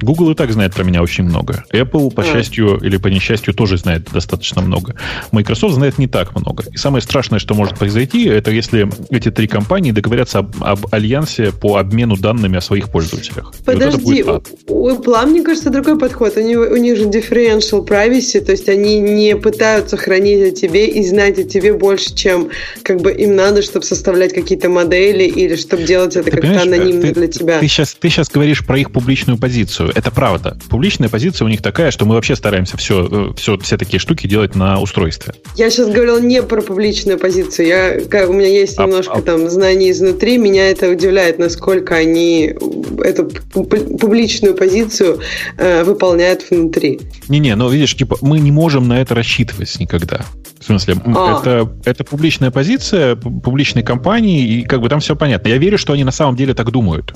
Google 0.00 0.30
и 0.30 0.34
так 0.34 0.52
знает 0.52 0.74
про 0.74 0.84
меня 0.84 1.02
очень 1.02 1.24
много. 1.24 1.64
Apple, 1.72 2.10
по 2.10 2.24
счастью 2.24 2.78
или 2.78 2.96
по 2.96 3.08
несчастью, 3.08 3.54
тоже 3.54 3.78
знает 3.78 4.08
достаточно 4.12 4.62
много. 4.62 4.94
Microsoft 5.32 5.74
знает 5.74 5.98
не 5.98 6.06
так 6.06 6.34
много. 6.34 6.64
И 6.72 6.76
самое 6.76 7.02
страшное, 7.02 7.38
что 7.38 7.54
может 7.54 7.78
произойти, 7.78 8.24
это 8.24 8.50
если 8.50 8.88
эти 9.10 9.30
три 9.30 9.46
компании 9.46 9.92
договорятся 9.92 10.40
об, 10.40 10.62
об 10.62 10.86
альянсе 10.92 11.52
по 11.52 11.76
обмену 11.76 12.16
данными 12.16 12.58
о 12.58 12.60
своих 12.60 12.90
пользователях. 12.90 13.52
Подожди, 13.64 14.22
вот 14.22 14.48
у 14.68 14.90
Apple, 14.90 15.26
мне 15.26 15.42
кажется, 15.42 15.70
другой 15.70 15.98
подход. 15.98 16.36
У 16.36 16.40
них, 16.40 16.58
у 16.58 16.76
них 16.76 16.96
же 16.96 17.04
differential 17.04 17.86
privacy, 17.86 18.40
то 18.40 18.52
есть 18.52 18.68
они 18.68 19.00
не 19.00 19.36
пытаются 19.36 19.96
хранить 19.96 20.52
о 20.52 20.54
тебе 20.54 20.88
и 20.88 21.06
знать 21.06 21.38
о 21.38 21.43
тебе 21.44 21.72
больше, 21.72 22.14
чем 22.14 22.50
как 22.82 23.00
бы 23.00 23.12
им 23.12 23.36
надо, 23.36 23.62
чтобы 23.62 23.84
составлять 23.84 24.32
какие-то 24.32 24.68
модели 24.68 25.24
или 25.24 25.56
чтобы 25.56 25.84
делать 25.84 26.16
это 26.16 26.30
как-то 26.30 26.62
анонимно 26.62 27.08
ты, 27.08 27.14
для 27.14 27.28
тебя. 27.28 27.58
Ты 27.58 27.68
сейчас, 27.68 27.94
ты 27.98 28.08
сейчас 28.08 28.28
говоришь 28.28 28.64
про 28.64 28.78
их 28.78 28.90
публичную 28.90 29.38
позицию. 29.38 29.92
Это 29.94 30.10
правда. 30.10 30.58
Публичная 30.68 31.08
позиция 31.08 31.46
у 31.46 31.48
них 31.48 31.62
такая, 31.62 31.90
что 31.90 32.04
мы 32.04 32.14
вообще 32.14 32.36
стараемся 32.36 32.76
все, 32.76 33.32
все, 33.36 33.58
все 33.58 33.76
такие 33.76 34.00
штуки 34.00 34.26
делать 34.26 34.54
на 34.54 34.80
устройстве. 34.80 35.34
Я 35.56 35.70
сейчас 35.70 35.88
говорил 35.88 36.20
не 36.20 36.42
про 36.42 36.60
публичную 36.62 37.18
позицию. 37.18 37.66
Я, 37.66 38.00
как, 38.00 38.28
у 38.28 38.32
меня 38.32 38.48
есть 38.48 38.78
а, 38.78 38.84
немножко 38.84 39.14
а, 39.14 39.22
там 39.22 39.48
знаний 39.48 39.90
изнутри. 39.90 40.38
Меня 40.38 40.70
это 40.70 40.90
удивляет, 40.90 41.38
насколько 41.38 41.94
они 41.94 42.54
эту 43.02 43.30
публичную 43.52 44.54
позицию 44.54 45.20
э, 45.56 45.84
выполняют 45.84 46.44
внутри. 46.50 47.00
Не-не, 47.28 47.54
но 47.56 47.68
видишь, 47.68 47.96
типа, 47.96 48.18
мы 48.20 48.40
не 48.40 48.52
можем 48.52 48.88
на 48.88 49.00
это 49.00 49.14
рассчитывать 49.14 49.78
никогда. 49.78 50.24
В 50.64 50.66
смысле, 50.66 50.96
а. 51.04 51.40
это, 51.40 51.70
это 51.84 52.04
публичная 52.04 52.50
позиция 52.50 53.16
публичной 53.16 53.82
компании, 53.82 54.46
и 54.46 54.62
как 54.62 54.80
бы 54.80 54.88
там 54.88 55.00
все 55.00 55.14
понятно. 55.14 55.48
Я 55.48 55.58
верю, 55.58 55.76
что 55.76 55.92
они 55.92 56.04
на 56.04 56.10
самом 56.10 56.36
деле 56.36 56.54
так 56.54 56.70
думают. 56.70 57.12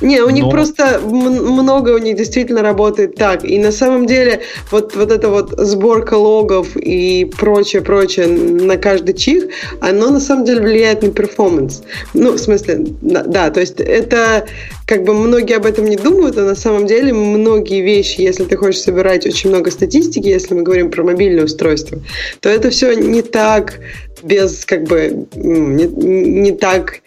Не, 0.00 0.22
у 0.22 0.30
них 0.30 0.50
просто 0.50 1.00
много 1.04 1.90
у 1.90 1.98
них 1.98 2.16
действительно 2.16 2.62
работает 2.62 3.14
так. 3.14 3.44
И 3.44 3.60
на 3.60 3.70
самом 3.70 4.06
деле 4.06 4.40
вот, 4.72 4.96
вот 4.96 5.12
эта 5.12 5.28
вот 5.28 5.54
сборка 5.56 6.14
логов 6.14 6.76
и 6.76 7.30
прочее, 7.38 7.80
прочее 7.80 8.26
на 8.26 8.76
каждый 8.76 9.14
чих, 9.14 9.44
оно 9.80 10.10
на 10.10 10.18
самом 10.18 10.44
деле 10.44 10.62
влияет 10.62 11.02
на 11.02 11.10
перформанс. 11.10 11.84
Ну, 12.12 12.32
в 12.32 12.38
смысле, 12.38 12.86
да, 13.02 13.50
то 13.50 13.60
есть 13.60 13.78
это 13.78 14.46
как 14.86 15.04
бы 15.04 15.14
многие 15.14 15.56
об 15.56 15.66
этом 15.66 15.86
не 15.86 15.96
думают, 15.96 16.36
а 16.36 16.44
на 16.44 16.54
самом 16.54 16.86
деле 16.86 17.12
многие 17.12 17.80
вещи, 17.80 18.20
если 18.20 18.44
ты 18.44 18.56
хочешь 18.56 18.82
собирать 18.82 19.26
очень 19.26 19.50
много 19.50 19.70
статистики, 19.70 20.28
если 20.28 20.54
мы 20.54 20.62
говорим 20.62 20.90
про 20.90 21.02
мобильное 21.02 21.44
устройство, 21.44 22.00
то 22.40 22.48
это 22.48 22.70
все 22.70 22.94
не 22.94 23.22
так 23.22 23.80
без 24.22 24.64
как 24.64 24.84
бы 24.84 25.26
не, 25.34 25.84
не 25.84 26.52
так. 26.52 27.00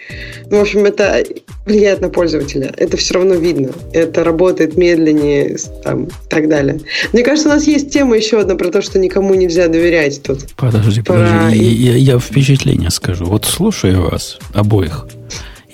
Ну, 0.50 0.60
в 0.60 0.62
общем, 0.62 0.86
это 0.86 1.24
влияет 1.66 2.02
на 2.02 2.10
пользователя. 2.10 2.72
Это 2.78 2.98
все 2.98 3.16
равно 3.16 3.36
видно. 3.36 3.72
Это 3.92 4.24
работает 4.24 4.78
медленнее 4.78 5.58
там, 5.84 6.06
и 6.06 6.30
так 6.30 6.48
далее. 6.48 6.80
Мне 7.14 7.24
кажется, 7.24 7.50
у 7.50 7.54
нас 7.54 7.66
есть 7.66 7.92
тема 7.92 8.16
еще 8.16 8.40
одна 8.40 8.56
про 8.56 8.70
то, 8.70 8.82
что 8.82 9.00
никому 9.00 9.34
нельзя 9.34 9.68
доверять 9.68 10.22
тут. 10.22 10.40
Подожди, 10.56 11.02
про... 11.02 11.16
подожди. 11.16 11.64
Я, 11.64 11.96
я 11.96 12.20
впечатление 12.20 12.92
скажу. 12.92 13.26
Вот 13.26 13.46
слушаю 13.46 14.10
вас 14.10 14.38
обоих 14.54 15.08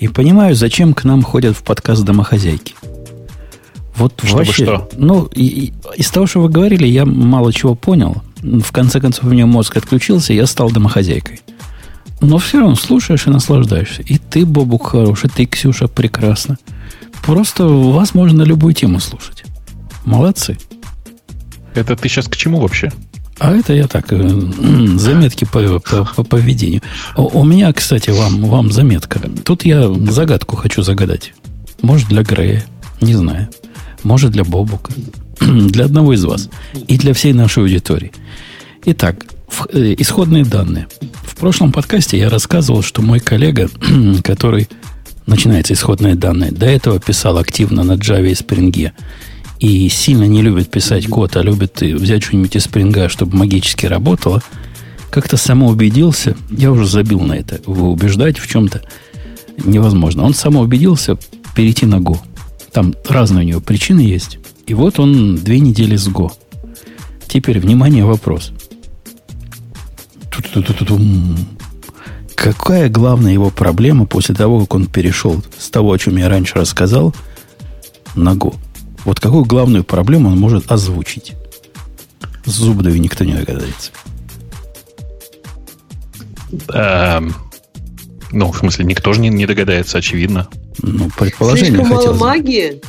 и 0.04 0.08
понимаю, 0.08 0.54
зачем 0.54 0.94
к 0.94 1.04
нам 1.04 1.22
ходят 1.22 1.56
в 1.56 1.62
подкаст 1.62 2.04
домохозяйки. 2.04 2.74
Вот 3.96 4.20
Чтобы 4.22 4.44
вообще, 4.44 4.64
что? 4.64 4.88
ну, 4.96 5.24
и, 5.26 5.44
и, 5.44 5.72
из 5.96 6.10
того, 6.10 6.26
что 6.26 6.40
вы 6.40 6.48
говорили, 6.48 6.86
я 6.86 7.04
мало 7.04 7.52
чего 7.52 7.74
понял 7.74 8.22
в 8.44 8.72
конце 8.72 9.00
концов 9.00 9.24
у 9.24 9.28
меня 9.28 9.46
мозг 9.46 9.76
отключился, 9.76 10.32
и 10.32 10.36
я 10.36 10.46
стал 10.46 10.70
домохозяйкой. 10.70 11.40
Но 12.20 12.38
все 12.38 12.60
равно 12.60 12.76
слушаешь 12.76 13.26
и 13.26 13.30
наслаждаешься. 13.30 14.02
И 14.02 14.18
ты, 14.18 14.46
Бобук, 14.46 14.88
хороший, 14.90 15.30
ты, 15.30 15.46
Ксюша, 15.46 15.88
прекрасно. 15.88 16.58
Просто 17.24 17.66
вас 17.66 18.14
можно 18.14 18.42
любую 18.42 18.74
тему 18.74 19.00
слушать. 19.00 19.44
Молодцы. 20.04 20.58
Это 21.74 21.96
ты 21.96 22.08
сейчас 22.08 22.28
к 22.28 22.36
чему 22.36 22.60
вообще? 22.60 22.92
А 23.38 23.54
это 23.54 23.72
я 23.72 23.86
так, 23.88 24.12
э, 24.12 24.16
заметки 24.96 25.44
по, 25.44 25.80
по, 25.80 26.04
по 26.04 26.24
поведению. 26.24 26.82
У, 27.16 27.40
у 27.40 27.44
меня, 27.44 27.72
кстати, 27.72 28.10
вам, 28.10 28.44
вам 28.44 28.70
заметка. 28.70 29.20
Тут 29.44 29.64
я 29.64 29.92
загадку 29.92 30.56
хочу 30.56 30.82
загадать. 30.82 31.32
Может, 31.82 32.08
для 32.08 32.22
Грея, 32.22 32.64
не 33.00 33.14
знаю. 33.14 33.48
Может, 34.02 34.32
для 34.32 34.44
Бобука. 34.44 34.92
для 35.40 35.86
одного 35.86 36.12
из 36.12 36.24
вас. 36.24 36.48
И 36.86 36.96
для 36.96 37.12
всей 37.12 37.32
нашей 37.32 37.62
аудитории. 37.62 38.12
Итак, 38.84 39.24
в, 39.48 39.66
э, 39.72 39.94
исходные 39.98 40.44
данные. 40.44 40.86
В 41.24 41.36
прошлом 41.36 41.72
подкасте 41.72 42.18
я 42.18 42.30
рассказывал, 42.30 42.82
что 42.82 43.02
мой 43.02 43.20
коллега, 43.20 43.68
который 44.24 44.68
начинается 45.26 45.74
исходные 45.74 46.14
данные, 46.14 46.52
до 46.52 46.66
этого 46.66 47.00
писал 47.00 47.38
активно 47.38 47.82
на 47.82 47.92
Java 47.92 48.30
и 48.30 48.32
Spring 48.32 48.92
и 49.64 49.88
сильно 49.88 50.24
не 50.24 50.42
любит 50.42 50.70
писать 50.70 51.06
код, 51.06 51.36
а 51.36 51.42
любит 51.42 51.80
взять 51.80 52.22
что-нибудь 52.22 52.54
из 52.54 52.66
Spring, 52.66 53.08
чтобы 53.08 53.34
магически 53.38 53.86
работало, 53.86 54.42
как-то 55.08 55.38
самоубедился, 55.38 56.36
я 56.50 56.70
уже 56.70 56.86
забил 56.86 57.20
на 57.20 57.32
это, 57.32 57.62
вы 57.64 57.88
убеждать 57.88 58.36
в 58.36 58.46
чем-то 58.46 58.82
невозможно. 59.64 60.24
Он 60.24 60.34
самоубедился 60.34 61.16
перейти 61.56 61.86
на 61.86 61.94
Go. 61.94 62.18
Там 62.72 62.94
разные 63.08 63.46
у 63.46 63.48
него 63.48 63.60
причины 63.62 64.00
есть. 64.00 64.38
И 64.66 64.74
вот 64.74 64.98
он 64.98 65.36
две 65.36 65.60
недели 65.60 65.96
с 65.96 66.08
Go. 66.08 66.30
Теперь, 67.26 67.58
внимание, 67.58 68.04
вопрос. 68.04 68.52
Какая 72.34 72.90
главная 72.90 73.32
его 73.32 73.48
проблема 73.48 74.04
после 74.04 74.34
того, 74.34 74.60
как 74.60 74.74
он 74.74 74.86
перешел 74.88 75.42
с 75.58 75.70
того, 75.70 75.92
о 75.92 75.98
чем 75.98 76.18
я 76.18 76.28
раньше 76.28 76.56
рассказал, 76.56 77.14
на 78.14 78.34
Go? 78.34 78.56
Вот 79.04 79.20
какую 79.20 79.44
главную 79.44 79.84
проблему 79.84 80.30
он 80.30 80.38
может 80.38 80.70
озвучить? 80.70 81.34
С 82.44 82.52
Зубдовой 82.52 82.98
никто 82.98 83.24
не 83.24 83.34
догадается. 83.34 83.90
Эм, 86.72 87.34
ну, 88.32 88.52
в 88.52 88.58
смысле, 88.58 88.84
никто 88.84 89.12
же 89.12 89.20
не, 89.20 89.28
не 89.28 89.46
догадается, 89.46 89.98
очевидно. 89.98 90.48
Ну, 90.82 91.10
предположение 91.18 91.74
Слишком 91.74 91.88
мало 91.88 92.12
магии? 92.14 92.80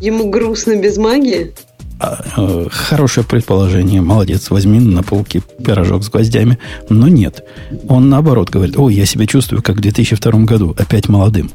Ему 0.00 0.30
грустно 0.30 0.76
без 0.76 0.96
магии? 0.96 1.52
А, 1.98 2.24
э, 2.36 2.66
хорошее 2.70 3.26
предположение. 3.26 4.00
Молодец. 4.00 4.50
Возьми 4.50 4.80
на 4.80 5.02
полке 5.02 5.42
пирожок 5.62 6.02
с 6.02 6.08
гвоздями. 6.08 6.58
Но 6.88 7.08
нет. 7.08 7.44
Он 7.88 8.08
наоборот 8.08 8.48
говорит, 8.48 8.76
ой, 8.78 8.94
я 8.94 9.04
себя 9.04 9.26
чувствую, 9.26 9.62
как 9.62 9.76
в 9.76 9.80
2002 9.80 10.32
году, 10.44 10.74
опять 10.78 11.08
молодым. 11.08 11.50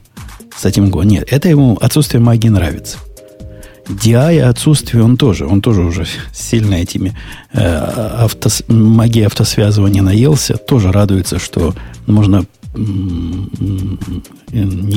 С 0.55 0.65
этим 0.65 0.89
го. 0.89 1.03
Нет, 1.03 1.27
это 1.31 1.49
ему 1.49 1.77
отсутствие 1.81 2.21
магии 2.21 2.49
нравится. 2.49 2.97
DI 3.87 4.41
отсутствие 4.41 5.03
он 5.03 5.17
тоже. 5.17 5.45
Он 5.45 5.61
тоже 5.61 5.81
уже 5.81 6.05
сильно 6.33 6.75
этими 6.75 7.15
э, 7.53 7.61
автос, 7.61 8.63
магией 8.67 9.27
автосвязывания 9.27 10.01
наелся. 10.01 10.57
Тоже 10.57 10.91
радуется, 10.91 11.39
что 11.39 11.75
можно 12.07 12.45
не 12.75 13.47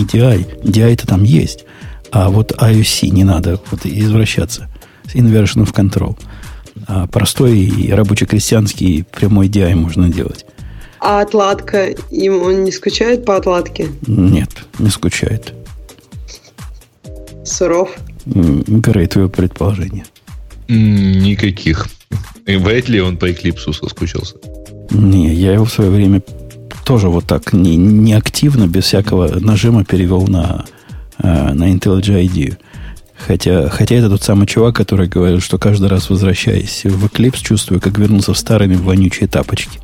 DI. 0.05 0.63
DI-то 0.63 1.07
там 1.07 1.23
есть. 1.23 1.65
А 2.11 2.31
вот 2.31 2.53
IOC 2.53 3.11
не 3.11 3.25
надо 3.25 3.61
вот 3.71 3.85
извращаться. 3.85 4.69
Inversion 5.15 5.65
of 5.65 5.75
Control. 5.75 6.19
А 6.87 7.07
простой 7.07 7.59
и 7.59 7.93
рабоче-крестьянский 7.93 9.05
прямой 9.05 9.49
DI 9.49 9.75
можно 9.75 10.09
делать. 10.09 10.47
А 11.01 11.21
отладка, 11.21 11.91
им 12.11 12.43
он 12.43 12.65
не 12.65 12.73
скучает 12.73 13.25
по 13.25 13.37
отладке? 13.37 13.89
Нет, 14.07 14.51
не 14.79 14.91
скучает. 14.91 15.55
Суров? 17.45 17.91
Грей, 18.29 19.07
твое 19.07 19.29
предположение. 19.29 20.05
Никаких. 20.69 21.89
Вряд 22.47 22.89
ли 22.89 23.01
он 23.01 23.17
по 23.17 23.31
Эклипсу 23.31 23.73
соскучился? 23.73 24.37
Не, 24.91 25.35
я 25.35 25.53
его 25.53 25.65
в 25.65 25.73
свое 25.73 25.91
время 25.91 26.23
тоже 26.85 27.09
вот 27.09 27.27
так 27.27 27.53
не, 27.53 27.77
не 27.77 28.15
активно, 28.15 28.67
без 28.67 28.85
всякого 28.85 29.39
нажима 29.41 29.85
перевел 29.85 30.27
на 30.27 30.65
а, 31.19 31.53
на 31.53 31.73
IntelliJ 31.73 32.27
IDEA. 32.27 32.57
Хотя, 33.27 33.69
хотя 33.69 33.97
это 33.97 34.09
тот 34.09 34.23
самый 34.23 34.47
чувак, 34.47 34.77
который 34.77 35.09
говорил, 35.09 35.41
что 35.41 35.59
каждый 35.59 35.89
раз 35.89 36.09
возвращаясь 36.09 36.85
в 36.85 37.05
Eclipse, 37.07 37.43
чувствую, 37.43 37.81
как 37.81 37.99
вернулся 37.99 38.33
в 38.33 38.39
старые 38.39 38.77
вонючие 38.77 39.29
тапочки. 39.29 39.81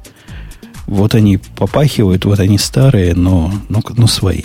Вот 0.86 1.14
они 1.14 1.38
попахивают, 1.56 2.24
вот 2.24 2.38
они 2.38 2.58
старые, 2.58 3.14
но, 3.14 3.52
но, 3.68 3.82
но 3.96 4.06
свои. 4.06 4.42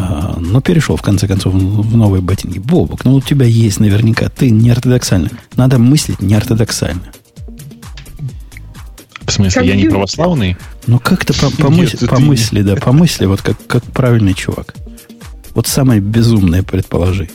А, 0.00 0.36
но 0.38 0.60
перешел, 0.62 0.96
в 0.96 1.02
конце 1.02 1.28
концов, 1.28 1.52
в 1.54 1.96
новые 1.96 2.22
ботинки. 2.22 2.58
Бобок, 2.58 3.04
ну 3.04 3.14
у 3.16 3.20
тебя 3.20 3.44
есть 3.44 3.80
наверняка. 3.80 4.28
Ты 4.30 4.50
не 4.50 4.70
ортодоксально. 4.70 5.30
Надо 5.56 5.78
мыслить 5.78 6.22
не 6.22 6.34
ортодоксально. 6.34 7.12
В 9.26 9.30
смысле, 9.30 9.60
как 9.60 9.64
я 9.68 9.76
не 9.76 9.88
православный? 9.88 10.56
Ну, 10.86 10.98
как-то 10.98 11.34
по, 11.34 11.50
по, 11.50 11.70
мысли, 11.70 12.06
по 12.06 12.18
мысли, 12.18 12.62
да, 12.62 12.76
по 12.76 12.92
мысли, 12.92 13.26
вот 13.26 13.42
как, 13.42 13.64
как 13.66 13.84
правильный 13.84 14.34
чувак. 14.34 14.74
Вот 15.54 15.66
самое 15.66 16.00
безумное 16.00 16.62
предположи. 16.62 17.28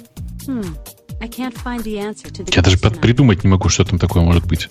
Я 2.53 2.61
даже 2.61 2.77
придумать 2.77 3.43
не 3.43 3.49
могу, 3.49 3.69
что 3.69 3.85
там 3.85 3.99
такое 3.99 4.23
может 4.23 4.45
быть. 4.45 4.69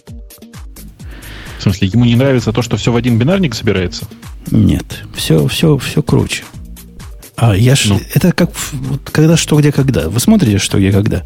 В 1.59 1.63
смысле, 1.63 1.89
ему 1.89 2.05
не 2.05 2.17
нравится 2.17 2.53
то, 2.53 2.61
что 2.61 2.77
все 2.77 2.93
в 2.93 2.97
один 2.97 3.19
бинарник 3.19 3.55
собирается? 3.55 4.07
Нет, 4.51 5.05
все, 5.15 5.47
все, 5.47 5.79
все 5.79 6.03
круче. 6.03 6.45
А 7.37 7.57
я 7.57 7.75
ж, 7.75 7.87
ну. 7.87 8.01
это 8.15 8.33
как 8.33 8.51
вот, 8.73 9.11
когда 9.11 9.37
что, 9.37 9.59
где, 9.59 9.73
когда. 9.73 10.09
Вы 10.09 10.21
смотрите, 10.21 10.59
что, 10.59 10.79
где, 10.79 10.93
когда. 10.93 11.23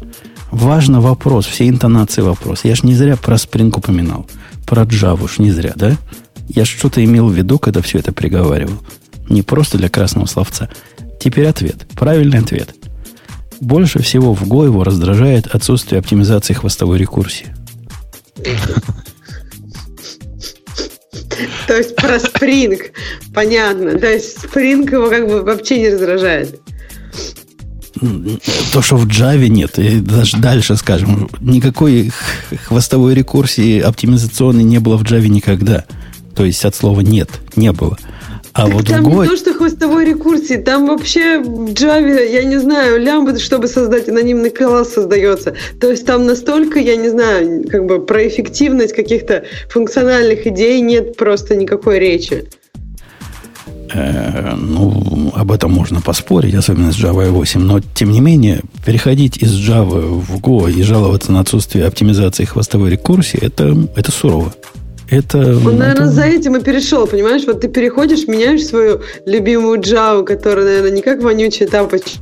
Важно 0.51 1.01
вопрос, 1.01 1.45
все 1.45 1.67
интонации 1.67 2.21
вопрос. 2.21 2.61
Я 2.63 2.75
ж 2.75 2.83
не 2.83 2.95
зря 2.95 3.15
про 3.17 3.35
Spring 3.35 3.71
упоминал. 3.75 4.25
Про 4.65 4.83
Java 4.83 5.23
уж 5.23 5.37
не 5.37 5.51
зря, 5.51 5.73
да? 5.75 5.97
Я 6.47 6.65
что-то 6.65 7.03
имел 7.03 7.27
в 7.27 7.33
виду, 7.33 7.59
когда 7.59 7.81
все 7.81 7.99
это 7.99 8.11
приговаривал. 8.11 8.79
Не 9.29 9.43
просто 9.43 9.77
для 9.77 9.89
красного 9.89 10.25
словца. 10.25 10.69
Теперь 11.19 11.45
ответ. 11.45 11.85
Правильный 11.95 12.39
ответ. 12.39 12.73
Больше 13.61 14.01
всего 14.01 14.33
в 14.33 14.43
Go 14.43 14.65
его 14.65 14.83
раздражает 14.83 15.47
отсутствие 15.47 15.99
оптимизации 15.99 16.53
хвостовой 16.53 16.97
рекурсии. 16.97 17.53
То 21.69 21.77
есть 21.77 21.95
про 21.95 22.15
Spring. 22.15 22.81
Понятно. 23.31 23.99
То 23.99 24.11
есть 24.11 24.43
Spring 24.43 24.91
его 24.91 25.07
как 25.07 25.27
бы 25.27 25.43
вообще 25.43 25.77
не 25.77 25.89
раздражает. 25.89 26.59
То, 28.73 28.81
что 28.81 28.97
в 28.97 29.05
Java 29.05 29.47
нет, 29.47 29.77
и 29.77 29.99
даже 29.99 30.37
дальше 30.37 30.75
скажем, 30.77 31.29
никакой 31.41 32.11
хвостовой 32.65 33.13
рекурсии 33.13 33.79
оптимизационной 33.79 34.63
не 34.63 34.79
было 34.79 34.97
в 34.97 35.03
Java 35.03 35.27
никогда. 35.27 35.85
То 36.35 36.43
есть 36.43 36.65
от 36.65 36.73
слова 36.73 37.01
нет, 37.01 37.29
не 37.55 37.71
было. 37.71 37.99
А 38.59 38.65
так 38.65 38.73
вот 38.73 38.87
там 38.87 39.05
Go... 39.05 39.21
не 39.21 39.29
то, 39.29 39.37
что 39.37 39.53
хвостовой 39.53 40.05
рекурсии, 40.05 40.55
там 40.55 40.87
вообще 40.87 41.39
в 41.39 41.69
Java, 41.69 42.29
я 42.29 42.43
не 42.43 42.57
знаю, 42.57 42.99
лямбда, 42.99 43.39
чтобы 43.39 43.67
создать 43.67 44.09
анонимный 44.09 44.49
класс 44.49 44.93
создается. 44.93 45.53
То 45.79 45.89
есть 45.89 46.05
там 46.05 46.25
настолько, 46.25 46.79
я 46.79 46.97
не 46.97 47.09
знаю, 47.09 47.63
как 47.69 47.85
бы 47.85 48.05
про 48.05 48.27
эффективность 48.27 48.93
каких-то 48.93 49.43
функциональных 49.69 50.45
идей 50.45 50.81
нет 50.81 51.15
просто 51.15 51.55
никакой 51.55 51.99
речи. 51.99 52.49
Э, 53.93 54.55
ну, 54.55 55.31
об 55.33 55.51
этом 55.51 55.71
можно 55.71 56.01
поспорить, 56.01 56.53
особенно 56.53 56.91
с 56.91 56.97
Java 56.97 57.29
8. 57.29 57.61
Но, 57.61 57.79
тем 57.79 58.11
не 58.11 58.19
менее, 58.19 58.61
переходить 58.85 59.37
из 59.37 59.53
Java 59.53 60.01
в 60.01 60.37
Go 60.37 60.69
и 60.69 60.83
жаловаться 60.83 61.31
на 61.31 61.39
отсутствие 61.39 61.85
оптимизации 61.85 62.43
хвостовой 62.43 62.89
рекурсии, 62.89 63.39
это, 63.41 63.75
это 63.95 64.11
сурово. 64.11 64.53
Это, 65.09 65.39
Он, 65.39 65.77
наверное, 65.77 66.05
это... 66.05 66.07
за 66.07 66.23
этим 66.23 66.55
и 66.55 66.61
перешел, 66.61 67.07
понимаешь? 67.07 67.43
Вот 67.45 67.61
ты 67.61 67.67
переходишь, 67.67 68.27
меняешь 68.27 68.65
свою 68.65 69.01
любимую 69.25 69.79
Java, 69.79 70.23
которая, 70.23 70.65
наверное, 70.65 70.91
не 70.91 71.01
как 71.01 71.21
вонючая 71.23 71.67
тапочки, 71.67 72.19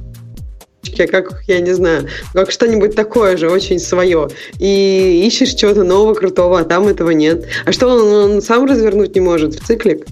а 0.99 1.07
как, 1.07 1.43
я 1.47 1.59
не 1.59 1.73
знаю, 1.73 2.07
как 2.33 2.51
что-нибудь 2.51 2.95
такое 2.95 3.35
же, 3.37 3.49
очень 3.49 3.79
свое. 3.79 4.29
И 4.59 5.23
ищешь 5.27 5.53
чего-то 5.53 5.83
нового, 5.83 6.13
крутого, 6.13 6.59
а 6.59 6.63
там 6.63 6.87
этого 6.87 7.11
нет. 7.11 7.45
А 7.65 7.71
что 7.71 7.87
он, 7.87 8.31
он 8.31 8.41
сам 8.41 8.65
развернуть 8.65 9.15
не 9.15 9.21
может 9.21 9.55
в 9.55 9.65
циклик? 9.65 10.05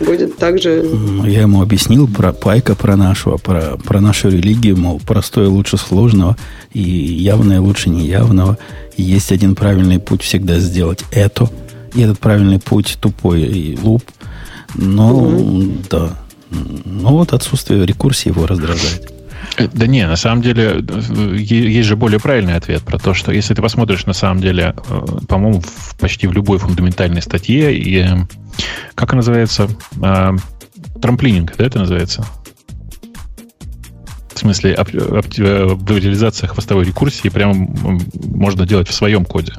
будет 0.00 0.36
также... 0.36 0.88
Я 1.24 1.42
ему 1.42 1.62
объяснил 1.62 2.06
про 2.06 2.32
пайка, 2.32 2.74
про 2.74 2.96
нашего, 2.96 3.36
про, 3.36 3.76
про 3.78 4.00
нашу 4.00 4.28
религию, 4.28 4.76
мол, 4.76 5.00
простое 5.04 5.48
лучше 5.48 5.76
сложного, 5.76 6.36
и 6.72 6.80
явное 6.82 7.60
лучше 7.60 7.90
неявного. 7.90 8.58
И 8.96 9.02
есть 9.02 9.32
один 9.32 9.54
правильный 9.54 9.98
путь 9.98 10.22
всегда 10.22 10.58
сделать 10.58 11.04
это, 11.12 11.48
и 11.96 12.02
этот 12.02 12.18
правильный 12.18 12.60
путь 12.60 12.98
тупой 13.00 13.42
и 13.42 13.78
луп. 13.78 14.04
Но, 14.74 15.14
угу. 15.14 15.72
да. 15.90 16.10
Но 16.50 17.10
вот 17.10 17.32
отсутствие 17.32 17.84
рекурсии 17.86 18.28
его 18.28 18.46
раздражает. 18.46 19.12
Э, 19.56 19.68
да 19.72 19.86
не, 19.86 20.06
на 20.06 20.16
самом 20.16 20.42
деле 20.42 20.84
есть 21.38 21.88
же 21.88 21.96
более 21.96 22.20
правильный 22.20 22.54
ответ 22.54 22.82
про 22.82 22.98
то, 22.98 23.14
что 23.14 23.32
если 23.32 23.54
ты 23.54 23.62
посмотришь 23.62 24.06
на 24.06 24.12
самом 24.12 24.40
деле, 24.40 24.74
э, 24.88 25.06
по-моему, 25.28 25.60
в, 25.60 25.96
почти 25.96 26.26
в 26.26 26.32
любой 26.32 26.58
фундаментальной 26.58 27.22
статье, 27.22 27.76
и, 27.76 28.06
как 28.94 29.12
она 29.12 29.18
называется? 29.18 29.68
Трамплининг, 31.00 31.56
да, 31.56 31.64
это 31.64 31.78
называется? 31.78 32.26
В 34.34 34.38
смысле, 34.38 34.74
оптимизация 34.74 36.46
хвостовой 36.48 36.84
рекурсии 36.84 37.30
прямо 37.30 37.54
можно 37.54 38.66
делать 38.66 38.88
в 38.88 38.94
своем 38.94 39.24
коде. 39.24 39.54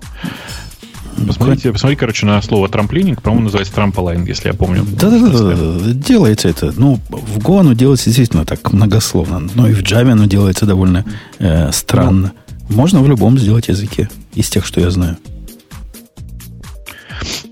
Посмотрите, 1.26 1.72
посмотри, 1.72 1.96
короче, 1.96 2.26
на 2.26 2.42
слово 2.42 2.70
трамплининг, 2.70 3.22
по-моему, 3.22 3.46
называется 3.46 3.74
трамполайн, 3.74 4.26
если 4.26 4.50
я 4.50 4.54
помню. 4.54 4.86
Да-да-да, 4.86 5.94
делается 5.94 6.50
это. 6.50 6.74
Ну, 6.76 7.00
в 7.10 7.40
Go 7.40 7.60
оно 7.60 7.74
делается 7.74 8.06
действительно 8.06 8.46
так 8.46 8.72
многословно, 8.72 9.48
но 9.56 9.68
и 9.68 9.74
в 9.74 9.82
Java 9.82 10.12
оно 10.12 10.26
делается 10.26 10.66
довольно 10.66 11.06
э, 11.40 11.72
странно. 11.72 12.34
Можно 12.70 13.02
в 13.02 13.08
любом 13.08 13.38
сделать 13.40 13.70
языке, 13.70 14.10
из 14.34 14.50
тех, 14.50 14.66
что 14.66 14.82
я 14.82 14.92
знаю. 14.92 15.18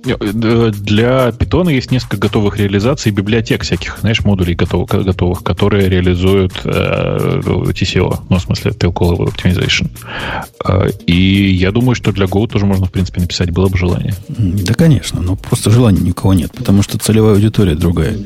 Для 0.03 1.29
Python 1.29 1.71
есть 1.71 1.91
несколько 1.91 2.17
готовых 2.17 2.57
реализаций 2.57 3.11
библиотек 3.11 3.63
всяких, 3.63 3.97
знаешь, 4.01 4.23
модулей 4.23 4.55
готовых, 4.55 4.89
готовых 4.89 5.43
которые 5.43 5.89
реализуют 5.89 6.53
э, 6.63 7.41
TCO, 7.43 8.19
ну, 8.29 8.37
в 8.37 8.41
смысле, 8.41 8.71
Tail 8.71 8.93
Optimization. 8.93 9.89
Э, 10.65 10.89
и 11.07 11.51
я 11.51 11.71
думаю, 11.71 11.95
что 11.95 12.11
для 12.11 12.25
Go 12.25 12.47
тоже 12.47 12.65
можно, 12.65 12.85
в 12.85 12.91
принципе, 12.91 13.21
написать, 13.21 13.51
было 13.51 13.67
бы 13.67 13.77
желание. 13.77 14.13
Да, 14.27 14.73
конечно, 14.73 15.21
но 15.21 15.35
просто 15.35 15.71
желания 15.71 16.01
никого 16.01 16.33
нет, 16.33 16.51
потому 16.51 16.83
что 16.83 16.97
целевая 16.97 17.33
аудитория 17.33 17.75
другая. 17.75 18.17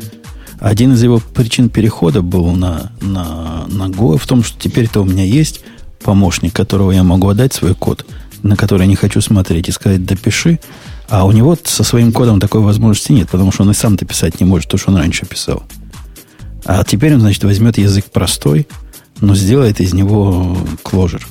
Один 0.60 0.93
из 0.93 1.02
его 1.02 1.20
причин 1.20 1.70
перехода 1.70 2.22
был 2.22 2.52
на, 2.52 2.91
на, 3.00 3.66
на 3.68 3.88
Go 3.88 4.18
в 4.18 4.28
том, 4.28 4.43
что 4.43 4.60
теперь-то 4.60 5.02
у 5.02 5.06
меня 5.06 5.24
есть 5.24 5.62
помощник, 6.04 6.54
которого 6.54 6.91
я 6.91 7.04
могу 7.04 7.30
отдать 7.30 7.54
свой 7.54 7.76
код, 7.76 8.06
на 8.43 8.56
который 8.56 8.82
я 8.82 8.88
не 8.88 8.95
хочу 8.95 9.22
смотреть, 9.22 9.70
и 9.70 9.72
сказать 9.72 10.06
«допиши», 10.06 10.60
а 11.10 11.26
у 11.26 11.32
него 11.32 11.57
со 11.64 11.84
своим 11.84 12.12
кодом 12.12 12.39
такой 12.39 12.62
возможности 12.62 13.12
нет, 13.12 13.30
потому 13.30 13.51
что 13.51 13.64
он 13.64 13.72
и 13.72 13.74
сам-то 13.74 14.05
писать 14.05 14.39
не 14.39 14.45
может, 14.45 14.70
то, 14.70 14.78
что 14.78 14.91
он 14.91 14.97
раньше 14.97 15.26
писал. 15.26 15.64
А 16.66 16.84
теперь 16.84 17.16
он, 17.16 17.22
значит, 17.22 17.43
возьмет 17.43 17.78
язык 17.78 18.05
простой, 18.05 18.68
но 19.20 19.36
сделает 19.36 19.82
из 19.82 19.93
него 19.93 20.57
кложер. 20.84 21.28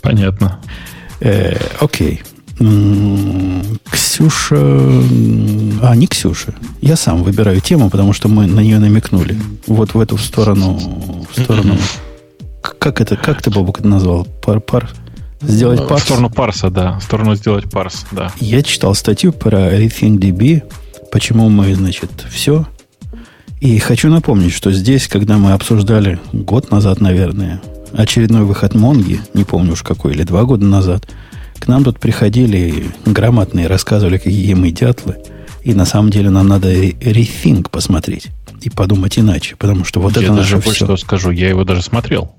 Понятно. 0.00 0.60
Э, 1.20 1.56
окей. 1.80 2.22
Ксюша... 3.90 4.56
А, 4.58 5.94
не 5.96 6.06
Ксюша. 6.06 6.54
Я 6.80 6.96
сам 6.96 7.22
выбираю 7.22 7.60
тему, 7.60 7.90
потому 7.90 8.12
что 8.12 8.28
мы 8.28 8.46
на 8.46 8.60
нее 8.60 8.78
намекнули. 8.78 9.36
Вот 9.66 9.94
в 9.94 10.00
эту 10.00 10.18
сторону... 10.18 11.26
В 11.32 11.42
сторону... 11.42 11.76
Как 12.78 13.00
это, 13.00 13.16
как 13.16 13.42
ты, 13.42 13.50
Бобок, 13.50 13.80
это 13.80 13.88
назвал? 13.88 14.24
Пар, 14.24 14.60
пар, 14.60 14.88
Сделать 15.42 15.86
парс? 15.88 16.02
В 16.02 16.04
сторону 16.04 16.30
парса, 16.30 16.70
да. 16.70 16.98
В 16.98 17.02
сторону 17.02 17.34
сделать 17.34 17.70
парс, 17.70 18.06
да. 18.12 18.32
Я 18.38 18.62
читал 18.62 18.94
статью 18.94 19.32
про 19.32 19.74
RethinkDB, 19.74 20.62
почему 21.10 21.48
мы, 21.48 21.74
значит, 21.74 22.10
все. 22.30 22.66
И 23.60 23.78
хочу 23.78 24.08
напомнить, 24.08 24.52
что 24.52 24.72
здесь, 24.72 25.06
когда 25.06 25.38
мы 25.38 25.52
обсуждали 25.52 26.18
год 26.32 26.70
назад, 26.70 27.00
наверное, 27.00 27.60
очередной 27.92 28.42
выход 28.42 28.74
Монги, 28.74 29.20
не 29.34 29.44
помню 29.44 29.72
уж 29.72 29.82
какой, 29.82 30.12
или 30.12 30.24
два 30.24 30.44
года 30.44 30.64
назад, 30.64 31.08
к 31.58 31.68
нам 31.68 31.84
тут 31.84 32.00
приходили 32.00 32.90
грамотные, 33.06 33.68
рассказывали, 33.68 34.18
какие 34.18 34.54
мы 34.54 34.72
дятлы. 34.72 35.18
И 35.62 35.74
на 35.74 35.84
самом 35.84 36.10
деле 36.10 36.28
нам 36.30 36.48
надо 36.48 36.72
рефинг 36.72 37.70
посмотреть 37.70 38.30
и 38.62 38.68
подумать 38.68 39.18
иначе, 39.18 39.54
потому 39.56 39.84
что 39.84 40.00
вот 40.00 40.16
я 40.16 40.24
это 40.24 40.34
даже 40.34 40.56
больше 40.56 40.84
что 40.84 40.96
скажу, 40.96 41.30
я 41.30 41.48
его 41.48 41.62
даже 41.62 41.82
смотрел 41.82 42.34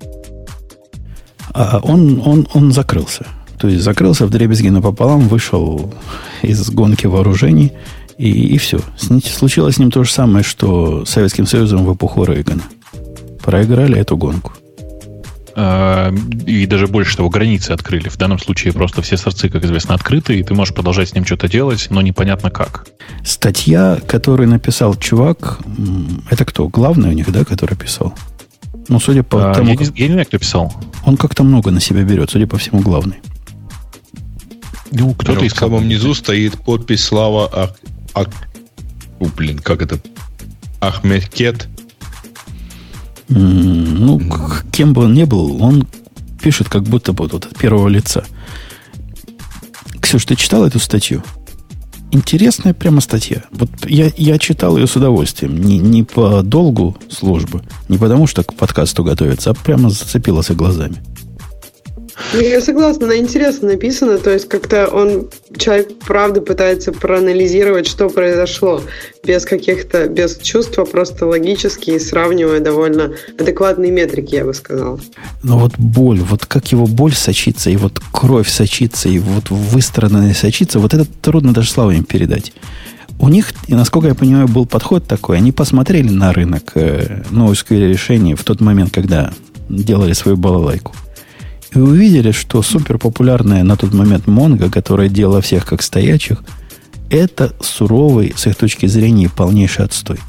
он, 1.54 2.22
он, 2.26 2.47
он 2.54 2.72
закрылся. 2.72 3.26
То 3.58 3.68
есть 3.68 3.84
закрылся 3.84 4.26
в 4.26 4.30
дребезги 4.30 4.70
напополам, 4.70 5.28
вышел 5.28 5.93
из 6.41 6.70
гонки 6.70 7.06
вооружений, 7.06 7.72
и, 8.18 8.30
и 8.30 8.58
все. 8.58 8.80
Случилось 8.97 9.76
с 9.76 9.80
ним 9.80 9.91
то 9.91 10.04
же 10.04 10.12
самое, 10.12 10.43
что 10.43 11.06
с 11.06 11.10
Советским 11.10 11.45
Союзом 11.45 11.86
в 11.86 11.93
эпоху 11.93 12.26
Рейгана. 12.26 12.64
Проиграли 13.41 13.97
эту 13.97 14.18
гонку. 14.18 14.54
А, 15.56 16.12
и 16.45 16.66
даже 16.66 16.88
больше 16.88 17.16
того, 17.16 17.30
границы 17.30 17.72
открыли. 17.72 18.10
В 18.10 18.18
данном 18.18 18.39
случае 18.39 18.74
просто 18.74 19.01
все 19.01 19.18
сорцы, 19.18 19.49
как 19.49 19.64
известно, 19.64 19.93
открыты, 19.93 20.39
и 20.39 20.43
ты 20.43 20.54
можешь 20.54 20.74
продолжать 20.74 21.10
с 21.10 21.14
ним 21.14 21.26
что-то 21.26 21.47
делать, 21.47 21.88
но 21.89 22.01
непонятно 22.01 22.49
как. 22.49 22.88
Статья, 23.24 23.99
которую 24.08 24.49
написал 24.49 24.95
чувак, 24.95 25.60
это 26.30 26.45
кто? 26.45 26.68
Главный 26.68 27.10
у 27.10 27.14
них, 27.14 27.32
да, 27.32 27.45
который 27.45 27.78
писал? 27.78 28.14
Ну, 28.88 29.00
судя 29.00 29.24
по 29.24 29.52
а, 29.52 29.54
тому... 29.54 29.72
Я, 29.72 29.78
как... 29.78 29.98
я 29.98 30.08
не 30.08 30.14
знаю, 30.14 30.26
кто 30.26 30.38
писал. 30.38 30.74
Он 31.06 31.18
как-то 31.18 31.44
много 31.44 31.72
на 31.72 31.80
себя 31.80 32.04
берет, 32.04 32.30
судя 32.32 32.48
по 32.48 32.58
всему, 32.58 32.82
главный. 32.82 33.18
Ну, 34.92 35.14
кто-то 35.14 35.44
из 35.46 35.54
В 35.54 35.58
самом 35.58 35.88
низу 35.88 36.14
стоит 36.14 36.58
подпись 36.60 37.04
Слава 37.04 37.50
Ах... 37.52 37.76
Ах... 38.14 38.28
О, 39.20 39.26
блин, 39.26 39.60
как 39.60 39.82
это? 39.82 40.00
Ахмедкет. 40.80 41.68
ну, 43.30 44.22
кем 44.72 44.94
бы 44.94 45.04
он 45.04 45.14
ни 45.14 45.24
был, 45.24 45.64
он 45.64 45.88
пишет 46.42 46.68
как 46.68 46.84
будто 46.84 47.14
бы 47.14 47.28
вот 47.28 47.46
от 47.46 47.58
первого 47.58 47.88
лица. 47.88 48.26
Ксюш, 50.02 50.26
ты 50.26 50.36
читал 50.36 50.66
эту 50.66 50.80
статью? 50.80 51.24
Интересная 52.14 52.74
прямо 52.74 53.01
статья. 53.01 53.43
Вот 53.51 53.70
я, 53.86 54.11
я 54.16 54.38
читал 54.38 54.78
ее 54.78 54.88
с 54.88 54.95
удовольствием. 54.95 55.57
Не, 55.59 55.80
не 55.80 56.03
по 56.03 56.41
долгу 56.43 56.95
службы, 57.09 57.61
не 57.89 57.97
потому 57.97 58.28
что 58.28 58.43
к 58.43 58.53
подкасту 58.53 59.03
готовится, 59.03 59.49
а 59.49 59.53
прямо 59.53 59.89
зацепился 59.89 60.53
глазами. 60.53 60.97
Ну, 62.34 62.39
я 62.41 62.61
согласна, 62.61 63.05
она 63.05 63.18
интересно 63.18 63.70
написана, 63.70 64.18
то 64.18 64.32
есть 64.32 64.47
как-то 64.47 64.88
он, 64.88 65.30
человек, 65.57 65.89
правда 66.05 66.41
пытается 66.41 66.91
проанализировать, 66.91 67.88
что 67.88 68.09
произошло, 68.09 68.82
без 69.24 69.45
каких-то, 69.45 70.07
без 70.07 70.38
чувства, 70.38 70.86
просто 70.86 71.26
логически, 71.26 71.97
сравнивая 71.97 72.59
довольно 72.59 73.14
адекватные 73.39 73.91
метрики, 73.91 74.36
я 74.36 74.45
бы 74.45 74.53
сказал. 74.53 74.99
Но 75.41 75.57
вот 75.57 75.74
боль, 75.78 76.20
вот 76.20 76.45
как 76.45 76.72
его 76.72 76.86
боль 76.86 77.14
сочится, 77.14 77.70
и 77.70 77.78
вот 77.78 77.99
кровь 78.11 78.49
сочится, 78.49 79.09
и 79.09 79.18
вот 79.18 79.49
выстраданная 79.49 80.34
сочится, 80.34 80.80
вот 80.80 80.93
это 80.93 81.05
трудно 81.22 81.53
даже 81.53 81.72
словами 81.72 82.01
передать. 82.01 82.53
У 83.20 83.30
них, 83.30 83.53
и 83.68 83.74
насколько 83.74 84.07
я 84.07 84.16
понимаю, 84.16 84.47
был 84.47 84.66
подход 84.66 85.05
такой. 85.07 85.38
Они 85.38 85.51
посмотрели 85.51 86.09
на 86.09 86.34
рынок 86.34 86.72
э, 86.76 87.22
NoSQL 87.32 87.89
решений 87.89 88.36
в 88.36 88.43
тот 88.43 88.59
момент, 88.59 88.91
когда 88.91 89.32
делали 89.70 90.14
свою 90.14 90.36
балалайку. 90.36 90.93
И 91.76 91.80
увидели, 91.80 92.32
что 92.32 92.61
супер 92.61 92.97
популярная 92.99 93.63
на 93.63 93.76
тот 93.76 93.93
момент 93.93 94.28
Монго, 94.28 94.69
которая 94.69 95.09
делала 95.09 95.41
всех 95.41 95.65
как 95.65 95.82
стоячих, 95.82 96.43
это 97.09 97.53
суровый, 97.61 98.34
с 98.36 98.45
их 98.47 98.55
точки 98.55 98.86
зрения, 98.86 99.30
полнейший 99.30 99.86
отстой. 99.86 100.19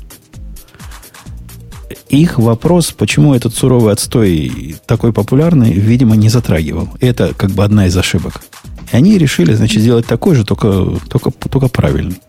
Их 2.09 2.39
вопрос, 2.39 2.93
почему 2.93 3.35
этот 3.35 3.55
суровый 3.55 3.93
отстой 3.93 4.77
такой 4.87 5.13
популярный, 5.13 5.73
видимо, 5.73 6.17
не 6.17 6.29
затрагивал. 6.29 6.89
Это 7.01 7.35
как 7.37 7.51
бы 7.51 7.65
одна 7.65 7.87
из 7.87 7.97
ошибок. 7.97 8.43
И 8.93 8.97
они 8.97 9.19
решили, 9.19 9.55
значит, 9.55 9.83
сделать 9.83 10.07
такой 10.07 10.37
же, 10.37 10.45
только, 10.45 10.99
только, 11.09 11.31
только 11.31 11.69
правильный. 11.69 12.21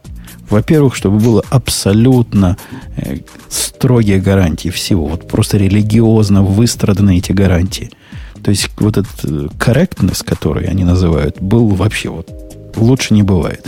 Во-первых, 0.50 0.96
чтобы 0.96 1.20
было 1.20 1.44
абсолютно 1.50 2.58
э, 2.98 3.18
строгие 3.50 4.20
гарантии 4.20 4.70
всего. 4.70 5.08
Вот 5.08 5.28
просто 5.28 5.58
религиозно 5.58 6.44
выстраданы 6.44 7.18
эти 7.18 7.32
гарантии– 7.32 7.92
то 8.46 8.52
есть 8.52 8.70
вот 8.78 8.96
этот 8.96 9.24
э, 9.24 9.48
correctness, 9.58 10.24
который 10.24 10.68
они 10.68 10.84
называют, 10.84 11.42
был 11.42 11.68
вообще 11.70 12.10
вот 12.10 12.30
лучше 12.76 13.16
не 13.16 13.24
бывает. 13.24 13.66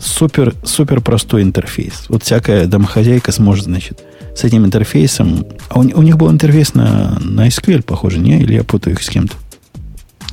Супер, 0.00 0.54
супер 0.64 1.02
простой 1.02 1.42
интерфейс. 1.42 2.06
Вот 2.08 2.22
всякая 2.22 2.66
домохозяйка 2.66 3.32
сможет, 3.32 3.66
значит, 3.66 4.02
с 4.34 4.44
этим 4.44 4.64
интерфейсом... 4.64 5.44
А 5.68 5.78
у, 5.78 5.82
у 5.82 6.00
них 6.00 6.16
был 6.16 6.30
интерфейс 6.30 6.72
на, 6.72 7.18
на 7.20 7.48
SQL, 7.48 7.82
похоже, 7.82 8.18
не? 8.18 8.40
Или 8.40 8.54
я 8.54 8.64
путаю 8.64 8.96
их 8.96 9.02
с 9.02 9.10
кем-то? 9.10 9.36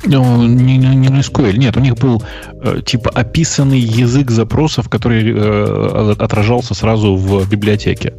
Ну, 0.04 0.46
не, 0.46 0.78
не, 0.78 0.96
не. 0.96 1.58
Нет, 1.58 1.76
у 1.76 1.80
них 1.80 1.96
был 1.96 2.22
э, 2.62 2.80
типа 2.84 3.10
описанный 3.10 3.78
язык 3.78 4.30
запросов, 4.30 4.88
который 4.88 5.30
э, 5.30 6.14
отражался 6.18 6.74
сразу 6.74 7.16
в 7.16 7.48
библиотеке. 7.48 8.14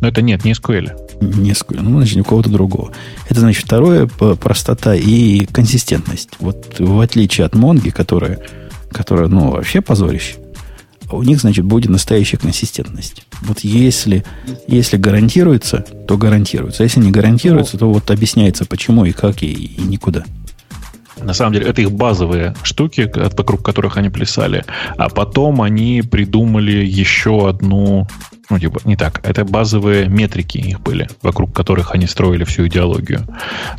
Но 0.00 0.08
это 0.08 0.22
нет, 0.22 0.44
не 0.44 0.52
SQL. 0.52 0.90
Не 1.20 1.52
SQL. 1.52 1.80
Ну, 1.82 1.98
значит, 1.98 2.18
у 2.18 2.24
кого-то 2.24 2.50
другого. 2.50 2.92
Это, 3.28 3.40
значит, 3.40 3.64
второе, 3.64 4.06
простота 4.06 4.94
и 4.94 5.44
консистентность. 5.46 6.30
Вот 6.40 6.76
в 6.78 7.00
отличие 7.00 7.46
от 7.46 7.54
Монги, 7.54 7.90
которая, 7.90 8.40
которая 8.90 9.28
ну, 9.28 9.50
вообще 9.50 9.82
позорище, 9.82 10.36
у 11.10 11.22
них, 11.22 11.40
значит, 11.40 11.64
будет 11.64 11.90
настоящая 11.90 12.36
консистентность. 12.36 13.24
Вот 13.42 13.60
если, 13.60 14.24
если 14.66 14.96
гарантируется, 14.96 15.84
то 16.06 16.16
гарантируется. 16.16 16.82
Если 16.82 17.00
не 17.00 17.10
гарантируется, 17.10 17.78
то 17.78 17.90
вот 17.90 18.10
объясняется, 18.10 18.64
почему 18.66 19.04
и 19.04 19.12
как, 19.12 19.42
и, 19.42 19.46
и 19.46 19.82
никуда. 19.82 20.24
На 21.22 21.34
самом 21.34 21.52
деле, 21.52 21.66
это 21.66 21.82
их 21.82 21.92
базовые 21.92 22.54
штуки, 22.62 23.10
вокруг 23.14 23.62
которых 23.62 23.96
они 23.96 24.10
плясали. 24.10 24.64
А 24.96 25.08
потом 25.08 25.62
они 25.62 26.02
придумали 26.02 26.84
еще 26.84 27.48
одну... 27.48 28.06
Ну, 28.50 28.58
типа, 28.58 28.80
не 28.84 28.96
так. 28.96 29.20
Это 29.24 29.44
базовые 29.44 30.08
метрики 30.08 30.56
их 30.56 30.80
были, 30.80 31.08
вокруг 31.20 31.54
которых 31.54 31.94
они 31.94 32.06
строили 32.06 32.44
всю 32.44 32.66
идеологию. 32.66 33.26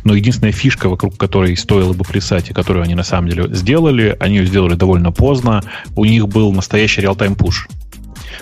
Но 0.04 0.14
единственная 0.14 0.52
фишка, 0.52 0.88
вокруг 0.88 1.16
которой 1.16 1.56
стоило 1.56 1.92
бы 1.92 2.04
плясать, 2.04 2.50
и 2.50 2.52
которую 2.52 2.84
они 2.84 2.94
на 2.94 3.02
самом 3.02 3.30
деле 3.30 3.52
сделали, 3.52 4.16
они 4.20 4.36
ее 4.36 4.46
сделали 4.46 4.74
довольно 4.74 5.10
поздно. 5.10 5.62
У 5.96 6.04
них 6.04 6.28
был 6.28 6.52
настоящий 6.52 7.00
реал-тайм 7.00 7.34
пуш. 7.34 7.68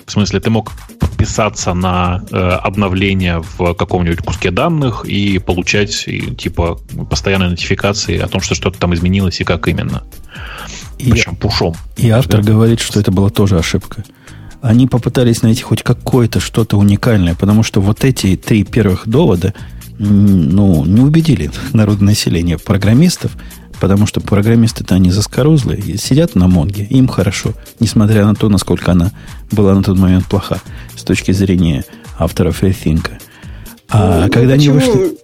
В 0.06 0.10
смысле, 0.10 0.40
ты 0.40 0.50
мог 0.50 0.72
подписаться 0.98 1.74
на 1.74 2.22
э, 2.30 2.36
обновление 2.36 3.42
в 3.42 3.74
каком-нибудь 3.74 4.24
куске 4.24 4.50
данных 4.50 5.04
и 5.04 5.38
получать 5.38 6.04
и, 6.06 6.34
типа 6.34 6.78
постоянные 7.10 7.50
нотификации 7.50 8.18
о 8.18 8.28
том, 8.28 8.40
что 8.40 8.54
что-то 8.54 8.78
там 8.78 8.94
изменилось 8.94 9.40
и 9.40 9.44
как 9.44 9.68
именно. 9.68 10.02
И, 10.98 11.10
Причем 11.10 11.36
пушом. 11.36 11.74
И 11.96 12.10
автор 12.10 12.42
да? 12.42 12.52
говорит, 12.52 12.80
что 12.80 13.00
это 13.00 13.10
была 13.10 13.30
тоже 13.30 13.58
ошибка. 13.58 14.04
Они 14.60 14.86
попытались 14.86 15.42
найти 15.42 15.62
хоть 15.62 15.82
какое-то 15.82 16.40
что-то 16.40 16.76
уникальное, 16.76 17.34
потому 17.34 17.62
что 17.62 17.80
вот 17.80 18.04
эти 18.04 18.36
три 18.36 18.64
первых 18.64 19.06
довода 19.06 19.54
ну, 19.98 20.84
не 20.84 21.00
убедили 21.00 21.50
народное 21.72 22.08
население 22.08 22.58
программистов, 22.58 23.36
потому 23.80 24.06
что 24.06 24.20
программисты-то 24.20 24.94
они 24.94 25.10
заскорузлые, 25.10 25.98
сидят 25.98 26.34
на 26.34 26.48
Монге, 26.48 26.84
им 26.84 27.08
хорошо, 27.08 27.54
несмотря 27.80 28.24
на 28.26 28.34
то, 28.34 28.48
насколько 28.48 28.92
она 28.92 29.12
была 29.50 29.74
на 29.74 29.82
тот 29.82 29.98
момент 29.98 30.26
плоха 30.26 30.58
с 30.96 31.02
точки 31.02 31.32
зрения 31.32 31.84
авторов 32.18 32.62
Rethink. 32.62 33.10
А 33.88 34.24
ну, 34.24 34.32
когда 34.32 34.54
почему? 34.54 34.78
они 34.78 34.86
вышли... 34.86 35.18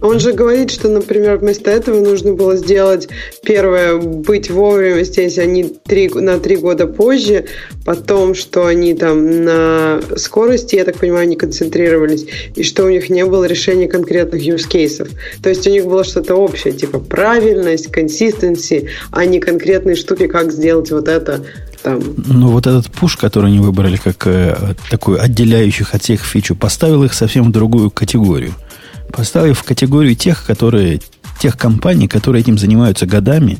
Он 0.00 0.18
же 0.18 0.32
говорит, 0.32 0.70
что, 0.70 0.88
например, 0.88 1.36
вместо 1.36 1.70
этого 1.70 2.00
нужно 2.00 2.32
было 2.32 2.56
сделать 2.56 3.08
первое, 3.42 3.96
быть 3.96 4.50
вовремя 4.50 5.02
здесь, 5.04 5.38
они 5.38 5.64
три, 5.64 6.08
на 6.08 6.38
три 6.38 6.56
года 6.56 6.86
позже, 6.86 7.46
потом, 7.84 8.34
что 8.34 8.66
они 8.66 8.94
там 8.94 9.44
на 9.44 10.00
скорости, 10.16 10.76
я 10.76 10.84
так 10.84 10.96
понимаю, 10.96 11.28
не 11.28 11.36
концентрировались, 11.36 12.26
и 12.56 12.62
что 12.62 12.84
у 12.84 12.88
них 12.88 13.10
не 13.10 13.24
было 13.26 13.44
решения 13.44 13.88
конкретных 13.88 14.42
use 14.42 14.66
кейсов. 14.66 15.08
То 15.42 15.50
есть 15.50 15.66
у 15.66 15.70
них 15.70 15.84
было 15.84 16.04
что-то 16.04 16.34
общее, 16.34 16.72
типа 16.72 16.98
правильность, 16.98 17.92
консистенции, 17.92 18.88
а 19.10 19.26
не 19.26 19.38
конкретные 19.38 19.96
штуки, 19.96 20.26
как 20.28 20.52
сделать 20.52 20.90
вот 20.90 21.08
это 21.08 21.44
там. 21.82 22.02
Ну, 22.26 22.48
вот 22.48 22.66
этот 22.66 22.90
пуш, 22.90 23.16
который 23.16 23.46
они 23.46 23.60
выбрали 23.60 23.96
как 23.96 24.26
э, 24.26 24.74
такой 24.90 25.18
отделяющих 25.18 25.94
от 25.94 26.02
всех 26.02 26.24
фичу, 26.24 26.54
поставил 26.54 27.04
их 27.04 27.12
совсем 27.12 27.48
в 27.48 27.52
другую 27.52 27.90
категорию– 27.90 28.54
поставив 29.12 29.58
в 29.58 29.64
категорию 29.64 30.14
тех, 30.14 30.44
которые, 30.44 31.00
тех 31.40 31.56
компаний, 31.56 32.08
которые 32.08 32.42
этим 32.42 32.58
занимаются 32.58 33.06
годами 33.06 33.58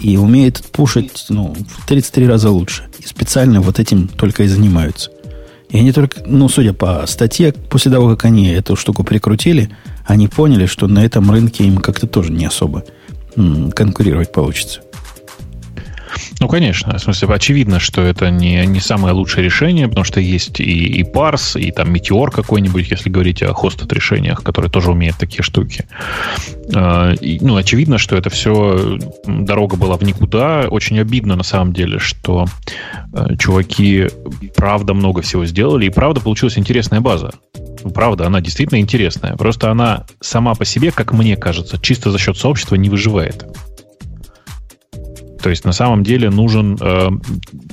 и 0.00 0.16
умеют 0.16 0.62
пушить 0.72 1.26
ну, 1.28 1.54
в 1.54 1.86
33 1.86 2.26
раза 2.26 2.50
лучше. 2.50 2.88
И 2.98 3.06
специально 3.06 3.60
вот 3.60 3.78
этим 3.78 4.08
только 4.08 4.44
и 4.44 4.48
занимаются. 4.48 5.10
И 5.70 5.78
они 5.78 5.92
только, 5.92 6.22
ну, 6.26 6.48
судя 6.48 6.74
по 6.74 7.06
статье, 7.06 7.52
после 7.52 7.90
того, 7.90 8.10
как 8.10 8.26
они 8.26 8.48
эту 8.48 8.76
штуку 8.76 9.04
прикрутили, 9.04 9.70
они 10.04 10.28
поняли, 10.28 10.66
что 10.66 10.86
на 10.86 11.04
этом 11.04 11.30
рынке 11.30 11.64
им 11.64 11.78
как-то 11.78 12.06
тоже 12.06 12.30
не 12.30 12.44
особо 12.44 12.84
конкурировать 13.74 14.32
получится. 14.32 14.82
Ну, 16.40 16.48
конечно. 16.48 16.98
В 16.98 17.00
смысле, 17.00 17.28
очевидно, 17.28 17.80
что 17.80 18.02
это 18.02 18.30
не, 18.30 18.64
не 18.66 18.80
самое 18.80 19.14
лучшее 19.14 19.44
решение, 19.44 19.88
потому 19.88 20.04
что 20.04 20.20
есть 20.20 20.60
и, 20.60 20.86
и 20.86 21.04
Парс, 21.04 21.56
и 21.56 21.70
там 21.70 21.92
Метеор 21.92 22.30
какой-нибудь, 22.30 22.90
если 22.90 23.10
говорить 23.10 23.42
о 23.42 23.52
хостед 23.54 23.92
решениях, 23.92 24.42
которые 24.42 24.70
тоже 24.70 24.90
умеют 24.90 25.16
такие 25.16 25.42
штуки. 25.42 25.86
А, 26.74 27.12
и, 27.12 27.38
ну, 27.40 27.56
очевидно, 27.56 27.98
что 27.98 28.16
это 28.16 28.30
все 28.30 28.98
дорога 29.26 29.76
была 29.76 29.96
в 29.96 30.02
никуда. 30.02 30.66
Очень 30.70 30.98
обидно, 31.00 31.36
на 31.36 31.42
самом 31.42 31.72
деле, 31.72 31.98
что 31.98 32.46
э, 33.12 33.36
чуваки 33.38 34.08
правда 34.56 34.94
много 34.94 35.22
всего 35.22 35.44
сделали, 35.46 35.86
и 35.86 35.90
правда 35.90 36.20
получилась 36.20 36.58
интересная 36.58 37.00
база. 37.00 37.32
Ну, 37.84 37.90
правда, 37.90 38.26
она 38.26 38.40
действительно 38.40 38.78
интересная. 38.78 39.36
Просто 39.36 39.70
она 39.70 40.04
сама 40.20 40.54
по 40.54 40.64
себе, 40.64 40.90
как 40.92 41.12
мне 41.12 41.36
кажется, 41.36 41.78
чисто 41.78 42.10
за 42.10 42.18
счет 42.18 42.36
сообщества 42.36 42.76
не 42.76 42.88
выживает. 42.88 43.46
То 45.42 45.50
есть 45.50 45.64
на 45.64 45.72
самом 45.72 46.04
деле 46.04 46.30
нужен 46.30 46.78
э, 46.80 47.08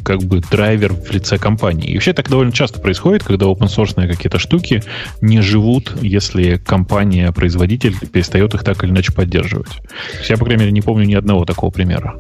как 0.03 0.23
бы 0.23 0.41
драйвер 0.41 0.93
в 0.93 1.11
лице 1.11 1.37
компании. 1.37 1.89
И 1.89 1.93
вообще 1.93 2.13
так 2.13 2.29
довольно 2.29 2.51
часто 2.51 2.79
происходит, 2.79 3.23
когда 3.23 3.45
open 3.45 3.67
source 3.67 3.95
какие-то 4.07 4.39
штуки 4.39 4.83
не 5.21 5.41
живут, 5.41 5.95
если 6.01 6.55
компания-производитель 6.57 7.95
перестает 8.11 8.53
их 8.55 8.63
так 8.63 8.83
или 8.83 8.91
иначе 8.91 9.13
поддерживать. 9.13 9.79
Я, 10.27 10.37
по 10.37 10.45
крайней 10.45 10.61
мере, 10.61 10.71
не 10.71 10.81
помню 10.81 11.05
ни 11.05 11.13
одного 11.13 11.45
такого 11.45 11.69
примера. 11.69 12.15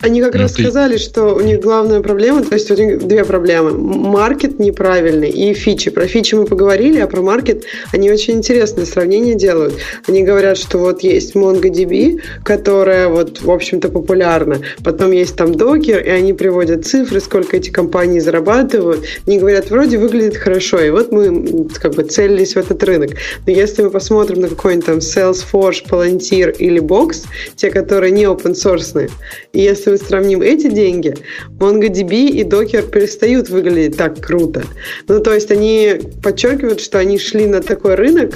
Они 0.00 0.22
как 0.22 0.34
ну, 0.34 0.40
раз 0.40 0.52
ты... 0.52 0.62
сказали, 0.62 0.96
что 0.96 1.34
у 1.34 1.40
них 1.40 1.60
главная 1.60 2.00
проблема, 2.00 2.42
то 2.42 2.54
есть 2.54 2.70
у 2.70 2.74
них 2.74 3.06
две 3.06 3.24
проблемы. 3.24 3.72
Маркет 3.72 4.58
неправильный 4.58 5.28
и 5.28 5.52
фичи. 5.52 5.90
Про 5.90 6.06
фичи 6.06 6.34
мы 6.34 6.46
поговорили, 6.46 7.00
а 7.00 7.06
про 7.06 7.20
маркет 7.20 7.64
они 7.92 8.10
очень 8.10 8.34
интересное 8.34 8.86
сравнение 8.86 9.34
делают. 9.34 9.74
Они 10.08 10.22
говорят, 10.22 10.56
что 10.56 10.78
вот 10.78 11.02
есть 11.02 11.34
MongoDB, 11.34 12.20
которая 12.44 13.08
вот, 13.08 13.42
в 13.42 13.50
общем-то, 13.50 13.90
популярна. 13.90 14.60
Потом 14.82 15.12
есть 15.12 15.36
там 15.36 15.50
Docker, 15.50 16.02
и 16.02 16.08
они 16.08 16.32
приводят 16.32 16.86
цифры, 16.86 17.20
сколько 17.20 17.58
эти 17.58 17.70
компании 17.70 18.20
зарабатывают. 18.20 19.04
Они 19.26 19.38
говорят, 19.38 19.70
вроде 19.70 19.98
выглядит 19.98 20.36
хорошо, 20.36 20.80
и 20.80 20.88
вот 20.88 21.12
мы 21.12 21.68
как 21.74 21.94
бы 21.94 22.04
целились 22.04 22.54
в 22.54 22.56
этот 22.56 22.82
рынок. 22.84 23.10
Но 23.46 23.52
если 23.52 23.82
мы 23.82 23.90
посмотрим 23.90 24.40
на 24.40 24.48
какой-нибудь 24.48 24.86
там 24.86 24.98
Salesforce, 24.98 25.86
Palantir 25.88 26.56
или 26.56 26.80
Box, 26.80 27.24
те, 27.56 27.70
которые 27.70 28.12
не 28.12 28.24
open 28.24 28.54
source, 28.54 29.10
и 29.52 29.60
если 29.60 29.89
если 29.92 30.04
мы 30.04 30.08
сравним 30.08 30.42
эти 30.42 30.70
деньги, 30.70 31.14
MongoDB 31.58 32.28
и 32.28 32.44
Docker 32.44 32.88
перестают 32.90 33.48
выглядеть 33.48 33.96
так 33.96 34.20
круто. 34.20 34.64
Ну, 35.08 35.20
то 35.20 35.34
есть 35.34 35.50
они 35.50 36.00
подчеркивают, 36.22 36.80
что 36.80 36.98
они 36.98 37.18
шли 37.18 37.46
на 37.46 37.60
такой 37.60 37.94
рынок 37.94 38.34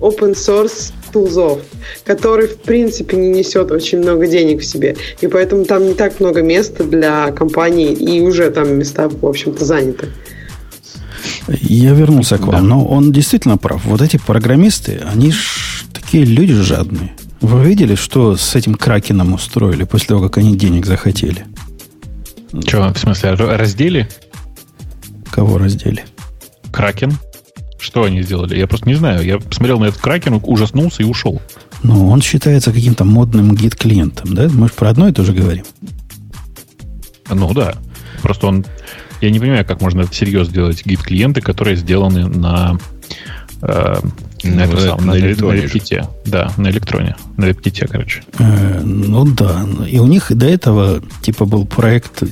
open 0.00 0.34
source 0.34 0.92
тулзов, 1.12 1.60
который, 2.04 2.46
в 2.46 2.56
принципе, 2.58 3.16
не 3.16 3.28
несет 3.28 3.70
очень 3.70 3.98
много 3.98 4.26
денег 4.26 4.60
в 4.60 4.64
себе. 4.64 4.96
И 5.20 5.26
поэтому 5.26 5.64
там 5.64 5.86
не 5.86 5.94
так 5.94 6.20
много 6.20 6.42
места 6.42 6.84
для 6.84 7.30
компаний, 7.32 7.92
и 7.92 8.20
уже 8.20 8.50
там 8.50 8.78
места, 8.78 9.08
в 9.08 9.26
общем-то, 9.26 9.64
заняты. 9.64 10.08
Я 11.48 11.92
вернулся 11.92 12.38
к 12.38 12.46
вам, 12.46 12.50
да. 12.52 12.60
но 12.60 12.84
он 12.84 13.12
действительно 13.12 13.58
прав. 13.58 13.84
Вот 13.84 14.00
эти 14.00 14.18
программисты, 14.18 15.00
они 15.12 15.32
ж 15.32 15.84
такие 15.92 16.24
люди 16.24 16.54
жадные. 16.54 17.14
Вы 17.40 17.64
видели, 17.64 17.94
что 17.94 18.36
с 18.36 18.54
этим 18.54 18.74
кракеном 18.74 19.32
устроили 19.32 19.84
после 19.84 20.08
того, 20.08 20.22
как 20.22 20.38
они 20.38 20.56
денег 20.56 20.86
захотели? 20.86 21.46
Что, 22.66 22.92
в 22.92 22.98
смысле, 22.98 23.32
раздели? 23.32 24.08
Кого 25.30 25.58
раздели? 25.58 26.04
Кракен. 26.72 27.12
Что 27.78 28.04
они 28.04 28.22
сделали? 28.22 28.58
Я 28.58 28.66
просто 28.66 28.88
не 28.88 28.94
знаю. 28.94 29.24
Я 29.24 29.38
посмотрел 29.38 29.80
на 29.80 29.86
этот 29.86 30.00
кракен, 30.00 30.40
ужаснулся 30.42 31.02
и 31.02 31.06
ушел. 31.06 31.40
Ну, 31.82 32.08
он 32.10 32.20
считается 32.20 32.72
каким-то 32.72 33.04
модным 33.04 33.54
гид-клиентом, 33.54 34.34
да? 34.34 34.48
Мы 34.52 34.68
же 34.68 34.74
про 34.74 34.90
одно 34.90 35.08
и 35.08 35.12
то 35.12 35.24
же 35.24 35.32
говорим. 35.32 35.64
Ну 37.30 37.54
да. 37.54 37.74
Просто 38.22 38.48
он... 38.48 38.66
Я 39.20 39.30
не 39.30 39.38
понимаю, 39.38 39.64
как 39.64 39.80
можно 39.80 40.06
всерьез 40.06 40.48
сделать 40.48 40.84
гид-клиенты, 40.84 41.40
которые 41.40 41.76
сделаны 41.76 42.26
на... 42.26 42.78
Э, 43.62 44.00
на, 44.42 44.66
ну, 44.66 44.78
сам, 44.78 45.06
на, 45.06 45.12
на, 45.12 45.18
электроне. 45.18 45.62
на 45.62 46.08
Да, 46.24 46.52
на 46.56 46.70
электроне. 46.70 47.16
На 47.36 47.46
веб-ките, 47.46 47.86
короче. 47.86 48.22
Э, 48.38 48.80
ну 48.82 49.24
да. 49.26 49.66
И 49.86 49.98
у 49.98 50.06
них 50.06 50.32
до 50.34 50.46
этого 50.46 51.02
типа 51.22 51.44
был 51.44 51.66
проект 51.66 52.22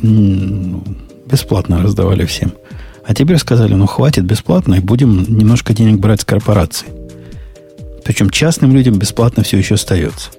бесплатно 1.31 1.83
раздавали 1.83 2.25
всем. 2.25 2.53
А 3.07 3.15
теперь 3.15 3.39
сказали, 3.39 3.75
ну 3.75 3.87
хватит 3.87 4.25
бесплатно, 4.25 4.75
и 4.75 4.81
будем 4.81 5.25
немножко 5.29 5.73
денег 5.73 5.99
брать 5.99 6.23
с 6.23 6.25
корпораций. 6.25 6.89
Причем 8.05 8.31
частным 8.31 8.73
людям 8.73 8.99
бесплатно 8.99 9.43
все 9.43 9.59
еще 9.59 9.75
остается. 9.75 10.31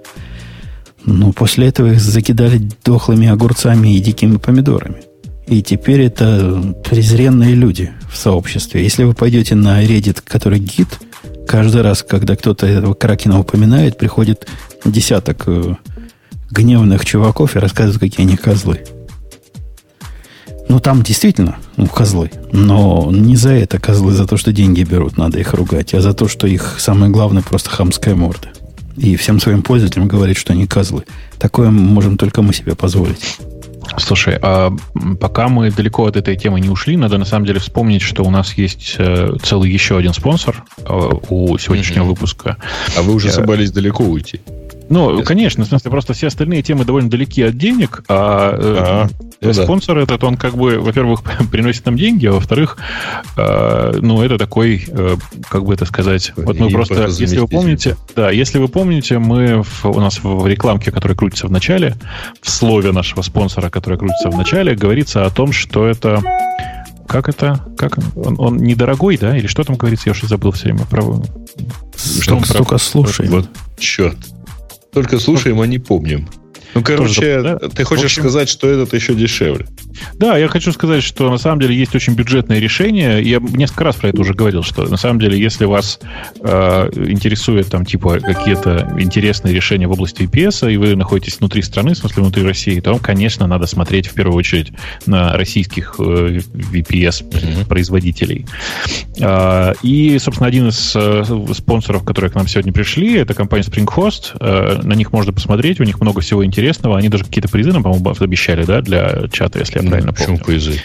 Но 1.06 1.32
после 1.32 1.68
этого 1.68 1.92
их 1.92 2.02
закидали 2.02 2.62
дохлыми 2.84 3.28
огурцами 3.28 3.96
и 3.96 4.00
дикими 4.00 4.38
помидорами. 4.38 5.04
И 5.50 5.64
теперь 5.64 6.02
это 6.02 6.76
презренные 6.84 7.56
люди 7.56 7.92
в 8.12 8.16
сообществе. 8.16 8.84
Если 8.84 9.04
вы 9.04 9.16
пойдете 9.16 9.56
на 9.56 9.84
Reddit, 9.84 10.22
который 10.24 10.60
гид, 10.60 10.88
каждый 11.48 11.82
раз, 11.82 12.06
когда 12.08 12.36
кто-то 12.36 12.68
этого 12.68 12.94
Кракена 12.94 13.40
упоминает, 13.40 13.98
приходит 13.98 14.48
десяток 14.86 15.46
э, 15.48 15.76
гневных 16.52 17.04
чуваков 17.04 17.56
и 17.56 17.60
рассказывают, 17.60 18.00
какие 18.00 18.28
они 18.28 18.38
козлы. 18.38 18.82
Ну, 20.68 20.80
там 20.80 21.02
действительно 21.02 21.58
ну, 21.78 21.88
козлы. 21.88 22.30
Но 22.52 23.10
не 23.12 23.36
за 23.36 23.50
это 23.54 23.80
козлы, 23.80 24.12
за 24.12 24.28
то, 24.28 24.38
что 24.38 24.54
деньги 24.54 24.84
берут, 24.84 25.18
надо 25.18 25.40
их 25.40 25.56
ругать, 25.56 25.96
а 25.96 26.02
за 26.02 26.14
то, 26.14 26.28
что 26.28 26.46
их 26.46 26.76
самое 26.78 27.12
главное 27.12 27.42
просто 27.42 27.72
хамская 27.72 28.14
морда. 28.14 28.50
И 28.98 29.16
всем 29.16 29.40
своим 29.40 29.64
пользователям 29.64 30.08
говорить, 30.08 30.38
что 30.38 30.54
они 30.54 30.68
козлы. 30.68 31.06
Такое 31.40 31.72
можем 31.72 32.18
только 32.18 32.44
мы 32.44 32.54
себе 32.54 32.76
позволить. 32.76 33.40
Слушай, 33.98 34.38
а 34.42 34.72
пока 35.20 35.48
мы 35.48 35.72
далеко 35.72 36.06
от 36.06 36.16
этой 36.16 36.36
темы 36.36 36.60
не 36.60 36.70
ушли, 36.70 36.98
надо 36.98 37.18
на 37.18 37.26
самом 37.26 37.46
деле 37.46 37.60
вспомнить, 37.60 38.02
что 38.02 38.24
у 38.24 38.30
нас 38.30 38.54
есть 38.54 38.96
э, 38.98 39.36
целый 39.44 39.72
еще 39.72 39.98
один 39.98 40.14
спонсор 40.14 40.64
э, 40.78 41.12
у 41.30 41.58
сегодняшнего 41.58 42.04
mm-hmm. 42.04 42.08
выпуска. 42.08 42.58
А 42.98 43.02
вы 43.02 43.14
уже 43.14 43.32
собрались 43.32 43.72
далеко 43.72 44.04
уйти? 44.04 44.42
Ну, 44.90 45.24
конечно, 45.24 45.64
в 45.64 45.68
смысле, 45.68 45.92
просто 45.92 46.14
все 46.14 46.28
остальные 46.28 46.64
темы 46.64 46.84
довольно 46.84 47.10
далеки 47.10 47.44
от 47.44 47.58
денег, 47.58 48.04
а, 48.08 49.08
а 49.08 49.08
ну, 49.42 49.54
спонсор 49.54 49.98
да. 49.98 50.02
этот, 50.04 50.24
он 50.24 50.36
как 50.36 50.56
бы, 50.56 50.80
во-первых, 50.80 51.22
приносит 51.52 51.86
нам 51.86 51.96
деньги, 51.96 52.26
а 52.26 52.34
во-вторых, 52.34 52.78
э, 53.38 54.00
ну, 54.02 54.22
это 54.24 54.38
такой, 54.38 54.84
э, 54.88 55.16
как 55.48 55.64
бы 55.66 55.74
это 55.74 55.86
сказать, 55.86 56.34
вот 56.36 56.60
мы 56.60 56.70
И 56.70 56.74
просто, 56.74 57.06
если 57.06 57.38
вы 57.38 57.48
помните, 57.48 57.98
да, 58.16 58.32
если 58.32 58.58
вы 58.58 58.68
помните, 58.68 59.20
мы 59.20 59.64
в, 59.64 59.86
у 59.86 60.00
нас 60.00 60.20
в 60.24 60.48
рекламке, 60.48 60.92
которая 60.92 61.16
крутится 61.16 61.48
в 61.48 61.52
начале, 61.52 61.96
в 62.42 62.50
слове 62.50 62.92
нашего 62.92 63.22
спонсора, 63.22 63.70
которая 63.70 64.00
крутится 64.00 64.30
в 64.30 64.38
начале, 64.38 64.76
говорится 64.76 65.26
о 65.26 65.30
том, 65.30 65.52
что 65.52 65.86
это 65.86 66.22
как 67.08 67.28
это? 67.28 67.66
Как 67.76 67.98
он, 68.16 68.36
он 68.38 68.58
недорогой, 68.58 69.18
да? 69.18 69.36
Или 69.36 69.48
что 69.48 69.64
там 69.64 69.78
говорится? 69.78 70.10
Я 70.10 70.12
уже 70.12 70.28
забыл 70.28 70.52
все 70.52 70.66
время 70.66 70.86
про. 70.86 71.02
Что 72.22 72.36
он 72.36 72.44
столько 72.44 72.70
про... 72.70 72.78
слушаем. 72.78 73.32
Вот, 73.32 73.50
черт. 73.80 74.16
Только 74.92 75.20
слушаем, 75.20 75.62
а 75.62 75.68
не 75.68 75.80
помним. 75.80 76.28
Ну, 76.76 76.84
короче, 76.84 77.42
да? 77.42 77.58
ты 77.58 77.84
хочешь 77.84 78.06
общем, 78.06 78.24
сказать, 78.24 78.50
что 78.50 78.68
этот 78.68 78.94
еще 78.94 79.16
дешевле? 79.16 79.66
Да, 80.14 80.38
я 80.38 80.48
хочу 80.48 80.72
сказать, 80.72 81.04
что 81.04 81.30
на 81.30 81.38
самом 81.38 81.62
деле 81.62 81.76
есть 81.76 81.96
очень 81.96 82.14
бюджетное 82.14 82.60
решение. 82.60 83.24
Я 83.24 83.40
несколько 83.40 83.86
раз 83.86 83.96
про 83.96 84.10
это 84.10 84.22
уже 84.22 84.34
говорил, 84.36 84.62
что 84.62 84.84
на 84.88 84.98
самом 84.98 85.20
деле, 85.20 85.40
если 85.40 85.66
вас 85.66 86.00
э, 86.42 86.90
интересует 87.08 87.70
там 87.70 87.86
типа 87.86 88.20
какие-то 88.20 88.96
интересные 89.00 89.54
решения 89.54 89.88
в 89.88 89.92
области 89.92 90.22
VPS, 90.22 90.72
и 90.72 90.78
вы 90.78 90.96
находитесь 90.96 91.40
внутри 91.40 91.64
страны, 91.64 91.94
в 91.94 91.98
смысле 91.98 92.24
внутри 92.24 92.44
России, 92.44 92.80
то 92.80 92.92
вам, 92.92 93.00
конечно, 93.00 93.48
надо 93.48 93.66
смотреть 93.66 94.08
в 94.08 94.14
первую 94.14 94.38
очередь 94.38 94.72
на 95.08 95.36
российских 95.36 95.96
э, 95.98 96.40
VPS-производителей. 96.54 98.46
Э, 99.20 99.74
и, 99.82 100.20
собственно, 100.20 100.48
один 100.48 100.68
из 100.68 100.96
э, 100.96 101.24
спонсоров, 101.54 102.04
которые 102.04 102.30
к 102.30 102.36
нам 102.36 102.48
сегодня 102.48 102.72
пришли, 102.72 103.16
это 103.16 103.34
компания 103.34 103.64
SpringHost. 103.64 104.38
Э, 104.40 104.82
на 104.84 104.94
них 104.94 105.12
можно 105.12 105.34
посмотреть, 105.34 105.80
у 105.80 105.84
них 105.84 106.00
много 106.00 106.22
всего 106.22 106.46
интересного 106.46 106.59
интересного. 106.60 106.98
Они 106.98 107.10
даже 107.10 107.24
какие-то 107.24 107.50
призы 107.50 107.72
нам, 107.72 107.84
по-моему, 107.84 108.14
обещали, 108.20 108.64
да, 108.64 108.82
для 108.82 109.28
чата, 109.32 109.60
если 109.60 109.78
я 109.78 109.84
ну, 109.84 109.90
правильно 109.90 110.14
почему 110.14 110.38
помню. 110.38 110.46
призы? 110.46 110.82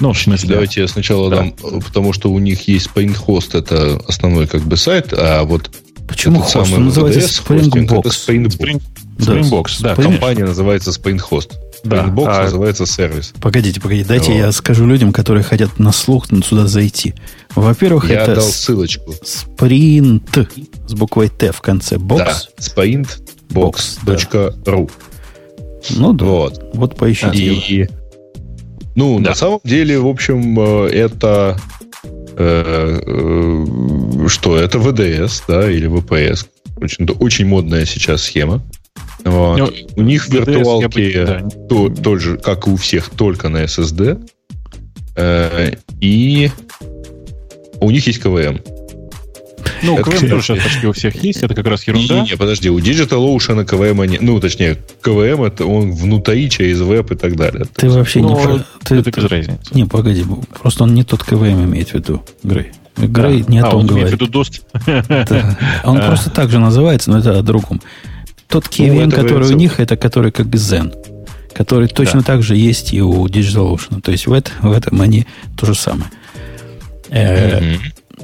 Ну, 0.00 0.12
в 0.12 0.18
смысле... 0.18 0.50
Давайте 0.50 0.82
я 0.82 0.88
сначала 0.88 1.30
да. 1.30 1.36
дам, 1.36 1.52
потому 1.52 2.12
что 2.12 2.30
у 2.30 2.38
них 2.38 2.68
есть 2.68 2.90
SpainHost, 2.94 3.58
это 3.58 4.00
основной 4.06 4.46
как 4.46 4.62
бы 4.62 4.76
сайт, 4.76 5.12
а 5.12 5.44
вот 5.44 5.70
Почему 6.06 6.36
этот 6.36 6.52
хост? 6.52 6.66
самый 6.68 6.78
Он 6.78 6.84
называется 6.86 7.42
Springbox. 7.42 8.00
Это 8.00 8.08
Springbox. 8.10 8.58
Spring, 8.58 8.82
Springbox, 9.18 9.76
да. 9.80 9.94
да. 9.96 10.02
Компания 10.02 10.44
называется 10.44 10.90
SpainHost. 10.90 11.52
Да. 11.82 12.04
Springbox 12.04 12.26
а... 12.28 12.42
называется 12.44 12.86
сервис. 12.86 13.32
Погодите, 13.40 13.80
погодите, 13.80 14.08
дайте 14.08 14.32
вот. 14.32 14.38
я 14.38 14.52
скажу 14.52 14.86
людям, 14.86 15.12
которые 15.12 15.42
хотят 15.42 15.78
на 15.78 15.92
слух 15.92 16.26
сюда 16.26 16.66
зайти. 16.66 17.14
Во-первых, 17.54 18.10
я 18.10 18.22
это 18.22 18.36
дал 18.36 18.44
ссылочку. 18.44 19.14
Sprint 19.24 20.48
с 20.86 20.94
буквой 20.94 21.28
Т 21.28 21.52
в 21.52 21.60
конце. 21.60 21.96
Box. 21.96 22.18
Да, 22.18 22.38
sprintbox.ru. 23.48 24.90
Ну 25.96 26.12
да. 26.12 26.24
Вот, 26.24 26.70
вот 26.74 26.96
поищите. 26.96 27.38
И, 27.38 27.88
ну, 28.94 29.20
да. 29.20 29.30
на 29.30 29.34
самом 29.34 29.60
деле, 29.64 29.98
в 29.98 30.06
общем, 30.06 30.58
э, 30.58 30.88
это 30.88 31.58
э, 32.36 33.00
э, 33.06 34.28
что? 34.28 34.56
Это 34.56 34.78
ВДС, 34.78 35.42
да, 35.46 35.70
или 35.70 35.86
ВПС. 35.86 36.46
Очень, 36.76 37.06
очень 37.06 37.46
модная 37.46 37.84
сейчас 37.84 38.22
схема. 38.22 38.62
Вот. 39.24 39.58
Ну, 39.58 39.70
у 39.96 40.02
них 40.02 40.28
VDS 40.28 40.50
виртуалки 40.50 41.18
бы, 41.18 41.26
да. 41.26 41.48
то, 41.68 41.88
тот 41.88 42.20
же, 42.20 42.36
как 42.38 42.66
и 42.66 42.70
у 42.70 42.76
всех, 42.76 43.10
только 43.10 43.48
на 43.48 43.64
SSD. 43.64 44.28
Э, 45.16 45.72
и 46.00 46.50
у 47.80 47.90
них 47.90 48.06
есть 48.06 48.18
КВМ. 48.18 48.60
Ну, 49.82 49.96
КВМ 49.96 50.28
тоже 50.28 50.42
сейчас 50.42 50.58
почти 50.62 50.86
у 50.86 50.92
всех 50.92 51.22
есть, 51.22 51.42
это 51.42 51.54
как 51.54 51.66
раз 51.66 51.86
ерунда. 51.86 52.20
Не, 52.20 52.30
не, 52.30 52.36
подожди, 52.36 52.70
у 52.70 52.78
DigitalOcean 52.78 53.64
КВМ 53.64 54.04
нет. 54.04 54.22
Ну, 54.22 54.40
точнее, 54.40 54.78
КВМ 55.00 55.44
это 55.44 55.66
он 55.66 55.92
внутри 55.92 56.48
через 56.50 56.80
веб 56.80 57.10
и 57.10 57.14
так 57.14 57.36
далее. 57.36 57.64
Ты 57.74 57.90
вообще 57.90 58.20
не... 58.20 58.34
Про... 58.34 58.64
Ты, 58.84 58.96
это 58.96 59.10
без 59.10 59.24
разницы. 59.24 59.58
Не, 59.72 59.84
погоди, 59.84 60.24
просто 60.60 60.84
он 60.84 60.94
не 60.94 61.04
тот 61.04 61.22
КВМ 61.22 61.64
имеет 61.64 61.90
в 61.90 61.94
виду, 61.94 62.24
Грей. 62.42 62.72
Грей 62.96 63.42
да. 63.42 63.52
не 63.52 63.58
о 63.58 63.66
а, 63.66 63.70
том 63.70 63.80
он 63.80 63.86
говорит. 63.86 64.08
имеет 64.08 64.20
в 64.20 64.26
виду. 64.26 64.44
Да. 65.08 65.58
Он 65.84 66.00
просто 66.06 66.30
так 66.30 66.50
же 66.50 66.58
называется, 66.58 67.10
но 67.10 67.18
это 67.18 67.38
о 67.38 67.42
другом. 67.42 67.82
Тот 68.48 68.66
KVM, 68.66 69.06
ну, 69.06 69.10
который 69.10 69.48
у 69.48 69.52
них, 69.52 69.80
это 69.80 69.96
который 69.96 70.32
как 70.32 70.46
Zen 70.46 70.94
который 71.52 71.88
точно 71.88 72.20
да. 72.20 72.26
так 72.26 72.42
же 72.42 72.54
есть 72.54 72.92
и 72.92 73.00
у 73.00 73.26
DigitalOcean. 73.26 74.02
То 74.02 74.12
есть 74.12 74.26
в, 74.26 74.32
это, 74.34 74.50
в 74.60 74.70
этом 74.70 75.00
они 75.00 75.26
то 75.56 75.64
же 75.64 75.74
самое. 75.74 76.10
Mm-hmm 77.08 77.78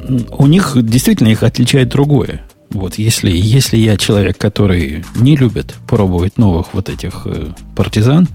у 0.09 0.47
них 0.47 0.77
действительно 0.83 1.29
их 1.29 1.43
отличает 1.43 1.89
другое. 1.89 2.43
Вот 2.71 2.95
если, 2.97 3.31
если 3.31 3.77
я 3.77 3.97
человек, 3.97 4.39
который 4.39 5.05
не 5.15 5.37
любит 5.37 5.75
пробовать 5.87 6.39
новых 6.39 6.73
вот 6.73 6.89
этих 6.89 7.23
э, 7.27 7.53
партизан 7.77 8.29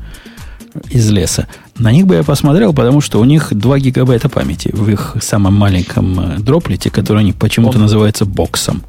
из 0.89 1.09
леса, 1.09 1.47
на 1.77 1.91
них 1.91 2.05
бы 2.05 2.15
я 2.15 2.23
посмотрел, 2.23 2.73
потому 2.73 3.01
что 3.01 3.19
у 3.19 3.23
них 3.23 3.49
2 3.51 3.79
гигабайта 3.79 4.29
памяти 4.29 4.69
в 4.73 4.89
их 4.89 5.17
самом 5.21 5.55
маленьком 5.55 6.19
э, 6.19 6.39
дроплете, 6.39 6.91
который 6.91 7.23
у 7.23 7.25
них 7.25 7.35
почему-то 7.35 7.79
называется 7.79 8.25
боксом. 8.25 8.83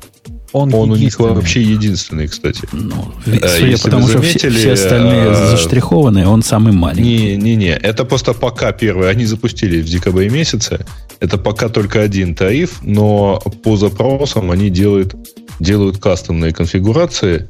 Он, 0.53 0.73
он 0.73 0.91
у 0.91 0.97
них 0.97 1.19
вообще 1.21 1.63
единственный, 1.63 2.27
кстати. 2.27 2.63
Ну, 2.73 3.13
а, 3.43 3.49
судя 3.49 3.79
по 3.79 3.91
тому, 3.91 4.09
что 4.09 4.23
все, 4.23 4.51
все 4.51 4.73
остальные 4.73 5.31
а... 5.31 5.51
заштрихованные, 5.51 6.27
он 6.27 6.43
самый 6.43 6.73
маленький. 6.73 7.37
Не-не-не, 7.37 7.77
это 7.77 8.05
просто 8.05 8.33
пока 8.33 8.73
первый. 8.73 9.11
Они 9.11 9.27
запустили 9.27 9.83
в 9.83 9.87
декабре 9.87 10.31
месяце. 10.31 10.87
Это 11.21 11.37
пока 11.37 11.69
только 11.69 12.01
один 12.01 12.35
тариф, 12.35 12.79
но 12.83 13.41
по 13.63 13.77
запросам 13.77 14.51
они 14.51 14.71
делают, 14.71 15.15
делают 15.61 15.99
кастомные 15.99 16.53
конфигурации. 16.53 17.49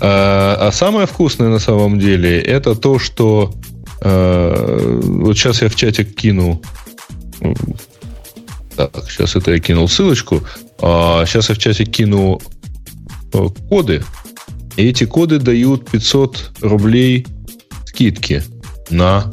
А, 0.00 0.56
а 0.60 0.72
самое 0.72 1.06
вкусное 1.06 1.48
на 1.50 1.58
самом 1.58 1.98
деле 1.98 2.40
это 2.40 2.74
то, 2.74 2.98
что 2.98 3.52
э, 4.00 5.00
вот 5.02 5.36
сейчас 5.36 5.60
я 5.60 5.68
в 5.68 5.74
чатик 5.74 6.14
кину. 6.14 6.62
Так, 8.76 8.92
сейчас 9.10 9.36
это 9.36 9.52
я 9.52 9.58
кинул 9.58 9.88
ссылочку. 9.88 10.42
А 10.82 11.24
сейчас 11.26 11.48
я 11.48 11.54
в 11.54 11.58
чатик 11.58 11.90
кину 11.90 12.40
э, 13.32 13.48
коды. 13.68 14.02
И 14.76 14.88
эти 14.88 15.04
коды 15.04 15.38
дают 15.38 15.90
500 15.90 16.52
рублей 16.60 17.26
скидки 17.84 18.42
на 18.88 19.30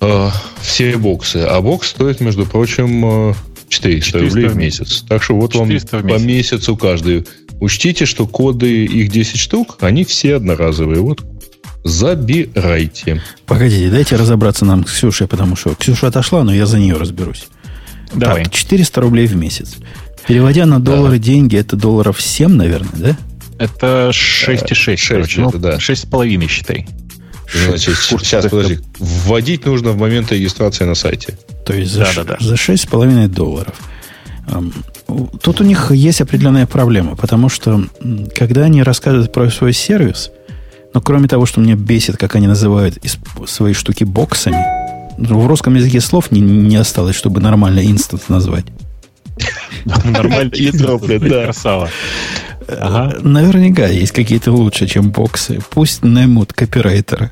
э, 0.00 0.30
все 0.60 0.96
боксы. 0.96 1.38
А 1.38 1.60
бокс 1.60 1.88
стоит, 1.88 2.20
между 2.20 2.46
прочим, 2.46 3.34
400, 3.68 4.10
400 4.10 4.18
рублей 4.18 4.48
в 4.48 4.56
месяц. 4.56 5.04
Так 5.08 5.22
что 5.22 5.36
вот 5.36 5.54
вам 5.54 5.68
месяц. 5.68 5.88
по 5.88 6.18
месяцу 6.18 6.76
каждый. 6.76 7.26
Учтите, 7.60 8.04
что 8.04 8.26
коды, 8.26 8.84
их 8.84 9.10
10 9.10 9.38
штук, 9.38 9.78
они 9.80 10.04
все 10.04 10.36
одноразовые. 10.36 11.00
Вот 11.00 11.24
забирайте. 11.84 13.22
Погодите, 13.46 13.88
дайте 13.90 14.16
разобраться 14.16 14.64
нам 14.64 14.86
с 14.86 14.92
Ксюшей, 14.92 15.26
потому 15.26 15.56
что 15.56 15.74
Ксюша 15.74 16.08
отошла, 16.08 16.44
но 16.44 16.52
я 16.52 16.66
за 16.66 16.78
нее 16.78 16.96
разберусь. 16.96 17.48
Давай. 18.16 18.44
Так, 18.44 18.52
400 18.52 19.00
рублей 19.00 19.26
в 19.26 19.36
месяц. 19.36 19.76
Переводя 20.26 20.66
на 20.66 20.80
доллары 20.80 21.18
да. 21.18 21.24
деньги, 21.24 21.56
это 21.56 21.76
долларов 21.76 22.20
7, 22.20 22.50
наверное, 22.50 22.90
да? 22.94 23.16
Это 23.58 24.10
6,6, 24.12 24.74
6, 24.74 25.08
короче. 25.08 25.42
Это, 25.42 25.50
ну, 25.52 25.58
да. 25.58 25.76
6,5, 25.76 26.48
считай. 26.48 26.86
Значит, 27.52 27.96
сейчас, 27.96 28.44
подожди. 28.46 28.80
Вводить 28.98 29.64
нужно 29.66 29.92
в 29.92 29.98
момент 29.98 30.32
регистрации 30.32 30.84
на 30.84 30.94
сайте. 30.94 31.38
То 31.64 31.74
есть 31.74 31.92
за, 31.92 32.00
да, 32.00 32.12
да, 32.16 32.24
да. 32.24 32.36
за 32.40 32.54
6,5 32.54 33.28
долларов. 33.28 33.74
Тут 35.40 35.60
у 35.60 35.64
них 35.64 35.90
есть 35.92 36.20
определенная 36.20 36.66
проблема, 36.66 37.16
потому 37.16 37.48
что 37.48 37.86
когда 38.34 38.64
они 38.64 38.82
рассказывают 38.82 39.32
про 39.32 39.50
свой 39.50 39.72
сервис, 39.72 40.30
но 40.94 41.00
кроме 41.00 41.28
того, 41.28 41.46
что 41.46 41.60
меня 41.60 41.76
бесит, 41.76 42.16
как 42.16 42.34
они 42.34 42.46
называют 42.46 42.98
свои 43.46 43.74
штуки 43.74 44.04
боксами, 44.04 44.64
в 45.18 45.46
русском 45.46 45.74
языке 45.74 46.00
слов 46.00 46.30
не, 46.30 46.40
не 46.40 46.76
осталось, 46.76 47.16
чтобы 47.16 47.40
нормально 47.40 47.84
instance 47.84 48.28
назвать. 48.28 48.66
Нормально 50.04 50.50
instance, 50.54 51.02
да. 51.02 51.44
Красава. 51.44 51.90
Ага. 52.68 53.18
Наверняка 53.22 53.86
есть 53.86 54.12
какие-то 54.12 54.52
лучше, 54.52 54.86
чем 54.86 55.10
боксы. 55.10 55.60
Пусть 55.70 56.02
наймут 56.04 56.52
копирайтера. 56.52 57.30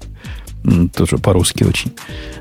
Тоже 0.95 1.19
по-русски 1.19 1.65
очень. 1.65 1.93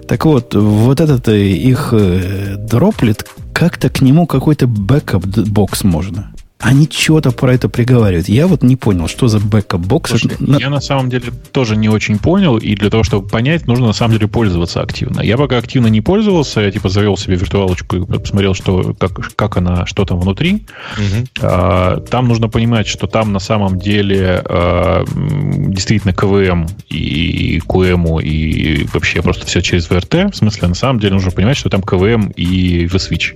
Так 0.07 0.25
вот, 0.25 0.55
вот 0.55 1.01
этот 1.01 1.27
э, 1.27 1.45
их 1.45 1.89
э, 1.91 2.55
droplet, 2.57 3.27
как-то 3.53 3.89
к 3.89 4.01
нему 4.01 4.27
какой-то 4.27 4.65
backup 4.65 5.44
box 5.44 5.83
можно. 5.83 6.31
Они 6.63 6.87
чего-то 6.87 7.31
про 7.31 7.53
это 7.53 7.67
приговаривают. 7.67 8.29
Я 8.29 8.47
вот 8.47 8.63
не 8.63 8.77
понял, 8.77 9.09
что 9.09 9.27
за 9.27 9.39
backup 9.39 9.84
box. 9.84 10.13
Я 10.39 10.69
на 10.69 10.79
самом 10.79 11.09
деле 11.09 11.25
тоже 11.51 11.75
не 11.75 11.89
очень 11.89 12.17
понял, 12.17 12.57
и 12.57 12.73
для 12.75 12.89
того, 12.89 13.03
чтобы 13.03 13.27
понять, 13.27 13.67
нужно 13.67 13.87
на 13.87 13.93
самом 13.93 14.13
деле 14.13 14.29
пользоваться 14.29 14.81
активно. 14.81 15.19
Я 15.19 15.37
пока 15.37 15.57
активно 15.57 15.87
не 15.87 15.99
пользовался, 15.99 16.61
я 16.61 16.71
типа 16.71 16.87
завел 16.87 17.17
себе 17.17 17.35
виртуалочку 17.35 17.97
и 17.97 18.05
посмотрел, 18.05 18.53
что, 18.53 18.95
как, 18.97 19.35
как 19.35 19.57
она, 19.57 19.85
что 19.85 20.05
там 20.05 20.21
внутри. 20.21 20.65
Угу. 20.97 21.27
А, 21.41 21.99
там 21.99 22.29
нужно 22.29 22.47
понимать, 22.47 22.87
что 22.87 23.07
там 23.07 23.33
на 23.33 23.39
самом 23.39 23.77
деле 23.77 24.41
а, 24.45 25.03
действительно 25.13 26.13
KVM 26.13 26.67
и 26.87 27.59
QEMU, 27.67 28.23
и 28.23 28.87
вообще 28.93 29.21
просто 29.21 29.45
все 29.45 29.61
через 29.61 29.89
virt. 29.89 30.31
В 30.31 30.35
смысле, 30.37 30.69
на 30.69 30.75
самом 30.75 31.01
деле 31.01 31.15
нужно 31.15 31.31
понимать, 31.31 31.57
что 31.57 31.69
там 31.69 31.81
KVM 31.81 32.29
и 32.37 32.85
vSwitch 32.85 33.35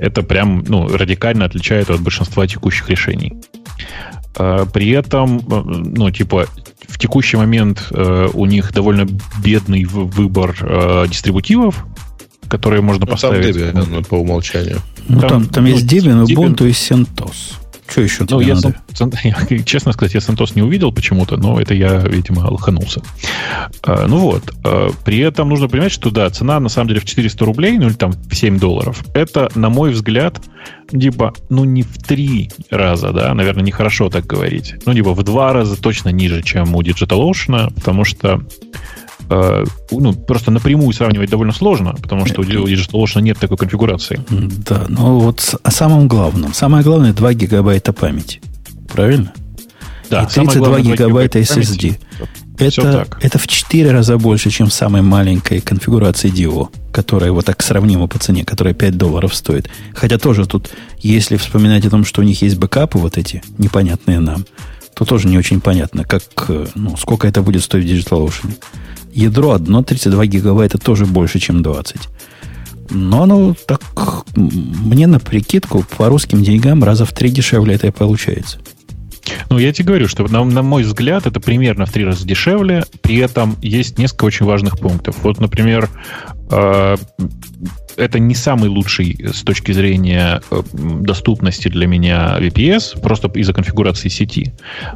это 0.00 0.22
прям 0.22 0.64
ну, 0.66 0.88
радикально 0.88 1.44
отличает 1.44 1.90
от 1.90 2.00
большинства 2.00 2.46
текущих 2.46 2.88
решений. 2.88 3.34
А, 4.36 4.64
при 4.64 4.90
этом, 4.90 5.38
э, 5.38 5.42
ну, 5.50 6.10
типа, 6.10 6.46
в 6.88 6.98
текущий 6.98 7.36
момент 7.36 7.86
э, 7.90 8.28
у 8.32 8.46
них 8.46 8.72
довольно 8.72 9.06
бедный 9.44 9.84
выбор 9.84 10.56
э, 10.60 11.06
дистрибутивов, 11.08 11.84
которые 12.48 12.80
можно 12.80 13.04
ну, 13.04 13.10
поставить. 13.12 13.54
Там 13.54 13.82
Debian, 13.82 14.08
по 14.08 14.14
умолчанию. 14.16 14.78
Ну, 15.06 15.20
там, 15.20 15.28
там, 15.28 15.48
там 15.48 15.64
ну, 15.64 15.70
есть 15.70 15.84
Debian, 15.84 16.24
Ubuntu 16.24 16.66
и 16.66 16.72
CentOS. 16.72 17.56
Что 17.90 18.02
еще 18.02 18.24
ну, 18.28 18.40
я, 18.40 18.54
надо? 18.54 18.74
Я, 19.24 19.62
честно 19.64 19.92
сказать, 19.92 20.14
я 20.14 20.20
Сантос 20.20 20.54
не 20.54 20.62
увидел 20.62 20.92
почему-то, 20.92 21.36
но 21.36 21.60
это 21.60 21.74
я, 21.74 21.98
видимо, 21.98 22.40
лоханулся. 22.40 23.02
А, 23.82 24.06
ну 24.06 24.18
вот. 24.18 24.54
А, 24.64 24.90
при 25.04 25.18
этом 25.18 25.48
нужно 25.48 25.68
понимать, 25.68 25.90
что 25.90 26.10
да, 26.10 26.30
цена 26.30 26.60
на 26.60 26.68
самом 26.68 26.88
деле 26.88 27.00
в 27.00 27.04
400 27.04 27.44
рублей, 27.44 27.78
ну 27.78 27.88
или 27.88 27.94
там 27.94 28.12
в 28.12 28.34
7 28.34 28.58
долларов. 28.58 29.04
Это, 29.14 29.50
на 29.56 29.70
мой 29.70 29.90
взгляд, 29.90 30.40
типа, 30.90 31.34
ну 31.48 31.64
не 31.64 31.82
в 31.82 31.98
три 31.98 32.50
раза, 32.70 33.12
да, 33.12 33.34
наверное, 33.34 33.64
нехорошо 33.64 34.08
так 34.08 34.26
говорить. 34.26 34.74
Ну, 34.86 34.94
типа 34.94 35.12
в 35.12 35.22
два 35.24 35.52
раза 35.52 35.80
точно 35.80 36.10
ниже, 36.10 36.42
чем 36.42 36.74
у 36.74 36.82
DigitalOcean, 36.82 37.74
потому 37.74 38.04
что 38.04 38.42
Э, 39.30 39.64
ну, 39.92 40.12
просто 40.12 40.50
напрямую 40.50 40.92
сравнивать 40.92 41.30
довольно 41.30 41.52
сложно, 41.52 41.94
потому 41.94 42.26
что 42.26 42.40
у 42.40 42.44
DigitalOcean 42.44 43.22
нет 43.22 43.38
такой 43.38 43.56
конфигурации. 43.56 44.20
Да, 44.28 44.86
но 44.88 45.20
вот 45.20 45.54
о 45.62 45.70
самом 45.70 46.08
главном. 46.08 46.52
Самое 46.52 46.82
главное 46.82 47.12
2 47.12 47.34
гигабайта 47.34 47.92
памяти. 47.92 48.40
Правильно? 48.92 49.32
Да, 50.10 50.24
и 50.24 50.26
32 50.26 50.54
главное, 50.54 50.82
гигабайта 50.82 51.38
SSD. 51.38 51.96
Это, 52.58 53.06
это 53.20 53.38
в 53.38 53.46
4 53.46 53.90
раза 53.92 54.18
больше, 54.18 54.50
чем 54.50 54.66
в 54.66 54.74
самой 54.74 55.00
маленькой 55.00 55.60
конфигурации 55.60 56.30
DIO, 56.30 56.68
которая 56.92 57.30
вот 57.32 57.46
так 57.46 57.62
сравнима 57.62 58.08
по 58.08 58.18
цене, 58.18 58.44
которая 58.44 58.74
5 58.74 58.98
долларов 58.98 59.34
стоит. 59.34 59.70
Хотя 59.94 60.18
тоже 60.18 60.44
тут, 60.44 60.70
если 60.98 61.36
вспоминать 61.36 61.86
о 61.86 61.90
том, 61.90 62.04
что 62.04 62.20
у 62.20 62.24
них 62.24 62.42
есть 62.42 62.58
бэкапы 62.58 62.98
вот 62.98 63.16
эти, 63.16 63.42
непонятные 63.58 64.18
нам, 64.18 64.44
то 64.94 65.04
тоже 65.04 65.28
не 65.28 65.38
очень 65.38 65.60
понятно, 65.60 66.04
как, 66.04 66.22
э, 66.48 66.66
ну, 66.74 66.96
сколько 66.98 67.26
это 67.26 67.40
будет 67.40 67.62
стоить 67.62 67.86
в 67.86 67.88
DigitalOcean. 67.88 68.52
Ядро 69.12 69.52
одно 69.52 69.82
32 69.82 70.26
гигабайта 70.26 70.78
тоже 70.78 71.06
больше, 71.06 71.38
чем 71.38 71.62
20. 71.62 72.08
Но 72.90 73.22
оно 73.22 73.54
так, 73.66 73.80
мне 74.34 75.06
на 75.06 75.20
прикидку 75.20 75.84
по 75.96 76.08
русским 76.08 76.42
деньгам 76.42 76.82
раза 76.82 77.04
в 77.04 77.12
три 77.12 77.30
дешевле 77.30 77.74
это 77.74 77.86
и 77.86 77.90
получается. 77.90 78.58
Ну, 79.48 79.58
я 79.58 79.72
тебе 79.72 79.86
говорю, 79.88 80.08
что, 80.08 80.26
на, 80.26 80.44
на 80.44 80.62
мой 80.62 80.82
взгляд, 80.82 81.26
это 81.26 81.40
примерно 81.40 81.86
в 81.86 81.92
три 81.92 82.04
раза 82.04 82.26
дешевле. 82.26 82.84
При 83.00 83.16
этом 83.16 83.56
есть 83.62 83.98
несколько 83.98 84.24
очень 84.24 84.46
важных 84.46 84.78
пунктов. 84.78 85.16
Вот, 85.22 85.38
например, 85.40 85.88
э, 86.50 86.96
это 87.96 88.18
не 88.18 88.34
самый 88.34 88.68
лучший 88.68 89.18
с 89.32 89.42
точки 89.42 89.72
зрения 89.72 90.42
э, 90.50 90.62
доступности 90.72 91.68
для 91.68 91.86
меня 91.86 92.38
VPS, 92.40 93.00
просто 93.00 93.28
из-за 93.34 93.52
конфигурации 93.52 94.08
сети. 94.08 94.52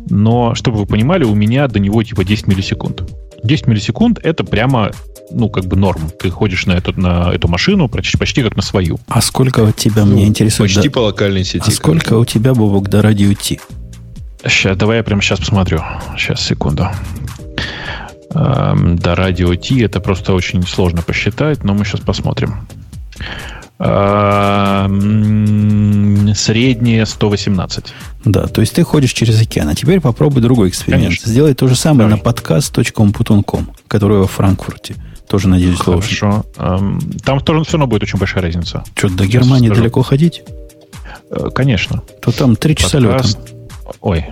Но, 0.08 0.54
чтобы 0.54 0.78
вы 0.78 0.86
понимали, 0.86 1.24
у 1.24 1.34
меня 1.34 1.68
до 1.68 1.78
него 1.78 2.02
типа 2.02 2.24
10 2.24 2.46
миллисекунд. 2.46 3.02
10 3.44 3.66
миллисекунд 3.66 4.18
это 4.22 4.42
прямо 4.42 4.90
ну, 5.30 5.48
как 5.48 5.64
бы 5.66 5.76
норм. 5.76 6.10
Ты 6.18 6.30
ходишь 6.30 6.66
на 6.66 6.72
эту, 6.72 6.98
на 6.98 7.32
эту 7.32 7.48
машину 7.48 7.88
почти, 7.88 8.16
почти 8.18 8.42
как 8.42 8.56
на 8.56 8.62
свою. 8.62 8.98
А 9.08 9.20
сколько 9.20 9.60
у 9.60 9.72
тебя, 9.72 10.04
ну, 10.04 10.12
мне 10.12 10.26
интересует... 10.26 10.72
Почти 10.72 10.88
да, 10.88 10.94
по 10.94 10.98
локальной 11.00 11.44
сети. 11.44 11.64
А 11.66 11.70
сколько 11.70 12.14
у 12.14 12.24
тебя, 12.24 12.54
Бобок, 12.54 12.88
до 12.88 13.02
радио 13.02 13.32
Ти? 13.32 13.60
Сейчас, 14.46 14.76
давай 14.76 14.98
я 14.98 15.02
прямо 15.02 15.22
сейчас 15.22 15.40
посмотрю. 15.40 15.80
Сейчас, 16.18 16.44
секунду. 16.44 16.88
Эм, 18.34 18.96
до 18.96 19.14
радио 19.14 19.54
Ти 19.54 19.80
это 19.80 20.00
просто 20.00 20.34
очень 20.34 20.62
сложно 20.66 21.02
посчитать, 21.02 21.64
но 21.64 21.72
мы 21.74 21.84
сейчас 21.84 22.00
посмотрим. 22.00 22.66
Эм, 24.86 26.34
среднее 26.34 27.04
118. 27.04 27.84
Да, 28.24 28.46
то 28.46 28.62
есть 28.62 28.74
ты 28.74 28.82
ходишь 28.82 29.12
через 29.12 29.40
океан. 29.40 29.68
А 29.68 29.74
теперь 29.74 30.00
попробуй 30.00 30.40
другой 30.40 30.70
эксперимент. 30.70 31.04
Конечно. 31.04 31.30
Сделай 31.30 31.52
то 31.54 31.68
же 31.68 31.76
самое 31.76 32.08
Давай. 32.08 32.22
на 32.24 32.30
podcast.com, 32.30 33.12
который 33.86 34.18
во 34.18 34.26
Франкфурте. 34.26 34.96
Тоже 35.28 35.48
надеюсь, 35.48 35.78
Хорошо. 35.78 36.46
Эм, 36.56 36.98
там 37.24 37.40
тоже 37.40 37.64
все 37.64 37.72
равно 37.72 37.86
будет 37.86 38.04
очень 38.04 38.18
большая 38.18 38.42
разница. 38.42 38.84
Что, 38.94 39.10
до 39.10 39.26
Германии 39.26 39.68
далеко 39.68 40.02
ходить? 40.02 40.42
Э, 41.30 41.50
конечно. 41.54 42.02
То 42.22 42.32
там 42.32 42.56
три 42.56 42.76
часа 42.76 42.98
летом. 42.98 43.30
Ой, 44.00 44.24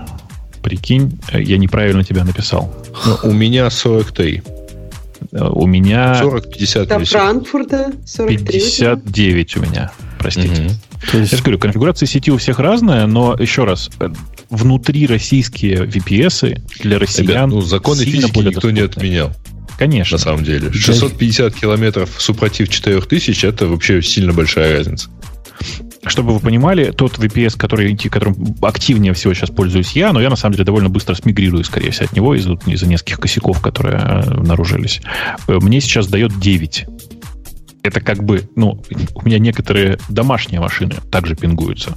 прикинь, 0.62 1.18
я 1.32 1.58
неправильно 1.58 2.04
тебя 2.04 2.24
написал. 2.24 2.74
Но 3.06 3.18
у 3.24 3.32
меня 3.32 3.68
43. 3.68 4.42
У 5.30 5.66
меня... 5.66 6.20
40-50 6.22 6.86
До 6.86 7.04
Франкфурта 7.04 7.92
43 8.06 8.60
59 8.60 9.56
у 9.56 9.60
меня, 9.60 9.92
простите. 10.18 10.62
Угу. 10.62 10.70
То 11.10 11.18
есть... 11.18 11.32
Я 11.32 11.38
же 11.38 11.44
говорю, 11.44 11.58
конфигурация 11.58 12.06
сети 12.06 12.30
у 12.30 12.38
всех 12.38 12.58
разная, 12.58 13.06
но 13.06 13.36
еще 13.38 13.64
раз, 13.64 13.90
э, 14.00 14.08
внутри 14.50 15.06
российские 15.06 15.84
VPS 15.84 16.60
для 16.80 16.98
россиян... 16.98 17.28
Ребят, 17.28 17.46
ну, 17.48 17.60
законы 17.60 18.04
физики 18.04 18.38
никто 18.38 18.70
не 18.70 18.80
отменял. 18.80 19.32
Конечно. 19.78 20.16
На 20.16 20.22
самом 20.22 20.44
деле. 20.44 20.72
650 20.72 21.54
километров 21.54 22.10
супротив 22.18 22.68
4000 22.68 23.46
это 23.46 23.66
вообще 23.66 24.00
сильно 24.02 24.32
большая 24.32 24.78
разница. 24.78 25.08
Чтобы 26.04 26.34
вы 26.34 26.40
понимали, 26.40 26.90
тот 26.90 27.16
VPS, 27.18 27.56
который, 27.56 27.96
которым 27.96 28.56
активнее 28.60 29.12
всего 29.12 29.34
сейчас 29.34 29.50
пользуюсь 29.50 29.92
я, 29.92 30.12
но 30.12 30.20
я 30.20 30.30
на 30.30 30.36
самом 30.36 30.54
деле 30.54 30.64
довольно 30.64 30.88
быстро 30.88 31.14
смигрирую, 31.14 31.62
скорее 31.62 31.90
всего, 31.90 32.06
от 32.06 32.16
него 32.16 32.34
из-за 32.34 32.54
из 32.66 32.82
нескольких 32.82 33.20
косяков, 33.20 33.60
которые 33.60 33.98
э, 33.98 34.20
обнаружились. 34.32 35.00
Э, 35.46 35.58
мне 35.60 35.80
сейчас 35.80 36.08
дает 36.08 36.38
9. 36.40 36.86
Это 37.84 38.00
как 38.00 38.24
бы, 38.24 38.48
ну, 38.56 38.82
у 39.14 39.24
меня 39.24 39.38
некоторые 39.38 39.98
домашние 40.08 40.60
машины 40.60 40.96
также 41.10 41.36
пингуются. 41.36 41.94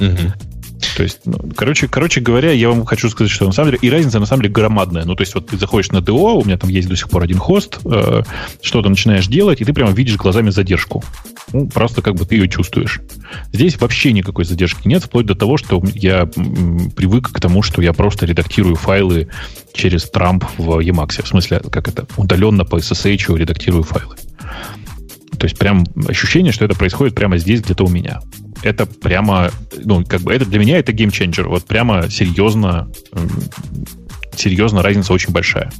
Угу. 0.00 0.49
То 0.96 1.02
есть, 1.02 1.20
ну, 1.24 1.38
короче, 1.56 1.88
короче 1.88 2.20
говоря, 2.20 2.52
я 2.52 2.68
вам 2.68 2.84
хочу 2.84 3.08
сказать, 3.08 3.30
что 3.30 3.46
на 3.46 3.52
самом 3.52 3.72
деле 3.72 3.80
и 3.82 3.90
разница 3.90 4.18
на 4.18 4.26
самом 4.26 4.42
деле 4.42 4.54
громадная. 4.54 5.04
Ну, 5.04 5.14
то 5.14 5.22
есть, 5.22 5.34
вот 5.34 5.48
ты 5.48 5.56
заходишь 5.56 5.90
на 5.90 5.98
DO, 5.98 6.40
у 6.40 6.44
меня 6.44 6.56
там 6.56 6.70
есть 6.70 6.88
до 6.88 6.96
сих 6.96 7.08
пор 7.08 7.22
один 7.22 7.38
хост, 7.38 7.78
э, 7.84 8.22
что-то 8.62 8.88
начинаешь 8.88 9.26
делать, 9.26 9.60
и 9.60 9.64
ты 9.64 9.72
прямо 9.72 9.92
видишь 9.92 10.16
глазами 10.16 10.50
задержку. 10.50 11.02
Ну, 11.52 11.68
просто 11.68 12.02
как 12.02 12.14
бы 12.14 12.24
ты 12.24 12.36
ее 12.36 12.48
чувствуешь. 12.48 13.00
Здесь 13.52 13.80
вообще 13.80 14.12
никакой 14.12 14.44
задержки 14.44 14.86
нет, 14.86 15.04
вплоть 15.04 15.26
до 15.26 15.34
того, 15.34 15.56
что 15.56 15.82
я 15.94 16.26
привык 16.26 17.32
к 17.32 17.40
тому, 17.40 17.62
что 17.62 17.82
я 17.82 17.92
просто 17.92 18.26
редактирую 18.26 18.76
файлы 18.76 19.28
через 19.72 20.08
Трамп 20.08 20.44
в 20.58 20.78
Emacs. 20.80 21.22
В 21.22 21.28
смысле, 21.28 21.60
как 21.60 21.88
это, 21.88 22.06
удаленно 22.16 22.64
по 22.64 22.76
SSH 22.76 23.36
редактирую 23.36 23.84
файлы. 23.84 24.16
То 25.40 25.46
есть 25.46 25.58
прям 25.58 25.84
ощущение, 26.06 26.52
что 26.52 26.64
это 26.64 26.76
происходит 26.76 27.16
прямо 27.16 27.38
здесь, 27.38 27.62
где-то 27.62 27.84
у 27.84 27.88
меня 27.88 28.20
это 28.62 28.86
прямо, 28.86 29.50
ну, 29.84 30.04
как 30.04 30.20
бы 30.22 30.32
это 30.32 30.44
для 30.44 30.58
меня 30.58 30.78
это 30.78 30.92
геймченджер. 30.92 31.48
Вот 31.48 31.64
прямо 31.64 32.10
серьезно, 32.10 32.90
серьезно 34.36 34.82
разница 34.82 35.12
очень 35.12 35.32
большая. 35.32 35.70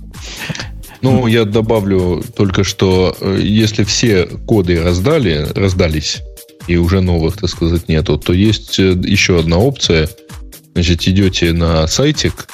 Ну, 1.03 1.27
я 1.27 1.45
добавлю 1.45 2.23
только, 2.37 2.63
что 2.63 3.17
э, 3.21 3.41
если 3.43 3.85
все 3.85 4.27
коды 4.27 4.83
раздали, 4.83 5.47
раздались, 5.55 6.23
и 6.67 6.77
уже 6.77 7.01
новых, 7.01 7.39
так 7.39 7.49
сказать, 7.49 7.89
нету, 7.89 8.19
то 8.19 8.35
есть 8.35 8.79
э, 8.79 8.93
еще 9.05 9.39
одна 9.39 9.57
опция. 9.57 10.11
Значит, 10.75 11.09
идете 11.09 11.53
на 11.53 11.87
сайтик, 11.87 12.49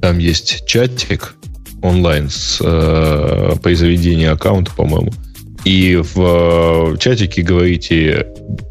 там 0.00 0.18
есть 0.18 0.64
чатик 0.66 1.34
онлайн 1.82 2.30
с, 2.30 2.58
э, 2.60 3.56
при 3.62 3.74
заведении 3.74 4.26
аккаунта, 4.26 4.70
по-моему. 4.76 5.12
И 5.64 5.96
в 5.96 6.94
э, 6.94 6.96
чатике 6.98 7.42
говорите 7.42 8.26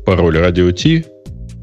пароль 0.06 0.38
радио 0.38 0.72
T 0.72 1.04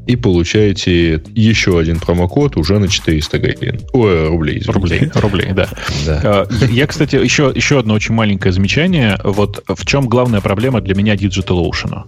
и 0.07 0.15
получаете 0.15 1.21
еще 1.33 1.79
один 1.79 1.99
промокод 1.99 2.57
уже 2.57 2.77
на 2.77 2.87
400 2.87 3.39
гривен. 3.39 3.79
Ой, 3.93 4.27
рублей. 4.27 4.61
Рублей, 4.67 5.09
рублей, 5.15 5.51
да. 5.53 5.67
да. 6.05 6.21
А, 6.23 6.47
я, 6.69 6.85
кстати, 6.85 7.15
еще, 7.15 7.51
еще 7.53 7.79
одно 7.79 7.95
очень 7.95 8.13
маленькое 8.13 8.53
замечание. 8.53 9.19
Вот 9.23 9.63
в 9.67 9.85
чем 9.85 10.07
главная 10.07 10.41
проблема 10.41 10.81
для 10.81 10.95
меня 10.95 11.15
DigitalOcean? 11.15 12.03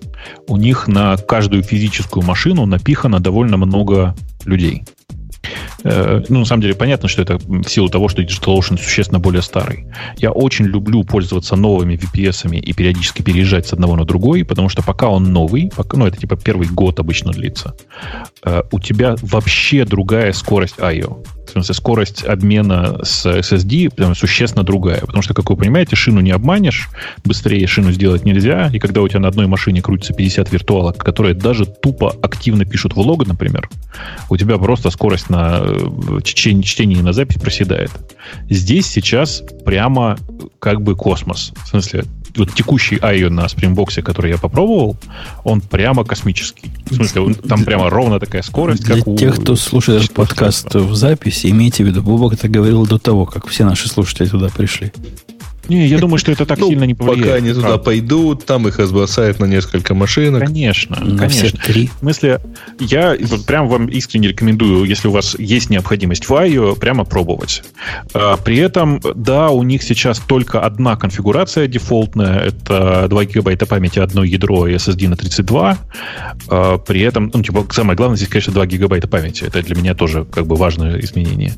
У 0.47 0.57
них 0.57 0.87
на 0.87 1.17
каждую 1.17 1.63
физическую 1.63 2.23
машину 2.23 2.65
напихано 2.65 3.19
довольно 3.19 3.57
много 3.57 4.15
людей. 4.45 4.83
Э, 5.83 6.21
ну, 6.29 6.39
на 6.39 6.45
самом 6.45 6.61
деле, 6.61 6.75
понятно, 6.75 7.07
что 7.07 7.21
это 7.21 7.37
в 7.37 7.63
силу 7.63 7.89
того, 7.89 8.07
что 8.09 8.21
DigitalOcean 8.21 8.77
существенно 8.77 9.19
более 9.19 9.41
старый. 9.41 9.87
Я 10.17 10.31
очень 10.31 10.65
люблю 10.65 11.03
пользоваться 11.03 11.55
новыми 11.55 11.95
VPS 11.95 12.55
и 12.57 12.73
периодически 12.73 13.21
переезжать 13.21 13.67
с 13.67 13.73
одного 13.73 13.95
на 13.95 14.05
другой, 14.05 14.43
потому 14.43 14.69
что 14.69 14.83
пока 14.83 15.07
он 15.07 15.31
новый, 15.31 15.71
пока, 15.75 15.97
ну, 15.97 16.07
это 16.07 16.17
типа 16.17 16.35
первый 16.35 16.67
год 16.67 16.99
обычно 16.99 17.31
длится, 17.31 17.75
э, 18.43 18.63
у 18.71 18.79
тебя 18.79 19.15
вообще 19.21 19.85
другая 19.85 20.33
скорость 20.33 20.79
I.O. 20.79 21.23
В 21.47 21.51
смысле, 21.51 21.75
скорость 21.75 22.23
обмена 22.25 22.99
с 23.03 23.25
SSD 23.25 23.93
прям 23.95 24.15
существенно 24.15 24.63
другая. 24.63 24.99
Потому 24.99 25.21
что, 25.21 25.33
как 25.33 25.49
вы 25.49 25.55
понимаете, 25.55 25.95
шину 25.95 26.19
не 26.19 26.31
обманешь, 26.31 26.89
быстрее 27.23 27.65
шину 27.67 27.91
сделать 27.91 28.25
нельзя. 28.25 28.69
И 28.73 28.79
когда 28.79 29.01
у 29.01 29.07
тебя 29.07 29.21
на 29.21 29.29
одной 29.29 29.47
машине 29.47 29.81
крутится 29.81 30.13
50 30.13 30.51
виртуалок, 30.51 30.97
которые 30.97 31.35
даже 31.35 31.65
тупо 31.65 32.13
активно 32.21 32.65
пишут 32.65 32.95
в 32.95 33.25
например, 33.25 33.69
у 34.29 34.35
тебя 34.35 34.57
просто 34.57 34.89
скорость 34.89 35.29
на 35.29 35.36
э, 35.37 36.19
чтение, 36.23 36.63
чтение 36.63 37.01
на 37.01 37.13
запись 37.13 37.41
проседает. 37.41 37.91
Здесь 38.49 38.87
сейчас 38.87 39.43
прямо 39.65 40.17
как 40.59 40.81
бы 40.81 40.95
космос. 40.95 41.53
В 41.63 41.67
смысле, 41.69 42.05
вот 42.35 42.53
текущий 42.53 42.97
IO 42.97 43.29
на 43.29 43.45
Springbox, 43.45 44.01
который 44.01 44.31
я 44.31 44.37
попробовал, 44.37 44.97
он 45.43 45.61
прямо 45.61 46.03
космический. 46.03 46.71
В 46.89 46.95
смысле, 46.95 47.21
он, 47.21 47.35
там 47.35 47.63
прямо 47.65 47.89
ровно 47.89 48.19
такая 48.19 48.41
скорость, 48.41 48.83
Для 48.83 48.97
как 48.97 49.07
у... 49.07 49.17
тех, 49.17 49.39
кто 49.39 49.55
слушает 49.55 50.03
этот 50.03 50.15
подкаст 50.15 50.75
в 50.75 50.95
записи, 50.95 51.47
имейте 51.47 51.83
в 51.83 51.87
виду, 51.87 52.01
Бубок 52.01 52.33
это 52.33 52.47
говорил 52.47 52.85
до 52.85 52.97
того, 52.97 53.25
как 53.25 53.47
все 53.47 53.65
наши 53.65 53.89
слушатели 53.89 54.27
туда 54.27 54.49
пришли. 54.49 54.91
Не, 55.69 55.87
я 55.87 55.97
думаю, 55.97 56.17
что 56.19 56.31
это 56.31 56.45
так 56.45 56.59
ну, 56.59 56.69
сильно 56.69 56.83
не 56.83 56.93
повлияет. 56.93 57.25
Пока 57.25 57.35
они 57.35 57.53
туда 57.53 57.77
пойдут, 57.77 58.45
там 58.45 58.67
их 58.67 58.79
разбросают 58.79 59.39
на 59.39 59.45
несколько 59.45 59.93
машинок. 59.93 60.43
Конечно, 60.43 60.95
конечно. 61.17 61.59
Три. 61.65 61.89
В 61.97 61.99
смысле, 61.99 62.41
я 62.79 63.15
прям 63.45 63.67
вам 63.67 63.87
искренне 63.87 64.29
рекомендую, 64.29 64.85
если 64.85 65.07
у 65.07 65.11
вас 65.11 65.37
есть 65.37 65.69
необходимость 65.69 66.29
в 66.29 66.31
IO, 66.31 66.77
прямо 66.77 67.05
пробовать. 67.05 67.63
А, 68.13 68.37
при 68.37 68.57
этом, 68.57 69.01
да, 69.15 69.49
у 69.49 69.63
них 69.63 69.83
сейчас 69.83 70.19
только 70.19 70.61
одна 70.61 70.95
конфигурация 70.95 71.67
дефолтная, 71.67 72.39
это 72.39 73.07
2 73.09 73.25
гигабайта 73.25 73.65
памяти, 73.65 73.99
одно 73.99 74.23
ядро 74.23 74.67
и 74.67 74.75
SSD 74.75 75.07
на 75.07 75.15
32. 75.15 75.77
А, 76.49 76.77
при 76.77 77.01
этом, 77.01 77.31
ну, 77.33 77.43
типа, 77.43 77.65
самое 77.71 77.95
главное 77.97 78.17
здесь, 78.17 78.29
конечно, 78.29 78.53
2 78.53 78.65
гигабайта 78.65 79.07
памяти. 79.07 79.43
Это 79.43 79.61
для 79.61 79.75
меня 79.75 79.93
тоже 79.93 80.25
как 80.25 80.47
бы 80.47 80.55
важное 80.55 80.99
изменение. 80.99 81.53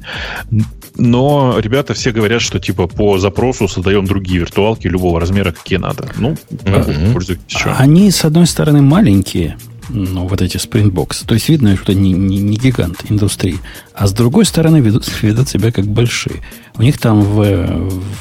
Но 0.97 1.57
ребята 1.60 1.93
все 1.93 2.12
говорят, 2.12 2.41
что 2.41 2.60
типа 2.60 2.88
по 2.88 3.18
запросу 3.18 3.68
создаем 4.00 4.06
другие 4.06 4.39
виртуалки 4.39 4.88
любого 4.88 5.20
размера, 5.20 5.52
какие 5.52 5.80
надо. 5.80 6.10
Ну, 6.18 6.36
mm-hmm. 6.50 7.14
пользуйтесь. 7.14 7.58
Они, 7.66 8.12
с 8.12 8.26
одной 8.26 8.45
стороны, 8.45 8.82
маленькие, 8.82 9.58
ну, 9.89 10.28
вот 10.28 10.41
эти 10.41 10.58
спринтбоксы. 10.58 11.26
То 11.26 11.34
есть 11.34 11.50
видно, 11.50 11.76
что 11.78 11.93
не, 11.93 12.14
не, 12.14 12.38
не 12.38 12.58
гигант 12.58 13.06
индустрии. 13.10 13.60
А 13.93 14.08
с 14.08 14.14
другой 14.14 14.45
стороны, 14.45 14.78
ведут, 14.82 15.10
ведут 15.22 15.50
себя 15.50 15.72
как 15.72 15.86
большие. 15.86 16.41
У 16.78 16.82
них 16.82 16.97
там 16.97 17.22
в, 17.22 17.43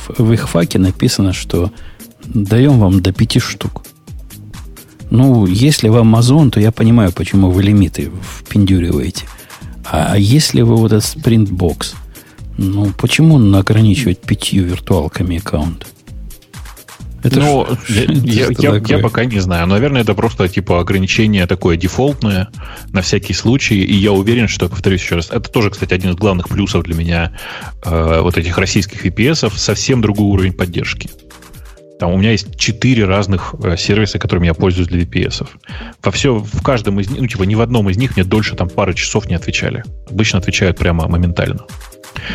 в, 0.08 0.22
в 0.22 0.32
их 0.32 0.48
факе 0.48 0.78
написано, 0.78 1.32
что 1.32 1.70
даем 2.24 2.78
вам 2.78 3.00
до 3.00 3.12
пяти 3.12 3.40
штук. 3.40 3.84
Ну, 5.10 5.46
если 5.46 5.88
вы 5.88 6.00
Amazon, 6.00 6.50
то 6.50 6.60
я 6.60 6.70
понимаю, 6.70 7.12
почему 7.12 7.50
вы 7.50 7.62
лимиты 7.62 8.10
впендюриваете. 8.40 9.24
А 9.90 10.18
если 10.18 10.62
вы 10.62 10.76
вот 10.76 10.92
этот 10.92 11.04
спринтбокс– 11.04 11.94
ну, 12.58 12.92
почему 12.98 13.56
ограничивать 13.56 14.20
пятью 14.20 14.64
виртуалками 14.64 15.38
аккаунт? 15.38 15.86
Это 17.22 17.40
ну, 17.40 17.66
ж, 17.86 18.06
я, 18.24 18.46
я, 18.58 18.82
я 18.84 18.98
пока 18.98 19.24
не 19.24 19.40
знаю. 19.40 19.66
Наверное, 19.66 20.02
это 20.02 20.14
просто 20.14 20.48
типа 20.48 20.80
ограничение 20.80 21.46
такое 21.46 21.76
дефолтное 21.76 22.48
на 22.92 23.02
всякий 23.02 23.32
случай. 23.32 23.76
И 23.76 23.94
я 23.94 24.12
уверен, 24.12 24.48
что, 24.48 24.68
повторюсь 24.68 25.02
еще 25.02 25.16
раз, 25.16 25.30
это 25.30 25.50
тоже, 25.50 25.70
кстати, 25.70 25.94
один 25.94 26.10
из 26.10 26.16
главных 26.16 26.48
плюсов 26.48 26.84
для 26.84 26.94
меня 26.94 27.32
э, 27.84 28.20
вот 28.20 28.36
этих 28.36 28.58
российских 28.58 29.06
VPS, 29.06 29.56
совсем 29.56 30.00
другой 30.00 30.26
уровень 30.26 30.52
поддержки. 30.52 31.10
Там 31.98 32.12
у 32.12 32.16
меня 32.16 32.30
есть 32.30 32.56
четыре 32.56 33.04
разных 33.04 33.54
э, 33.62 33.76
сервиса, 33.76 34.18
которыми 34.18 34.46
я 34.46 34.54
пользуюсь 34.54 34.88
для 34.88 35.02
VPS. 35.02 35.46
Во 36.02 36.10
все, 36.12 36.36
в 36.38 36.62
каждом 36.62 37.00
из 37.00 37.10
них, 37.10 37.20
ну, 37.20 37.26
типа, 37.26 37.42
ни 37.42 37.56
в 37.56 37.60
одном 37.60 37.90
из 37.90 37.96
них 37.96 38.16
мне 38.16 38.24
дольше 38.24 38.54
там 38.54 38.68
пары 38.68 38.94
часов 38.94 39.28
не 39.28 39.34
отвечали. 39.34 39.82
Обычно 40.08 40.38
отвечают 40.38 40.76
прямо 40.76 41.08
моментально. 41.08 41.66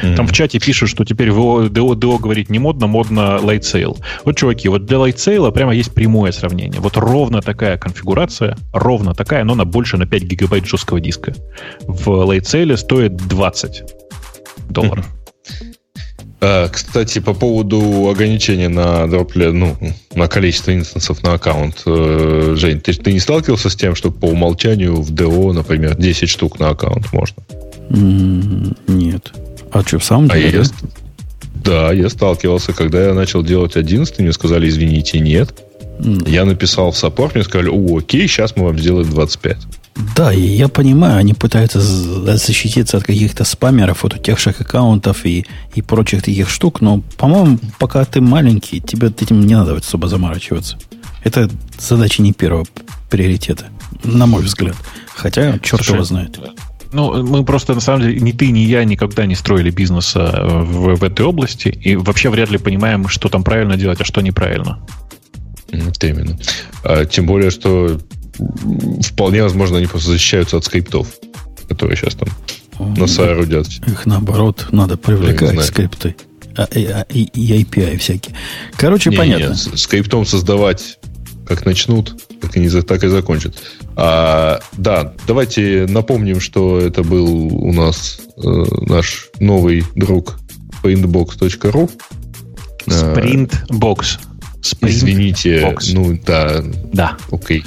Mm-hmm. 0.01 0.15
Там 0.15 0.27
в 0.27 0.31
чате 0.31 0.59
пишут, 0.59 0.89
что 0.89 1.05
теперь 1.05 1.31
в 1.31 1.67
DO, 1.67 1.93
DO 1.95 2.19
говорить 2.19 2.49
не 2.49 2.59
модно, 2.59 2.87
модно 2.87 3.39
light 3.41 3.61
sale. 3.61 3.97
Вот, 4.25 4.37
чуваки, 4.37 4.69
вот 4.69 4.85
для 4.85 4.97
light 4.97 5.15
sale 5.15 5.51
прямо 5.51 5.73
есть 5.73 5.93
прямое 5.93 6.31
сравнение. 6.31 6.81
Вот 6.81 6.97
ровно 6.97 7.41
такая 7.41 7.77
конфигурация, 7.77 8.57
ровно 8.73 9.13
такая, 9.13 9.43
но 9.43 9.53
она 9.53 9.65
больше 9.65 9.97
на 9.97 10.05
5 10.05 10.23
гигабайт 10.23 10.65
жесткого 10.65 10.99
диска. 10.99 11.33
В 11.81 12.09
light 12.09 12.43
sale 12.43 12.77
стоит 12.77 13.15
20 13.15 13.83
долларов. 14.69 15.05
Mm-hmm. 15.05 15.23
А, 16.45 16.67
кстати, 16.67 17.19
по 17.19 17.33
поводу 17.33 18.09
ограничения 18.09 18.67
на 18.67 19.07
дропле, 19.07 19.53
ну, 19.53 19.77
на 20.13 20.27
количество 20.27 20.75
инстансов 20.75 21.23
на 21.23 21.33
аккаунт. 21.33 21.83
Э, 21.85 22.55
Жень, 22.57 22.81
ты, 22.81 22.91
ты 22.91 23.13
не 23.13 23.19
сталкивался 23.19 23.69
с 23.69 23.75
тем, 23.77 23.95
что 23.95 24.11
по 24.11 24.25
умолчанию 24.25 25.01
в 25.01 25.09
DO, 25.09 25.53
например, 25.53 25.95
10 25.95 26.27
штук 26.27 26.59
на 26.59 26.71
аккаунт 26.71 27.13
можно? 27.13 27.43
Нет. 27.89 29.31
А 29.73 29.81
что, 29.81 29.99
в 29.99 30.03
самом 30.03 30.29
деле? 30.29 30.49
А 30.49 30.63
я, 30.63 30.63
да, 31.55 31.91
я 31.91 32.09
сталкивался, 32.09 32.73
когда 32.73 33.07
я 33.07 33.13
начал 33.13 33.43
делать 33.43 33.75
11, 33.75 34.19
мне 34.19 34.31
сказали, 34.31 34.69
извините, 34.69 35.19
нет. 35.19 35.53
Mm. 35.99 36.29
Я 36.29 36.45
написал 36.45 36.91
в 36.91 36.97
саппорт, 36.97 37.35
мне 37.35 37.43
сказали, 37.43 37.69
о, 37.69 37.97
окей, 37.97 38.27
сейчас 38.27 38.55
мы 38.55 38.65
вам 38.65 38.77
сделаем 38.77 39.09
25. 39.09 39.57
Да, 40.15 40.33
и 40.33 40.41
я 40.41 40.67
понимаю, 40.67 41.17
они 41.17 41.33
пытаются 41.33 41.79
защититься 41.79 42.97
от 42.97 43.03
каких-то 43.03 43.43
спамеров, 43.45 44.03
от 44.05 44.15
утекших 44.15 44.59
аккаунтов 44.61 45.25
и, 45.25 45.45
и 45.75 45.81
прочих 45.81 46.23
таких 46.23 46.49
штук, 46.49 46.81
но, 46.81 47.01
по-моему, 47.17 47.59
пока 47.79 48.03
ты 48.05 48.21
маленький, 48.21 48.79
тебе 48.79 49.07
этим 49.07 49.45
не 49.45 49.55
надо 49.55 49.75
особо 49.75 50.07
заморачиваться. 50.07 50.77
Это 51.23 51.49
задача 51.79 52.21
не 52.21 52.33
первого 52.33 52.65
приоритета, 53.09 53.65
на 54.03 54.25
мой 54.25 54.43
взгляд. 54.43 54.75
Хотя, 55.15 55.59
черт 55.59 55.83
Слушай, 55.83 55.93
его 55.93 56.03
знает. 56.03 56.39
Ну, 56.93 57.23
мы 57.23 57.43
просто, 57.43 57.73
на 57.73 57.81
самом 57.81 58.01
деле, 58.01 58.19
ни 58.19 58.31
ты, 58.31 58.51
ни 58.51 58.59
я 58.59 58.83
никогда 58.85 59.25
не 59.25 59.35
строили 59.35 59.71
бизнеса 59.71 60.45
в, 60.45 60.95
в 60.95 61.03
этой 61.03 61.25
области, 61.25 61.67
и 61.67 61.95
вообще 61.95 62.29
вряд 62.29 62.51
ли 62.51 62.57
понимаем, 62.57 63.07
что 63.07 63.29
там 63.29 63.43
правильно 63.43 63.75
делать, 63.75 63.99
а 64.01 64.05
что 64.05 64.21
неправильно. 64.21 64.79
Это 65.71 66.07
именно. 66.07 66.37
А, 66.83 67.05
тем 67.05 67.25
более, 67.25 67.49
что 67.49 67.99
вполне 69.01 69.43
возможно, 69.43 69.77
они 69.77 69.87
просто 69.87 70.11
защищаются 70.11 70.57
от 70.57 70.65
скриптов, 70.65 71.07
которые 71.67 71.97
сейчас 71.97 72.15
там 72.15 72.29
на 72.97 73.07
соорудят. 73.07 73.67
Их, 73.87 74.05
наоборот, 74.05 74.67
надо 74.71 74.97
привлекать 74.97 75.63
скрипты. 75.63 76.15
А, 76.55 76.65
и, 76.65 76.85
а, 76.85 77.05
и, 77.09 77.23
и 77.23 77.63
API 77.63 77.97
всякие. 77.97 78.35
Короче, 78.77 79.09
не, 79.09 79.17
понятно. 79.17 79.47
Нет, 79.47 79.79
скриптом 79.79 80.25
создавать 80.25 80.99
как 81.47 81.65
начнут, 81.65 82.15
так 82.43 82.57
и, 82.57 82.59
не, 82.59 82.69
так 82.81 83.03
и 83.05 83.07
закончат. 83.07 83.55
А, 83.95 84.59
да, 84.73 85.13
давайте 85.25 85.85
напомним, 85.87 86.41
что 86.41 86.77
это 86.77 87.01
был 87.01 87.55
у 87.55 87.71
нас 87.71 88.19
э, 88.35 88.41
наш 88.81 89.29
новый 89.39 89.85
друг 89.95 90.39
printbox.ru. 90.83 91.89
Sprintbox. 92.85 94.19
Sprint 94.61 94.89
Извините, 94.89 95.77
ну 95.93 96.19
да. 96.25 96.61
Да. 96.91 97.17
Окей. 97.31 97.63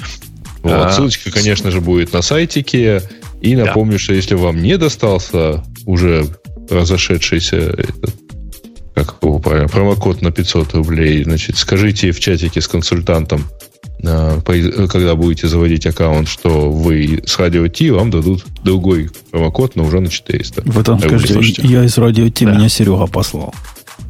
Вот, 0.61 0.73
а, 0.73 0.91
ссылочка, 0.91 1.31
конечно 1.31 1.71
же, 1.71 1.81
будет 1.81 2.13
на 2.13 2.21
сайтике. 2.21 3.01
И 3.41 3.55
напомню, 3.55 3.93
да. 3.93 3.99
что 3.99 4.13
если 4.13 4.35
вам 4.35 4.61
не 4.61 4.77
достался 4.77 5.63
уже 5.87 6.27
разошедшийся 6.69 7.57
этот, 7.57 8.13
как 8.93 9.15
его 9.23 9.39
правильно, 9.39 9.69
промокод 9.69 10.21
на 10.21 10.31
500 10.31 10.75
рублей, 10.75 11.23
значит, 11.23 11.57
скажите 11.57 12.11
в 12.11 12.19
чатике 12.19 12.61
с 12.61 12.67
консультантом, 12.67 13.47
когда 14.01 15.15
будете 15.15 15.47
заводить 15.47 15.85
аккаунт, 15.85 16.27
что 16.27 16.71
вы 16.71 17.21
с 17.25 17.37
радио 17.39 17.67
Ти, 17.67 17.91
вам 17.91 18.11
дадут 18.11 18.45
другой 18.63 19.09
промокод, 19.31 19.75
но 19.75 19.83
уже 19.83 19.99
на 19.99 20.09
400. 20.09 20.63
Вы 20.65 20.83
там 20.83 20.99
скажите, 20.99 21.61
я 21.65 21.83
из 21.83 21.97
радио 21.97 22.29
Ти, 22.29 22.45
да. 22.45 22.53
меня 22.53 22.69
Серега 22.69 23.07
послал. 23.07 23.53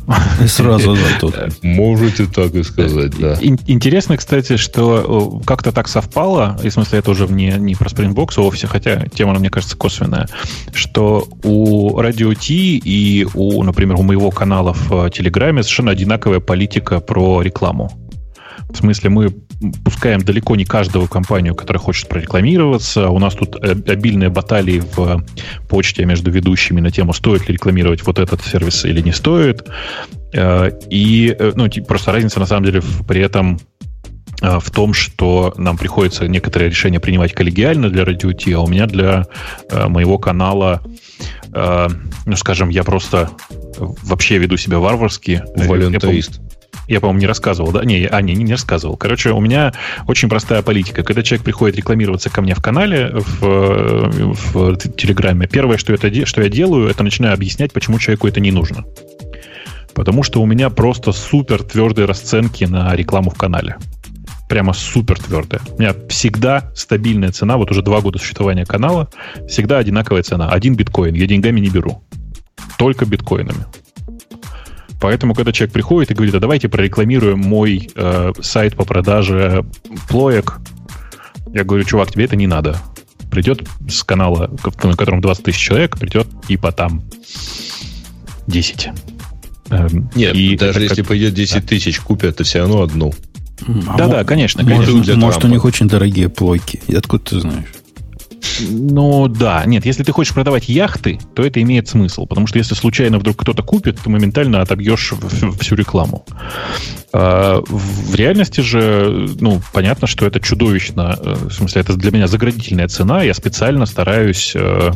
И 0.43 0.47
сразу 0.47 0.95
да, 0.95 1.19
тут. 1.19 1.35
Можете 1.63 2.25
так 2.25 2.55
и 2.55 2.63
сказать, 2.63 3.17
да. 3.19 3.37
Интересно, 3.41 4.17
кстати, 4.17 4.57
что 4.57 5.41
как-то 5.45 5.71
так 5.71 5.87
совпало, 5.87 6.57
и 6.63 6.69
в 6.69 6.73
смысле 6.73 6.99
это 6.99 7.11
уже 7.11 7.27
не, 7.27 7.51
не 7.57 7.75
про 7.75 7.89
Springbox 7.89 8.33
а 8.37 8.41
вовсе, 8.41 8.67
хотя 8.67 9.05
тема, 9.07 9.33
мне 9.33 9.49
кажется, 9.49 9.75
косвенная, 9.75 10.27
что 10.73 11.27
у 11.43 11.99
Radio 11.99 12.35
T 12.35 12.53
и 12.53 13.27
у, 13.33 13.63
например, 13.63 13.97
у 13.97 14.03
моего 14.03 14.31
канала 14.31 14.73
в 14.73 15.09
Телеграме 15.09 15.63
совершенно 15.63 15.91
одинаковая 15.91 16.39
политика 16.39 16.99
про 16.99 17.41
рекламу. 17.41 17.91
В 18.69 18.77
смысле, 18.77 19.09
мы 19.09 19.33
пускаем 19.83 20.21
далеко 20.21 20.55
не 20.55 20.65
каждую 20.65 21.07
компанию, 21.07 21.55
которая 21.55 21.81
хочет 21.81 22.07
прорекламироваться. 22.07 23.09
У 23.09 23.19
нас 23.19 23.33
тут 23.33 23.55
э, 23.55 23.71
обильные 23.71 24.29
баталии 24.29 24.79
в 24.95 25.23
почте 25.67 26.05
между 26.05 26.31
ведущими 26.31 26.79
на 26.79 26.91
тему, 26.91 27.13
стоит 27.13 27.47
ли 27.47 27.53
рекламировать 27.53 28.05
вот 28.05 28.19
этот 28.19 28.41
сервис 28.41 28.85
или 28.85 29.01
не 29.01 29.11
стоит. 29.11 29.67
Э, 30.33 30.71
и 30.89 31.35
э, 31.37 31.53
ну, 31.55 31.67
просто 31.87 32.11
разница 32.11 32.39
на 32.39 32.45
самом 32.45 32.65
деле 32.65 32.81
при 33.07 33.21
этом 33.21 33.59
в 34.39 34.69
том, 34.69 34.93
что 34.93 35.55
нам 35.57 35.79
приходится 35.79 36.27
некоторые 36.27 36.69
решения 36.69 36.99
принимать 36.99 37.33
коллегиально 37.33 37.89
для 37.89 38.05
радио 38.05 38.33
Ти, 38.33 38.53
а 38.53 38.59
у 38.59 38.67
меня 38.67 38.85
для 38.85 39.25
моего 39.71 40.19
канала, 40.19 40.83
ну, 41.51 42.35
скажем, 42.35 42.69
я 42.69 42.83
просто 42.83 43.31
вообще 43.79 44.37
веду 44.37 44.55
себя 44.57 44.77
варварски. 44.77 45.41
Волюнтарист. 45.55 46.39
Я, 46.87 47.01
по-моему, 47.01 47.19
не 47.19 47.27
рассказывал, 47.27 47.71
да? 47.71 47.83
Не, 47.83 48.05
а, 48.05 48.21
не, 48.21 48.33
не 48.33 48.51
рассказывал. 48.51 48.95
Короче, 48.97 49.31
у 49.31 49.41
меня 49.41 49.73
очень 50.07 50.29
простая 50.29 50.61
политика. 50.61 51.03
Когда 51.03 51.21
человек 51.23 51.43
приходит 51.43 51.75
рекламироваться 51.75 52.29
ко 52.29 52.41
мне 52.41 52.55
в 52.55 52.61
канале, 52.61 53.11
в, 53.13 54.09
в 54.53 54.77
Телеграме, 54.77 55.47
первое, 55.47 55.77
что, 55.77 55.93
это, 55.93 56.25
что 56.25 56.41
я 56.41 56.49
делаю, 56.49 56.89
это 56.89 57.03
начинаю 57.03 57.33
объяснять, 57.33 57.73
почему 57.73 57.99
человеку 57.99 58.27
это 58.27 58.39
не 58.39 58.51
нужно. 58.51 58.85
Потому 59.93 60.23
что 60.23 60.41
у 60.41 60.45
меня 60.45 60.69
просто 60.69 61.11
супер 61.11 61.63
твердые 61.63 62.05
расценки 62.05 62.65
на 62.65 62.95
рекламу 62.95 63.31
в 63.31 63.35
канале. 63.35 63.77
Прямо 64.47 64.71
супер 64.71 65.19
твердая. 65.19 65.61
У 65.77 65.81
меня 65.81 65.93
всегда 66.07 66.71
стабильная 66.73 67.31
цена, 67.31 67.57
вот 67.57 67.71
уже 67.71 67.81
два 67.81 67.99
года 67.99 68.17
существования 68.17 68.65
канала, 68.65 69.09
всегда 69.49 69.79
одинаковая 69.79 70.23
цена. 70.23 70.49
Один 70.49 70.75
биткоин. 70.75 71.15
Я 71.15 71.25
деньгами 71.25 71.59
не 71.59 71.69
беру. 71.69 72.03
Только 72.77 73.05
биткоинами. 73.05 73.65
Поэтому, 74.99 75.35
когда 75.35 75.51
человек 75.51 75.73
приходит 75.73 76.11
и 76.11 76.13
говорит, 76.13 76.33
а 76.35 76.39
давайте 76.39 76.69
прорекламируем 76.69 77.39
мой 77.39 77.89
э, 77.95 78.33
сайт 78.41 78.75
по 78.75 78.83
продаже 78.83 79.63
плоек, 80.09 80.59
я 81.53 81.63
говорю, 81.63 81.83
чувак, 81.83 82.11
тебе 82.11 82.25
это 82.25 82.35
не 82.35 82.47
надо. 82.47 82.79
Придет 83.29 83.67
с 83.87 84.03
канала, 84.03 84.49
на 84.83 84.95
котором 84.95 85.21
20 85.21 85.43
тысяч 85.43 85.59
человек, 85.59 85.97
придет 85.97 86.27
типа 86.47 86.71
там 86.71 87.03
10. 88.47 88.89
Эм, 89.69 90.09
Нет, 90.15 90.35
и 90.35 90.55
даже 90.57 90.81
если 90.81 91.01
как... 91.01 91.09
пойдет 91.09 91.33
10 91.33 91.55
да. 91.55 91.61
тысяч, 91.61 91.99
купят, 91.99 92.37
то 92.37 92.43
все 92.43 92.59
равно 92.59 92.81
одну. 92.81 93.13
Да-да, 93.97 94.23
конечно. 94.23 94.63
конечно. 94.63 94.93
Может, 94.93 95.17
может 95.17 95.45
у 95.45 95.47
них 95.47 95.65
очень 95.65 95.87
дорогие 95.87 96.29
плойки. 96.29 96.79
И 96.87 96.95
откуда 96.95 97.23
ты 97.23 97.39
знаешь? 97.39 97.65
Ну 98.69 99.27
да, 99.27 99.63
нет, 99.65 99.85
если 99.85 100.03
ты 100.03 100.11
хочешь 100.11 100.33
продавать 100.33 100.69
яхты, 100.69 101.19
то 101.35 101.43
это 101.43 101.61
имеет 101.61 101.87
смысл, 101.87 102.25
потому 102.25 102.47
что 102.47 102.57
если 102.57 102.75
случайно 102.75 103.19
вдруг 103.19 103.37
кто-то 103.37 103.63
купит, 103.63 103.99
ты 103.99 104.09
моментально 104.09 104.61
отобьешь 104.61 105.13
всю 105.59 105.75
рекламу. 105.75 106.25
А, 107.13 107.61
в 107.65 108.15
реальности 108.15 108.61
же, 108.61 109.29
ну, 109.39 109.61
понятно, 109.73 110.07
что 110.07 110.25
это 110.25 110.39
чудовищно, 110.39 111.17
э, 111.19 111.35
в 111.49 111.51
смысле, 111.51 111.81
это 111.81 111.93
для 111.95 112.11
меня 112.11 112.27
заградительная 112.27 112.87
цена, 112.87 113.23
я 113.23 113.33
специально 113.33 113.85
стараюсь 113.85 114.53
э, 114.55 114.91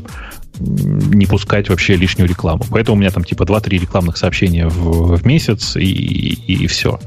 не 0.60 1.26
пускать 1.26 1.70
вообще 1.70 1.96
лишнюю 1.96 2.28
рекламу. 2.28 2.66
Поэтому 2.70 2.98
у 2.98 3.00
меня 3.00 3.12
там 3.12 3.24
типа 3.24 3.44
2-3 3.44 3.70
рекламных 3.80 4.18
сообщения 4.18 4.68
в, 4.68 5.16
в 5.16 5.26
месяц 5.26 5.76
и, 5.78 5.86
и, 5.86 6.64
и 6.64 6.68
все. 6.68 7.00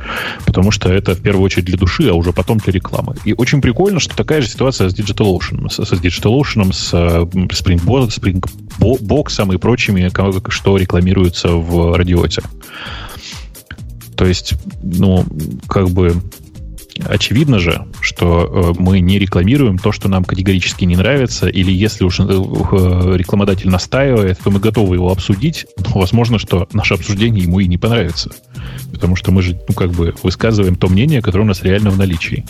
Потому 0.46 0.70
что 0.70 0.90
это 0.90 1.14
в 1.14 1.20
первую 1.20 1.44
очередь 1.44 1.66
для 1.66 1.76
души, 1.76 2.08
а 2.08 2.14
уже 2.14 2.32
потом 2.32 2.58
для 2.58 2.72
рекламы. 2.72 3.14
И 3.24 3.34
очень 3.34 3.60
прикольно, 3.60 4.00
что 4.00 4.16
такая 4.16 4.40
же 4.40 4.48
ситуация 4.48 4.88
с 4.88 4.94
DigitalOcean. 4.94 5.68
С, 5.68 5.84
с 5.84 5.92
DigitalOcean, 5.92 6.72
с 6.72 6.94
Springboard, 6.94 8.08
Springbox 8.08 9.54
и 9.54 9.58
прочими, 9.58 10.10
что 10.50 10.76
рекламируются 10.76 11.48
в 11.48 11.96
радиоте. 11.96 12.42
То 14.16 14.26
есть, 14.26 14.54
ну, 14.82 15.24
как 15.68 15.90
бы 15.90 16.14
очевидно 17.04 17.58
же, 17.58 17.86
что 18.00 18.74
э, 18.76 18.80
мы 18.80 19.00
не 19.00 19.18
рекламируем 19.18 19.78
то, 19.78 19.92
что 19.92 20.08
нам 20.08 20.24
категорически 20.24 20.84
не 20.84 20.96
нравится, 20.96 21.48
или 21.48 21.72
если 21.72 22.04
уж 22.04 22.20
э, 22.20 22.24
э, 22.24 23.16
рекламодатель 23.16 23.68
настаивает, 23.68 24.38
то 24.42 24.50
мы 24.50 24.60
готовы 24.60 24.96
его 24.96 25.10
обсудить, 25.10 25.66
но 25.78 26.00
возможно, 26.00 26.38
что 26.38 26.68
наше 26.72 26.94
обсуждение 26.94 27.44
ему 27.44 27.60
и 27.60 27.66
не 27.66 27.78
понравится. 27.78 28.30
Потому 28.92 29.16
что 29.16 29.32
мы 29.32 29.42
же, 29.42 29.58
ну, 29.68 29.74
как 29.74 29.90
бы 29.90 30.14
высказываем 30.22 30.76
то 30.76 30.88
мнение, 30.88 31.20
которое 31.20 31.44
у 31.44 31.48
нас 31.48 31.62
реально 31.62 31.90
в 31.90 31.98
наличии. 31.98 32.44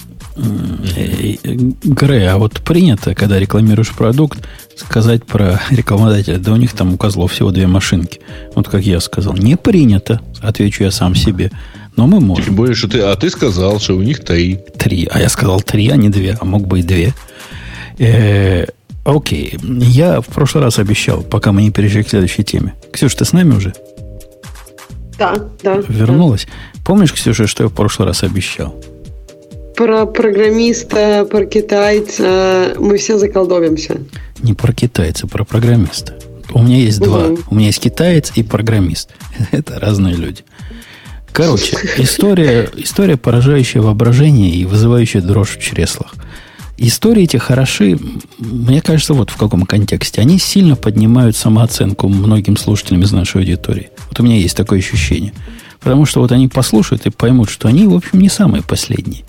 Грей, 1.84 2.28
а 2.28 2.38
вот 2.38 2.60
принято, 2.62 3.14
когда 3.14 3.38
рекламируешь 3.38 3.90
продукт, 3.90 4.46
сказать 4.76 5.24
про 5.24 5.60
рекламодателя, 5.70 6.38
да 6.38 6.52
у 6.52 6.56
них 6.56 6.72
там 6.72 6.94
у 6.94 6.96
козлов 6.96 7.32
всего 7.32 7.50
две 7.50 7.66
машинки. 7.66 8.20
Вот 8.54 8.68
как 8.68 8.82
я 8.82 9.00
сказал. 9.00 9.34
Не 9.34 9.56
принято, 9.56 10.20
отвечу 10.40 10.84
я 10.84 10.90
сам 10.90 11.14
себе. 11.14 11.50
Но 11.96 12.06
мы 12.06 12.20
можем. 12.20 12.44
Тем 12.44 12.56
более, 12.56 12.74
что 12.74 12.88
ты, 12.88 13.00
а 13.00 13.14
ты 13.14 13.30
сказал, 13.30 13.78
что 13.78 13.94
у 13.94 14.02
них 14.02 14.24
три. 14.24 14.58
Три. 14.78 15.08
А 15.10 15.20
я 15.20 15.28
сказал 15.28 15.60
три, 15.60 15.88
а 15.90 15.96
не 15.96 16.08
две. 16.08 16.36
А 16.40 16.44
мог 16.44 16.66
бы 16.66 16.80
и 16.80 16.82
две. 16.82 17.14
Э, 17.98 18.66
окей. 19.04 19.56
Я 19.62 20.20
в 20.20 20.26
прошлый 20.26 20.64
раз 20.64 20.78
обещал, 20.78 21.22
пока 21.22 21.52
мы 21.52 21.62
не 21.62 21.70
перешли 21.70 22.02
к 22.02 22.08
следующей 22.08 22.42
теме. 22.42 22.74
Ксюша, 22.92 23.18
ты 23.18 23.24
с 23.24 23.32
нами 23.32 23.54
уже? 23.54 23.72
Да, 25.18 25.34
да. 25.62 25.80
Вернулась? 25.88 26.46
Да. 26.46 26.80
Помнишь, 26.84 27.12
Ксюша, 27.12 27.46
что 27.46 27.64
я 27.64 27.68
в 27.68 27.72
прошлый 27.72 28.08
раз 28.08 28.24
обещал? 28.24 28.74
Про 29.76 30.06
программиста, 30.06 31.26
про 31.28 31.46
китайца 31.46 32.74
мы 32.78 32.96
все 32.96 33.18
заколдовимся. 33.18 33.98
Не 34.40 34.54
про 34.54 34.72
китайца, 34.72 35.26
про 35.26 35.44
программиста. 35.44 36.16
У 36.52 36.62
меня 36.62 36.76
есть 36.76 37.00
угу. 37.00 37.06
два. 37.06 37.26
У 37.50 37.54
меня 37.54 37.66
есть 37.66 37.80
китаец 37.80 38.32
и 38.34 38.42
программист. 38.42 39.10
Это 39.50 39.80
разные 39.80 40.14
люди. 40.14 40.44
Короче, 41.34 41.76
история, 41.98 42.70
история, 42.76 43.16
поражающая 43.16 43.82
воображение 43.82 44.50
и 44.50 44.64
вызывающая 44.64 45.20
дрожь 45.20 45.56
в 45.56 45.60
чреслах. 45.60 46.14
Истории 46.76 47.24
эти 47.24 47.38
хороши, 47.38 47.98
мне 48.38 48.80
кажется, 48.80 49.14
вот 49.14 49.30
в 49.30 49.36
каком 49.36 49.66
контексте. 49.66 50.20
Они 50.20 50.38
сильно 50.38 50.76
поднимают 50.76 51.36
самооценку 51.36 52.08
многим 52.08 52.56
слушателям 52.56 53.02
из 53.02 53.10
нашей 53.10 53.40
аудитории. 53.40 53.90
Вот 54.08 54.20
у 54.20 54.22
меня 54.22 54.36
есть 54.36 54.56
такое 54.56 54.78
ощущение. 54.78 55.32
Потому 55.80 56.06
что 56.06 56.20
вот 56.20 56.30
они 56.30 56.46
послушают 56.46 57.04
и 57.06 57.10
поймут, 57.10 57.50
что 57.50 57.66
они, 57.66 57.88
в 57.88 57.94
общем, 57.94 58.20
не 58.20 58.28
самые 58.28 58.62
последние 58.62 59.24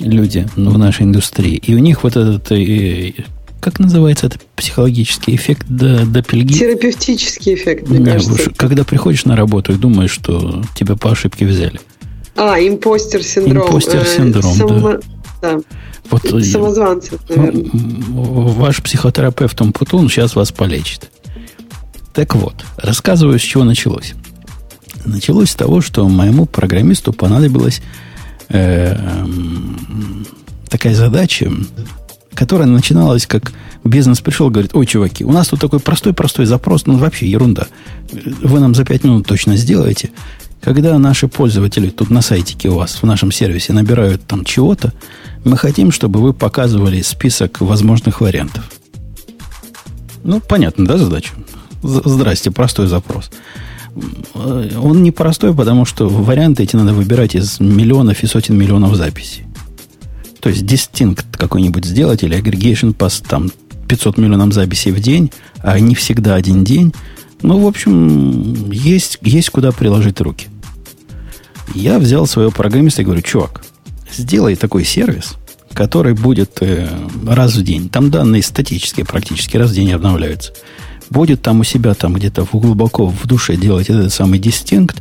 люди 0.00 0.44
в 0.56 0.76
нашей 0.76 1.04
индустрии. 1.04 1.54
И 1.54 1.72
у 1.72 1.78
них 1.78 2.02
вот 2.02 2.16
этот 2.16 2.50
э, 2.50 3.12
как 3.60 3.78
называется 3.78 4.26
это 4.26 4.38
психологический 4.56 5.34
эффект 5.34 5.66
до, 5.68 6.06
до 6.06 6.22
пельги? 6.22 6.54
Терапевтический 6.54 7.54
эффект, 7.54 7.88
мне 7.88 7.98
Не, 7.98 8.12
кажется. 8.12 8.50
Когда 8.56 8.84
приходишь 8.84 9.24
на 9.24 9.36
работу 9.36 9.72
и 9.72 9.76
думаешь, 9.76 10.10
что 10.10 10.62
тебя 10.74 10.96
по 10.96 11.10
ошибке 11.10 11.46
взяли. 11.46 11.80
А, 12.36 12.58
импостер 12.58 13.22
синдром. 13.22 13.66
Импостер 13.66 14.06
синдром, 14.06 14.52
э, 14.52 14.56
само... 14.56 14.80
да. 14.80 15.00
да. 15.42 15.60
Вот, 16.10 16.22
Самозванцы, 16.44 17.18
наверное. 17.28 17.70
Ваш 17.72 18.82
психотерапевт 18.82 19.60
Умпутун 19.60 20.08
сейчас 20.08 20.36
вас 20.36 20.52
полечит. 20.52 21.10
Так 22.14 22.34
вот, 22.34 22.64
рассказываю, 22.76 23.38
с 23.38 23.42
чего 23.42 23.64
началось. 23.64 24.14
Началось 25.04 25.50
с 25.50 25.54
того, 25.54 25.80
что 25.80 26.08
моему 26.08 26.46
программисту 26.46 27.12
понадобилась 27.12 27.82
э, 28.48 28.96
такая 30.68 30.94
задача 30.94 31.52
которая 32.38 32.68
начиналась 32.68 33.26
как 33.26 33.52
бизнес 33.82 34.20
пришел, 34.20 34.48
говорит, 34.48 34.70
ой, 34.72 34.86
чуваки, 34.86 35.24
у 35.24 35.32
нас 35.32 35.48
тут 35.48 35.60
такой 35.60 35.80
простой-простой 35.80 36.46
запрос, 36.46 36.86
ну 36.86 36.96
вообще 36.96 37.28
ерунда. 37.28 37.66
Вы 38.12 38.60
нам 38.60 38.76
за 38.76 38.84
пять 38.84 39.02
минут 39.02 39.26
точно 39.26 39.56
сделаете. 39.56 40.10
Когда 40.60 40.96
наши 40.98 41.26
пользователи 41.26 41.90
тут 41.90 42.10
на 42.10 42.22
сайтике 42.22 42.68
у 42.68 42.76
вас, 42.76 43.02
в 43.02 43.06
нашем 43.06 43.32
сервисе 43.32 43.72
набирают 43.72 44.24
там 44.24 44.44
чего-то, 44.44 44.92
мы 45.44 45.56
хотим, 45.56 45.90
чтобы 45.90 46.20
вы 46.20 46.32
показывали 46.32 47.02
список 47.02 47.60
возможных 47.60 48.20
вариантов. 48.20 48.70
Ну, 50.22 50.40
понятно, 50.40 50.86
да, 50.86 50.96
задача? 50.96 51.32
Здрасте, 51.82 52.52
простой 52.52 52.86
запрос. 52.86 53.32
Он 54.34 55.02
не 55.02 55.10
простой, 55.10 55.52
потому 55.52 55.84
что 55.84 56.08
варианты 56.08 56.62
эти 56.62 56.76
надо 56.76 56.92
выбирать 56.92 57.34
из 57.34 57.58
миллионов 57.58 58.22
и 58.22 58.28
сотен 58.28 58.56
миллионов 58.56 58.94
записей. 58.94 59.44
То 60.48 60.52
есть 60.52 60.64
distinct 60.64 61.26
какой-нибудь 61.32 61.84
сделать 61.84 62.22
или 62.22 62.34
aggregation 62.34 62.94
по 62.94 63.10
там 63.10 63.50
500 63.86 64.16
миллионам 64.16 64.50
записей 64.50 64.92
в 64.92 64.98
день, 64.98 65.30
а 65.58 65.78
не 65.78 65.94
всегда 65.94 66.36
один 66.36 66.64
день. 66.64 66.94
Ну, 67.42 67.60
в 67.60 67.66
общем, 67.66 68.70
есть, 68.70 69.18
есть 69.20 69.50
куда 69.50 69.72
приложить 69.72 70.22
руки. 70.22 70.46
Я 71.74 71.98
взял 71.98 72.26
своего 72.26 72.50
программиста 72.50 73.02
и 73.02 73.04
говорю, 73.04 73.20
чувак, 73.20 73.62
сделай 74.10 74.56
такой 74.56 74.86
сервис, 74.86 75.34
который 75.74 76.14
будет 76.14 76.62
э, 76.62 76.88
раз 77.26 77.54
в 77.54 77.62
день. 77.62 77.90
Там 77.90 78.10
данные 78.10 78.42
статические 78.42 79.04
практически, 79.04 79.58
раз 79.58 79.72
в 79.72 79.74
день 79.74 79.92
обновляются. 79.92 80.54
Будет 81.10 81.42
там 81.42 81.60
у 81.60 81.64
себя, 81.64 81.92
там 81.92 82.14
где-то 82.14 82.48
глубоко 82.50 83.08
в 83.08 83.26
душе 83.26 83.54
делать 83.56 83.90
этот 83.90 84.14
самый 84.14 84.38
дистинкт. 84.38 84.96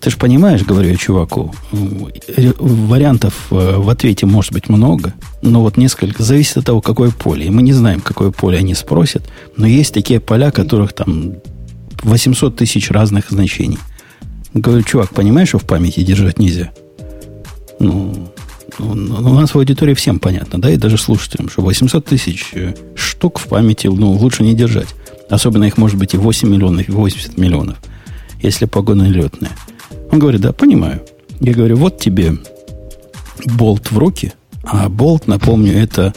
Ты 0.00 0.10
же 0.10 0.16
понимаешь, 0.16 0.62
говорю 0.62 0.90
я 0.90 0.96
чуваку, 0.96 1.54
вариантов 2.58 3.46
э, 3.50 3.76
в 3.78 3.88
ответе 3.88 4.26
может 4.26 4.52
быть 4.52 4.68
много, 4.68 5.14
но 5.42 5.62
вот 5.62 5.76
несколько, 5.76 6.22
зависит 6.22 6.58
от 6.58 6.66
того, 6.66 6.80
какое 6.80 7.10
поле. 7.10 7.46
И 7.46 7.50
мы 7.50 7.62
не 7.62 7.72
знаем, 7.72 8.00
какое 8.00 8.30
поле 8.30 8.58
они 8.58 8.74
спросят, 8.74 9.24
но 9.56 9.66
есть 9.66 9.94
такие 9.94 10.20
поля, 10.20 10.50
которых 10.50 10.92
там 10.92 11.34
800 12.02 12.56
тысяч 12.56 12.90
разных 12.90 13.30
значений. 13.30 13.78
Говорю, 14.54 14.82
чувак, 14.82 15.10
понимаешь, 15.10 15.48
что 15.48 15.58
в 15.58 15.64
памяти 15.64 16.00
держать 16.02 16.38
нельзя? 16.38 16.72
Ну, 17.78 18.32
ну, 18.78 19.30
у 19.30 19.34
нас 19.34 19.54
в 19.54 19.56
аудитории 19.56 19.94
всем 19.94 20.18
понятно, 20.18 20.60
да, 20.60 20.70
и 20.70 20.76
даже 20.76 20.98
слушателям, 20.98 21.48
что 21.48 21.62
800 21.62 22.04
тысяч 22.04 22.50
э, 22.52 22.74
штук 22.94 23.38
в 23.38 23.48
памяти 23.48 23.86
ну, 23.86 24.12
лучше 24.12 24.42
не 24.42 24.54
держать. 24.54 24.88
Особенно 25.28 25.64
их 25.64 25.76
может 25.76 25.98
быть 25.98 26.14
и 26.14 26.16
8 26.16 26.48
миллионов, 26.48 26.88
и 26.88 26.92
80 26.92 27.38
миллионов, 27.38 27.78
если 28.46 28.64
погода 28.64 29.04
летная. 29.04 29.52
Он 30.10 30.18
говорит, 30.18 30.40
да, 30.40 30.52
понимаю. 30.52 31.02
Я 31.40 31.52
говорю, 31.52 31.76
вот 31.76 31.98
тебе 31.98 32.38
болт 33.44 33.90
в 33.90 33.98
руки, 33.98 34.32
а 34.62 34.88
болт, 34.88 35.26
напомню, 35.26 35.72
это 35.76 36.14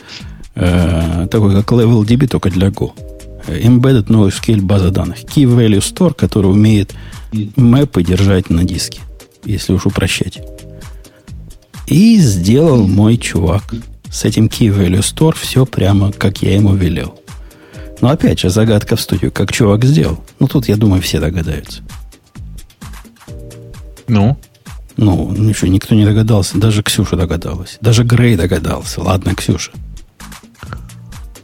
э, 0.56 1.28
такой 1.30 1.54
как 1.54 1.72
Level 1.72 2.06
DB, 2.06 2.28
только 2.28 2.50
для 2.50 2.68
Go. 2.68 2.92
Embedded 3.48 4.08
NoSQL 4.08 4.62
база 4.62 4.92
данных. 4.92 5.24
Key 5.24 5.44
Value 5.46 5.80
Store, 5.80 6.14
который 6.14 6.52
умеет 6.52 6.94
мэпы 7.56 8.04
держать 8.04 8.50
на 8.50 8.64
диске, 8.64 9.02
если 9.44 9.74
уж 9.74 9.86
упрощать. 9.86 10.40
И 11.88 12.18
сделал 12.20 12.88
мой 12.88 13.18
чувак 13.18 13.74
с 14.12 14.24
этим 14.24 14.46
Key 14.46 14.70
Value 14.70 15.00
Store 15.00 15.36
все 15.36 15.66
прямо, 15.66 16.12
как 16.12 16.42
я 16.42 16.56
ему 16.56 16.76
велел. 16.76 17.20
Но 18.02 18.10
опять 18.10 18.40
же, 18.40 18.50
загадка 18.50 18.96
в 18.96 19.02
студию, 19.02 19.32
как 19.32 19.52
чувак 19.52 19.84
сделал. 19.84 20.24
Ну, 20.40 20.48
тут, 20.48 20.70
я 20.70 20.78
думаю, 20.78 21.02
все 21.02 21.20
догадаются. 21.20 21.82
Ну? 24.10 24.38
Ну, 24.98 25.32
ничего, 25.32 25.72
никто 25.72 25.96
не 25.96 26.06
догадался. 26.06 26.58
Даже 26.58 26.84
Ксюша 26.84 27.16
догадалась. 27.16 27.78
Даже 27.80 28.04
Грей 28.04 28.36
догадался. 28.36 29.02
Ладно, 29.02 29.34
Ксюша. 29.34 29.72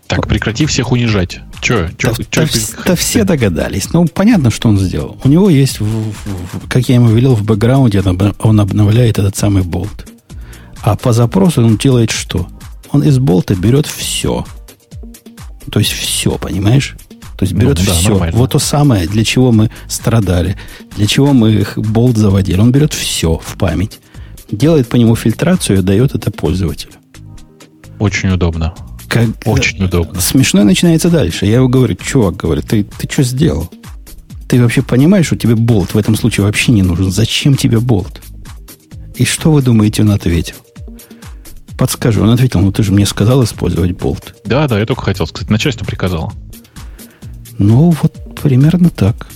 Так, 0.08 0.28
прекрати 0.28 0.66
всех 0.66 0.92
унижать. 0.92 1.40
Че? 1.62 1.90
Че? 1.98 2.10
Да, 2.10 2.24
че 2.30 2.42
да, 2.42 2.84
да 2.86 2.96
все 2.96 3.24
догадались. 3.24 3.92
Ну, 3.92 4.06
понятно, 4.08 4.52
что 4.52 4.70
он 4.70 4.78
сделал. 4.78 5.18
У 5.24 5.30
него 5.30 5.50
есть, 5.50 5.80
в, 5.80 5.86
в, 5.86 6.68
как 6.70 6.88
я 6.90 6.96
ему 6.96 7.10
велел, 7.10 7.36
в 7.36 7.44
бэкграунде 7.44 8.04
он 8.40 8.60
обновляет 8.60 9.18
этот 9.18 9.36
самый 9.36 9.64
болт. 9.64 10.08
А 10.82 10.96
по 10.96 11.14
запросу 11.14 11.64
он 11.64 11.78
делает 11.78 12.12
что? 12.12 12.48
Он 12.92 13.04
из 13.04 13.18
болта 13.18 13.56
берет 13.56 13.88
все. 13.88 14.46
То 15.72 15.80
есть 15.80 15.92
все, 15.92 16.38
понимаешь? 16.38 16.96
То 17.38 17.44
есть 17.44 17.54
берет 17.54 17.78
ну, 17.80 17.86
да, 17.86 17.94
все. 17.94 18.10
Нормально. 18.10 18.38
Вот 18.38 18.52
то 18.52 18.60
самое, 18.60 19.08
для 19.08 19.24
чего 19.24 19.52
мы 19.52 19.70
страдали, 19.88 20.58
для 20.96 21.06
чего 21.06 21.34
мы 21.34 21.52
их 21.52 21.78
болт 21.78 22.18
заводили. 22.18 22.60
Он 22.60 22.72
берет 22.72 22.94
все 22.94 23.38
в 23.44 23.58
память, 23.58 24.00
делает 24.52 24.88
по 24.88 24.96
нему 24.96 25.16
фильтрацию 25.16 25.80
и 25.80 25.82
дает 25.82 26.16
это 26.16 26.32
пользователю. 26.32 26.94
Очень 28.00 28.30
удобно. 28.30 28.74
Как, 29.08 29.30
Очень 29.46 29.86
удобно. 29.86 30.20
Смешно 30.20 30.64
начинается 30.64 31.10
дальше. 31.10 31.46
Я 31.46 31.56
его 31.56 31.68
говорю, 31.68 31.96
чувак, 31.96 32.38
говорю, 32.38 32.62
ты, 32.62 32.84
ты 32.84 33.08
что 33.10 33.24
сделал? 33.24 33.70
Ты 34.48 34.62
вообще 34.62 34.82
понимаешь, 34.82 35.28
что 35.28 35.38
тебе 35.38 35.56
болт 35.56 35.94
в 35.94 35.98
этом 35.98 36.16
случае 36.16 36.46
вообще 36.46 36.72
не 36.72 36.84
нужен? 36.84 37.12
Зачем 37.12 37.56
тебе 37.56 37.80
болт? 37.80 38.22
И 39.16 39.26
что 39.26 39.52
вы 39.52 39.62
думаете, 39.62 40.02
он 40.02 40.12
ответил? 40.12 40.56
Подскажу. 41.78 42.24
Он 42.24 42.30
ответил, 42.30 42.62
ну 42.62 42.72
ты 42.72 42.84
же 42.84 42.92
мне 42.92 43.06
сказал 43.06 43.44
использовать 43.44 43.92
болт. 43.94 44.36
Да, 44.46 44.68
да, 44.68 44.80
я 44.80 44.86
только 44.86 45.04
хотел 45.04 45.28
сказать. 45.28 45.50
Начальство 45.50 45.86
приказало. 45.86 46.34
Ну, 47.58 47.94
вот 48.02 48.14
примерно 48.42 48.90
так. 48.90 49.28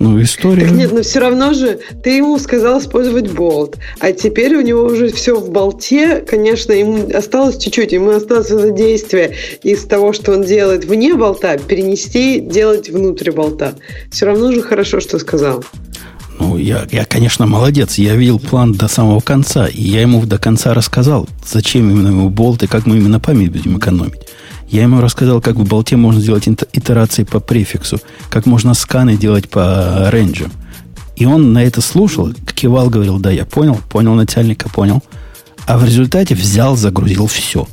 Ну, 0.00 0.20
история... 0.22 0.62
Так 0.62 0.70
нет, 0.70 0.92
но 0.92 1.02
все 1.02 1.18
равно 1.18 1.52
же 1.52 1.78
ты 2.02 2.16
ему 2.16 2.38
сказал 2.38 2.80
использовать 2.80 3.30
болт. 3.32 3.76
А 3.98 4.12
теперь 4.12 4.56
у 4.56 4.62
него 4.62 4.84
уже 4.84 5.12
все 5.12 5.38
в 5.38 5.50
болте. 5.50 6.24
Конечно, 6.26 6.72
ему 6.72 7.14
осталось 7.14 7.58
чуть-чуть. 7.58 7.92
Ему 7.92 8.10
осталось 8.12 8.50
это 8.50 8.70
действие 8.70 9.34
из 9.62 9.84
того, 9.84 10.14
что 10.14 10.32
он 10.32 10.44
делает 10.44 10.86
вне 10.86 11.12
болта, 11.14 11.58
перенести, 11.58 12.40
делать 12.40 12.88
внутрь 12.88 13.30
болта. 13.30 13.74
Все 14.10 14.24
равно 14.24 14.52
же 14.52 14.62
хорошо, 14.62 15.00
что 15.00 15.18
сказал. 15.18 15.62
Ну, 16.38 16.56
я, 16.56 16.86
я, 16.90 17.04
конечно, 17.04 17.46
молодец. 17.46 17.98
Я 17.98 18.14
видел 18.14 18.38
план 18.38 18.72
до 18.72 18.88
самого 18.88 19.20
конца. 19.20 19.66
И 19.66 19.82
я 19.82 20.00
ему 20.00 20.24
до 20.24 20.38
конца 20.38 20.72
рассказал, 20.72 21.28
зачем 21.46 21.90
именно 21.90 22.08
ему 22.08 22.30
болт 22.30 22.62
и 22.62 22.66
как 22.66 22.86
мы 22.86 22.96
именно 22.96 23.20
память 23.20 23.52
будем 23.52 23.76
экономить. 23.76 24.22
Я 24.70 24.82
ему 24.82 25.00
рассказал, 25.00 25.40
как 25.40 25.56
в 25.56 25.66
болте 25.66 25.96
можно 25.96 26.20
сделать 26.20 26.46
итерации 26.46 27.24
по 27.24 27.40
префиксу, 27.40 27.98
как 28.30 28.46
можно 28.46 28.74
сканы 28.74 29.16
делать 29.16 29.48
по 29.48 30.08
рейнджам. 30.10 30.52
И 31.16 31.26
он 31.26 31.52
на 31.52 31.64
это 31.64 31.80
слушал, 31.80 32.32
кивал, 32.54 32.88
говорил, 32.88 33.18
да, 33.18 33.30
я 33.30 33.44
понял, 33.44 33.78
понял 33.90 34.14
начальника, 34.14 34.68
понял. 34.68 35.02
А 35.66 35.76
в 35.76 35.84
результате 35.84 36.34
взял, 36.34 36.76
загрузил 36.76 37.26
все. 37.26 37.66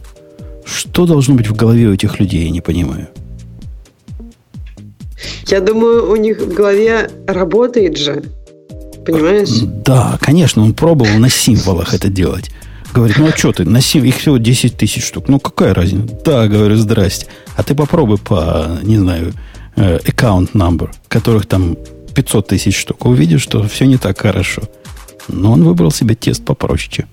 Что 0.65 1.05
должно 1.05 1.35
быть 1.35 1.47
в 1.47 1.55
голове 1.55 1.87
у 1.87 1.93
этих 1.93 2.19
людей, 2.19 2.45
я 2.45 2.49
не 2.49 2.61
понимаю. 2.61 3.07
Я 5.45 5.61
думаю, 5.61 6.11
у 6.11 6.15
них 6.15 6.39
в 6.39 6.53
голове 6.53 7.09
работает 7.27 7.97
же 7.97 8.23
понимаешь? 9.07 9.61
Да, 9.85 10.17
конечно, 10.21 10.63
он 10.63 10.73
пробовал 10.73 11.17
на 11.17 11.29
символах 11.29 11.93
это 11.93 12.09
делать. 12.09 12.51
Говорит, 12.97 13.19
ну 13.19 13.27
а 13.27 13.37
что 13.37 13.51
ты, 13.51 13.63
на 13.63 13.79
сим... 13.79 14.03
их 14.05 14.17
всего 14.17 14.37
10 14.37 14.75
тысяч 14.75 15.05
штук. 15.05 15.25
Ну 15.27 15.39
какая 15.39 15.75
разница? 15.75 16.19
Да, 16.25 16.47
говорю, 16.47 16.77
здрасте. 16.77 17.27
А 17.55 17.61
ты 17.61 17.75
попробуй 17.75 18.17
по, 18.17 18.79
не 18.81 18.97
знаю, 18.97 19.33
э, 19.75 19.97
аккаунт 19.97 20.55
number, 20.55 20.89
которых 21.07 21.45
там 21.45 21.77
500 22.15 22.47
тысяч 22.47 22.75
штук. 22.75 23.05
Увидишь, 23.05 23.43
что 23.43 23.61
все 23.67 23.85
не 23.85 23.97
так 23.97 24.19
хорошо. 24.19 24.63
Но 25.27 25.51
он 25.51 25.63
выбрал 25.63 25.91
себе 25.91 26.15
тест 26.15 26.43
попроще. 26.43 27.07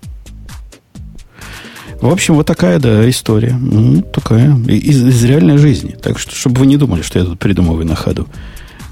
В 2.01 2.11
общем, 2.11 2.37
вот 2.37 2.47
такая, 2.47 2.79
да, 2.79 3.07
история. 3.11 3.53
Ну, 3.53 4.01
такая. 4.01 4.57
Из, 4.67 5.07
из 5.07 5.23
реальной 5.25 5.59
жизни. 5.59 5.95
Так 6.01 6.19
что, 6.19 6.35
чтобы 6.35 6.61
вы 6.61 6.67
не 6.67 6.79
думали, 6.79 7.03
что 7.03 7.19
я 7.19 7.27
тут 7.27 7.39
придумываю 7.39 7.85
на 7.85 7.95
ходу. 7.95 8.27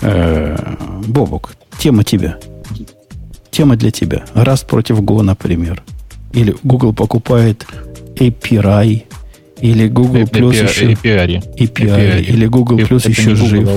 Э-э, 0.02 0.76
Бобок, 1.06 1.54
тема 1.78 2.04
тебя 2.04 2.36
тема 3.52 3.76
для 3.76 3.90
тебя. 3.92 4.24
Раз 4.34 4.62
против 4.62 5.00
Go, 5.00 5.22
например. 5.22 5.82
Или 6.32 6.54
Google 6.62 6.92
покупает 6.92 7.66
API, 8.16 9.04
или 9.60 9.88
Google 9.88 10.22
Plus 10.22 10.62
еще... 10.62 10.92
API. 10.92 11.56
API. 11.56 12.22
Или 12.22 12.46
Google 12.46 12.78
это 12.78 13.08
еще 13.08 13.34
жив. 13.34 13.68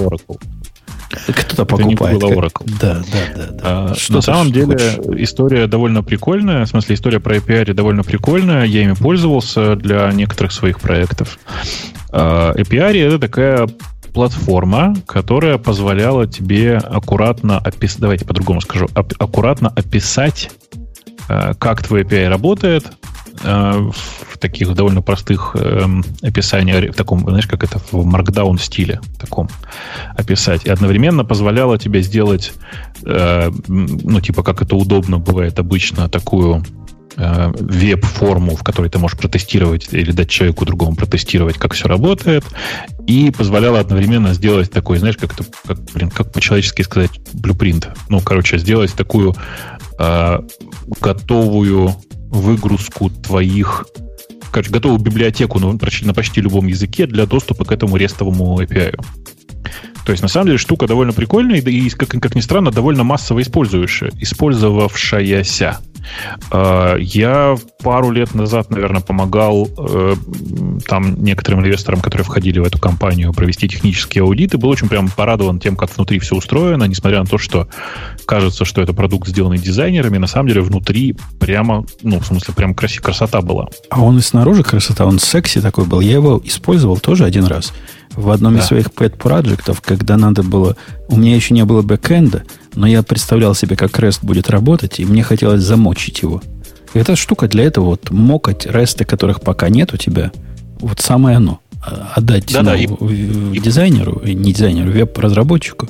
Кто-то 1.28 1.66
покупает. 1.66 2.18
Это 2.18 2.28
Oracle. 2.28 2.72
Да, 2.80 2.96
да, 2.96 3.36
да. 3.36 3.52
да. 3.52 3.60
А, 3.62 3.94
Что 3.96 4.14
на 4.14 4.22
самом 4.22 4.52
деле 4.52 4.74
хочешь? 4.74 5.22
история 5.22 5.68
довольно 5.68 6.04
прикольная. 6.04 6.66
В 6.66 6.70
смысле, 6.70 6.96
история 6.96 7.20
про 7.20 7.38
API 7.38 7.74
довольно 7.74 8.04
прикольная. 8.04 8.66
Я 8.66 8.84
ими 8.84 8.94
пользовался 8.94 9.76
для 9.76 10.12
некоторых 10.12 10.52
своих 10.52 10.80
проектов. 10.80 11.40
А, 12.12 12.54
API 12.54 13.00
это 13.08 13.20
такая 13.20 13.70
платформа, 14.16 14.96
которая 15.06 15.58
позволяла 15.58 16.26
тебе 16.26 16.78
аккуратно 16.78 17.58
описать, 17.60 18.00
давайте 18.00 18.26
по-другому 18.26 18.62
скажу, 18.62 18.88
аккуратно 18.94 19.70
описать, 19.76 20.50
э, 20.50 20.65
как 21.28 21.84
твой 21.84 22.04
API 22.04 22.28
работает, 22.30 22.86
э, 23.44 23.90
в 24.32 24.38
таких 24.38 24.74
довольно 24.74 25.02
простых 25.02 25.56
эм, 25.56 26.04
описаниях, 26.22 26.94
в 26.94 26.98
таком, 26.98 27.22
знаешь, 27.22 27.48
как 27.48 27.64
это 27.64 27.80
в 27.80 28.06
Markdown 28.06 28.60
стиле 28.60 29.02
таком 29.20 29.50
описать. 30.16 30.66
И 30.66 30.70
одновременно 30.70 31.26
позволяло 31.26 31.78
тебе 31.78 32.02
сделать, 32.02 32.54
э, 33.04 33.52
ну, 33.68 34.22
типа, 34.22 34.44
как 34.44 34.62
это 34.62 34.76
удобно 34.76 35.20
бывает 35.20 35.60
обычно, 35.60 36.10
такую 36.10 36.64
э, 37.18 37.52
веб-форму, 37.60 38.56
в 38.56 38.64
которой 38.64 38.90
ты 38.90 39.00
можешь 39.00 39.18
протестировать 39.18 39.88
или 39.92 40.12
дать 40.12 40.30
человеку 40.30 40.66
другому 40.66 40.96
протестировать, 40.96 41.58
как 41.58 41.74
все 41.74 41.88
работает, 41.88 42.44
и 43.08 43.32
позволяла 43.32 43.80
одновременно 43.80 44.34
сделать 44.34 44.72
такой, 44.72 44.98
знаешь, 44.98 45.18
как, 45.18 45.34
это, 45.34 45.46
как, 45.66 45.84
блин, 45.94 46.10
как 46.10 46.32
по-человечески 46.32 46.82
сказать, 46.82 47.12
блюпринт. 47.34 47.90
Ну, 48.10 48.20
короче, 48.22 48.58
сделать 48.58 48.94
такую 48.94 49.36
э, 50.00 50.40
готовую 51.02 51.96
выгрузку 52.30 53.10
твоих 53.10 53.86
короче, 54.52 54.72
готовую 54.72 55.02
библиотеку 55.02 55.60
на, 55.60 55.74
на 55.74 56.14
почти 56.14 56.40
любом 56.40 56.68
языке 56.68 57.08
для 57.08 57.26
доступа 57.26 57.66
к 57.66 57.72
этому 57.74 57.98
рестовому 57.98 58.62
API. 58.62 58.98
То 60.06 60.12
есть, 60.12 60.22
на 60.22 60.30
самом 60.30 60.48
деле, 60.48 60.58
штука 60.58 60.88
довольно 60.88 61.14
прикольная 61.14 61.60
и, 61.60 61.90
как, 61.90 62.10
как 62.10 62.36
ни 62.36 62.40
странно, 62.40 62.72
довольно 62.72 63.04
массово 63.04 63.42
использующая, 63.42 64.12
использовавшаяся. 64.20 65.80
А, 66.52 66.96
я 66.98 67.56
пару 67.84 68.12
лет 68.12 68.34
назад, 68.34 68.70
наверное, 68.70 69.02
помогал 69.02 69.70
э, 69.78 70.16
там 70.88 71.24
некоторым 71.24 71.62
инвесторам, 71.62 72.02
которые 72.02 72.26
входили 72.26 72.60
в 72.60 72.64
эту 72.64 72.80
компанию, 72.80 73.34
провести 73.34 73.68
технический 73.68 74.20
аудит, 74.20 74.54
и 74.54 74.58
был 74.58 74.70
очень 74.70 74.88
прям 74.88 75.10
порадован 75.10 75.60
тем, 75.60 75.76
как 75.76 75.96
внутри 75.96 76.20
все 76.20 76.36
устроено, 76.36 76.84
несмотря 76.86 77.20
на 77.20 77.26
то, 77.26 77.38
что 77.38 77.68
кажется, 78.26 78.66
что 78.66 78.82
это 78.82 78.94
продукт, 78.94 79.28
сделанный 79.28 79.58
дизайнерами, 79.58 80.18
на 80.18 80.28
самом 80.28 80.50
деле 80.50 80.62
внутри 80.62 81.16
прямо, 81.40 81.86
ну, 82.02 82.20
в 82.20 82.26
смысле, 82.26 82.54
прям 82.54 82.74
краси, 82.74 83.00
красота 83.00 83.42
была. 83.42 83.68
А 83.90 84.02
он 84.02 84.18
и 84.18 84.22
снаружи 84.22 84.64
красота, 84.64 85.06
он 85.06 85.20
секси 85.20 85.62
такой 85.62 85.86
был. 85.86 86.00
Я 86.00 86.14
его 86.14 86.42
использовал 86.44 86.98
тоже 86.98 87.26
один 87.26 87.46
раз 87.46 87.74
в 88.16 88.30
одном 88.30 88.56
да. 88.56 88.62
из 88.62 88.66
своих 88.66 88.88
pet 88.88 89.18
проектов, 89.18 89.82
когда 89.82 90.18
надо 90.18 90.44
было... 90.44 90.76
У 91.08 91.18
меня 91.18 91.36
еще 91.36 91.54
не 91.54 91.66
было 91.66 91.82
бэкэнда, 91.82 92.44
но 92.76 92.88
я 92.88 93.04
представлял 93.04 93.56
себе, 93.56 93.76
как 93.76 93.92
REST 94.00 94.20
будет 94.22 94.50
работать, 94.50 95.00
и 95.00 95.06
мне 95.06 95.24
хотелось 95.24 95.62
замочить 95.62 96.22
его. 96.22 96.42
И 96.94 97.00
эта 97.00 97.16
штука 97.16 97.48
для 97.48 97.66
этого, 97.66 97.86
вот 97.86 98.12
мокать 98.12 98.66
REST, 98.66 99.06
которых 99.06 99.42
пока 99.42 99.70
нет 99.70 99.94
у 99.94 99.98
тебя, 99.98 100.32
вот 100.80 101.00
самое 101.00 101.38
оно. 101.38 101.60
А, 101.86 102.14
отдать 102.16 102.52
да, 102.52 102.62
ну, 102.62 102.70
да, 102.70 102.76
и, 102.76 103.60
дизайнеру, 103.60 104.22
и 104.26 104.34
не 104.34 104.54
дизайнеру, 104.54 104.92
веб-разработчику. 104.92 105.88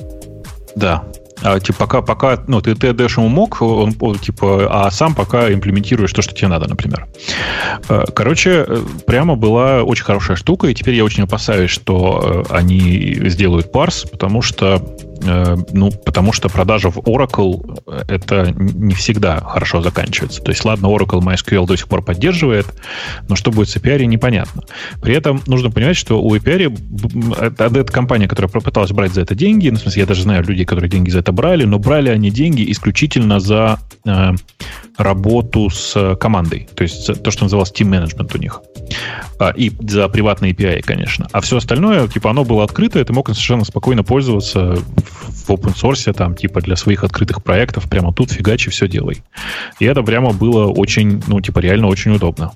Да, 0.74 1.04
а, 1.42 1.60
типа, 1.60 1.80
пока, 1.80 2.02
пока, 2.02 2.42
ну, 2.46 2.60
ты, 2.60 2.74
ты 2.74 2.88
отдаешь 2.88 3.16
ему 3.16 3.28
мог, 3.28 3.60
он, 3.62 3.94
он, 4.00 4.18
типа, 4.18 4.68
а 4.70 4.90
сам 4.90 5.14
пока 5.14 5.52
имплементируешь 5.52 6.12
то, 6.12 6.22
что 6.22 6.34
тебе 6.34 6.48
надо, 6.48 6.68
например. 6.68 7.06
Э, 7.88 8.04
короче, 8.14 8.64
э, 8.66 8.78
прямо 9.06 9.36
была 9.36 9.82
очень 9.82 10.04
хорошая 10.04 10.36
штука, 10.36 10.68
и 10.68 10.74
теперь 10.74 10.94
я 10.94 11.04
очень 11.04 11.24
опасаюсь, 11.24 11.70
что 11.70 12.44
э, 12.50 12.54
они 12.54 13.28
сделают 13.28 13.70
парс, 13.70 14.04
потому 14.10 14.42
что 14.42 14.82
Э, 14.82 15.05
ну, 15.22 15.90
потому 15.90 16.32
что 16.32 16.48
продажа 16.48 16.90
в 16.90 16.98
Oracle 16.98 17.80
э, 17.86 18.02
это 18.08 18.52
не 18.56 18.94
всегда 18.94 19.40
хорошо 19.40 19.82
заканчивается. 19.82 20.42
То 20.42 20.50
есть, 20.50 20.64
ладно, 20.64 20.86
Oracle 20.86 21.20
MySQL 21.20 21.66
до 21.66 21.76
сих 21.76 21.88
пор 21.88 22.02
поддерживает, 22.02 22.66
но 23.28 23.36
что 23.36 23.50
будет 23.50 23.68
с 23.68 23.76
API, 23.76 24.04
непонятно. 24.06 24.62
При 25.00 25.14
этом 25.14 25.42
нужно 25.46 25.70
понимать, 25.70 25.96
что 25.96 26.20
у 26.20 26.34
API 26.34 27.36
это, 27.40 27.64
это 27.64 27.92
компания, 27.92 28.28
которая 28.28 28.50
попыталась 28.50 28.92
брать 28.92 29.14
за 29.14 29.22
это 29.22 29.34
деньги, 29.34 29.68
ну, 29.68 29.76
в 29.76 29.80
смысле, 29.80 30.00
я 30.00 30.06
даже 30.06 30.22
знаю 30.22 30.44
людей, 30.44 30.64
которые 30.64 30.90
деньги 30.90 31.10
за 31.10 31.20
это 31.20 31.32
брали, 31.32 31.64
но 31.64 31.78
брали 31.78 32.10
они 32.10 32.30
деньги 32.30 32.70
исключительно 32.70 33.40
за 33.40 33.78
э, 34.04 34.32
работу 34.96 35.70
с 35.70 36.16
командой. 36.16 36.68
То 36.74 36.82
есть 36.82 37.22
то, 37.22 37.30
что 37.30 37.44
называлось 37.44 37.72
team 37.72 37.88
management 37.90 38.30
у 38.34 38.38
них. 38.38 38.60
А, 39.38 39.50
и 39.50 39.72
за 39.80 40.08
приватные 40.08 40.52
API, 40.52 40.82
конечно. 40.82 41.28
А 41.32 41.40
все 41.40 41.58
остальное, 41.58 42.08
типа, 42.08 42.30
оно 42.30 42.44
было 42.44 42.64
открыто, 42.64 42.98
и 42.98 43.04
ты 43.04 43.12
мог 43.12 43.28
совершенно 43.28 43.64
спокойно 43.64 44.04
пользоваться 44.04 44.78
в 45.08 45.50
open 45.50 45.74
source, 45.74 46.12
там, 46.12 46.34
типа, 46.34 46.60
для 46.60 46.76
своих 46.76 47.04
открытых 47.04 47.42
проектов, 47.42 47.88
прямо 47.88 48.12
тут 48.12 48.30
фигачи, 48.30 48.70
все 48.70 48.88
делай. 48.88 49.22
И 49.78 49.84
это 49.84 50.02
прямо 50.02 50.32
было 50.32 50.66
очень, 50.66 51.22
ну, 51.26 51.40
типа, 51.40 51.60
реально 51.60 51.88
очень 51.88 52.12
удобно. 52.12 52.52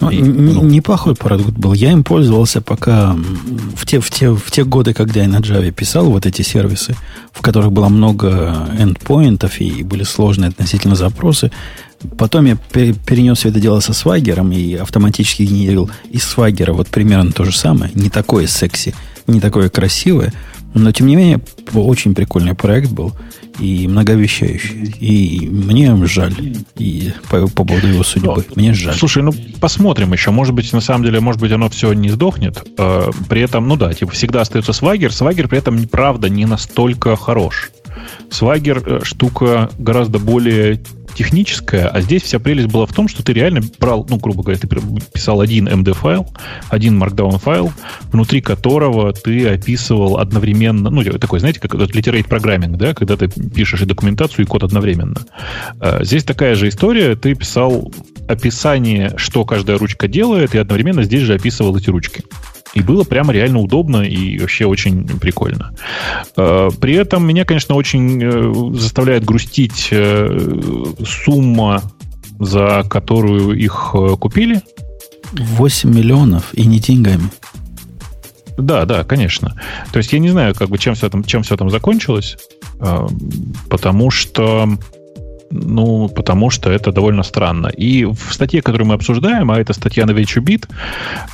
Ну, 0.00 0.10
и, 0.10 0.20
ну, 0.20 0.62
неплохой 0.64 1.14
продукт 1.14 1.52
был. 1.52 1.72
Я 1.72 1.92
им 1.92 2.02
пользовался 2.02 2.60
пока 2.60 3.16
в 3.76 3.86
те, 3.86 4.00
в, 4.00 4.10
те, 4.10 4.30
в 4.30 4.50
те 4.50 4.64
годы, 4.64 4.92
когда 4.92 5.22
я 5.22 5.28
на 5.28 5.38
Java 5.38 5.70
писал 5.70 6.06
вот 6.06 6.26
эти 6.26 6.42
сервисы, 6.42 6.96
в 7.32 7.40
которых 7.42 7.72
было 7.72 7.88
много 7.88 8.68
эндпоинтов 8.76 9.60
и 9.60 9.82
были 9.84 10.02
сложные 10.02 10.48
относительно 10.48 10.96
запросы. 10.96 11.52
Потом 12.18 12.44
я 12.46 12.56
перенес 12.56 13.38
все 13.38 13.48
это 13.48 13.60
дело 13.60 13.80
со 13.80 13.92
свагером 13.94 14.52
и 14.52 14.74
автоматически 14.74 15.44
генерил 15.44 15.90
из 16.10 16.24
свагера 16.24 16.72
вот 16.72 16.88
примерно 16.88 17.32
то 17.32 17.44
же 17.44 17.56
самое. 17.56 17.92
Не 17.94 18.10
такое 18.10 18.46
секси, 18.46 18.94
не 19.26 19.40
такое 19.40 19.70
красивое, 19.70 20.32
но 20.74 20.92
тем 20.92 21.06
не 21.06 21.16
менее 21.16 21.40
очень 21.72 22.14
прикольный 22.14 22.54
проект 22.54 22.90
был 22.90 23.12
и 23.58 23.86
многообещающий. 23.86 24.94
И 25.00 25.48
мне 25.48 25.94
жаль 26.06 26.34
и 26.76 27.12
по, 27.30 27.46
по 27.46 27.64
поводу 27.64 27.86
его 27.86 28.02
судьбы. 28.02 28.44
Ну, 28.48 28.54
мне 28.56 28.74
жаль. 28.74 28.94
Слушай, 28.94 29.22
ну 29.22 29.32
посмотрим 29.60 30.12
еще. 30.12 30.30
Может 30.30 30.54
быть, 30.54 30.72
на 30.72 30.80
самом 30.80 31.04
деле, 31.04 31.20
может 31.20 31.40
быть, 31.40 31.52
оно 31.52 31.68
все 31.68 31.92
не 31.92 32.10
сдохнет. 32.10 32.66
Э, 32.76 33.10
при 33.28 33.42
этом, 33.42 33.68
ну 33.68 33.76
да, 33.76 33.92
типа 33.92 34.12
всегда 34.12 34.40
остается 34.40 34.72
свагер. 34.72 35.12
Свагер 35.12 35.48
при 35.48 35.58
этом, 35.58 35.86
правда, 35.88 36.28
не 36.28 36.46
настолько 36.46 37.16
хорош. 37.16 37.70
Свагер 38.30 38.82
э, 38.84 39.00
штука 39.04 39.70
гораздо 39.78 40.18
более 40.18 40.80
техническая, 41.14 41.88
а 41.88 42.00
здесь 42.00 42.22
вся 42.22 42.38
прелесть 42.38 42.68
была 42.68 42.86
в 42.86 42.92
том, 42.92 43.08
что 43.08 43.22
ты 43.22 43.32
реально 43.32 43.60
брал, 43.78 44.06
ну, 44.08 44.16
грубо 44.16 44.42
говоря, 44.42 44.58
ты 44.58 44.68
писал 45.12 45.40
один 45.40 45.68
MD-файл, 45.68 46.26
один 46.68 47.02
Markdown-файл, 47.02 47.72
внутри 48.12 48.40
которого 48.40 49.12
ты 49.12 49.48
описывал 49.48 50.18
одновременно, 50.18 50.90
ну, 50.90 51.02
такой, 51.04 51.40
знаете, 51.40 51.60
как 51.60 51.74
literate 51.74 52.28
программинг, 52.28 52.76
да, 52.76 52.94
когда 52.94 53.16
ты 53.16 53.28
пишешь 53.28 53.82
и 53.82 53.86
документацию, 53.86 54.44
и 54.44 54.48
код 54.48 54.64
одновременно. 54.64 55.20
А, 55.80 56.04
здесь 56.04 56.24
такая 56.24 56.54
же 56.54 56.68
история, 56.68 57.16
ты 57.16 57.34
писал 57.34 57.92
описание, 58.28 59.14
что 59.16 59.44
каждая 59.44 59.78
ручка 59.78 60.08
делает, 60.08 60.54
и 60.54 60.58
одновременно 60.58 61.02
здесь 61.02 61.22
же 61.22 61.34
описывал 61.34 61.76
эти 61.76 61.90
ручки. 61.90 62.24
И 62.74 62.82
было 62.82 63.04
прямо 63.04 63.32
реально 63.32 63.60
удобно 63.60 64.02
и 64.02 64.38
вообще 64.38 64.66
очень 64.66 65.06
прикольно. 65.18 65.72
Э, 66.36 66.70
при 66.80 66.94
этом 66.94 67.26
меня, 67.26 67.44
конечно, 67.44 67.74
очень 67.76 68.22
э, 68.22 68.74
заставляет 68.74 69.24
грустить 69.24 69.88
э, 69.90 70.92
сумма, 71.04 71.82
за 72.40 72.84
которую 72.88 73.52
их 73.52 73.94
купили. 74.20 74.60
8 75.32 75.94
миллионов 75.94 76.52
и 76.52 76.66
не 76.66 76.78
деньгами. 76.78 77.30
Да, 78.56 78.84
да, 78.84 79.04
конечно. 79.04 79.60
То 79.92 79.98
есть 79.98 80.12
я 80.12 80.18
не 80.18 80.28
знаю, 80.28 80.54
как 80.54 80.68
бы 80.68 80.78
чем 80.78 80.94
все 80.94 81.08
там, 81.08 81.24
чем 81.24 81.42
все 81.42 81.56
там 81.56 81.70
закончилось, 81.70 82.36
потому 83.68 84.10
что 84.10 84.68
ну, 85.54 86.08
потому 86.08 86.50
что 86.50 86.70
это 86.70 86.92
довольно 86.92 87.22
странно. 87.22 87.68
И 87.68 88.04
в 88.04 88.32
статье, 88.32 88.60
которую 88.60 88.88
мы 88.88 88.94
обсуждаем, 88.94 89.50
а 89.50 89.60
это 89.60 89.72
статья 89.72 90.04
на 90.04 90.10
VentureBeat, 90.10 90.68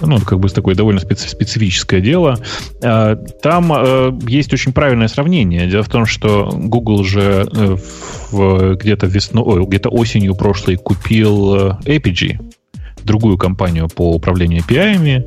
ну, 0.00 0.18
как 0.20 0.38
бы 0.38 0.48
такое 0.48 0.74
довольно 0.74 1.00
специфическое 1.00 2.00
дело, 2.00 2.38
э, 2.82 3.16
там 3.42 3.72
э, 3.72 4.12
есть 4.28 4.52
очень 4.52 4.72
правильное 4.72 5.08
сравнение. 5.08 5.66
Дело 5.66 5.82
в 5.82 5.88
том, 5.88 6.04
что 6.04 6.50
Google 6.52 7.02
же 7.04 7.48
э, 7.52 8.74
где-то 8.78 9.06
весной, 9.06 9.64
где-то 9.64 9.88
осенью 9.88 10.34
прошлой 10.34 10.76
купил 10.76 11.70
APG, 11.84 12.38
другую 13.02 13.38
компанию 13.38 13.88
по 13.88 14.14
управлению 14.14 14.62
API, 14.62 15.26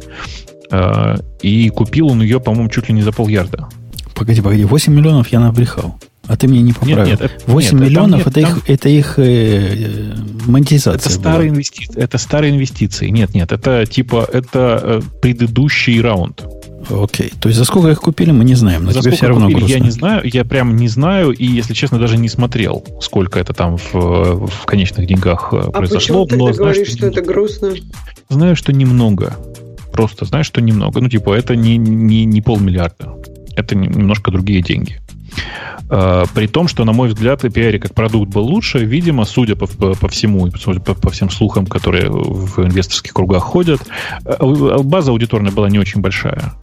и 1.41 1.69
купил 1.69 2.07
он 2.07 2.21
ее, 2.21 2.39
по-моему, 2.39 2.69
чуть 2.69 2.89
ли 2.89 2.95
не 2.95 3.01
за 3.01 3.11
полярда. 3.11 3.67
Погоди, 4.15 4.41
погоди, 4.41 4.63
8 4.63 4.93
миллионов 4.93 5.27
я 5.29 5.39
набрехал. 5.39 5.99
А 6.27 6.37
ты 6.37 6.47
мне 6.47 6.61
не 6.61 6.71
поправил. 6.71 7.05
Нет, 7.05 7.21
нет, 7.21 7.43
8 7.47 7.77
нет, 7.77 7.89
миллионов 7.89 8.27
это, 8.27 8.41
там, 8.41 8.57
их, 8.57 8.69
это 8.69 8.89
их 8.89 9.19
э, 9.19 10.15
монетизация. 10.45 10.99
Это 10.99 11.09
старые, 11.09 11.49
инвести... 11.49 11.89
это 11.95 12.17
старые 12.17 12.53
инвестиции. 12.53 13.09
Нет, 13.09 13.33
нет, 13.33 13.51
это 13.51 13.85
типа 13.85 14.27
это 14.31 14.79
э, 14.81 15.01
предыдущий 15.21 15.99
раунд. 15.99 16.43
Окей. 16.89 17.31
То 17.39 17.49
есть 17.49 17.59
за 17.59 17.65
сколько 17.65 17.89
их 17.89 17.99
купили, 17.99 18.31
мы 18.31 18.45
не 18.45 18.55
знаем. 18.55 18.85
Но 18.85 18.91
за 18.91 19.01
тебе 19.01 19.11
все 19.11 19.27
равно 19.27 19.47
купили, 19.47 19.59
грустно. 19.59 19.77
Я 19.77 19.83
не 19.83 19.91
знаю, 19.91 20.21
я 20.25 20.45
прям 20.45 20.75
не 20.75 20.87
знаю, 20.87 21.31
и, 21.31 21.45
если 21.45 21.73
честно, 21.73 21.99
даже 21.99 22.17
не 22.17 22.29
смотрел, 22.29 22.85
сколько 23.01 23.39
это 23.39 23.53
там 23.53 23.77
в, 23.77 24.47
в 24.47 24.65
конечных 24.65 25.05
деньгах 25.07 25.49
э, 25.53 25.57
а 25.57 25.71
произошло. 25.71 26.25
Почему 26.25 26.25
ты 26.25 26.37
но 26.37 26.57
говоришь, 26.57 26.87
что, 26.87 26.97
что 26.97 27.07
это 27.07 27.21
грустно? 27.21 27.73
Знаю, 28.29 28.55
что 28.55 28.71
немного. 28.71 29.35
Просто 29.91 30.25
знаю, 30.25 30.43
что 30.43 30.61
немного. 30.61 30.99
Ну, 30.99 31.09
типа, 31.09 31.33
это 31.33 31.55
не, 31.55 31.77
не, 31.77 32.25
не 32.25 32.41
полмиллиарда. 32.41 33.13
Это 33.55 33.75
немножко 33.75 34.31
другие 34.31 34.61
деньги. 34.61 34.99
Э, 35.89 36.25
при 36.33 36.47
том, 36.47 36.67
что, 36.67 36.85
на 36.85 36.93
мой 36.93 37.09
взгляд, 37.09 37.43
API 37.43 37.79
как 37.79 37.93
продукт 37.93 38.31
был 38.31 38.43
лучше, 38.43 38.79
видимо, 38.79 39.25
судя 39.25 39.55
по, 39.55 39.67
по, 39.67 40.07
всему, 40.07 40.49
судя 40.51 40.79
по, 40.79 40.93
по 40.93 41.11
всем 41.11 41.29
слухам, 41.29 41.67
которые 41.67 42.09
в 42.09 42.59
инвесторских 42.59 43.13
кругах 43.13 43.43
ходят, 43.43 43.81
э, 44.25 44.37
база 44.83 45.11
аудиторная 45.11 45.51
была 45.51 45.69
не 45.69 45.79
очень 45.79 46.01
большая. 46.01 46.53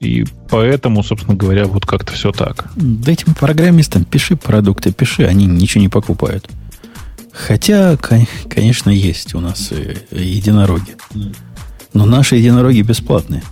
И 0.00 0.24
поэтому, 0.50 1.02
собственно 1.02 1.36
говоря, 1.36 1.64
вот 1.64 1.86
как-то 1.86 2.12
все 2.12 2.32
так. 2.32 2.70
Да 2.76 3.12
этим 3.12 3.34
программистам 3.34 4.04
пиши 4.04 4.36
продукты, 4.36 4.92
пиши, 4.92 5.24
они 5.24 5.46
ничего 5.46 5.80
не 5.80 5.88
покупают. 5.88 6.48
Хотя, 7.32 7.96
конечно, 8.48 8.90
есть 8.90 9.34
у 9.34 9.40
нас 9.40 9.70
э, 9.70 9.94
единороги. 10.10 10.96
Но 11.94 12.04
наши 12.04 12.36
единороги 12.36 12.82
бесплатные. 12.82 13.42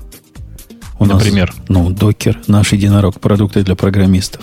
У 0.98 1.04
Например? 1.04 1.52
Нас, 1.56 1.68
ну, 1.68 1.90
докер, 1.90 2.40
наш 2.46 2.72
единорог, 2.72 3.20
продукты 3.20 3.62
для 3.62 3.74
программистов. 3.74 4.42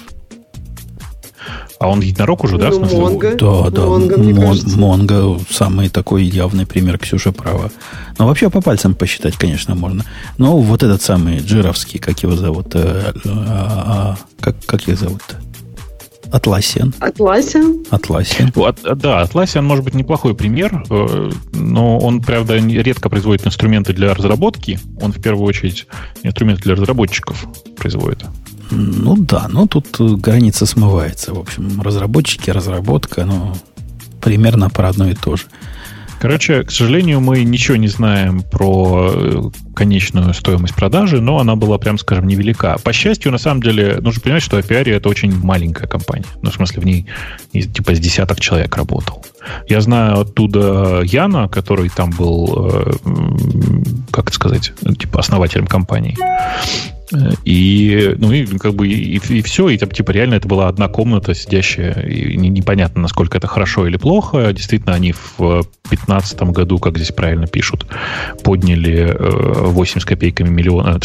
А 1.80 1.89
он 1.89 1.99
единорог 1.99 2.43
уже, 2.43 2.57
да? 2.57 2.69
Ну, 2.69 2.85
Монго. 2.85 3.35
Да, 3.35 3.69
да. 3.69 3.85
Монго, 3.85 4.17
мне 4.17 4.34
кажется. 4.34 4.77
Монго 4.77 5.39
самый 5.49 5.89
такой 5.89 6.23
явный 6.23 6.65
пример, 6.65 6.97
Ксюша 6.97 7.31
права. 7.31 7.71
Но 8.17 8.27
вообще 8.27 8.49
по 8.49 8.61
пальцам 8.61 8.93
посчитать, 8.93 9.35
конечно, 9.35 9.75
можно. 9.75 10.05
Но 10.38 10.57
вот 10.57 10.84
этот 10.84 11.01
самый 11.01 11.39
Джировский, 11.39 11.99
как 11.99 12.23
его 12.23 12.35
зовут? 12.35 12.67
э, 12.75 13.11
а, 13.25 14.15
а, 14.15 14.17
как, 14.39 14.55
как 14.65 14.88
их 14.88 14.97
зовут-то? 14.97 15.35
Атласиан. 16.34 16.95
Атласиан? 16.99 17.85
Атласиан. 17.91 18.51
Вот, 18.55 18.80
да, 18.81 19.22
Atlassian 19.22 19.61
может 19.61 19.85
быть 19.85 19.93
неплохой 19.93 20.34
пример, 20.34 20.84
э, 20.89 21.30
но 21.53 21.99
он, 21.99 22.22
правда, 22.22 22.57
редко 22.57 23.07
производит 23.07 23.45
инструменты 23.45 23.93
для 23.93 24.15
разработки. 24.15 24.80
Он 24.99 25.14
в 25.14 25.22
первую 25.22 25.45
очередь 25.45 25.85
инструменты 26.23 26.64
для 26.64 26.73
разработчиков 26.73 27.45
производит. 27.77 28.26
Ну 28.72 29.15
да, 29.15 29.47
но 29.47 29.68
тут 29.68 29.85
э, 29.99 30.15
граница 30.15 30.65
смывается. 30.65 31.35
В 31.35 31.39
общем, 31.39 31.80
разработчики, 31.80 32.49
разработка, 32.49 33.26
ну, 33.26 33.53
примерно 34.19 34.72
про 34.72 34.89
одно 34.89 35.10
и 35.10 35.14
то 35.14 35.35
же. 35.35 35.43
Короче, 36.23 36.63
к 36.63 36.71
сожалению, 36.71 37.19
мы 37.19 37.43
ничего 37.43 37.75
не 37.75 37.89
знаем 37.89 38.43
про 38.43 39.11
э, 39.13 39.41
конечную 39.75 40.33
стоимость 40.33 40.73
продажи, 40.73 41.19
но 41.19 41.39
она 41.39 41.57
была, 41.57 41.77
прям 41.77 41.97
скажем, 41.97 42.27
невелика. 42.27 42.77
По 42.81 42.93
счастью, 42.93 43.33
на 43.33 43.37
самом 43.37 43.61
деле, 43.61 43.97
нужно 43.99 44.21
понимать, 44.21 44.41
что 44.41 44.57
Apiari 44.57 44.95
это 44.95 45.09
очень 45.09 45.37
маленькая 45.37 45.85
компания. 45.85 46.23
Ну, 46.41 46.49
в 46.49 46.53
смысле, 46.53 46.81
в 46.81 46.85
ней 46.85 47.07
типа 47.51 47.93
с 47.93 47.99
десяток 47.99 48.39
человек 48.39 48.73
работал. 48.77 49.25
Я 49.67 49.81
знаю 49.81 50.21
оттуда 50.21 51.01
Яна, 51.03 51.49
который 51.49 51.89
там 51.89 52.11
был, 52.11 52.71
э, 52.71 52.93
как 54.09 54.27
это 54.27 54.33
сказать, 54.33 54.71
ну, 54.81 54.95
типа 54.95 55.19
основателем 55.19 55.67
компании. 55.67 56.17
Э, 57.14 57.31
И, 57.45 58.15
ну, 58.18 58.31
и 58.31 58.45
как 58.57 58.73
бы 58.73 58.88
и, 58.88 59.18
и 59.18 59.41
все, 59.41 59.69
и 59.69 59.77
там, 59.77 59.91
типа, 59.91 60.11
реально 60.11 60.35
это 60.35 60.48
была 60.48 60.68
одна 60.68 60.88
комната 60.88 61.34
сидящая, 61.35 62.02
и 62.07 62.35
не- 62.38 62.49
непонятно, 62.49 63.02
насколько 63.02 63.38
это 63.38 63.48
хорошо 63.48 63.88
или 63.88 63.98
плохо. 63.98 64.52
Действительно, 64.53 64.94
они 64.95 65.11
в 65.14 65.38
2015 65.90 66.41
году, 66.52 66.80
как 66.80 66.98
здесь 66.98 67.11
правильно 67.11 67.48
пишут, 67.48 67.85
подняли 68.44 69.15
э, 69.18 69.65
8 69.69 70.02
с 70.02 70.06
копейками 70.06 70.49
миллиона, 70.49 70.99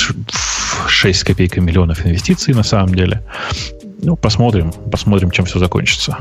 6 0.89 1.18
с 1.20 1.24
копейками 1.24 1.66
миллионов 1.66 2.06
инвестиций 2.06 2.55
на 2.55 2.62
самом 2.62 2.94
деле. 2.94 3.22
Ну, 4.02 4.16
посмотрим, 4.16 4.72
посмотрим, 4.90 5.30
чем 5.30 5.44
все 5.44 5.59
закончится. 5.59 6.16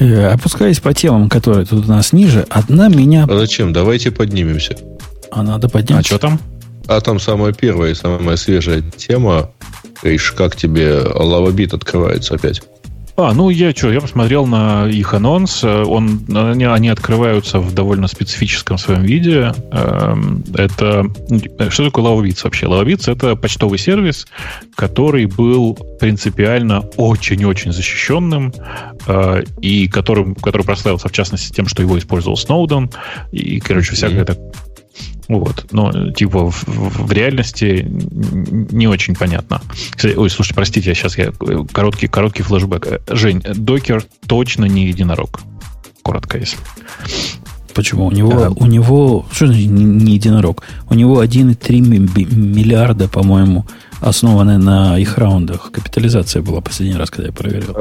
Э, 0.00 0.28
Опускаясь 0.32 0.80
по 0.80 0.92
темам, 0.94 1.28
которые 1.28 1.66
тут 1.66 1.84
у 1.84 1.88
нас 1.88 2.12
ниже, 2.12 2.46
одна 2.50 2.88
меня... 2.88 3.26
А 3.28 3.38
зачем? 3.38 3.72
Давайте 3.72 4.10
поднимемся. 4.10 4.76
А 5.30 5.42
надо 5.42 5.66
А 5.66 5.70
поднять. 5.70 6.06
что 6.06 6.18
там? 6.18 6.40
А 6.86 7.00
там 7.00 7.18
самая 7.18 7.52
первая 7.52 7.92
и 7.92 7.94
самая 7.94 8.36
свежая 8.36 8.82
тема. 8.82 9.50
Ишь, 10.02 10.32
как 10.32 10.56
тебе 10.56 10.98
лавабит 10.98 11.72
открывается 11.72 12.34
опять? 12.34 12.62
А, 13.16 13.32
ну 13.32 13.48
я 13.48 13.70
что, 13.70 13.92
я 13.92 14.00
посмотрел 14.00 14.44
на 14.44 14.88
их 14.88 15.14
анонс. 15.14 15.62
Э, 15.62 15.84
Он, 15.84 16.26
они, 16.34 16.64
они 16.64 16.88
открываются 16.88 17.60
в 17.60 17.72
довольно 17.72 18.08
специфическом 18.08 18.76
своем 18.76 19.02
виде. 19.02 19.52
Эм, 19.70 20.42
Это 20.52 21.06
ну, 21.28 21.70
что 21.70 21.84
такое 21.84 22.04
Lawbits 22.04 22.40
вообще? 22.42 22.66
Lawbits 22.66 23.10
это 23.10 23.36
почтовый 23.36 23.78
сервис, 23.78 24.26
который 24.74 25.26
был 25.26 25.78
принципиально 26.00 26.80
очень-очень 26.96 27.72
защищенным 27.72 28.52
э, 29.06 29.44
и 29.60 29.86
которым, 29.86 30.34
который 30.34 30.64
прославился 30.64 31.08
в 31.08 31.12
частности 31.12 31.54
тем, 31.54 31.68
что 31.68 31.82
его 31.82 31.96
использовал 31.96 32.36
Сноуден 32.36 32.90
и, 33.30 33.60
короче, 33.60 33.94
всякое 33.94 34.24
так. 34.24 34.38
Вот. 35.28 35.66
Но, 35.72 36.10
типа, 36.10 36.50
в, 36.50 36.64
в- 36.66 37.12
реальности 37.12 37.86
не 37.88 38.86
очень 38.88 39.14
понятно. 39.14 39.60
Кстати, 39.96 40.14
ой, 40.16 40.28
слушайте, 40.30 40.54
простите, 40.54 40.88
я 40.90 40.94
сейчас 40.94 41.16
я 41.18 41.32
э, 41.40 41.64
короткий, 41.72 42.08
короткий 42.08 42.42
флешбэк. 42.42 42.86
Э, 42.86 42.98
Жень, 43.14 43.42
докер 43.54 44.04
точно 44.26 44.66
не 44.66 44.86
единорог. 44.86 45.40
Коротко, 46.02 46.38
если. 46.38 46.58
Почему? 47.74 48.06
У 48.06 48.10
него, 48.12 48.30
Да. 48.30 48.50
у 48.50 48.66
него, 48.66 49.26
что 49.32 49.46
значит 49.46 49.68
не, 49.70 49.84
не 49.84 50.12
единорог? 50.14 50.62
У 50.88 50.94
него 50.94 51.22
1,3 51.24 51.80
ми- 51.80 51.98
би- 51.98 52.24
миллиарда, 52.26 53.08
по-моему, 53.08 53.66
основанная 54.08 54.58
на 54.58 54.98
их 54.98 55.18
раундах. 55.18 55.70
Капитализация 55.72 56.42
была 56.42 56.60
последний 56.60 56.96
раз, 56.96 57.10
когда 57.10 57.28
я 57.28 57.32
проверил. 57.32 57.74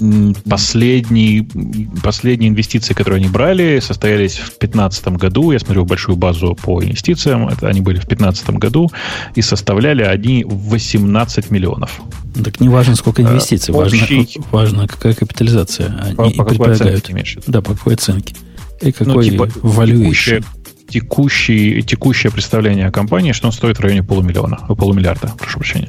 М, 0.00 0.34
Последний, 0.48 1.48
последние 2.02 2.50
инвестиции, 2.50 2.94
которые 2.94 3.18
они 3.20 3.28
брали, 3.28 3.80
состоялись 3.80 4.34
в 4.38 4.58
2015 4.58 5.16
году. 5.16 5.52
Я 5.52 5.58
смотрю 5.58 5.84
большую 5.84 6.16
базу 6.16 6.56
по 6.60 6.82
инвестициям. 6.82 7.48
Это 7.48 7.68
они 7.68 7.80
были 7.80 7.96
в 7.98 8.06
2015 8.06 8.58
году 8.58 8.90
и 9.34 9.42
составляли 9.42 10.02
они 10.02 10.44
18 10.46 11.50
миллионов. 11.50 12.00
Так 12.44 12.60
не 12.60 12.68
важно, 12.68 12.96
сколько 12.96 13.22
инвестиций, 13.22 13.74
Э, 13.74 13.78
общий- 13.78 14.16
важно, 14.16 14.44
важно, 14.50 14.88
какая 14.88 15.14
капитализация 15.14 15.94
они 16.02 16.14
По, 16.16 16.24
по 16.24 16.30
какой 16.30 16.46
предполагают. 16.56 17.04
оценке? 17.04 17.40
Да, 17.46 17.60
по 17.62 17.74
какой 17.74 17.94
оценке. 17.94 18.34
И 18.80 18.86
Ну, 18.86 18.92
какой 18.92 19.24
типа, 19.30 19.44
valuation. 19.62 20.02
текущее, 20.02 20.42
текущий, 20.92 21.82
текущее 21.82 22.30
представление 22.30 22.86
о 22.88 22.90
компании, 22.90 23.32
что 23.32 23.46
он 23.46 23.52
стоит 23.52 23.78
в 23.78 23.80
районе 23.80 24.02
полумиллиона, 24.02 24.60
э, 24.68 24.74
полумиллиарда, 24.74 25.32
прошу 25.38 25.58
прощения. 25.58 25.88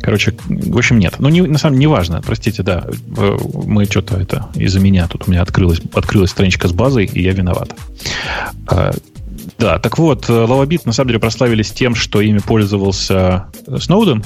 Короче, 0.00 0.34
в 0.48 0.76
общем, 0.76 0.98
нет. 0.98 1.14
Ну, 1.18 1.28
не, 1.28 1.42
на 1.42 1.58
самом 1.58 1.74
деле, 1.74 1.86
не 1.86 1.86
важно. 1.86 2.20
Простите, 2.26 2.62
да. 2.62 2.84
э, 3.16 3.36
Мы 3.66 3.84
что-то 3.84 4.16
это 4.16 4.48
из-за 4.54 4.80
меня 4.80 5.06
тут 5.06 5.28
у 5.28 5.30
меня 5.30 5.42
открылась, 5.42 5.80
открылась 5.94 6.30
страничка 6.30 6.66
с 6.66 6.72
базой, 6.72 7.04
и 7.04 7.22
я 7.22 7.32
виноват. 7.32 7.70
А, 8.66 8.90
Да, 9.58 9.78
так 9.78 9.98
вот, 9.98 10.28
э, 10.28 10.32
Lawabit 10.32 10.82
на 10.86 10.92
самом 10.92 11.08
деле 11.08 11.20
прославились 11.20 11.70
тем, 11.70 11.94
что 11.94 12.20
ими 12.20 12.38
пользовался 12.38 13.46
Сноуден, 13.78 14.24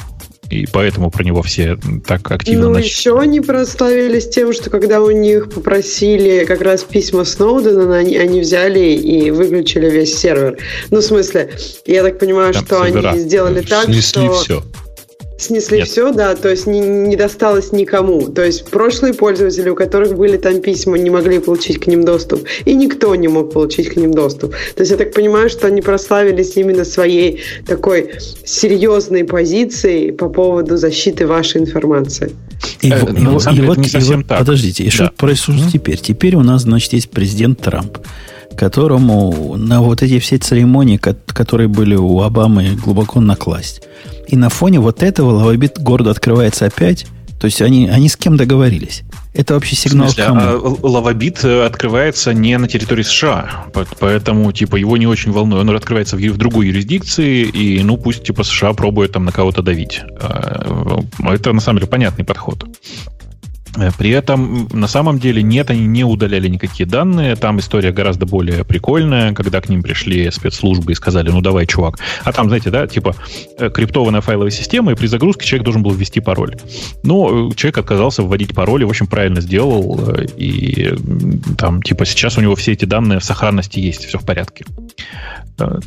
и 0.51 0.66
поэтому 0.66 1.10
про 1.10 1.24
него 1.24 1.43
все 1.43 1.77
так 2.06 2.31
активно 2.31 2.68
Ну, 2.68 2.74
нач- 2.78 2.85
еще 2.85 3.18
они 3.18 3.40
прославились 3.40 4.28
тем, 4.28 4.52
что 4.52 4.70
когда 4.70 5.01
у 5.01 5.10
них 5.10 5.51
попросили 5.51 6.44
как 6.44 6.60
раз 6.60 6.85
письма 6.85 7.24
Сноудена, 7.24 7.97
они, 7.97 8.16
они 8.16 8.40
взяли 8.40 8.81
и 8.94 9.31
выключили 9.31 9.90
весь 9.90 10.16
сервер. 10.16 10.59
Ну, 10.90 10.98
в 10.98 11.02
смысле, 11.02 11.51
я 11.86 12.02
так 12.02 12.18
понимаю, 12.18 12.52
Там 12.52 12.64
что 12.66 12.85
сервера. 12.85 13.10
они 13.10 13.20
сделали 13.20 13.60
так, 13.60 13.85
Снесли 13.86 14.02
что... 14.27 14.32
все. 14.35 14.62
Снесли 15.39 15.79
Нет. 15.79 15.89
все, 15.89 16.13
да, 16.13 16.35
то 16.35 16.49
есть 16.49 16.67
не, 16.67 16.81
не 16.81 17.15
досталось 17.15 17.71
никому. 17.71 18.23
То 18.29 18.43
есть 18.43 18.71
прошлые 18.71 19.13
пользователи, 19.13 19.69
у 19.69 19.75
которых 19.75 20.17
были 20.17 20.39
там 20.39 20.63
письма, 20.63 20.97
не 20.97 21.11
могли 21.11 21.41
получить 21.41 21.79
к 21.79 21.87
ним 21.87 22.05
доступ. 22.05 22.47
И 22.65 22.75
никто 22.75 23.15
не 23.15 23.29
мог 23.29 23.53
получить 23.53 23.91
к 23.91 23.97
ним 23.97 24.15
доступ. 24.15 24.53
То 24.75 24.81
есть 24.81 24.93
я 24.93 24.97
так 24.97 25.13
понимаю, 25.13 25.51
что 25.51 25.67
они 25.67 25.83
прославились 25.83 26.57
именно 26.57 26.85
своей 26.87 27.43
такой 27.67 28.13
серьезной 28.45 29.25
позицией 29.25 30.13
по 30.13 30.31
поводу 30.31 30.79
защиты 30.79 31.27
вашей 31.27 31.61
информации. 31.61 32.33
И, 32.81 32.91
Э, 32.91 33.01
вот- 33.01 33.11
и 33.11 33.21
и 33.21 33.25
вот- 33.27 33.47
не 33.53 33.59
и 33.59 33.61
вот- 33.61 34.27
так. 34.27 34.39
Подождите, 34.39 34.85
и 34.85 34.91
что 34.91 35.05
Да. 35.05 35.13
происходит 35.19 35.71
теперь? 35.71 35.99
Теперь 35.99 36.37
у 36.37 36.41
нас, 36.43 36.63
значит, 36.63 36.95
есть 36.95 37.11
президент 37.11 37.61
Трамп, 37.61 37.99
которому 38.57 39.55
на 39.57 39.81
вот 39.83 40.03
эти 40.03 40.19
все 40.19 40.39
церемонии, 40.39 40.97
ко- 40.97 41.15
которые 41.27 41.69
были 41.69 41.95
у 41.95 42.20
Обамы, 42.23 42.70
глубоко 42.83 43.20
накласть. 43.20 43.83
И 44.28 44.37
на 44.37 44.49
фоне 44.49 44.81
вот 44.81 45.03
этого 45.03 45.31
Лавабит 45.31 45.78
гордо 45.78 46.11
открывается 46.11 46.66
опять. 46.66 47.07
То 47.41 47.45
есть 47.45 47.61
они, 47.61 47.87
они 47.89 48.09
с 48.09 48.16
кем 48.16 48.39
договорились? 48.39 49.03
Это 49.35 49.53
вообще 49.55 49.77
сигнал 49.77 50.09
смысле, 50.09 50.24
к 50.24 50.27
кому? 50.27 50.41
а, 50.41 50.87
Лавабит 50.87 51.45
э, 51.45 51.66
открывается 51.66 52.33
не 52.33 52.57
на 52.57 52.66
территории 52.66 53.03
США, 53.03 53.66
по- 53.74 53.87
поэтому 54.01 54.51
типа 54.53 54.77
его 54.77 54.97
не 54.97 55.07
очень 55.07 55.33
волнует. 55.33 55.61
Он 55.69 55.77
открывается 55.77 56.16
в, 56.16 56.20
в 56.20 56.37
другой 56.39 56.69
юрисдикции, 56.69 57.43
и 57.43 57.83
ну 57.83 57.99
пусть 57.99 58.24
типа 58.24 58.43
США 58.43 58.73
пробует 58.73 59.12
там 59.12 59.27
на 59.27 59.33
кого-то 59.33 59.61
давить. 59.61 60.01
А, 60.19 61.03
э, 61.23 61.35
Это 61.35 61.53
на 61.53 61.61
самом 61.61 61.81
деле 61.81 61.91
понятный 61.91 62.24
подход. 62.24 62.65
Э, 63.77 63.90
При 63.97 64.11
этом, 64.11 64.69
на 64.73 64.86
самом 64.86 65.19
деле, 65.19 65.43
нет, 65.43 65.70
они 65.70 65.86
не 65.86 66.05
удаляли 66.05 66.48
никакие 66.48 66.89
данные. 66.89 67.36
Там 67.36 67.59
история 67.59 67.93
гораздо 67.93 68.27
более 68.27 68.65
прикольная, 68.65 69.32
когда 69.32 69.61
к 69.61 69.69
ним 69.69 69.82
пришли 69.82 70.31
спецслужбы 70.31 70.93
и 70.93 70.94
сказали, 70.94 71.31
ну 71.31 71.40
давай, 71.40 71.66
чувак. 71.66 71.98
А 72.24 72.32
там, 72.32 72.48
знаете, 72.48 72.70
да, 72.70 72.86
типа 72.86 73.15
э, 73.59 73.70
криптованная 73.70 74.20
файловая 74.20 74.51
система, 74.51 74.93
и 74.93 74.94
при 74.94 75.07
загрузке 75.07 75.47
человек 75.47 75.65
должен 75.65 75.82
был 75.82 75.93
ввести 75.93 76.20
пароль. 76.20 76.57
Но 77.03 77.51
э, 77.51 77.55
человек 77.55 77.78
отказался 77.78 78.23
вводить 78.23 78.55
пароль, 78.55 78.82
и, 78.82 78.85
в 78.85 78.90
общем, 78.90 79.07
правильно 79.07 79.40
сделал. 79.40 80.01
И 80.36 80.94
там, 81.59 81.82
типа, 81.82 82.05
сейчас 82.05 82.39
у 82.39 82.40
него 82.40 82.55
все 82.55 82.73
эти 82.73 82.85
данные 82.85 83.20
в 83.20 83.24
сохранности 83.24 83.78
есть, 83.78 84.05
все 84.05 84.19
в 84.19 84.24
порядке. 84.24 84.65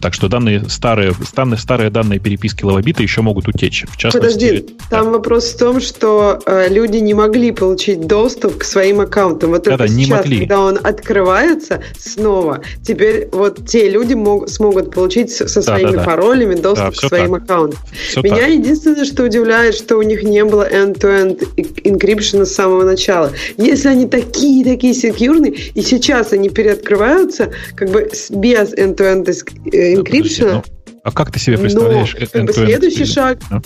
Так 0.02 0.14
что 0.14 0.28
данные 0.30 0.68
старые, 0.68 1.14
данные, 1.36 1.58
старые 1.58 1.90
данные 1.92 2.20
переписки 2.20 2.64
лавабита 2.64 3.04
еще 3.04 3.22
могут 3.22 3.48
утечь. 3.48 3.86
В 3.88 3.98
частности, 3.98 4.18
Подожди, 4.18 4.76
там 4.90 5.12
вопрос 5.12 5.54
в 5.54 5.58
том, 5.58 5.80
что 5.80 6.40
э, 6.46 6.70
люди 6.70 6.98
не 6.98 7.14
могли 7.14 7.52
получить 7.52 7.79
доступ 7.88 8.58
к 8.60 8.64
своим 8.64 9.00
аккаунтам. 9.02 9.52
Вот 9.52 9.64
Да-да, 9.64 9.86
это 9.86 9.94
не 9.94 10.06
сейчас, 10.06 10.18
могли. 10.20 10.40
когда 10.40 10.60
он 10.62 10.80
открывается 10.82 11.82
снова, 11.98 12.62
теперь 12.84 13.28
вот 13.32 13.66
те 13.68 13.90
люди 13.90 14.14
мог- 14.14 14.50
смогут 14.50 14.94
получить 14.94 15.32
со 15.32 15.48
своими 15.62 15.92
Да-да-да. 15.92 16.04
паролями 16.04 16.56
доступ 16.56 16.86
Да, 16.86 16.92
к 16.92 16.96
своим 16.96 17.34
так. 17.34 17.44
аккаунтам. 17.44 17.80
всё 18.10 18.22
Меня 18.22 18.38
так. 18.38 18.50
единственное, 18.50 19.06
что 19.06 19.24
удивляет, 19.24 19.76
что 19.76 19.98
у 19.98 20.02
них 20.02 20.24
не 20.24 20.44
было 20.44 20.68
end-to-end 20.70 21.40
encryption 21.84 22.46
с 22.46 22.52
самого 22.54 22.84
начала. 22.84 23.32
Если 23.58 23.88
они 23.90 24.08
такие-такие 24.08 24.94
секьюрные, 24.94 25.54
и 25.54 25.82
сейчас 25.82 26.34
они 26.34 26.50
переоткрываются 26.50 27.52
как 27.76 27.90
бы 27.90 28.10
без 28.30 28.74
end-to-end 28.74 29.30
эс- 29.30 29.44
э, 29.72 29.96
Подожди, 29.96 29.96
encryption, 29.96 30.52
ну, 30.54 30.64
а 31.04 31.12
как 31.12 31.32
ты 31.32 31.40
себе 31.40 31.58
представляешь 31.58 32.16
но 32.20 32.28
как 32.32 32.46
бы 32.46 32.54
следующий 32.54 33.06
шаг, 33.06 33.40
Да. 33.50 33.62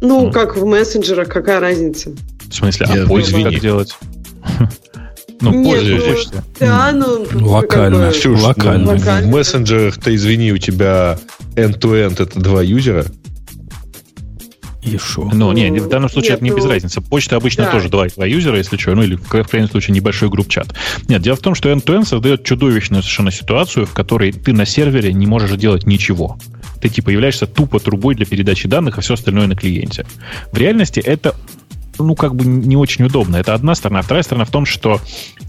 ну, 0.00 0.30
как 0.30 0.56
в 0.56 0.64
мессенджерах, 0.64 1.28
какая 1.28 1.60
разница? 1.60 2.10
В 2.52 2.56
смысле, 2.56 2.86
а 2.86 3.20
извини. 3.20 3.44
как 3.44 3.60
делать? 3.60 3.96
Ну, 5.40 5.64
пользователь 5.64 6.28
ну. 6.34 6.40
Да, 6.60 6.92
ну... 6.92 7.26
Локально. 7.32 8.06
бы- 8.06 8.12
Ксюш, 8.12 8.40
Локально. 8.40 8.84
ну, 8.84 8.90
Локально. 8.92 9.26
в 9.26 9.30
мессенджерах-то, 9.30 10.14
извини, 10.14 10.52
у 10.52 10.58
тебя 10.58 11.18
end-to-end 11.56 12.22
это 12.22 12.38
два 12.38 12.62
юзера. 12.62 13.06
И 14.82 14.96
шо? 14.98 15.30
Ну, 15.32 15.52
не, 15.52 15.70
в 15.80 15.88
данном 15.88 16.10
случае 16.10 16.32
Нет, 16.32 16.36
это 16.36 16.44
не 16.44 16.50
ну, 16.50 16.56
без 16.56 16.64
разницы. 16.66 17.00
Почта 17.00 17.36
обычно 17.36 17.64
да. 17.64 17.72
тоже 17.72 17.88
два, 17.88 18.06
два 18.08 18.26
юзера, 18.26 18.58
если 18.58 18.76
что, 18.76 18.94
ну 18.94 19.02
или 19.02 19.14
в, 19.16 19.22
в 19.22 19.48
крайнем 19.48 19.68
случае 19.68 19.94
небольшой 19.94 20.28
групп-чат. 20.28 20.74
Нет, 21.08 21.22
дело 21.22 21.36
в 21.36 21.40
том, 21.40 21.54
что 21.54 21.70
end-to-end 21.70 22.04
создает 22.04 22.44
чудовищную 22.44 23.02
совершенно 23.02 23.30
ситуацию, 23.30 23.86
в 23.86 23.92
которой 23.92 24.32
ты 24.32 24.52
на 24.52 24.66
сервере 24.66 25.12
не 25.12 25.26
можешь 25.26 25.52
делать 25.52 25.86
ничего. 25.86 26.38
Ты 26.80 26.88
типа 26.88 27.10
являешься 27.10 27.46
тупо 27.46 27.78
трубой 27.78 28.16
для 28.16 28.26
передачи 28.26 28.68
данных, 28.68 28.98
а 28.98 29.00
все 29.00 29.14
остальное 29.14 29.46
на 29.46 29.54
клиенте. 29.54 30.04
В 30.50 30.58
реальности 30.58 30.98
это 30.98 31.34
ну, 32.02 32.14
как 32.14 32.34
бы 32.34 32.44
не 32.44 32.76
очень 32.76 33.04
удобно. 33.04 33.36
Это 33.36 33.54
одна 33.54 33.74
сторона. 33.74 34.00
А 34.00 34.02
вторая 34.02 34.22
сторона 34.22 34.44
в 34.44 34.50
том, 34.50 34.66
что 34.66 35.00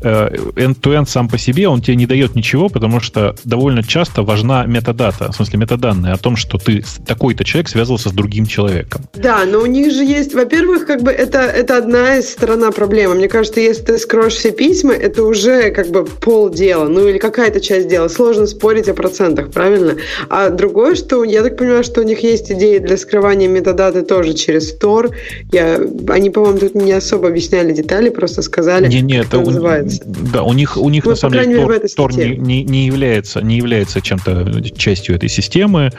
э, 0.02 0.30
end-to-end 0.56 1.08
сам 1.08 1.28
по 1.28 1.38
себе, 1.38 1.68
он 1.68 1.82
тебе 1.82 1.96
не 1.96 2.06
дает 2.06 2.36
ничего, 2.36 2.70
потому 2.70 3.00
что 3.00 3.36
довольно 3.44 3.84
часто 3.84 4.24
важна 4.24 4.66
метадата, 4.66 5.32
в 5.32 5.36
смысле 5.36 5.60
метаданные 5.60 6.14
о 6.14 6.18
том, 6.18 6.36
что 6.36 6.58
ты 6.58 6.84
такой-то 7.06 7.44
человек 7.44 7.70
связывался 7.70 8.10
с 8.10 8.14
другим 8.14 8.46
человеком. 8.46 9.04
Да, 9.14 9.46
но 9.46 9.60
у 9.60 9.66
них 9.66 9.92
же 9.92 10.04
есть, 10.04 10.34
во-первых, 10.34 10.86
как 10.86 11.02
бы 11.04 11.12
это, 11.12 11.40
это 11.40 11.78
одна 11.78 12.18
из 12.18 12.32
сторона 12.32 12.72
проблемы. 12.72 13.16
Мне 13.16 13.28
кажется, 13.28 13.60
если 13.60 13.84
ты 13.84 13.98
скроешь 13.98 14.34
все 14.34 14.52
письма, 14.52 14.94
это 14.94 15.24
уже 15.24 15.72
как 15.72 15.88
бы 15.90 16.06
полдела, 16.06 16.88
ну 16.88 17.08
или 17.08 17.18
какая-то 17.18 17.60
часть 17.60 17.88
дела. 17.88 18.08
Сложно 18.08 18.48
спорить 18.48 18.90
о 18.90 18.94
процентах, 18.94 19.52
правильно? 19.52 19.96
А 20.30 20.50
другое, 20.50 20.96
что 20.96 21.24
я 21.24 21.44
так 21.44 21.58
понимаю, 21.58 21.84
что 21.84 22.02
у 22.02 22.04
них 22.04 22.24
есть 22.24 22.52
идеи 22.52 22.80
для 22.80 22.98
скрывания 22.98 23.48
метадаты 23.48 24.02
тоже 24.02 24.34
через 24.34 24.78
Tor. 24.78 25.12
Я, 25.52 25.80
они, 26.10 26.30
по-моему, 26.44 26.60
тут 26.60 26.76
не 26.76 26.91
особо 26.91 27.30
объясняли 27.30 27.74
детали, 27.74 28.10
просто 28.10 28.41
сказали, 28.41 28.88
Не, 28.88 29.02
не, 29.02 29.18
как 29.20 29.28
это 29.28 29.38
это 29.38 29.40
у, 29.40 29.45
называется. 29.45 30.03
да, 30.06 30.44
у 30.44 30.53
них, 30.53 30.78
у 30.78 30.90
них 30.90 31.06
Ну, 31.06 31.11
на 31.11 31.15
самом 31.15 31.34
деле 31.34 31.64
Tor 31.64 31.88
статье. 31.88 32.36
не, 32.38 32.38
не, 32.38 32.64
не 32.64 32.86
является, 32.86 33.41
не 33.41 33.56
является 33.57 34.02
чем-то 34.02 34.61
частью 34.78 35.15
этой 35.15 35.30
системы. 35.30 35.91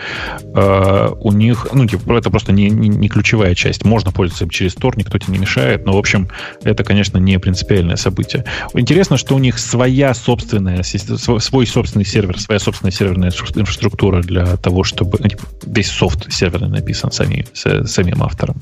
Э, 0.54 1.08
у 1.18 1.32
них, 1.32 1.68
ну, 1.72 1.86
типа, 1.86 2.18
это 2.18 2.30
просто 2.30 2.52
не, 2.52 2.68
не, 2.70 2.88
не 2.88 3.08
ключевая 3.08 3.54
часть. 3.54 3.84
Можно 3.84 4.12
пользоваться 4.12 4.48
через 4.48 4.74
Tor, 4.76 4.92
никто 4.96 5.18
тебе 5.18 5.32
не 5.34 5.38
мешает, 5.38 5.84
но, 5.86 5.92
в 5.92 5.98
общем, 5.98 6.28
это, 6.62 6.84
конечно, 6.84 7.18
не 7.18 7.38
принципиальное 7.38 7.96
событие. 7.96 8.44
Интересно, 8.74 9.16
что 9.16 9.34
у 9.34 9.38
них 9.38 9.58
своя 9.58 10.12
собственная, 10.14 10.82
свой 10.82 11.66
собственный 11.66 12.04
сервер, 12.04 12.38
своя 12.38 12.58
собственная 12.58 12.92
серверная 12.92 13.30
инфра- 13.30 13.58
инфраструктура 13.58 14.22
для 14.22 14.56
того, 14.56 14.84
чтобы... 14.84 15.18
ну, 15.20 15.28
типа, 15.28 15.42
Весь 15.66 15.90
софт 15.90 16.30
серверный 16.32 16.68
написан 16.68 17.10
сами, 17.10 17.46
с- 17.52 17.86
самим 17.86 18.22
автором 18.22 18.56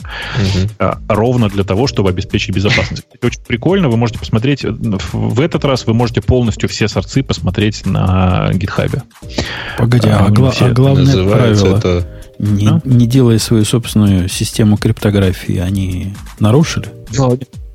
а, 0.79 0.99
ровно 1.09 1.49
для 1.49 1.62
того, 1.65 1.87
чтобы 1.87 2.11
обеспечить 2.11 2.55
безопасность. 2.55 3.05
Это 3.13 3.27
очень 3.27 3.41
прикольно. 3.41 3.89
Вы 3.89 3.97
можете 3.97 4.19
посмотреть, 4.19 4.65
в 4.65 5.41
этот 5.41 5.65
раз 5.65 5.87
вы 5.87 5.95
можете 5.95 6.21
полностью 6.21 6.69
все 6.69 6.89
сорцы 6.89 7.23
посмотреть 7.23 7.87
на 7.87 8.51
гитхабе. 8.55 9.03
Погоди, 9.79 10.09
а, 10.09 10.27
А, 10.27 10.31
гла- 10.31 10.51
все 10.51 10.67
а 10.67 10.71
главное 10.71 11.05
Называется 11.05 11.65
правило, 11.65 11.79
это... 11.79 12.09
не, 12.39 12.69
А? 12.69 12.81
не 12.85 13.07
делая 13.07 13.39
свою 13.39 13.65
собственную 13.65 14.29
систему 14.29 14.77
криптографии, 14.77 15.59
они 15.59 16.15
нарушили? 16.39 16.89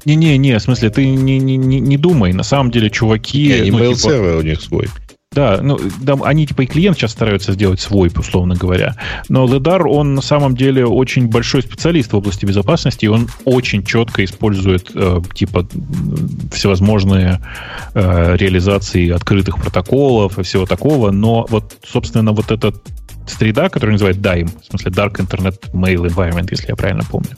Не-не-не, 0.05 0.57
в 0.57 0.61
смысле, 0.61 0.89
ты 0.89 1.05
не, 1.05 1.38
не, 1.38 1.57
не, 1.57 1.81
не 1.81 1.97
думай. 1.97 2.31
На 2.31 2.43
самом 2.43 2.72
деле, 2.72 2.89
чуваки... 2.89 3.47
Не, 3.47 3.72
ну, 3.72 3.80
email 3.80 3.95
типа, 3.95 4.38
у 4.38 4.41
них 4.41 4.61
свой. 4.61 4.88
Да, 5.33 5.59
ну, 5.61 5.77
да, 6.01 6.15
они 6.23 6.47
типа 6.47 6.63
и 6.63 6.65
клиент 6.65 6.97
сейчас 6.97 7.11
стараются 7.11 7.51
сделать 7.51 7.79
свой, 7.79 8.09
условно 8.15 8.55
говоря. 8.55 8.95
Но 9.29 9.45
Ледар, 9.45 9.85
он 9.85 10.15
на 10.15 10.21
самом 10.21 10.55
деле 10.55 10.85
очень 10.85 11.27
большой 11.27 11.61
специалист 11.61 12.13
в 12.13 12.15
области 12.15 12.45
безопасности, 12.45 13.05
и 13.05 13.09
он 13.09 13.27
очень 13.45 13.83
четко 13.83 14.23
использует 14.23 14.89
э, 14.95 15.21
типа 15.35 15.67
всевозможные 16.51 17.41
э, 17.93 18.35
реализации 18.37 19.09
открытых 19.09 19.57
протоколов 19.57 20.39
и 20.39 20.43
всего 20.43 20.65
такого. 20.65 21.11
Но 21.11 21.45
вот, 21.49 21.77
собственно, 21.83 22.31
вот 22.31 22.49
эта 22.51 22.73
среда, 23.27 23.69
которую 23.69 23.93
называют 23.93 24.17
DIME, 24.17 24.49
в 24.61 24.65
смысле 24.65 24.91
Dark 24.91 25.15
Internet 25.15 25.71
Mail 25.73 26.07
Environment, 26.07 26.47
если 26.49 26.69
я 26.69 26.75
правильно 26.75 27.03
помню, 27.09 27.37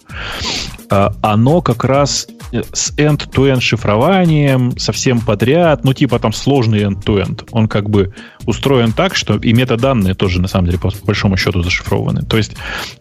а, 0.89 1.13
оно 1.21 1.61
как 1.61 1.83
раз 1.83 2.27
э, 2.51 2.61
с 2.73 2.91
end-to-end 2.97 3.61
шифрованием, 3.61 4.77
совсем 4.77 5.21
подряд, 5.21 5.83
ну, 5.83 5.93
типа 5.93 6.19
там 6.19 6.33
сложный 6.33 6.83
end-to-end. 6.83 7.47
Он 7.51 7.67
как 7.67 7.89
бы 7.89 8.13
устроен 8.45 8.91
так, 8.91 9.15
что 9.15 9.37
и 9.37 9.53
метаданные 9.53 10.15
тоже, 10.15 10.41
на 10.41 10.47
самом 10.47 10.65
деле, 10.67 10.79
по 10.79 10.91
большому 11.03 11.37
счету 11.37 11.61
зашифрованы. 11.61 12.23
То 12.23 12.37
есть, 12.37 12.53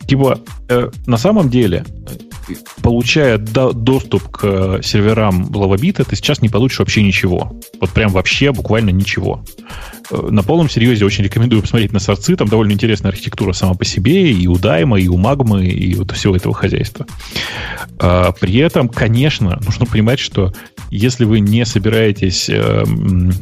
типа, 0.06 0.40
э, 0.68 0.90
на 1.06 1.16
самом 1.16 1.48
деле, 1.48 1.84
получая 2.82 3.38
до- 3.38 3.72
доступ 3.72 4.28
к 4.28 4.40
э, 4.44 4.80
серверам 4.82 5.54
Лавабита, 5.54 6.04
ты 6.04 6.16
сейчас 6.16 6.42
не 6.42 6.48
получишь 6.48 6.80
вообще 6.80 7.02
ничего. 7.02 7.58
Вот 7.80 7.90
прям 7.90 8.10
вообще 8.10 8.52
буквально 8.52 8.90
ничего. 8.90 9.44
Э, 10.10 10.28
На 10.30 10.42
полном 10.42 10.68
серьезе 10.68 11.04
очень 11.04 11.24
рекомендую 11.24 11.62
посмотреть 11.62 11.92
на 11.92 11.98
сорцы. 11.98 12.36
Там 12.36 12.48
довольно 12.48 12.72
интересная 12.72 13.10
архитектура 13.10 13.52
сама 13.52 13.74
по 13.74 13.84
себе, 13.84 14.32
и 14.32 14.46
у 14.46 14.56
Дайма, 14.58 14.98
и 15.00 15.08
у 15.08 15.16
Магмы, 15.16 15.66
и 15.66 15.94
вот 15.94 16.12
всего 16.12 16.36
этого 16.36 16.54
хозяйства. 16.54 17.06
А, 17.98 18.32
При 18.32 18.56
этом, 18.56 18.88
конечно, 18.88 19.58
нужно 19.64 19.86
понимать, 19.86 20.18
что 20.18 20.52
если 20.90 21.24
вы 21.24 21.40
не 21.40 21.64
собираетесь, 21.64 22.48
э, 22.48 22.84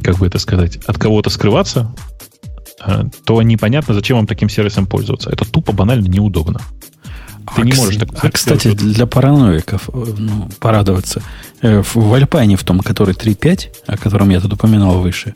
как 0.02 0.18
бы 0.18 0.26
это 0.26 0.38
сказать, 0.38 0.76
от 0.86 0.98
кого-то 0.98 1.30
скрываться, 1.30 1.94
э, 2.84 3.04
то 3.24 3.42
непонятно, 3.42 3.94
зачем 3.94 4.16
вам 4.16 4.26
таким 4.26 4.48
сервисом 4.48 4.86
пользоваться. 4.86 5.30
Это 5.30 5.44
тупо 5.44 5.72
банально 5.72 6.08
неудобно. 6.08 6.60
Ты 7.54 7.62
а, 7.62 7.64
не 7.64 7.72
можешь 7.74 7.96
так 7.96 8.08
а, 8.22 8.30
кстати, 8.30 8.72
для 8.72 9.06
параноиков, 9.06 9.88
э, 9.92 10.14
ну, 10.18 10.48
порадоваться, 10.58 11.22
э, 11.62 11.82
в, 11.82 12.12
Альпайне, 12.12 12.56
в 12.56 12.64
том, 12.64 12.80
который 12.80 13.14
3.5, 13.14 13.68
о 13.86 13.96
котором 13.96 14.30
я 14.30 14.40
тут 14.40 14.52
упоминал 14.54 15.00
выше, 15.00 15.34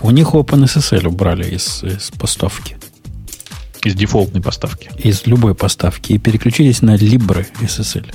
у 0.00 0.10
них 0.10 0.34
OpenSSL 0.34 1.06
убрали 1.06 1.48
из, 1.54 1.84
из 1.84 2.10
поставки, 2.10 2.76
из 3.84 3.94
дефолтной 3.94 4.42
поставки. 4.42 4.90
из 4.98 5.26
любой 5.26 5.54
поставки, 5.54 6.12
и 6.12 6.18
переключились 6.18 6.82
на 6.82 6.96
Libre 6.96 7.46
SSL. 7.60 8.12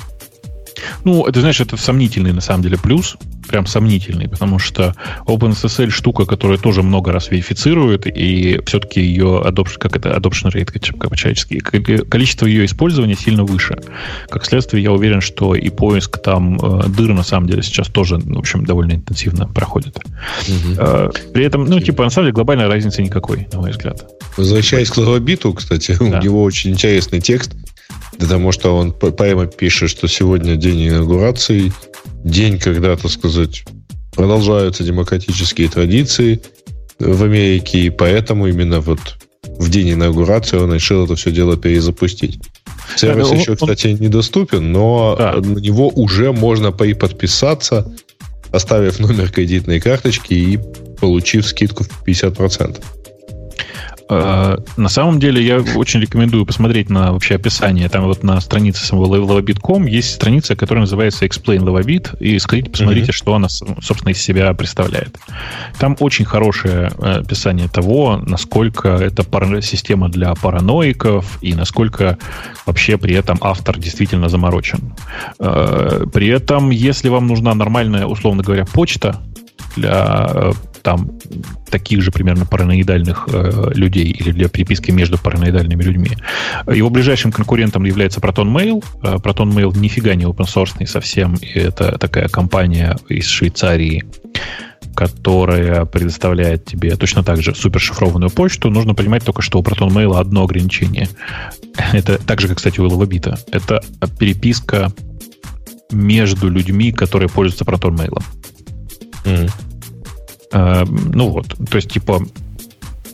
Ну, 1.04 1.26
это, 1.26 1.40
знаешь, 1.40 1.60
это 1.62 1.78
сомнительный, 1.78 2.34
на 2.34 2.42
самом 2.42 2.64
деле, 2.64 2.78
плюс. 2.78 3.18
Прям 3.50 3.66
сомнительный, 3.66 4.30
потому 4.30 4.60
что 4.60 4.96
OpenSSL 5.26 5.90
штука, 5.90 6.26
которая 6.26 6.58
тоже 6.58 6.84
много 6.84 7.12
раз 7.12 7.32
верифицирует, 7.32 8.06
и 8.08 8.62
все-таки 8.66 9.02
ее 9.02 9.42
adoption, 9.46 9.78
как 9.80 9.96
это, 9.96 10.10
adoption 10.10 10.52
rate, 10.54 10.66
как 10.66 11.10
по-человечески, 11.10 11.60
количество 11.60 12.46
ее 12.46 12.66
использования 12.66 13.16
сильно 13.16 13.44
выше. 13.44 13.78
Как 14.30 14.46
следствие, 14.46 14.84
я 14.84 14.92
уверен, 14.92 15.22
что 15.22 15.56
и 15.56 15.70
поиск 15.70 16.22
там 16.22 16.58
э, 16.58 16.88
дыр, 16.88 17.14
на 17.14 17.24
самом 17.24 17.48
деле, 17.48 17.62
сейчас 17.64 17.88
тоже, 17.88 18.18
в 18.18 18.38
общем, 18.38 18.64
довольно 18.66 18.94
интенсивно 18.94 19.48
проходит. 19.48 19.98
Э, 20.78 21.10
При 21.34 21.44
этом, 21.44 21.66
ну, 21.66 21.80
типа, 21.80 22.04
на 22.04 22.10
самом 22.10 22.28
деле, 22.28 22.34
глобальной 22.34 22.68
разницы 22.68 23.02
никакой, 23.02 23.48
на 23.52 23.60
мой 23.60 23.72
взгляд. 23.72 24.06
Возвращаясь 24.38 24.90
к 24.90 24.98
Лавабиту, 24.98 25.54
кстати, 25.54 25.96
Да. 26.00 26.20
у 26.20 26.22
него 26.22 26.44
очень 26.44 26.72
интересный 26.72 27.20
текст, 27.20 27.54
потому 28.22 28.52
что 28.52 28.76
он 28.78 28.94
прямо 28.94 29.48
пишет, 29.48 29.90
что 29.90 30.08
сегодня 30.08 30.56
день 30.56 30.88
инаугурации, 30.88 31.74
день, 32.24 32.60
когда, 32.60 32.96
так 32.96 33.12
сказать, 33.12 33.64
продолжаются 34.16 34.84
демократические 34.84 35.68
традиции 35.70 36.40
в 37.00 37.24
Америке, 37.24 37.80
и 37.80 37.90
поэтому 37.90 38.48
именно 38.48 38.80
вот 38.80 39.00
в 39.58 39.70
день 39.70 39.94
инаугурации 39.94 40.58
он 40.58 40.74
решил 40.74 41.04
это 41.06 41.16
все 41.16 41.32
дело 41.32 41.58
перезапустить. 41.58 42.40
Сервис 42.96 43.30
Да, 43.30 43.36
еще, 43.36 43.52
он- 43.52 43.58
кстати, 43.58 43.88
недоступен, 43.88 44.72
но 44.72 45.16
Да. 45.18 45.34
на 45.38 45.60
него 45.60 45.90
уже 45.90 46.32
можно 46.32 46.72
подписаться, 46.72 47.92
оставив 48.52 49.00
номер 49.00 49.32
кредитной 49.32 49.80
карточки 49.80 50.34
и 50.34 50.60
получив 51.00 51.48
скидку 51.48 51.84
в 51.86 52.04
50%. 52.06 52.84
Э, 54.12 54.58
На 54.78 54.90
самом 54.90 55.20
деле, 55.20 55.42
я 55.44 55.62
очень 55.76 56.02
рекомендую 56.02 56.46
посмотреть 56.46 56.90
на 56.90 57.12
вообще 57.14 57.36
описание. 57.36 57.88
Там 57.90 58.04
вот 58.06 58.24
на 58.24 58.40
странице 58.42 58.86
самого 58.86 59.16
Lavabit.com 59.16 59.86
есть 59.86 60.14
страница, 60.14 60.56
которая 60.56 60.82
называется 60.82 61.26
Explain 61.26 61.60
Lavabit, 61.60 62.18
и 62.20 62.38
сходите, 62.40 62.70
посмотрите, 62.70 63.06
Мгм. 63.08 63.14
что 63.14 63.34
она, 63.36 63.48
собственно, 63.50 64.12
из 64.12 64.22
себя 64.22 64.54
представляет. 64.54 65.18
Там 65.80 65.96
очень 66.00 66.26
хорошее 66.26 66.92
э, 67.00 67.20
описание 67.22 67.68
того, 67.70 68.22
насколько 68.26 68.90
это 68.90 69.24
пара- 69.24 69.62
система 69.62 70.10
для 70.10 70.34
параноиков, 70.36 71.38
и 71.42 71.54
насколько 71.54 72.18
вообще 72.66 72.98
при 72.98 73.16
этом 73.16 73.38
автор 73.42 73.78
действительно 73.80 74.28
заморочен. 74.30 74.94
Э, 75.40 76.04
При 76.14 76.28
этом, 76.28 76.70
если 76.72 77.10
вам 77.10 77.28
нужна 77.28 77.54
нормальная, 77.56 78.06
условно 78.06 78.44
говоря, 78.44 78.66
почта 78.66 79.22
для 79.78 80.52
там 80.82 81.12
таких 81.70 82.02
же 82.02 82.12
примерно 82.12 82.46
параноидальных 82.46 83.28
э, 83.32 83.72
людей 83.74 84.06
или 84.06 84.32
для 84.32 84.50
переписки 84.50 84.92
между 84.92 85.18
параноидальными 85.18 85.84
людьми. 85.84 86.12
Его 86.68 86.90
ближайшим 86.90 87.32
конкурентом 87.32 87.84
является 87.86 88.20
Proton 88.20 88.54
Mail. 88.54 88.84
Э, 89.04 89.16
Proton 89.16 89.52
Mail 89.54 89.78
нифига 89.78 90.16
не 90.16 90.26
open 90.26 90.46
source 90.46 90.86
совсем. 90.86 91.36
И 91.36 91.60
это 91.60 91.98
такая 91.98 92.28
компания 92.28 92.98
из 93.10 93.28
Швейцарии, 93.28 94.04
которая 94.96 95.86
предоставляет 95.86 96.66
тебе 96.66 96.96
точно 96.96 97.24
так 97.24 97.42
же 97.42 97.56
супершифрованную 97.56 98.30
почту. 98.30 98.70
Нужно 98.70 98.94
понимать 98.94 99.24
только, 99.24 99.42
что 99.42 99.60
у 99.60 99.64
Proton 99.64 99.90
Mail 99.90 100.20
одно 100.20 100.44
ограничение. 100.44 101.08
Это 101.94 102.18
так 102.18 102.42
же, 102.42 102.48
как, 102.48 102.58
кстати, 102.58 102.80
у 102.80 102.88
Лавабита. 102.88 103.38
Это 103.52 103.82
переписка 104.20 104.92
между 105.92 106.50
людьми, 106.50 106.92
которые 106.92 107.30
пользуются 107.30 107.66
Proton 107.66 107.96
Mail. 107.96 108.24
Mm. 109.26 109.52
Э, 110.52 110.84
ну 110.86 111.30
вот, 111.30 111.48
то 111.48 111.76
есть, 111.76 111.92
типа, 111.92 112.22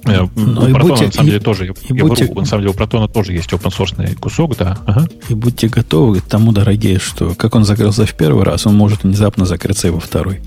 э, 0.06 0.26
ну, 0.36 0.62
у 0.62 0.72
Протона, 0.72 0.80
будьте, 0.80 1.06
на 1.06 1.12
самом 1.12 1.28
деле, 1.28 1.40
тоже, 1.40 1.68
и 1.68 1.94
я 1.94 2.06
будьте, 2.06 2.26
вру, 2.26 2.42
на 2.42 2.46
самом 2.46 2.64
деле, 2.64 2.74
у 2.74 2.78
Протона 2.78 3.08
тоже 3.08 3.34
есть 3.34 3.52
open 3.52 3.72
source 3.72 4.16
кусок, 4.16 4.58
да. 4.58 4.78
Ага. 4.86 5.08
И 5.30 5.34
будьте 5.34 5.68
готовы 5.68 6.20
к 6.20 6.24
тому, 6.24 6.52
дорогие, 6.52 7.00
что 7.00 7.36
как 7.36 7.56
он 7.56 7.64
закрылся 7.64 8.06
в 8.06 8.14
первый 8.14 8.44
раз, 8.44 8.66
он 8.66 8.76
может 8.76 9.04
внезапно 9.04 9.46
закрыться 9.46 9.88
и 9.88 9.92
во 9.92 10.00
второй. 10.00 10.42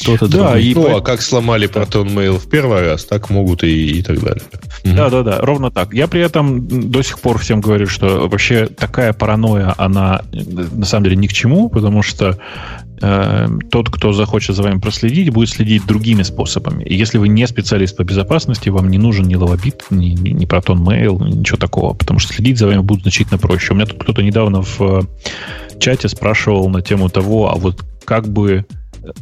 Кто-то 0.00 0.28
да, 0.28 0.38
другой. 0.38 0.62
и 0.64 0.74
ну, 0.74 0.96
а 0.96 1.00
как 1.00 1.22
сломали 1.22 1.68
Proton 1.68 2.06
Mail 2.06 2.38
в 2.38 2.48
первый 2.48 2.82
раз, 2.82 3.04
так 3.04 3.30
могут 3.30 3.64
и, 3.64 3.98
и 3.98 4.02
так 4.02 4.20
далее. 4.20 4.42
Да, 4.84 5.10
да, 5.10 5.22
да, 5.22 5.38
ровно 5.40 5.70
так. 5.70 5.92
Я 5.92 6.06
при 6.06 6.20
этом 6.20 6.90
до 6.90 7.02
сих 7.02 7.20
пор 7.20 7.38
всем 7.38 7.60
говорю, 7.60 7.86
что 7.86 8.28
вообще 8.28 8.66
такая 8.66 9.12
паранойя, 9.12 9.74
она 9.76 10.22
на 10.32 10.84
самом 10.84 11.04
деле 11.04 11.16
ни 11.16 11.26
к 11.26 11.32
чему, 11.32 11.68
потому 11.68 12.02
что 12.02 12.38
э, 13.00 13.48
тот, 13.70 13.90
кто 13.90 14.12
захочет 14.12 14.56
за 14.56 14.62
вами 14.62 14.78
проследить, 14.78 15.30
будет 15.30 15.48
следить 15.48 15.86
другими 15.86 16.22
способами. 16.22 16.84
И 16.84 16.94
если 16.94 17.18
вы 17.18 17.28
не 17.28 17.46
специалист 17.46 17.96
по 17.96 18.04
безопасности, 18.04 18.68
вам 18.68 18.90
не 18.90 18.98
нужен 18.98 19.26
ни 19.26 19.34
ловобит, 19.34 19.84
ни, 19.90 20.08
ни, 20.08 20.30
ни 20.30 20.46
Proton 20.46 20.78
Mail, 20.78 21.22
ничего 21.24 21.58
такого, 21.58 21.94
потому 21.94 22.18
что 22.18 22.32
следить 22.32 22.58
за 22.58 22.66
вами 22.66 22.80
будет 22.80 23.02
значительно 23.02 23.38
проще. 23.38 23.72
У 23.72 23.76
меня 23.76 23.86
тут 23.86 24.00
кто-то 24.00 24.22
недавно 24.22 24.62
в 24.62 24.80
э, 24.80 25.00
чате 25.78 26.08
спрашивал 26.08 26.68
на 26.68 26.82
тему 26.82 27.08
того, 27.08 27.50
а 27.50 27.56
вот 27.56 27.84
как 28.04 28.28
бы 28.28 28.64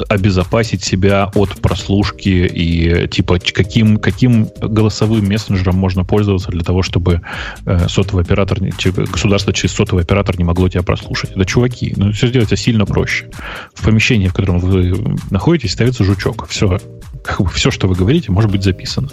обезопасить 0.08 0.82
себя 0.82 1.30
от 1.34 1.50
прослушки 1.60 2.28
и 2.28 3.08
типа 3.08 3.38
каким, 3.38 3.98
каким 3.98 4.48
голосовым 4.60 5.28
мессенджером 5.28 5.76
можно 5.76 6.04
пользоваться 6.04 6.50
для 6.50 6.62
того, 6.62 6.82
чтобы 6.82 7.20
э, 7.66 7.88
сотовый 7.88 8.24
оператор, 8.24 8.58
государство 8.60 9.52
через 9.52 9.74
сотовый 9.74 10.04
оператор 10.04 10.38
не 10.38 10.44
могло 10.44 10.68
тебя 10.68 10.82
прослушать. 10.82 11.32
Это 11.32 11.44
чуваки. 11.44 11.94
Ну, 11.96 12.12
все 12.12 12.28
сделать 12.28 12.58
сильно 12.58 12.86
проще. 12.86 13.30
В 13.74 13.82
помещении, 13.82 14.28
в 14.28 14.34
котором 14.34 14.58
вы 14.58 15.16
находитесь, 15.30 15.72
ставится 15.72 16.04
жучок. 16.04 16.46
Все, 16.48 16.78
как 17.24 17.40
бы 17.40 17.48
все, 17.48 17.70
что 17.70 17.88
вы 17.88 17.94
говорите, 17.94 18.30
может 18.30 18.50
быть 18.50 18.62
записано. 18.62 19.08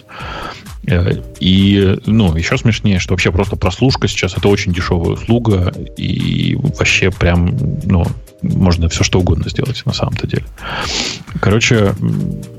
Э, 0.86 1.14
и, 1.40 1.98
ну, 2.06 2.36
еще 2.36 2.58
смешнее, 2.58 3.00
что 3.00 3.14
вообще 3.14 3.32
просто 3.32 3.56
прослушка 3.56 4.08
сейчас 4.08 4.38
это 4.38 4.48
очень 4.50 4.74
дешевая 4.74 5.14
услуга, 5.14 5.74
и 5.98 6.58
вообще 6.60 7.10
прям, 7.10 7.56
ну, 7.86 8.06
можно 8.42 8.90
все 8.90 9.04
что 9.04 9.20
угодно 9.20 9.50
сделать 9.50 9.82
на 9.86 9.94
самом-то 9.94 10.28
деле. 10.28 10.44
Короче, 11.40 11.94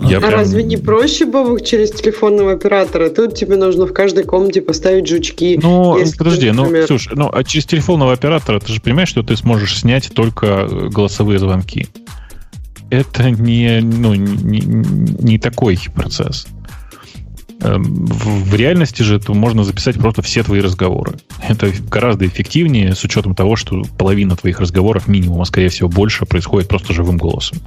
я 0.00 0.18
а 0.18 0.20
прям... 0.20 0.32
разве 0.32 0.62
не 0.62 0.76
проще, 0.76 1.26
Бобок, 1.26 1.64
через 1.64 1.90
телефонного 1.90 2.52
оператора? 2.52 3.10
Тут 3.10 3.34
тебе 3.34 3.56
нужно 3.56 3.86
в 3.86 3.92
каждой 3.92 4.24
комнате 4.24 4.62
поставить 4.62 5.08
жучки. 5.08 5.58
Ну, 5.60 5.98
подожди, 6.16 6.46
ты, 6.46 6.52
ну, 6.52 6.86
слушай, 6.86 7.12
ну, 7.16 7.28
а 7.32 7.44
через 7.44 7.66
телефонного 7.66 8.12
оператора 8.12 8.60
ты 8.60 8.72
же 8.72 8.80
понимаешь, 8.80 9.08
что 9.08 9.22
ты 9.22 9.36
сможешь 9.36 9.80
снять 9.80 10.12
только 10.14 10.66
голосовые 10.88 11.38
звонки. 11.38 11.88
Это 12.93 13.31
не, 13.31 13.81
ну, 13.81 14.12
не, 14.14 14.60
не 14.60 15.39
такой 15.39 15.78
процесс. 15.94 16.47
Эм, 17.62 18.05
в 18.05 18.55
реальности 18.55 19.01
же 19.01 19.16
это 19.16 19.32
можно 19.32 19.64
записать 19.64 19.97
просто 19.97 20.20
все 20.20 20.43
твои 20.43 20.60
разговоры. 20.60 21.14
Это 21.40 21.73
гораздо 21.90 22.27
эффективнее 22.27 22.94
с 22.94 23.02
учетом 23.02 23.35
того, 23.35 23.56
что 23.56 23.82
половина 23.97 24.36
твоих 24.36 24.60
разговоров, 24.60 25.09
минимум, 25.09 25.40
а 25.40 25.47
скорее 25.47 25.70
всего 25.70 25.89
больше, 25.89 26.27
происходит 26.27 26.69
просто 26.69 26.93
живым 26.93 27.16
голосом. 27.16 27.60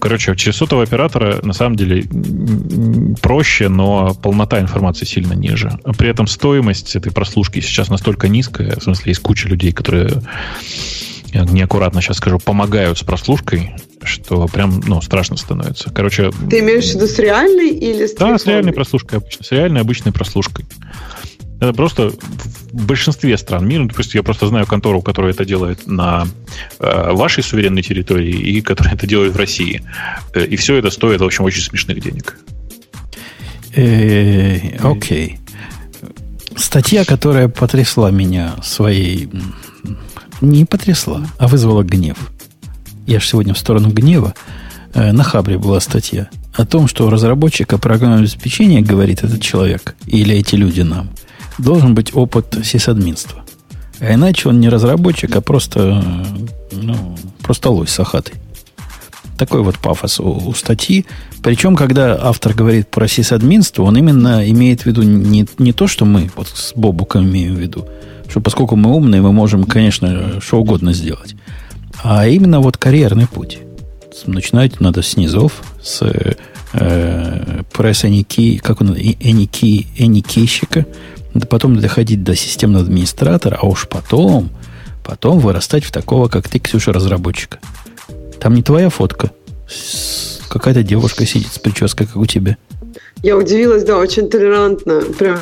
Короче, 0.00 0.34
через 0.34 0.56
сотового 0.56 0.82
оператора 0.82 1.38
на 1.44 1.52
самом 1.52 1.76
деле 1.76 2.04
проще, 3.22 3.68
но 3.68 4.12
полнота 4.14 4.58
информации 4.58 5.04
сильно 5.04 5.34
ниже. 5.34 5.70
При 5.96 6.08
этом 6.08 6.26
стоимость 6.26 6.96
этой 6.96 7.12
прослушки 7.12 7.60
сейчас 7.60 7.90
настолько 7.90 8.26
низкая, 8.26 8.74
в 8.74 8.82
смысле, 8.82 9.12
есть 9.12 9.20
куча 9.20 9.48
людей, 9.48 9.70
которые 9.70 10.20
неаккуратно 11.42 12.00
сейчас 12.00 12.18
скажу, 12.18 12.38
помогают 12.38 12.98
с 12.98 13.02
прослушкой, 13.02 13.74
что 14.02 14.46
прям, 14.46 14.80
ну, 14.86 15.00
страшно 15.02 15.36
становится. 15.36 15.90
Короче... 15.90 16.30
Ты 16.50 16.60
имеешь 16.60 16.90
в 16.90 16.94
виду 16.94 17.06
с 17.06 17.18
реальной 17.18 17.70
или 17.70 18.06
с 18.06 18.14
Да, 18.14 18.38
с 18.38 18.46
реальной 18.46 18.72
прослушкой 18.72 19.18
обычно, 19.18 19.44
с 19.44 19.50
реальной 19.50 19.80
обычной 19.80 20.12
прослушкой. 20.12 20.66
Это 21.60 21.72
просто 21.72 22.10
в 22.10 22.86
большинстве 22.86 23.38
стран 23.38 23.66
мира, 23.66 23.88
то 23.88 23.94
есть 23.98 24.14
я 24.14 24.22
просто 24.22 24.46
знаю 24.48 24.66
контору, 24.66 25.00
которая 25.02 25.32
это 25.32 25.44
делает 25.44 25.86
на 25.86 26.26
э, 26.78 27.12
вашей 27.12 27.42
суверенной 27.42 27.82
территории 27.82 28.34
и 28.34 28.60
которая 28.60 28.94
это 28.94 29.06
делает 29.06 29.32
в 29.32 29.36
России. 29.36 29.82
Э, 30.34 30.44
и 30.44 30.56
все 30.56 30.76
это 30.76 30.90
стоит, 30.90 31.20
в 31.20 31.24
общем, 31.24 31.44
очень 31.44 31.62
смешных 31.62 32.00
денег. 32.00 32.38
Э, 33.74 34.76
окей. 34.82 35.38
Статья, 36.56 37.04
которая 37.04 37.48
потрясла 37.48 38.10
меня 38.10 38.56
своей 38.62 39.28
не 40.50 40.64
потрясла, 40.64 41.26
а 41.38 41.48
вызвала 41.48 41.82
гнев. 41.82 42.16
Я 43.06 43.20
же 43.20 43.26
сегодня 43.26 43.54
в 43.54 43.58
сторону 43.58 43.90
гнева. 43.90 44.34
Э, 44.94 45.12
на 45.12 45.24
Хабре 45.24 45.58
была 45.58 45.80
статья 45.80 46.28
о 46.54 46.64
том, 46.64 46.88
что 46.88 47.06
у 47.06 47.10
разработчика 47.10 47.78
программного 47.78 48.22
обеспечения, 48.22 48.80
говорит 48.80 49.24
этот 49.24 49.40
человек, 49.42 49.96
или 50.06 50.34
эти 50.36 50.54
люди 50.54 50.82
нам, 50.82 51.10
должен 51.58 51.94
быть 51.94 52.14
опыт 52.14 52.56
сисадминства. 52.64 53.44
А 54.00 54.14
иначе 54.14 54.48
он 54.48 54.60
не 54.60 54.68
разработчик, 54.68 55.34
а 55.36 55.40
просто, 55.40 56.04
ну, 56.72 57.16
просто 57.42 57.70
лось 57.70 57.90
сахатый. 57.90 58.34
Такой 59.38 59.62
вот 59.62 59.78
пафос 59.78 60.20
у, 60.20 60.48
у 60.48 60.54
статьи. 60.54 61.06
Причем, 61.42 61.74
когда 61.74 62.18
автор 62.20 62.54
говорит 62.54 62.88
про 62.88 63.08
сисадминство, 63.08 63.82
он 63.82 63.96
именно 63.96 64.48
имеет 64.48 64.82
в 64.82 64.86
виду 64.86 65.02
не, 65.02 65.46
не 65.58 65.72
то, 65.72 65.88
что 65.88 66.04
мы 66.04 66.30
вот 66.36 66.48
с 66.48 66.72
Бобуком 66.74 67.24
имеем 67.24 67.54
в 67.54 67.58
виду, 67.58 67.88
что 68.28 68.40
поскольку 68.40 68.76
мы 68.76 68.94
умные, 68.94 69.20
мы 69.20 69.32
можем, 69.32 69.64
конечно, 69.64 70.40
что 70.40 70.60
угодно 70.60 70.92
сделать. 70.92 71.34
А 72.02 72.26
именно 72.26 72.60
вот 72.60 72.76
карьерный 72.76 73.26
путь. 73.26 73.58
Начинать 74.26 74.80
надо 74.80 75.02
с 75.02 75.16
низов, 75.16 75.62
с 75.82 76.02
э, 76.72 77.62
пресс 77.72 78.04
any 78.04 78.58
как 78.58 78.80
он, 78.80 78.92
any 78.92 79.48
key, 79.48 79.86
any 79.98 80.22
потом 81.48 81.76
доходить 81.76 82.22
до 82.22 82.36
системного 82.36 82.84
администратора, 82.84 83.58
а 83.60 83.66
уж 83.66 83.88
потом, 83.88 84.50
потом 85.04 85.40
вырастать 85.40 85.84
в 85.84 85.90
такого, 85.90 86.28
как 86.28 86.48
ты, 86.48 86.58
Ксюша, 86.58 86.92
разработчика. 86.92 87.58
Там 88.40 88.54
не 88.54 88.62
твоя 88.62 88.88
фотка. 88.88 89.30
Какая-то 90.48 90.82
девушка 90.82 91.26
сидит 91.26 91.52
с 91.52 91.58
прической, 91.58 92.06
как 92.06 92.16
у 92.16 92.26
тебя. 92.26 92.56
Я 93.22 93.36
удивилась, 93.36 93.84
да, 93.84 93.98
очень 93.98 94.28
толерантно. 94.28 95.00
Прям 95.18 95.40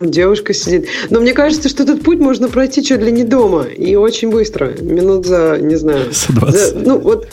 девушка 0.00 0.54
сидит. 0.54 0.88
Но 1.10 1.20
мне 1.20 1.32
кажется, 1.32 1.68
что 1.68 1.82
этот 1.82 2.02
путь 2.02 2.18
можно 2.18 2.48
пройти 2.48 2.82
чуть 2.82 3.00
ли 3.00 3.12
не 3.12 3.24
дома. 3.24 3.64
И 3.64 3.94
очень 3.96 4.30
быстро. 4.30 4.72
Минут 4.80 5.26
за, 5.26 5.58
не 5.60 5.76
знаю. 5.76 6.12
За 6.12 6.32
20. 6.32 6.60
За, 6.60 6.78
ну, 6.78 6.98
вот 6.98 7.28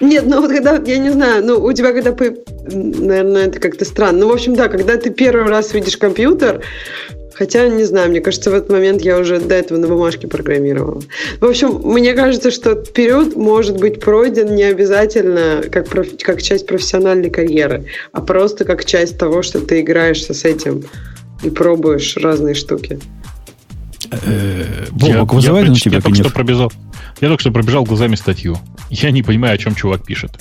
нет, 0.00 0.24
ну 0.26 0.40
вот 0.40 0.50
когда, 0.50 0.82
я 0.86 0.98
не 0.98 1.10
знаю, 1.10 1.44
ну 1.44 1.62
у 1.62 1.72
тебя 1.72 1.92
когда, 1.92 2.16
наверное, 2.70 3.46
это 3.46 3.60
как-то 3.60 3.84
странно. 3.84 4.20
Ну, 4.20 4.28
в 4.28 4.32
общем, 4.32 4.54
да, 4.54 4.68
когда 4.68 4.96
ты 4.96 5.10
первый 5.10 5.48
раз 5.48 5.74
видишь 5.74 5.96
компьютер, 5.96 6.62
Хотя, 7.38 7.68
не 7.68 7.84
знаю, 7.84 8.08
мне 8.08 8.22
кажется, 8.22 8.50
в 8.50 8.54
этот 8.54 8.70
момент 8.70 9.02
я 9.02 9.18
уже 9.18 9.38
до 9.38 9.56
этого 9.56 9.76
на 9.76 9.88
бумажке 9.88 10.26
программировала. 10.26 11.02
В 11.38 11.44
общем, 11.44 11.82
мне 11.84 12.14
кажется, 12.14 12.50
что 12.50 12.76
период 12.76 13.36
может 13.36 13.78
быть 13.78 14.00
пройден 14.00 14.54
не 14.54 14.62
обязательно 14.62 15.62
как, 15.70 15.86
проф... 15.86 16.06
как 16.22 16.40
часть 16.40 16.66
профессиональной 16.66 17.28
карьеры, 17.28 17.84
а 18.12 18.22
просто 18.22 18.64
как 18.64 18.86
часть 18.86 19.18
того, 19.18 19.42
что 19.42 19.60
ты 19.60 19.80
играешься 19.80 20.32
с 20.32 20.46
этим 20.46 20.84
и 21.42 21.50
пробуешь 21.50 22.16
разные 22.16 22.54
штуки. 22.54 22.98
Бобок, 24.90 25.32
э, 25.32 25.36
вызывает 25.36 25.68
на 25.68 25.74
тебя 25.74 25.96
я 25.96 26.02
только 26.02 26.22
что 26.22 26.30
пробежал. 26.30 26.72
Я 27.20 27.28
только 27.28 27.40
что 27.40 27.50
пробежал 27.50 27.84
глазами 27.84 28.14
статью. 28.14 28.58
Я 28.90 29.10
не 29.10 29.22
понимаю, 29.22 29.54
о 29.54 29.58
чем 29.58 29.74
чувак 29.74 30.04
пишет. 30.04 30.32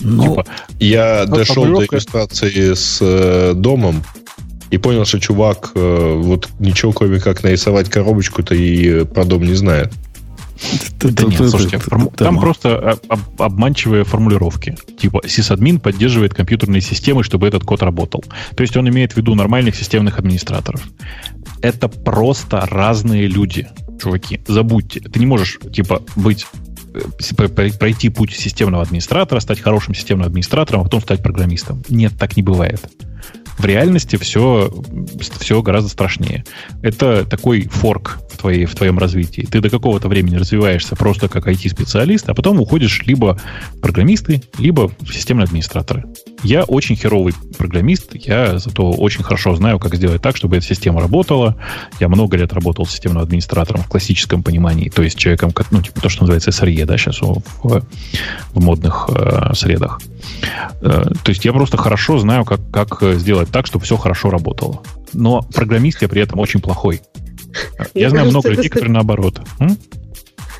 Ну, 0.00 0.28
типа, 0.28 0.46
я 0.80 1.24
дошел 1.26 1.64
до 1.66 1.84
иллюстрации 1.84 2.74
с 2.74 2.98
э, 3.00 3.52
домом 3.54 4.02
и 4.70 4.78
понял, 4.78 5.04
что 5.04 5.20
чувак 5.20 5.70
э, 5.74 6.14
вот 6.20 6.48
ничего 6.58 6.92
кроме 6.92 7.20
как 7.20 7.44
нарисовать 7.44 7.88
коробочку-то 7.90 8.54
и 8.54 9.04
про 9.04 9.24
дом 9.24 9.44
не 9.44 9.54
знает. 9.54 9.92
Да 11.00 11.24
нет, 11.24 11.48
слушайте, 11.48 11.78
там 12.16 12.38
просто 12.38 12.98
обманчивые 13.38 14.04
формулировки. 14.04 14.76
Типа, 14.98 15.22
сисадмин 15.26 15.80
поддерживает 15.80 16.34
компьютерные 16.34 16.80
системы, 16.80 17.22
чтобы 17.24 17.46
этот 17.46 17.64
код 17.64 17.82
работал. 17.82 18.24
То 18.56 18.62
есть 18.62 18.76
он 18.76 18.88
имеет 18.88 19.12
в 19.12 19.16
виду 19.16 19.34
нормальных 19.34 19.76
системных 19.76 20.18
администраторов. 20.18 20.82
Это 21.60 21.88
просто 21.88 22.66
разные 22.70 23.26
люди, 23.26 23.68
чуваки. 24.00 24.40
Забудьте. 24.46 25.00
Ты 25.00 25.18
не 25.18 25.26
можешь, 25.26 25.58
типа, 25.72 26.02
быть 26.16 26.46
э, 26.94 27.48
пройти 27.78 28.08
путь 28.08 28.32
системного 28.32 28.82
администратора, 28.82 29.40
стать 29.40 29.60
хорошим 29.60 29.94
системным 29.94 30.26
администратором, 30.26 30.82
а 30.82 30.84
потом 30.84 31.00
стать 31.00 31.22
программистом. 31.22 31.82
Нет, 31.88 32.12
так 32.18 32.36
не 32.36 32.42
бывает. 32.42 32.82
В 33.58 33.64
реальности 33.64 34.16
все, 34.16 34.72
все 35.38 35.62
гораздо 35.62 35.88
страшнее. 35.88 36.44
Это 36.82 37.24
такой 37.24 37.68
форк 37.68 38.18
в, 38.30 38.36
твоей, 38.36 38.64
в 38.64 38.74
твоем 38.74 38.98
развитии. 38.98 39.46
Ты 39.50 39.60
до 39.60 39.70
какого-то 39.70 40.08
времени 40.08 40.36
развиваешься 40.36 40.96
просто 40.96 41.28
как 41.28 41.46
IT-специалист, 41.46 42.28
а 42.28 42.34
потом 42.34 42.60
уходишь 42.60 43.02
либо 43.04 43.40
программисты, 43.80 44.42
либо 44.58 44.90
в 45.00 45.12
системные 45.12 45.44
администраторы. 45.44 46.04
Я 46.44 46.64
очень 46.64 46.94
херовый 46.94 47.34
программист, 47.56 48.14
я 48.14 48.58
зато 48.58 48.90
очень 48.90 49.24
хорошо 49.24 49.56
знаю, 49.56 49.78
как 49.78 49.94
сделать 49.94 50.20
так, 50.20 50.36
чтобы 50.36 50.58
эта 50.58 50.66
система 50.66 51.00
работала. 51.00 51.56
Я 52.00 52.08
много 52.08 52.36
лет 52.36 52.52
работал 52.52 52.86
системным 52.86 53.22
администратором 53.22 53.82
в 53.82 53.88
классическом 53.88 54.42
понимании, 54.42 54.90
то 54.90 55.02
есть 55.02 55.18
человеком, 55.18 55.52
ну, 55.70 55.80
типа 55.80 56.00
то, 56.02 56.08
что 56.08 56.22
называется 56.22 56.50
SRE, 56.50 56.84
да, 56.84 56.98
сейчас 56.98 57.22
в, 57.22 57.40
в 57.62 58.62
модных 58.62 59.08
э, 59.08 59.54
средах. 59.54 60.00
Э, 60.82 61.04
то 61.22 61.30
есть 61.30 61.44
я 61.46 61.52
просто 61.54 61.78
хорошо 61.78 62.18
знаю, 62.18 62.44
как, 62.44 62.60
как 62.70 63.02
сделать 63.14 63.50
так, 63.50 63.66
чтобы 63.66 63.86
все 63.86 63.96
хорошо 63.96 64.28
работало. 64.28 64.82
Но 65.14 65.42
программист 65.42 66.02
я 66.02 66.08
при 66.08 66.20
этом 66.20 66.38
очень 66.40 66.60
плохой. 66.60 67.00
Я 67.94 68.10
знаю 68.10 68.28
много 68.28 68.50
людей, 68.50 68.68
которые 68.68 68.92
наоборот. 68.92 69.40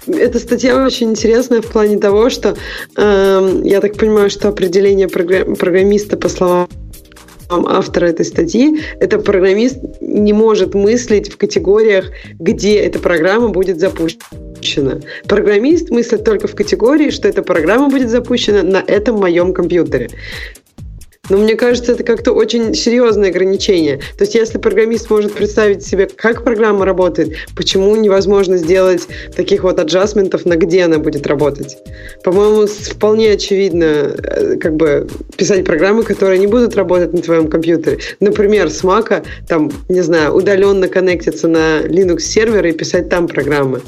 Эта 0.06 0.38
статья 0.38 0.84
очень 0.84 1.10
интересная 1.10 1.62
в 1.62 1.66
плане 1.66 1.98
того, 1.98 2.30
что 2.30 2.56
э, 2.96 3.60
я 3.64 3.80
так 3.80 3.96
понимаю, 3.96 4.30
что 4.30 4.48
определение 4.48 5.08
программиста, 5.08 6.16
по 6.16 6.28
словам 6.28 6.68
автора 7.50 8.06
этой 8.06 8.24
статьи, 8.24 8.80
это 9.00 9.18
программист 9.18 9.78
не 10.00 10.32
может 10.32 10.74
мыслить 10.74 11.32
в 11.32 11.36
категориях, 11.36 12.10
где 12.38 12.76
эта 12.76 12.98
программа 12.98 13.48
будет 13.48 13.80
запущена. 13.80 15.00
Программист 15.26 15.90
мыслит 15.90 16.24
только 16.24 16.48
в 16.48 16.54
категории, 16.54 17.10
что 17.10 17.28
эта 17.28 17.42
программа 17.42 17.88
будет 17.88 18.10
запущена 18.10 18.62
на 18.62 18.82
этом 18.86 19.16
моем 19.16 19.52
компьютере. 19.52 20.10
Но 21.30 21.38
мне 21.38 21.56
кажется, 21.56 21.92
это 21.92 22.04
как-то 22.04 22.32
очень 22.32 22.74
серьезное 22.74 23.30
ограничение. 23.30 23.98
То 24.18 24.24
есть, 24.24 24.34
если 24.34 24.58
программист 24.58 25.10
может 25.10 25.32
представить 25.32 25.84
себе, 25.84 26.06
как 26.06 26.44
программа 26.44 26.84
работает, 26.84 27.34
почему 27.56 27.94
невозможно 27.96 28.56
сделать 28.56 29.06
таких 29.34 29.62
вот 29.64 29.78
аджастментов, 29.78 30.44
на 30.44 30.56
где 30.56 30.82
она 30.84 30.98
будет 30.98 31.26
работать? 31.26 31.78
По-моему, 32.22 32.66
вполне 32.66 33.32
очевидно, 33.32 33.84
э, 33.84 34.56
как 34.56 34.76
бы 34.76 35.08
писать 35.36 35.64
программы, 35.64 36.02
которые 36.02 36.38
не 36.38 36.46
будут 36.46 36.76
работать 36.76 37.12
на 37.12 37.22
твоем 37.22 37.48
компьютере. 37.48 37.98
Например, 38.20 38.70
с 38.70 38.82
Mac, 38.82 39.24
там, 39.48 39.70
не 39.88 40.02
знаю, 40.02 40.34
удаленно 40.34 40.88
коннектиться 40.88 41.48
на 41.48 41.80
Linux 41.80 42.20
сервер 42.20 42.66
и 42.66 42.72
писать 42.72 43.08
там 43.08 43.28
программы. 43.28 43.80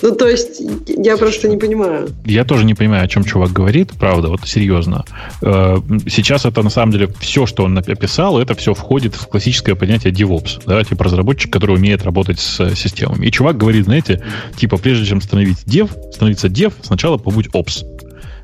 Ну, 0.00 0.14
то 0.14 0.28
есть, 0.28 0.62
я 0.86 1.16
просто 1.16 1.48
не 1.48 1.56
понимаю. 1.56 2.08
Я 2.24 2.44
тоже 2.44 2.64
не 2.64 2.74
понимаю, 2.74 3.04
о 3.04 3.08
чем 3.08 3.24
чувак 3.24 3.52
говорит, 3.52 3.92
правда, 3.98 4.28
вот 4.28 4.46
серьезно. 4.46 5.04
Э, 5.42 5.78
сейчас 6.08 6.44
это, 6.44 6.62
на 6.62 6.70
самом 6.70 6.92
деле, 6.92 7.08
все, 7.18 7.46
что 7.46 7.64
он 7.64 7.76
описал, 7.78 8.38
это 8.38 8.54
все 8.54 8.74
входит 8.74 9.14
в 9.16 9.26
классическое 9.26 9.74
понятие 9.74 10.12
DevOps, 10.12 10.62
да, 10.66 10.84
типа 10.84 11.04
разработчик, 11.04 11.52
который 11.52 11.76
умеет 11.76 12.04
работать 12.04 12.38
с 12.38 12.74
системами. 12.76 13.26
И 13.26 13.32
чувак 13.32 13.56
говорит, 13.56 13.84
знаете, 13.84 14.22
типа, 14.56 14.76
прежде 14.76 15.06
чем 15.06 15.20
становить 15.20 15.64
dev, 15.64 15.90
становиться 16.12 16.48
dev, 16.48 16.72
сначала 16.82 17.18
побудь 17.18 17.48
Ops. 17.48 17.84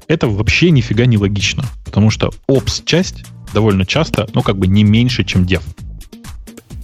Это 0.08 0.26
вообще 0.26 0.70
нифига 0.70 1.06
не 1.06 1.18
логично, 1.18 1.64
потому 1.84 2.10
что 2.10 2.30
Ops-часть 2.48 3.24
довольно 3.54 3.86
часто, 3.86 4.26
ну, 4.34 4.42
как 4.42 4.58
бы 4.58 4.66
не 4.66 4.82
меньше, 4.82 5.24
чем 5.24 5.44
dev. 5.44 5.62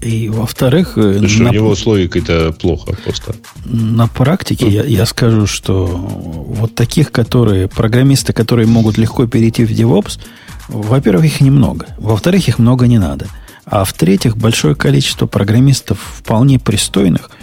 И 0.00 0.28
во-вторых... 0.28 0.96
Э, 0.96 1.18
Слушай, 1.18 1.42
на... 1.42 1.50
у 1.50 1.52
него 1.52 1.74
с 1.74 1.84
логикой-то 1.84 2.52
плохо 2.52 2.94
просто. 3.04 3.34
На 3.64 4.06
практике 4.06 4.68
я, 4.68 4.84
я 4.84 5.06
скажу, 5.06 5.46
что 5.46 5.86
вот 5.86 6.74
таких, 6.74 7.12
которые, 7.12 7.68
программисты, 7.68 8.32
которые 8.32 8.66
могут 8.66 8.96
легко 8.98 9.26
перейти 9.26 9.64
в 9.64 9.70
DevOps, 9.70 10.18
во-первых, 10.68 11.26
их 11.26 11.40
немного. 11.40 11.86
Во-вторых, 11.98 12.48
их 12.48 12.58
много 12.58 12.86
не 12.86 12.98
надо. 12.98 13.26
А 13.66 13.84
в-третьих, 13.84 14.36
большое 14.36 14.74
количество 14.74 15.26
программистов 15.26 15.98
вполне 16.18 16.58
пристойных– 16.58 17.30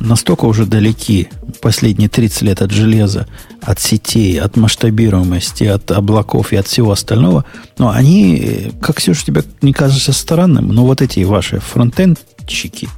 настолько 0.00 0.44
уже 0.44 0.66
далеки 0.66 1.28
последние 1.60 2.08
30 2.08 2.42
лет 2.42 2.62
от 2.62 2.70
железа, 2.70 3.26
от 3.62 3.80
сетей, 3.80 4.38
от 4.40 4.56
масштабируемости, 4.56 5.64
от 5.64 5.90
облаков 5.90 6.52
и 6.52 6.56
от 6.56 6.66
всего 6.66 6.92
остального, 6.92 7.44
но 7.78 7.90
они, 7.90 8.72
как 8.80 9.00
все 9.00 9.14
же 9.14 9.24
тебе 9.24 9.42
не 9.62 9.72
кажется 9.72 10.12
странным, 10.12 10.68
но 10.68 10.84
вот 10.84 11.02
эти 11.02 11.20
ваши 11.24 11.60
фронтендчики, 11.60 12.88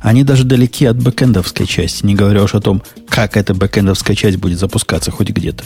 они 0.00 0.24
даже 0.24 0.44
далеки 0.44 0.86
от 0.86 0.96
бэкэндовской 0.96 1.66
части, 1.66 2.04
не 2.06 2.14
говоря 2.14 2.42
уж 2.42 2.54
о 2.54 2.60
том, 2.60 2.82
как 3.08 3.36
эта 3.36 3.54
бэкэндовская 3.54 4.16
часть 4.16 4.38
будет 4.38 4.58
запускаться 4.58 5.10
хоть 5.10 5.30
где-то. 5.30 5.64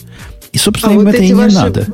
И, 0.53 0.59
собственно, 0.59 0.95
а 0.95 0.97
им 0.97 1.05
вот 1.05 1.15
это 1.15 1.23
и 1.23 1.29
не 1.29 1.35
ваши... 1.35 1.55
надо. 1.55 1.87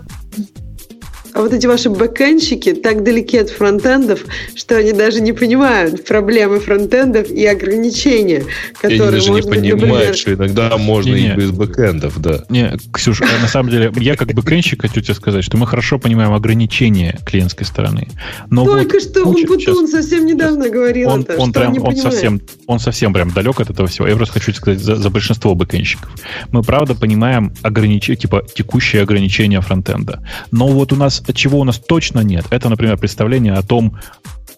А 1.32 1.40
вот 1.40 1.52
эти 1.52 1.66
ваши 1.66 1.90
бэкэнщики 1.90 2.73
так 2.74 3.02
далеки 3.02 3.39
от 3.39 3.51
фронтендов, 3.51 4.24
что 4.55 4.77
они 4.77 4.93
даже 4.93 5.20
не 5.20 5.32
понимают 5.32 6.05
проблемы 6.05 6.61
фронтендов 6.61 7.31
и 7.31 7.44
ограничения, 7.47 8.44
которые 8.74 9.01
Они 9.01 9.11
даже 9.11 9.31
не 9.31 9.43
понимают, 9.43 9.81
например... 9.81 10.15
что 10.15 10.35
иногда 10.35 10.77
можно 10.77 11.15
не, 11.15 11.32
и 11.32 11.36
без 11.36 11.51
бэкэндов, 11.51 12.20
да. 12.20 12.44
Не, 12.48 12.77
Ксюша, 12.93 13.24
на 13.40 13.48
самом 13.48 13.70
деле, 13.70 13.93
я 13.97 14.16
как 14.16 14.32
бэкэнщик 14.32 14.82
хочу 14.82 15.01
тебе 15.01 15.15
сказать, 15.15 15.44
что 15.44 15.57
мы 15.57 15.66
хорошо 15.66 15.98
понимаем 15.98 16.32
ограничения 16.32 17.19
клиентской 17.24 17.66
стороны. 17.66 18.09
Но 18.48 18.65
Только 18.65 18.94
вот, 18.94 19.02
что 19.02 19.24
он 19.24 19.35
Бутун 19.47 19.89
совсем 19.89 20.27
недавно 20.27 20.69
говорил 20.69 21.11
он, 21.11 21.23
это, 21.23 21.36
он 21.39 21.51
что 21.51 21.61
прям, 21.61 21.73
он, 21.73 21.89
он 21.89 21.97
совсем, 21.97 22.40
он 22.66 22.78
совсем 22.78 23.12
прям 23.12 23.31
далек 23.31 23.61
от 23.61 23.70
этого 23.70 23.89
всего. 23.89 24.07
Я 24.07 24.16
просто 24.16 24.35
хочу 24.35 24.52
сказать 24.52 24.81
за, 24.81 24.97
за 24.97 25.11
большинство 25.11 25.55
бэкэнщиков. 25.55 26.11
Мы 26.51 26.62
правда 26.62 26.94
понимаем 26.94 27.52
ограничения, 27.62 28.16
типа 28.16 28.44
текущие 28.55 29.02
ограничения 29.02 29.61
фронтенда. 29.61 30.24
Но 30.51 30.69
вот 30.69 30.93
у 30.93 30.97
нас 30.97 31.19
чего 31.32 31.60
у 31.60 31.64
нас 31.64 31.78
точно 31.78 32.20
нет, 32.20 32.47
это, 32.51 32.68
например, 32.68 32.97
представление 32.98 33.55
о 33.55 33.62
том, 33.62 33.98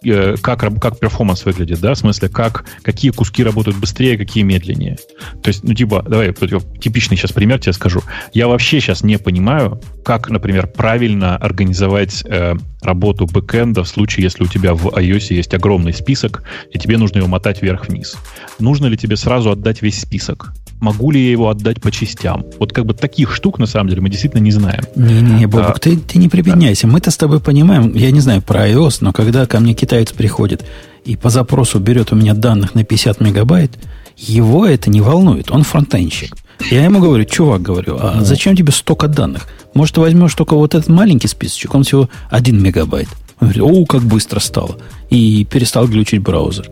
э, 0.05 0.37
как, 0.41 0.61
как 0.81 0.99
performance 0.99 1.45
выглядит, 1.45 1.81
да, 1.81 1.95
в 1.95 1.99
смысле, 1.99 2.29
как, 2.29 2.65
какие 2.83 3.11
куски 3.11 3.45
работают 3.45 3.79
быстрее, 3.79 4.17
какие 4.19 4.43
медленнее. 4.43 4.97
То 5.43 5.49
есть, 5.49 5.65
ну, 5.65 5.75
типа, 5.75 6.05
давай, 6.09 6.33
типичный 6.33 7.17
сейчас 7.17 7.33
пример 7.33 7.59
тебе 7.59 7.73
скажу. 7.73 8.03
Я 8.33 8.49
вообще 8.49 8.81
сейчас 8.81 9.03
не 9.03 9.19
понимаю, 9.19 9.81
как, 10.05 10.29
например, 10.31 10.67
правильно 10.67 11.37
организовать 11.37 12.25
э, 12.25 12.55
работу 12.83 13.27
бэкэнда 13.27 13.85
в 13.85 13.89
случае, 13.89 14.25
если 14.25 14.45
у 14.45 14.49
тебя 14.49 14.75
в 14.75 14.89
iOS 14.89 15.35
есть 15.35 15.55
огромный 15.55 15.93
список, 15.93 16.43
и 16.73 16.79
тебе 16.79 16.99
нужно 16.99 17.19
его 17.19 17.29
мотать 17.29 17.63
вверх-вниз. 17.63 18.17
Нужно 18.59 18.87
ли 18.87 18.97
тебе 18.97 19.17
сразу 19.17 19.51
отдать 19.51 19.83
весь 19.83 20.01
список? 20.01 20.53
Могу 20.83 21.13
ли 21.13 21.25
я 21.25 21.31
его 21.31 21.49
отдать 21.49 21.81
по 21.81 21.93
частям? 21.93 22.45
Вот 22.59 22.73
как 22.73 22.87
бы 22.87 22.93
таких 22.93 23.33
штук, 23.33 23.61
на 23.61 23.67
самом 23.67 23.89
деле, 23.89 24.03
мы 24.03 24.11
действительно 24.11 24.41
не 24.41 24.51
знаем. 24.51 24.83
Не-не-не, 24.97 25.47
Бобок, 25.47 25.77
а, 25.77 25.79
ты, 25.79 25.97
ты 25.97 26.19
не 26.19 26.29
прибедняйся. 26.29 26.89
Да. 26.89 26.93
Мы-то 26.95 27.13
с 27.13 27.17
тобой 27.17 27.39
понимаем, 27.39 27.95
я 27.95 28.11
не 28.11 28.19
знаю 28.19 28.43
про 28.43 28.69
iOS, 28.69 28.97
но 29.01 29.13
когда 29.13 29.47
ко 29.47 29.61
мне 29.61 29.75
китаец 29.75 30.11
приходит 30.11 30.65
и 31.05 31.15
по 31.15 31.31
запросу 31.31 31.79
берет 31.79 32.11
у 32.11 32.17
меня 32.17 32.35
данных 32.35 32.75
на 32.75 32.83
50 32.83 33.21
мегабайт, 33.21 33.79
его 34.17 34.67
это 34.67 34.91
не 34.91 35.01
волнует. 35.01 35.53
Он 35.53 35.63
фронтенщик. 35.63 36.35
Я 36.69 36.83
ему 36.83 36.99
говорю, 36.99 37.27
чувак, 37.27 37.63
говорю, 37.63 37.99
а 38.01 38.17
ну. 38.17 38.25
зачем 38.25 38.57
тебе 38.57 38.73
столько 38.73 39.07
данных? 39.07 39.47
Может, 39.75 39.95
ты 39.95 40.01
возьмешь 40.01 40.35
только 40.35 40.57
вот 40.57 40.75
этот 40.75 40.89
маленький 40.89 41.29
списочек, 41.29 41.77
он 41.77 41.85
всего 41.85 42.11
1 42.31 42.61
мегабайт. 42.61 43.09
Он 43.41 43.53
говорит, 43.53 43.63
о, 43.63 43.87
как 43.87 44.03
быстро 44.03 44.41
стало. 44.41 44.79
И 45.11 45.47
перестал 45.49 45.87
глючить 45.87 46.23
браузер. 46.23 46.69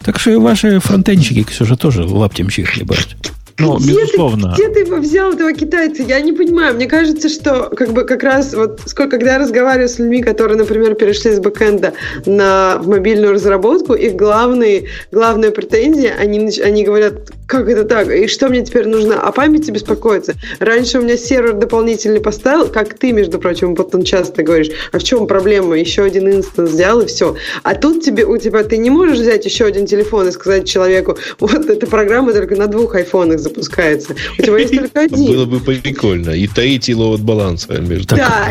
Так 0.00 0.18
что 0.18 0.32
и 0.32 0.36
ваши 0.36 0.80
фронтенщики, 0.80 1.44
Ксюша, 1.44 1.76
тоже 1.76 2.04
лаптем 2.04 2.48
хлебают. 2.48 3.16
Ну, 3.58 3.76
где 3.76 3.92
безусловно. 3.92 4.54
Ты, 4.56 4.62
где 4.62 4.74
ты 4.74 4.80
его 4.80 4.96
взял, 4.96 5.32
этого 5.32 5.52
китайца? 5.52 6.02
Я 6.02 6.20
не 6.20 6.32
понимаю. 6.32 6.74
Мне 6.74 6.86
кажется, 6.86 7.28
что 7.28 7.70
как 7.76 7.92
бы 7.92 8.04
как 8.04 8.22
раз 8.22 8.54
вот 8.54 8.80
сколько, 8.86 9.18
когда 9.18 9.34
я 9.34 9.38
разговариваю 9.38 9.88
с 9.88 9.98
людьми, 9.98 10.22
которые, 10.22 10.56
например, 10.56 10.94
перешли 10.94 11.32
с 11.32 11.40
бэкэнда 11.40 11.92
на 12.26 12.78
в 12.78 12.88
мобильную 12.88 13.32
разработку, 13.32 13.94
их 13.94 14.14
главные, 14.16 14.88
главная 15.10 15.50
претензия, 15.50 16.14
они, 16.18 16.50
они 16.60 16.84
говорят, 16.84 17.30
как 17.46 17.68
это 17.68 17.84
так? 17.84 18.10
И 18.10 18.28
что 18.28 18.48
мне 18.48 18.64
теперь 18.64 18.88
нужно? 18.88 19.20
О 19.20 19.30
памяти 19.32 19.70
беспокоиться? 19.70 20.34
Раньше 20.58 20.98
у 20.98 21.02
меня 21.02 21.16
сервер 21.16 21.52
дополнительный 21.52 22.20
поставил, 22.20 22.68
как 22.68 22.94
ты, 22.94 23.12
между 23.12 23.38
прочим, 23.38 23.74
потом 23.74 24.04
часто 24.04 24.42
говоришь, 24.42 24.70
а 24.92 24.98
в 24.98 25.04
чем 25.04 25.26
проблема? 25.26 25.76
Еще 25.76 26.02
один 26.02 26.30
instance 26.30 26.70
взял 26.70 27.00
и 27.00 27.06
все. 27.06 27.36
А 27.62 27.74
тут 27.74 28.02
тебе, 28.02 28.24
у 28.24 28.38
тебя 28.38 28.64
ты 28.64 28.78
не 28.78 28.90
можешь 28.90 29.18
взять 29.18 29.44
еще 29.44 29.66
один 29.66 29.86
телефон 29.86 30.28
и 30.28 30.32
сказать 30.32 30.66
человеку, 30.66 31.18
вот 31.40 31.68
эта 31.68 31.86
программа 31.86 32.32
только 32.32 32.56
на 32.56 32.68
двух 32.68 32.94
айфонах 32.94 33.41
запускается. 33.42 34.14
У 34.38 34.42
тебя 34.42 34.58
есть 34.58 34.74
только 34.74 35.00
один. 35.02 35.26
Было 35.26 35.44
бы 35.46 35.60
прикольно. 35.60 36.30
И 36.30 36.46
третий 36.46 36.94
load 36.94 37.20
balancer 37.20 37.80
между. 37.80 38.16
Да. 38.16 38.50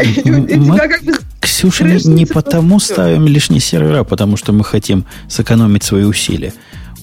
Ксюша, 1.39 1.85
не 1.85 2.25
потому 2.25 2.79
ставим 2.79 3.27
лишние 3.27 3.61
сервера, 3.61 4.03
потому 4.03 4.37
что 4.37 4.51
мы 4.51 4.63
хотим 4.63 5.05
сэкономить 5.27 5.83
свои 5.83 6.03
усилия. 6.03 6.53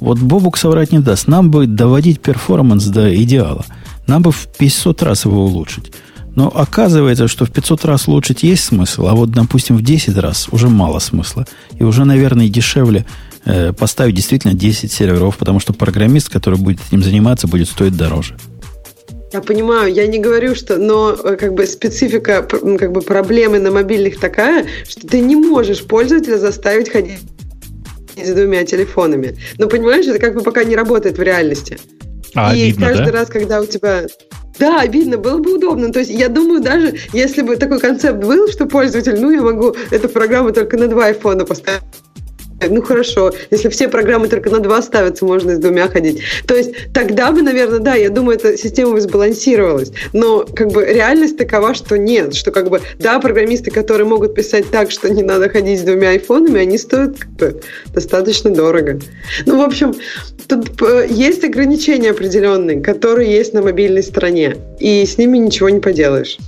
Вот 0.01 0.19
Бобук 0.19 0.57
соврать 0.57 0.93
не 0.93 1.01
даст. 1.01 1.27
Нам 1.27 1.51
бы 1.51 1.67
доводить 1.67 2.21
перформанс 2.21 2.85
до 2.85 3.15
идеала. 3.23 3.65
Нам 4.07 4.23
бы 4.23 4.33
в 4.33 4.47
500 4.59 5.03
раз 5.03 5.25
его 5.25 5.45
улучшить. 5.45 5.93
Но 6.35 6.49
оказывается, 6.55 7.27
что 7.27 7.47
в 7.47 7.51
500 7.51 7.85
раз 7.85 8.07
улучшить 8.07 8.45
есть 8.45 8.65
смысл, 8.65 9.09
а 9.09 9.15
вот, 9.15 9.33
допустим, 9.33 9.77
в 9.77 9.83
10 9.83 10.17
раз 10.19 10.49
уже 10.53 10.69
мало 10.69 11.01
смысла. 11.01 11.47
И 11.77 11.83
уже, 11.83 12.05
наверное, 12.05 12.49
дешевле 12.49 13.07
э, 13.49 13.73
поставить 13.73 14.15
действительно 14.15 14.55
10 14.55 14.93
серверов, 14.93 15.37
потому 15.37 15.59
что 15.59 15.73
программист, 15.73 16.29
который 16.29 16.59
будет 16.59 16.79
этим 16.87 17.03
заниматься, 17.03 17.49
будет 17.49 17.69
стоить 17.69 17.97
дороже. 17.97 18.37
Я 19.33 19.41
понимаю, 19.41 19.93
я 19.93 20.07
не 20.07 20.19
говорю, 20.19 20.55
что, 20.55 20.77
но 20.79 21.13
э, 21.13 21.37
как 21.37 21.55
бы 21.55 21.67
специфика 21.67 22.43
как 22.43 22.93
бы 22.93 23.03
проблемы 23.03 23.59
на 23.59 23.71
мобильных 23.71 24.21
такая, 24.21 24.67
что 24.89 25.07
ты 25.07 25.21
не 25.21 25.37
можешь 25.37 25.85
пользователя 25.85 26.39
заставить 26.39 26.91
ходить 26.91 27.19
с 28.17 28.33
двумя 28.33 28.65
телефонами. 28.65 29.37
Но 29.59 29.69
понимаешь, 29.69 30.07
это 30.07 30.19
как 30.19 30.35
бы 30.35 30.43
пока 30.43 30.65
не 30.65 30.77
работает 30.77 31.19
в 31.19 31.23
реальности. 31.23 31.79
А, 32.35 32.55
и 32.55 32.69
обидно, 32.71 32.87
каждый 32.87 33.07
да? 33.07 33.13
раз, 33.13 33.29
когда 33.29 33.61
у 33.61 33.67
тебя 33.67 34.07
Да, 34.59 34.81
обидно, 34.81 35.19
было 35.19 35.39
бы 35.39 35.57
удобно. 35.57 35.93
То 35.93 36.01
есть 36.01 36.11
я 36.11 36.29
думаю, 36.29 36.63
даже 36.63 36.95
если 37.13 37.43
бы 37.43 37.57
такой 37.57 37.81
концепт 37.81 38.19
был, 38.25 38.49
что 38.49 38.67
пользователь, 38.67 39.19
ну, 39.21 39.31
я 39.31 39.43
могу 39.43 39.75
эту 39.91 40.09
программу 40.09 40.53
только 40.53 40.77
на 40.77 40.89
два 40.89 41.07
айфона 41.07 41.45
поставить 41.45 41.83
ну 42.67 42.83
хорошо, 42.83 43.33
если 43.51 43.69
все 43.69 43.89
программы 43.89 44.29
только 44.29 44.51
на 44.51 44.61
два 44.61 44.83
ставятся, 44.83 45.25
можно 45.25 45.55
с 45.55 45.59
двумя 45.59 45.89
ходить. 45.89 46.23
То 46.47 46.57
есть 46.57 46.93
тогда 46.93 47.31
бы, 47.31 47.43
наверное, 47.43 47.79
да, 47.79 47.95
я 47.95 48.11
думаю, 48.11 48.37
эта 48.37 48.57
система 48.57 48.93
бы 48.93 49.01
сбалансировалась. 49.01 49.93
Но 50.13 50.45
как 50.45 50.73
бы 50.73 50.85
реальность 50.85 51.37
такова, 51.37 51.75
что 51.75 51.97
нет, 51.97 52.35
что 52.35 52.51
как 52.51 52.71
бы, 52.71 52.81
да, 52.99 53.19
программисты, 53.21 53.71
которые 53.71 54.07
могут 54.07 54.35
писать 54.35 54.71
так, 54.71 54.91
что 54.91 55.09
не 55.09 55.23
надо 55.23 55.49
ходить 55.49 55.81
с 55.81 55.83
двумя 55.83 56.11
айфонами, 56.11 56.61
они 56.61 56.79
стоят 56.79 57.19
как 57.19 57.31
бы 57.31 57.61
достаточно 57.95 58.51
дорого. 58.51 59.01
Ну, 59.47 59.59
в 59.59 59.65
общем, 59.65 59.95
тут 60.49 60.83
э, 60.83 61.07
есть 61.11 61.45
ограничения 61.45 62.11
определенные, 62.11 62.81
которые 62.81 63.31
есть 63.31 63.55
на 63.55 63.63
мобильной 63.63 64.03
стороне, 64.03 64.57
и 64.81 65.05
с 65.05 65.19
ними 65.19 65.39
ничего 65.39 65.69
не 65.69 65.81
поделаешь. 65.81 66.39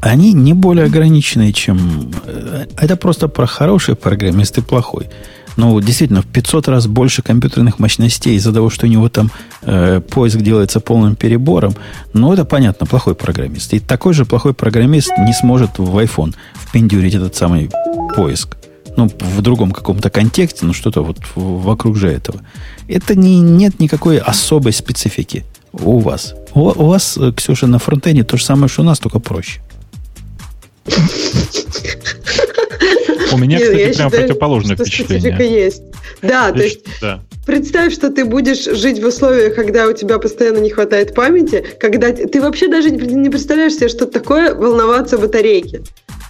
Они 0.00 0.32
не 0.32 0.52
более 0.52 0.86
ограниченные, 0.86 1.52
чем... 1.52 2.12
Э, 2.26 2.66
это 2.80 2.96
просто 2.96 3.28
про 3.28 3.46
хороший 3.46 3.96
программист 3.96 4.58
и 4.58 4.62
плохой 4.62 5.08
ну, 5.56 5.80
действительно, 5.80 6.22
в 6.22 6.26
500 6.26 6.68
раз 6.68 6.86
больше 6.86 7.22
компьютерных 7.22 7.78
мощностей 7.78 8.36
из-за 8.36 8.52
того, 8.52 8.70
что 8.70 8.86
у 8.86 8.88
него 8.88 9.08
там 9.08 9.30
э, 9.62 10.00
поиск 10.00 10.38
делается 10.38 10.80
полным 10.80 11.16
перебором, 11.16 11.74
ну, 12.12 12.32
это 12.32 12.44
понятно, 12.44 12.86
плохой 12.86 13.14
программист. 13.14 13.72
И 13.74 13.80
такой 13.80 14.12
же 14.12 14.24
плохой 14.24 14.54
программист 14.54 15.12
не 15.18 15.32
сможет 15.32 15.78
в 15.78 15.96
iPhone 15.98 16.34
впендюрить 16.54 17.14
этот 17.14 17.34
самый 17.34 17.70
поиск. 18.14 18.56
Ну, 18.96 19.10
в 19.20 19.42
другом 19.42 19.72
каком-то 19.72 20.08
контексте, 20.10 20.64
ну, 20.66 20.72
что-то 20.72 21.02
вот 21.02 21.18
вокруг 21.34 21.96
же 21.96 22.08
этого. 22.08 22.40
Это 22.88 23.14
не, 23.14 23.40
нет 23.40 23.80
никакой 23.80 24.18
особой 24.18 24.72
специфики 24.72 25.44
у 25.72 25.98
вас. 25.98 26.34
У, 26.54 26.60
у 26.60 26.86
вас, 26.86 27.16
э, 27.18 27.32
Ксюша, 27.32 27.66
на 27.66 27.78
фронтене 27.78 28.24
то 28.24 28.36
же 28.36 28.44
самое, 28.44 28.68
что 28.68 28.82
у 28.82 28.84
нас, 28.84 28.98
только 28.98 29.18
проще. 29.18 29.60
У 33.32 33.38
меня, 33.38 33.58
Нет, 33.58 33.68
кстати, 33.68 33.96
прям 33.96 34.10
противоположное 34.10 34.76
впечатление. 34.76 35.64
есть. 35.64 35.82
Да, 36.22 36.52
то 36.52 36.62
есть 36.62 36.80
да. 37.00 37.20
представь, 37.44 37.92
что 37.92 38.10
ты 38.10 38.24
будешь 38.24 38.64
жить 38.64 39.02
в 39.02 39.06
условиях, 39.06 39.54
когда 39.54 39.86
у 39.86 39.92
тебя 39.92 40.18
постоянно 40.18 40.58
не 40.58 40.70
хватает 40.70 41.14
памяти, 41.14 41.64
когда 41.78 42.12
ты 42.12 42.40
вообще 42.40 42.68
даже 42.68 42.90
не 42.90 43.28
представляешь 43.28 43.74
себе, 43.74 43.88
что 43.88 44.06
такое 44.06 44.54
волноваться 44.54 45.18
батарейки. 45.18 45.82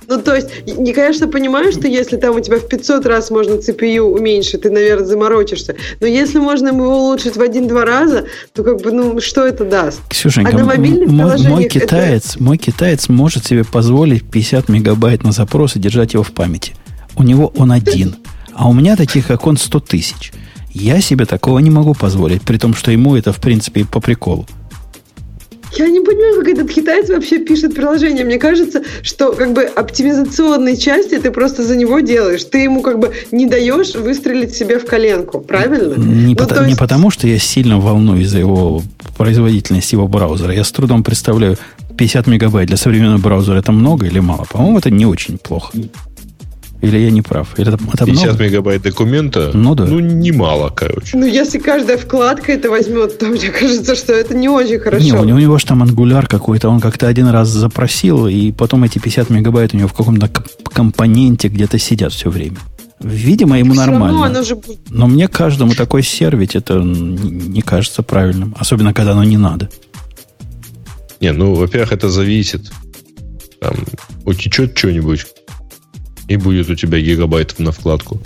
Ну, 0.09 0.21
то 0.21 0.35
есть, 0.35 0.49
не, 0.67 0.93
конечно, 0.93 1.27
понимаю, 1.29 1.73
что 1.73 1.89
если 1.89 2.17
там 2.17 2.37
у 2.37 2.41
тебя 2.41 2.59
в 2.59 2.69
500 2.69 3.07
раз 3.07 3.31
можно 3.31 3.55
CPU 3.55 4.01
уменьшить, 4.01 4.63
ты, 4.63 4.71
наверное, 4.71 5.07
заморочишься. 5.07 5.77
Но 6.01 6.07
если 6.07 6.39
можно 6.39 6.69
его 6.69 6.97
улучшить 6.97 7.37
в 7.37 7.41
один-два 7.41 7.85
раза, 7.85 8.27
то 8.53 8.63
как 8.63 8.81
бы, 8.83 8.93
ну, 8.93 9.21
что 9.21 9.47
это 9.47 9.65
даст? 9.65 10.01
Ксюшенька, 10.09 10.51
а 10.55 10.59
на 10.59 10.65
мой, 10.65 10.79
мой 10.79 11.65
китаец, 11.69 12.35
это... 12.35 12.43
мой 12.43 12.59
китаец 12.59 13.09
может 13.09 13.47
себе 13.47 13.65
позволить 13.65 14.29
50 14.31 14.69
мегабайт 14.69 15.25
на 15.25 15.33
запрос 15.33 15.77
и 15.77 15.79
держать 15.79 16.15
его 16.15 16.23
в 16.23 16.33
памяти. 16.33 16.75
У 17.17 17.23
него 17.23 17.53
он 17.57 17.73
один. 17.73 18.17
А 18.55 18.69
у 18.69 18.73
меня 18.73 18.97
таких, 18.97 19.27
как 19.27 19.47
он, 19.47 19.57
100 19.57 19.81
тысяч. 19.81 20.33
Я 20.71 21.01
себе 21.01 21.25
такого 21.25 21.59
не 21.59 21.71
могу 21.71 21.95
позволить, 21.95 22.43
при 22.43 22.59
том, 22.59 22.75
что 22.75 22.91
ему 22.91 23.17
это, 23.17 23.33
в 23.33 23.41
принципе, 23.41 23.85
по 23.85 24.01
приколу. 24.01 24.47
Я 25.79 25.89
не 25.89 26.01
понимаю, 26.01 26.37
как 26.37 26.49
этот 26.49 26.71
китаец 26.71 27.09
вообще 27.09 27.39
пишет 27.39 27.75
приложение. 27.75 28.25
Мне 28.25 28.39
кажется, 28.39 28.83
что 29.03 29.33
как 29.33 29.53
бы 29.53 29.63
оптимизационной 29.63 30.77
части 30.77 31.19
ты 31.19 31.31
просто 31.31 31.63
за 31.63 31.77
него 31.77 32.01
делаешь. 32.01 32.45
Ты 32.45 32.59
ему 32.59 32.83
как 32.83 32.99
бы 32.99 33.13
не 33.31 33.47
даешь 33.47 33.95
выстрелить 33.95 34.55
себе 34.55 34.79
в 34.79 34.87
коленку, 34.87 35.41
правильно? 35.41 35.95
Не, 35.97 36.35
ну, 36.35 36.37
по- 36.37 36.55
есть... 36.55 36.67
не 36.69 36.75
потому, 36.75 37.11
что 37.11 37.27
я 37.27 37.39
сильно 37.39 37.79
волнуюсь 37.79 38.29
за 38.29 38.39
его 38.39 38.83
производительность 39.17 39.93
его 39.93 40.09
браузера. 40.09 40.53
Я 40.53 40.65
с 40.65 40.73
трудом 40.73 41.03
представляю, 41.05 41.57
50 41.97 42.27
мегабайт 42.27 42.69
для 42.69 42.77
современного 42.77 43.19
браузера 43.19 43.59
это 43.59 43.73
много 43.73 44.07
или 44.07 44.19
мало? 44.19 44.45
По-моему, 44.51 44.79
это 44.79 44.91
не 44.91 45.07
очень 45.07 45.39
плохо. 45.39 45.73
Или 46.83 46.99
я 46.99 47.11
не 47.11 47.23
прав? 47.23 47.59
Или 47.59 47.73
это, 47.73 47.83
это 47.93 48.05
50 48.05 48.25
много? 48.25 48.45
мегабайт 48.45 48.83
документа? 48.83 49.51
Ну 49.55 49.75
да. 49.75 49.87
Ну, 49.87 49.99
немало, 49.99 50.71
короче. 50.71 51.17
Ну, 51.17 51.27
если 51.27 51.59
каждая 51.59 51.97
вкладка 51.97 52.53
это 52.53 52.71
возьмет, 52.71 53.19
то 53.19 53.27
мне 53.27 53.51
кажется, 53.51 53.97
что 53.97 54.13
это 54.13 54.35
не 54.35 54.49
очень 54.49 54.79
хорошо. 54.79 55.05
Не, 55.05 55.13
у 55.13 55.25
него, 55.25 55.37
у 55.37 55.41
него 55.41 55.59
же 55.59 55.67
там 55.67 55.83
ангуляр 55.83 56.27
какой-то, 56.27 56.69
он 56.69 56.81
как-то 56.81 57.09
один 57.09 57.29
раз 57.29 57.49
запросил, 57.49 58.27
и 58.27 58.53
потом 58.53 58.85
эти 58.85 58.99
50 58.99 59.31
мегабайт 59.31 59.75
у 59.75 59.79
него 59.79 59.89
в 59.89 59.95
каком-то 59.95 60.31
компоненте 60.65 61.49
где-то 61.49 61.79
сидят 61.79 62.13
все 62.13 62.31
время. 62.31 62.59
Видимо, 63.01 63.59
ему 63.59 63.73
все 63.73 63.87
нормально. 63.87 64.23
Равно 64.23 64.25
оно 64.25 64.43
же... 64.43 64.59
Но 64.89 65.07
мне 65.07 65.29
каждому 65.29 65.75
такой 65.75 66.03
сервить 66.03 66.57
это 66.57 66.79
не 66.79 67.61
кажется 67.61 68.03
правильным. 68.03 68.55
Особенно, 68.59 68.95
когда 68.95 69.13
оно 69.13 69.25
не 69.25 69.37
надо. 69.37 69.69
Не, 71.21 71.33
ну, 71.33 71.55
во-первых, 71.55 71.93
это 71.93 72.09
зависит. 72.09 72.71
Там, 73.61 73.75
утечет 74.25 74.77
что-нибудь, 74.77 75.27
и 76.29 76.37
будет 76.37 76.69
у 76.71 76.75
тебя 76.75 77.01
гигабайтов 77.01 77.59
на 77.59 77.73
вкладку. 77.73 78.21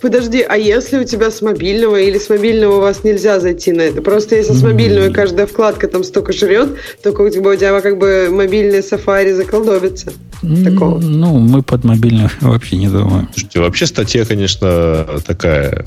Подожди, 0.00 0.42
а 0.42 0.56
если 0.56 0.98
у 0.98 1.04
тебя 1.04 1.30
с 1.30 1.40
мобильного 1.40 1.98
или 2.00 2.18
с 2.18 2.28
мобильного 2.28 2.76
у 2.76 2.80
вас 2.80 3.02
нельзя 3.02 3.40
зайти 3.40 3.72
на 3.72 3.80
это? 3.80 4.02
Просто 4.02 4.36
если 4.36 4.52
с 4.52 4.62
мобильного 4.62 5.10
каждая 5.10 5.46
вкладка 5.46 5.88
там 5.88 6.04
столько 6.04 6.32
жрет, 6.32 6.76
то 7.02 7.10
у 7.10 7.28
тебя, 7.28 7.50
у 7.50 7.56
тебя 7.56 7.80
как 7.80 7.98
бы 7.98 8.28
мобильный 8.30 8.82
сафари 8.82 9.32
заколдобится. 9.32 10.12
Такого. 10.64 11.00
Ну, 11.00 11.38
мы 11.38 11.62
под 11.62 11.84
мобильным 11.84 12.28
вообще 12.40 12.76
не 12.76 12.88
думаем. 12.88 13.28
Слушайте, 13.32 13.60
вообще 13.60 13.86
статья, 13.86 14.24
конечно, 14.24 15.06
такая... 15.26 15.86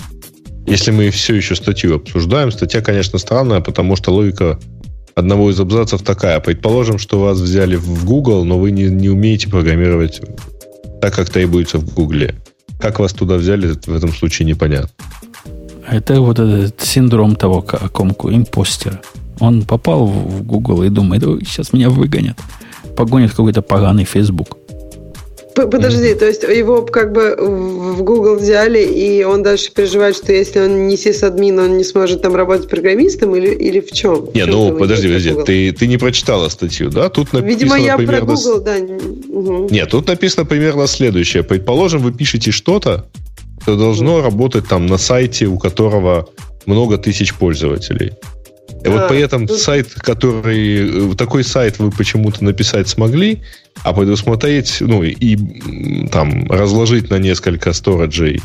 Если 0.66 0.92
мы 0.92 1.10
все 1.10 1.36
еще 1.36 1.56
статью 1.56 1.96
обсуждаем, 1.96 2.52
статья, 2.52 2.82
конечно, 2.82 3.18
странная, 3.18 3.62
потому 3.62 3.96
что 3.96 4.12
логика 4.12 4.60
одного 5.16 5.50
из 5.50 5.60
абзацев 5.60 6.02
такая. 6.02 6.40
Предположим, 6.40 6.98
что 6.98 7.20
вас 7.20 7.40
взяли 7.40 7.76
в 7.76 8.06
Google, 8.06 8.44
но 8.44 8.60
вы 8.60 8.72
не, 8.72 8.84
не 8.84 9.10
умеете 9.10 9.50
программировать 9.50 10.22
так, 11.02 11.14
как 11.14 11.30
требуется 11.30 11.78
в 11.78 11.94
Гугле. 11.94 12.36
Как 12.80 13.00
вас 13.00 13.14
туда 13.14 13.36
взяли, 13.36 13.68
в 13.68 13.96
этом 13.96 14.14
случае 14.14 14.48
непонятно. 14.48 14.90
Это 15.88 16.22
вот 16.22 16.40
этот 16.40 16.80
синдром 16.82 17.36
того, 17.36 17.62
какому 17.62 18.14
импостера. 18.24 19.02
Он 19.40 19.64
попал 19.64 20.06
в 20.06 20.44
Google 20.44 20.84
и 20.84 20.90
думает, 20.90 21.24
сейчас 21.48 21.74
меня 21.74 21.90
выгонят. 21.90 22.38
Погонят 22.96 23.32
какой-то 23.32 23.62
поганый 23.62 24.06
Facebook. 24.06 24.59
Подожди, 25.56 26.14
то 26.14 26.26
есть 26.26 26.44
его 26.44 26.84
как 26.84 27.12
бы 27.12 27.36
в 27.38 28.04
Google 28.04 28.36
взяли, 28.36 28.84
и 28.84 29.24
он 29.24 29.44
дальше 29.44 29.72
переживает, 29.74 30.16
что 30.16 30.32
если 30.32 30.60
он 30.60 30.88
не 30.88 30.96
сисадмин, 30.96 31.60
он 31.60 31.78
не 31.78 31.84
сможет 31.84 32.22
там 32.22 32.36
работать 32.36 32.70
программистом, 32.70 33.36
или, 33.36 33.50
или 33.50 33.80
в 33.80 33.92
чем? 33.92 34.30
Не, 34.34 34.44
в 34.44 34.46
чем 34.46 34.50
ну 34.50 34.78
подожди, 34.78 35.08
подожди, 35.08 35.34
ты, 35.46 35.72
ты 35.72 35.88
не 35.88 35.98
прочитала 35.98 36.50
статью, 36.50 36.90
да? 36.90 37.10
Тут 37.10 37.34
написано 37.34 37.50
Видимо, 37.50 37.80
я 37.80 37.98
примерно... 37.98 38.26
про 38.26 38.36
Google, 38.36 38.62
да. 38.62 38.76
Угу. 38.78 39.68
Нет, 39.72 39.90
тут 39.90 40.08
написано 40.08 40.46
примерно 40.46 40.88
следующее. 40.88 41.44
Предположим, 41.44 42.02
вы 42.02 42.14
пишете 42.14 42.52
что-то, 42.52 43.06
что 43.64 43.76
должно 43.76 44.16
угу. 44.16 44.24
работать 44.24 44.68
там 44.68 44.86
на 44.86 44.98
сайте, 44.98 45.48
у 45.48 45.58
которого 45.58 46.30
много 46.66 46.98
тысяч 46.98 47.34
пользователей. 47.34 48.14
И 48.84 48.88
вот 48.88 49.10
при 49.10 49.20
этом 49.20 49.48
сайт, 49.48 49.94
который... 49.94 51.12
Э, 51.12 51.16
такой 51.16 51.44
сайт 51.44 51.80
вы 51.80 51.92
почему-то 51.92 52.44
написать 52.44 52.88
смогли, 52.88 53.42
а 53.84 53.94
предусмотреть, 53.94 54.78
ну, 54.80 55.04
и 55.04 56.08
там 56.08 56.50
разложить 56.50 57.10
на 57.10 57.20
несколько 57.20 57.74
сториджей 57.74 58.42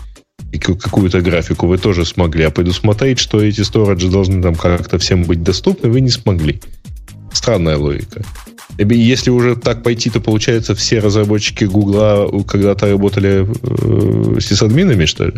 и 0.52 0.59
какую-то 0.59 1.20
графику 1.20 1.66
вы 1.66 1.78
тоже 1.78 2.05
смогли, 2.05 2.44
а 2.44 2.51
предусмотреть, 2.51 3.19
что 3.19 3.40
эти 3.40 3.62
сториджи 3.62 4.09
должны 4.09 4.43
там 4.43 4.55
как-то 4.55 4.98
всем 4.98 5.24
быть 5.24 5.43
доступны, 5.43 5.89
вы 5.89 6.01
не 6.01 6.11
смогли. 6.11 6.61
Странная 7.32 7.77
логика. 7.77 8.23
Если 8.78 9.31
уже 9.31 9.56
так 9.56 9.82
пойти, 9.82 10.11
то 10.11 10.20
получается 10.20 10.74
все 10.74 10.98
разработчики 10.98 11.65
Гугла 11.65 12.28
когда-то 12.47 12.90
работали 12.90 13.47
э, 13.47 14.40
с 14.40 14.62
админами, 14.62 15.05
что 15.05 15.27
ли? 15.27 15.35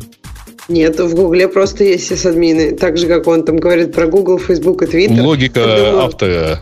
Нет, 0.68 0.98
в 0.98 1.14
Гугле 1.14 1.46
просто 1.48 1.84
есть 1.84 2.08
сисадмины. 2.08 2.72
Так 2.72 2.98
же, 2.98 3.06
как 3.06 3.26
он 3.26 3.44
там 3.44 3.56
говорит 3.56 3.92
про 3.92 4.06
Google, 4.06 4.38
Facebook 4.38 4.82
и 4.82 4.86
Twitter. 4.86 5.20
Логика 5.20 5.60
думаю, 5.60 5.98
автора. 6.00 6.60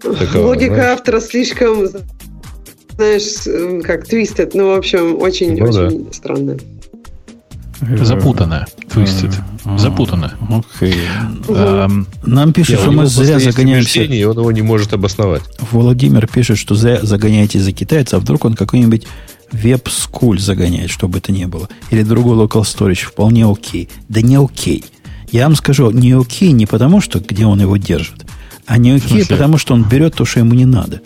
Такого, 0.00 0.46
Логика 0.46 0.74
знаешь? 0.74 0.98
автора 0.98 1.20
слишком, 1.20 1.88
знаешь, 2.96 3.82
как 3.84 4.06
твистед. 4.06 4.54
Ну, 4.54 4.68
в 4.68 4.78
общем, 4.78 5.20
очень, 5.20 5.58
ну, 5.58 5.66
очень 5.66 6.04
да. 6.04 6.12
странная. 6.12 6.58
Запутанная. 8.02 8.66
Твистит. 8.92 9.32
Запутанная. 9.76 10.32
Окей. 10.48 10.94
Нам 12.24 12.52
пишут, 12.52 12.80
что 12.80 12.92
мы 12.92 13.06
зря 13.06 13.38
загоняемся. 13.40 14.02
И 14.02 14.22
он 14.22 14.38
его 14.38 14.52
не 14.52 14.62
может 14.62 14.92
обосновать. 14.92 15.42
Владимир 15.72 16.26
пишет, 16.28 16.58
что 16.58 16.74
зря 16.74 17.00
загоняетесь 17.02 17.62
за 17.62 17.72
китайца, 17.72 18.16
а 18.16 18.20
вдруг 18.20 18.44
он 18.44 18.54
какой-нибудь 18.54 19.06
веб-скуль 19.52 20.38
загоняет, 20.38 20.90
чтобы 20.90 21.18
это 21.18 21.32
не 21.32 21.46
было. 21.46 21.68
Или 21.90 22.02
другой 22.02 22.36
local 22.36 22.62
storage 22.62 23.04
вполне 23.04 23.46
окей. 23.46 23.88
Да 24.08 24.20
не 24.20 24.36
окей. 24.36 24.84
Я 25.32 25.44
вам 25.44 25.54
скажу, 25.54 25.90
не 25.90 26.12
окей 26.12 26.52
не 26.52 26.66
потому, 26.66 27.00
что 27.00 27.20
где 27.20 27.46
он 27.46 27.60
его 27.60 27.76
держит, 27.76 28.26
а 28.66 28.78
не 28.78 28.92
окей, 28.92 29.24
потому 29.26 29.58
что 29.58 29.74
он 29.74 29.84
берет 29.84 30.14
то, 30.14 30.24
что 30.24 30.40
ему 30.40 30.54
не 30.54 30.64
надо. 30.64 31.00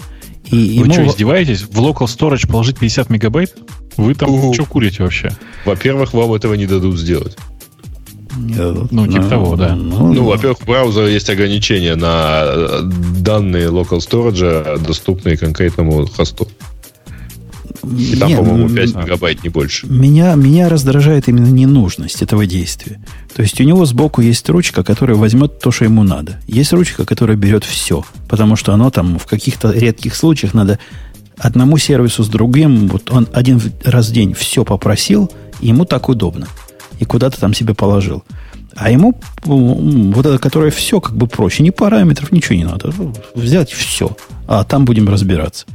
И 0.50 0.78
Вы 0.78 0.86
ему... 0.86 0.92
что, 0.92 1.06
издеваетесь? 1.06 1.62
В 1.62 1.78
local 1.78 2.06
storage 2.06 2.48
положить 2.48 2.78
50 2.78 3.10
мегабайт? 3.10 3.54
Вы 3.96 4.14
там 4.14 4.30
У-у. 4.30 4.52
что 4.52 4.64
курите 4.64 5.02
вообще? 5.02 5.32
Во-первых, 5.64 6.12
вам 6.12 6.32
этого 6.32 6.54
не 6.54 6.66
дадут 6.66 6.98
сделать. 6.98 7.36
Ну, 8.36 9.06
типа 9.06 9.24
того, 9.24 9.56
да. 9.56 9.76
Ну, 9.76 10.12
ну 10.12 10.24
во-первых, 10.24 10.58
в 10.58 10.66
браузере 10.66 11.12
есть 11.12 11.30
ограничения 11.30 11.94
на 11.94 12.82
данные 13.20 13.68
local 13.68 13.98
storage, 13.98 14.84
доступные 14.84 15.36
конкретному 15.36 16.06
хосту. 16.06 16.48
И 17.84 18.16
там, 18.16 18.34
по-моему, 18.34 18.68
5 18.68 18.94
мегабайт, 18.94 19.42
не 19.44 19.48
больше. 19.48 19.86
Меня, 19.86 20.34
меня 20.34 20.68
раздражает 20.68 21.28
именно 21.28 21.48
ненужность 21.48 22.22
этого 22.22 22.46
действия. 22.46 23.00
То 23.34 23.42
есть 23.42 23.60
у 23.60 23.64
него 23.64 23.84
сбоку 23.84 24.20
есть 24.20 24.48
ручка, 24.48 24.82
которая 24.82 25.16
возьмет 25.16 25.58
то, 25.58 25.70
что 25.70 25.84
ему 25.84 26.02
надо. 26.02 26.40
Есть 26.46 26.72
ручка, 26.72 27.04
которая 27.04 27.36
берет 27.36 27.64
все. 27.64 28.04
Потому 28.28 28.56
что 28.56 28.72
оно 28.72 28.90
там 28.90 29.18
в 29.18 29.26
каких-то 29.26 29.70
редких 29.72 30.14
случаях 30.14 30.54
надо 30.54 30.78
одному 31.36 31.78
сервису 31.78 32.22
с 32.22 32.28
другим, 32.28 32.88
вот 32.88 33.10
он 33.10 33.28
один 33.32 33.60
раз 33.84 34.08
в 34.08 34.12
день 34.12 34.34
все 34.34 34.64
попросил, 34.64 35.32
и 35.60 35.68
ему 35.68 35.84
так 35.84 36.08
удобно. 36.08 36.46
И 37.00 37.04
куда-то 37.04 37.40
там 37.40 37.54
себе 37.54 37.74
положил. 37.74 38.22
А 38.76 38.90
ему 38.90 39.20
вот 39.44 40.26
это, 40.26 40.38
которое 40.38 40.70
все 40.70 41.00
как 41.00 41.16
бы 41.16 41.26
проще, 41.26 41.62
ни 41.62 41.70
параметров, 41.70 42.32
ничего 42.32 42.56
не 42.56 42.64
надо. 42.64 42.92
Взять 43.34 43.70
все, 43.70 44.16
а 44.46 44.64
там 44.64 44.84
будем 44.84 45.08
разбираться. 45.08 45.66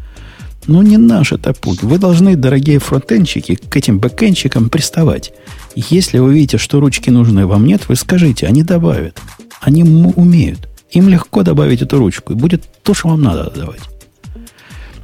Ну, 0.68 0.82
не 0.82 0.98
наш 0.98 1.32
это 1.32 1.54
путь. 1.54 1.82
Вы 1.82 1.98
должны, 1.98 2.36
дорогие 2.36 2.80
фронтенщики, 2.80 3.56
к 3.56 3.76
этим 3.76 4.00
бэкенщикам 4.00 4.70
приставать. 4.70 5.34
Если 5.76 6.20
вы 6.20 6.34
видите, 6.34 6.58
что 6.58 6.80
ручки 6.80 7.10
нужны 7.10 7.46
вам 7.46 7.66
нет, 7.66 7.90
вы 7.90 7.96
скажите, 7.96 8.46
они 8.48 8.64
добавят. 8.64 9.20
Они 9.62 9.84
умеют. 9.84 10.68
Им 10.92 11.10
легко 11.10 11.44
добавить 11.44 11.82
эту 11.82 11.98
ручку. 11.98 12.34
И 12.34 12.36
будет 12.36 12.64
то, 12.84 12.94
что 12.94 13.10
вам 13.10 13.22
надо 13.22 13.52
давать. 13.52 13.82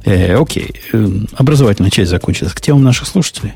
Э, 0.04 0.36
окей. 0.36 0.74
Э, 0.92 1.08
образовательная 1.34 1.90
часть 1.90 2.10
закончилась. 2.10 2.52
К 2.52 2.60
темам 2.60 2.84
наших 2.84 3.08
слушателей. 3.08 3.52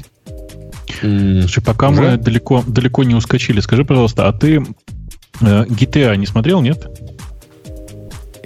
Слушай, 1.00 1.62
пока 1.62 1.90
Уже? 1.90 2.02
мы 2.02 2.16
далеко, 2.16 2.64
далеко 2.66 3.04
не 3.04 3.14
ускочили, 3.14 3.60
скажи, 3.60 3.84
пожалуйста, 3.84 4.28
а 4.28 4.32
ты 4.32 4.64
э, 5.40 5.64
GTA 5.64 6.16
не 6.16 6.26
смотрел, 6.26 6.60
нет? 6.60 6.86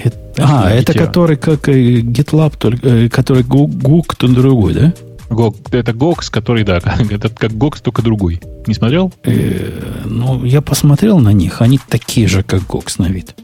Это, 0.05 0.17
а, 0.39 0.71
это 0.71 0.93
GTA. 0.93 0.99
который 0.99 1.37
как 1.37 1.69
э, 1.69 2.01
GitLab, 2.01 2.55
только, 2.59 2.87
э, 2.87 3.09
который 3.09 3.43
GUG, 3.43 4.15
то 4.17 4.29
другой, 4.29 4.75
да? 4.75 4.95
GOG, 5.31 5.57
это 5.73 5.93
GOX, 5.93 6.31
который, 6.31 6.65
да, 6.65 6.77
это 7.11 7.29
как 7.31 7.53
GOX, 7.53 7.83
только 7.83 8.03
другой. 8.03 8.41
Не 8.67 8.75
смотрел? 8.75 9.13
Э, 9.25 10.03
ну, 10.05 10.45
я 10.45 10.61
посмотрел 10.61 11.19
на 11.19 11.33
них, 11.33 11.63
они 11.63 11.79
такие 11.89 12.29
же, 12.29 12.43
как 12.43 12.63
GOX 12.63 12.95
на 12.99 13.07
вид. 13.07 13.35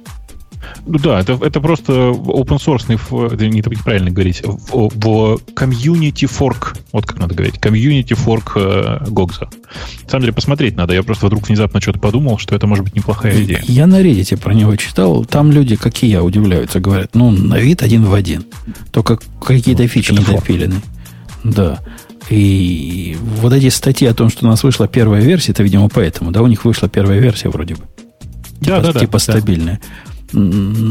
Ну 0.86 0.98
да, 0.98 1.20
это, 1.20 1.38
это 1.42 1.60
просто 1.60 1.92
open 1.92 2.59
source, 2.59 2.88
не 2.88 3.62
правильно 3.82 4.10
говорить, 4.10 4.42
в, 4.44 4.59
в 4.72 5.40
community 5.55 6.28
fork, 6.28 6.76
вот 6.92 7.06
как 7.06 7.18
надо 7.18 7.34
говорить, 7.34 7.56
community 7.56 8.16
fork 8.16 8.52
э, 8.56 9.10
Гогза. 9.10 9.48
На 10.05 10.10
самом 10.10 10.22
деле 10.22 10.32
посмотреть 10.32 10.76
надо, 10.76 10.94
я 10.94 11.02
просто 11.02 11.26
вдруг 11.26 11.48
внезапно 11.48 11.80
что-то 11.80 11.98
подумал, 11.98 12.38
что 12.38 12.55
это 12.55 12.66
может 12.66 12.84
быть 12.84 12.97
неплохая 12.97 13.42
идея. 13.42 13.62
Я 13.66 13.86
на 13.86 14.01
Reddit 14.01 14.36
про 14.38 14.55
него 14.55 14.74
читал, 14.76 15.24
там 15.24 15.52
люди, 15.52 15.76
как 15.76 16.02
и 16.02 16.06
я, 16.06 16.22
удивляются, 16.22 16.80
говорят, 16.80 17.14
ну, 17.14 17.30
на 17.30 17.59
вид 17.59 17.82
один 17.82 18.05
в 18.05 18.14
один, 18.14 18.44
только 18.90 19.18
какие-то 19.40 19.82
ну, 19.82 19.88
фичи 19.88 20.12
не 20.12 20.24
допилены. 20.24 20.80
Да. 21.44 21.80
И 22.28 23.16
вот 23.20 23.52
эти 23.52 23.68
статьи 23.70 24.06
о 24.06 24.14
том, 24.14 24.30
что 24.30 24.47
у 24.47 24.48
нас 24.48 24.62
вышла 24.62 24.86
первая 24.86 25.20
версия, 25.20 25.52
это, 25.52 25.62
видимо, 25.62 25.88
поэтому, 25.88 26.30
да, 26.30 26.42
у 26.42 26.47
них 26.47 26.64
вышла 26.64 26.88
первая 26.88 27.18
версия 27.18 27.48
вроде 27.48 27.74
бы. 27.74 27.82
Типа, 28.60 28.80
да, 28.82 28.92
да, 28.92 29.01
типа 29.01 29.12
да, 29.14 29.18
стабильная. 29.18 29.80
Да 30.32 30.40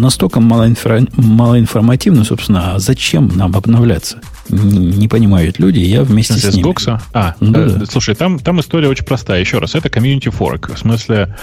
настолько 0.10 0.40
малоинфра... 0.40 1.02
малоинформативно, 1.14 2.24
собственно, 2.24 2.74
а 2.74 2.80
зачем 2.80 3.32
нам 3.36 3.56
обновляться? 3.56 4.22
Не 4.50 5.08
понимают 5.08 5.60
люди, 5.60 5.80
я 5.80 6.04
вместе 6.04 6.34
с, 6.34 6.42
с 6.42 6.54
ними. 6.54 6.64
Гокса? 6.64 7.02
А, 7.14 7.36
ну, 7.40 7.58
э, 7.58 7.70
да. 7.80 7.86
слушай, 7.86 8.16
там, 8.16 8.40
там 8.40 8.60
история 8.60 8.88
очень 8.88 9.06
простая. 9.06 9.40
Еще 9.40 9.60
раз, 9.60 9.76
это 9.76 9.90
community 9.90 10.34
fork. 10.36 10.74
В 10.74 10.80
смысле, 10.80 11.36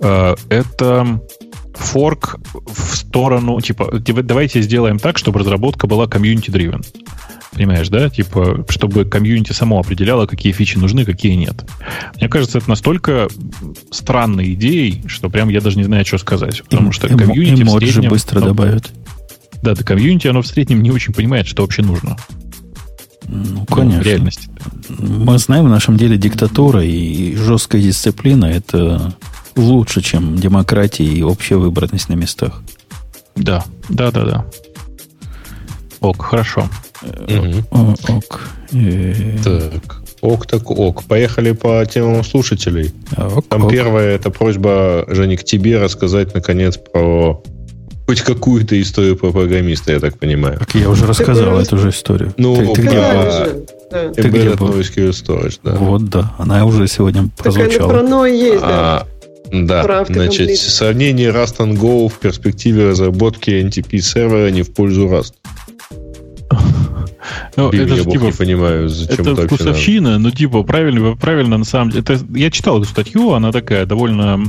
э, 0.00 0.34
это 0.48 1.20
форк 1.78 2.38
в 2.52 2.96
сторону, 2.96 3.60
типа, 3.60 3.90
давайте 4.00 4.62
сделаем 4.62 4.98
так, 4.98 5.18
чтобы 5.18 5.40
разработка 5.40 5.86
была 5.86 6.06
community-driven. 6.06 6.84
Понимаешь, 7.52 7.88
да? 7.88 8.10
Типа, 8.10 8.66
чтобы 8.68 9.06
комьюнити 9.06 9.52
само 9.52 9.78
определяло, 9.80 10.26
какие 10.26 10.52
фичи 10.52 10.76
нужны, 10.76 11.06
какие 11.06 11.32
нет. 11.32 11.64
Мне 12.16 12.28
кажется, 12.28 12.58
это 12.58 12.68
настолько 12.68 13.28
странной 13.90 14.52
идеей, 14.52 15.02
что 15.06 15.30
прям 15.30 15.48
я 15.48 15.62
даже 15.62 15.78
не 15.78 15.84
знаю, 15.84 16.04
что 16.04 16.18
сказать. 16.18 16.62
Потому 16.64 16.92
что 16.92 17.08
комьюнити 17.08 17.62
в 17.62 17.78
среднем... 17.78 18.10
быстро 18.10 18.40
ну, 18.40 18.46
добавят. 18.48 18.90
Да, 19.62 19.74
да, 19.74 19.82
комьюнити, 19.82 20.26
оно 20.26 20.42
в 20.42 20.46
среднем 20.46 20.82
не 20.82 20.90
очень 20.90 21.14
понимает, 21.14 21.46
что 21.46 21.62
вообще 21.62 21.82
нужно. 21.82 22.18
Ну, 23.26 23.64
конечно. 23.64 23.96
Ну, 23.96 24.02
в 24.02 24.06
реальности. 24.06 24.50
Мы 24.88 25.38
знаем, 25.38 25.64
в 25.64 25.70
нашем 25.70 25.96
деле 25.96 26.18
диктатура 26.18 26.84
и 26.84 27.34
жесткая 27.36 27.80
дисциплина– 27.80 28.44
это 28.46 29.14
лучше, 29.56 30.02
чем 30.02 30.36
демократия 30.36 31.04
и 31.04 31.22
общая 31.22 31.56
выборность 31.56 32.08
на 32.08 32.14
местах. 32.14 32.62
Да, 33.34 33.64
да, 33.88 34.10
да, 34.10 34.24
да. 34.24 34.46
Ок, 36.00 36.22
хорошо. 36.22 36.68
Ок. 37.70 38.40
Так. 39.44 40.02
Ок, 40.20 40.46
так 40.46 40.70
ок. 40.70 41.04
Поехали 41.04 41.52
по 41.52 41.84
темам 41.86 42.24
слушателей. 42.24 42.92
Ок, 43.16 43.46
Там 43.48 43.64
ок. 43.64 43.70
первая 43.70 44.14
это 44.14 44.30
просьба, 44.30 45.04
Женя, 45.08 45.36
к 45.36 45.44
тебе 45.44 45.78
рассказать, 45.78 46.34
наконец, 46.34 46.78
про 46.78 47.42
хоть 48.06 48.22
какую-то 48.22 48.80
историю 48.80 49.16
про 49.16 49.32
программиста, 49.32 49.92
я 49.92 50.00
так 50.00 50.18
понимаю. 50.18 50.58
Так 50.60 50.74
я 50.74 50.88
уже 50.88 51.06
рассказал 51.06 51.58
эту 51.58 51.76
же 51.76 51.90
историю. 51.90 52.32
Ну, 52.36 52.56
ты, 52.56 52.66
ты 52.74 52.82
где 52.82 53.00
был? 53.00 54.14
Ты 54.14 54.28
где 54.28 54.50
был? 54.50 54.70
Storage, 54.78 55.58
да. 55.64 55.74
Вот, 55.74 56.04
да. 56.04 56.34
Она 56.38 56.64
уже 56.64 56.86
сегодня 56.86 57.28
прозвучала. 57.36 57.90
Так 57.92 58.00
она 58.00 58.08
про 58.08 58.26
есть, 58.26 58.60
да. 58.60 59.06
Да, 59.52 59.82
Правка 59.82 60.14
значит, 60.14 60.38
комплит. 60.38 60.58
сравнение 60.58 61.30
Rust 61.30 61.58
and 61.58 61.78
Go 61.78 62.08
в 62.08 62.18
перспективе 62.18 62.90
разработки 62.90 63.50
NTP 63.50 63.98
сервера 63.98 64.50
не 64.50 64.62
в 64.62 64.72
пользу 64.72 65.06
Rust. 65.06 65.34
Ну, 67.56 67.68
это 67.68 67.76
я 67.76 67.86
же, 67.88 68.04
типа, 68.04 68.24
не 68.24 68.32
понимаю, 68.32 68.88
зачем 68.88 69.26
это 69.26 69.46
вкусовщина, 69.46 70.10
надо. 70.10 70.22
ну, 70.24 70.30
типа, 70.30 70.62
правильно, 70.62 71.16
правильно, 71.16 71.58
на 71.58 71.64
самом 71.64 71.90
деле. 71.90 72.02
Это, 72.02 72.18
я 72.34 72.50
читал 72.50 72.78
эту 72.80 72.88
статью, 72.88 73.32
она 73.32 73.50
такая 73.50 73.86
довольно, 73.86 74.40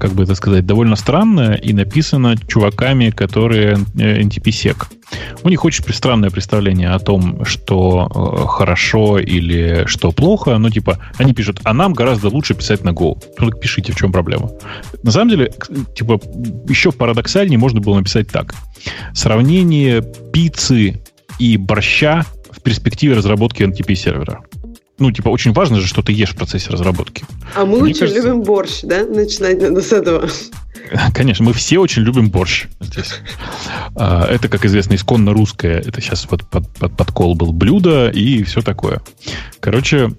как 0.00 0.12
бы 0.12 0.24
это 0.24 0.34
сказать, 0.34 0.66
довольно 0.66 0.96
странная 0.96 1.54
и 1.54 1.72
написана 1.72 2.36
чуваками, 2.46 3.10
которые 3.10 3.76
NTP-сек. 3.94 4.88
У 5.42 5.48
них 5.48 5.64
очень 5.64 5.84
странное 5.92 6.30
представление 6.30 6.90
о 6.90 6.98
том, 6.98 7.44
что 7.44 8.08
э, 8.14 8.46
хорошо 8.46 9.18
или 9.18 9.84
что 9.86 10.12
плохо. 10.12 10.58
Ну, 10.58 10.70
типа, 10.70 10.98
они 11.18 11.34
пишут, 11.34 11.60
а 11.64 11.72
нам 11.72 11.92
гораздо 11.92 12.28
лучше 12.28 12.54
писать 12.54 12.84
на 12.84 12.90
Go. 12.90 13.22
Ну, 13.38 13.50
так 13.50 13.60
пишите, 13.60 13.92
в 13.92 13.96
чем 13.96 14.12
проблема. 14.12 14.50
На 15.02 15.10
самом 15.10 15.30
деле, 15.30 15.52
типа, 15.94 16.20
еще 16.68 16.92
парадоксальнее 16.92 17.58
можно 17.58 17.80
было 17.80 17.96
написать 17.96 18.28
так. 18.28 18.54
Сравнение 19.14 20.02
пиццы 20.32 21.00
и 21.38 21.56
борща 21.56 22.24
в 22.50 22.60
перспективе 22.60 23.14
разработки 23.14 23.62
NTP-сервера. 23.62 24.42
Ну, 24.98 25.10
типа, 25.10 25.28
очень 25.30 25.52
важно 25.52 25.80
же, 25.80 25.86
что 25.86 26.02
ты 26.02 26.12
ешь 26.12 26.30
в 26.30 26.36
процессе 26.36 26.70
разработки. 26.70 27.24
А 27.56 27.64
мы 27.64 27.80
Мне 27.80 27.90
очень 27.90 28.00
кажется... 28.00 28.22
любим 28.22 28.42
борщ, 28.42 28.80
да? 28.82 29.04
Начинать 29.04 29.60
надо 29.60 29.80
с 29.80 29.92
этого. 29.92 30.28
Конечно, 31.14 31.44
мы 31.44 31.52
все 31.54 31.78
очень 31.78 32.02
любим 32.02 32.30
борщ 32.30 32.66
здесь. 32.80 33.14
А, 33.96 34.26
это, 34.26 34.48
как 34.48 34.64
известно, 34.64 34.94
исконно 34.94 35.32
русское. 35.32 35.78
Это 35.78 36.00
сейчас 36.00 36.26
под, 36.26 36.46
под, 36.48 36.68
под 36.74 36.96
подкол 36.96 37.34
был 37.34 37.52
блюдо 37.52 38.10
и 38.10 38.42
все 38.42 38.60
такое. 38.60 39.00
Короче, 39.60 40.10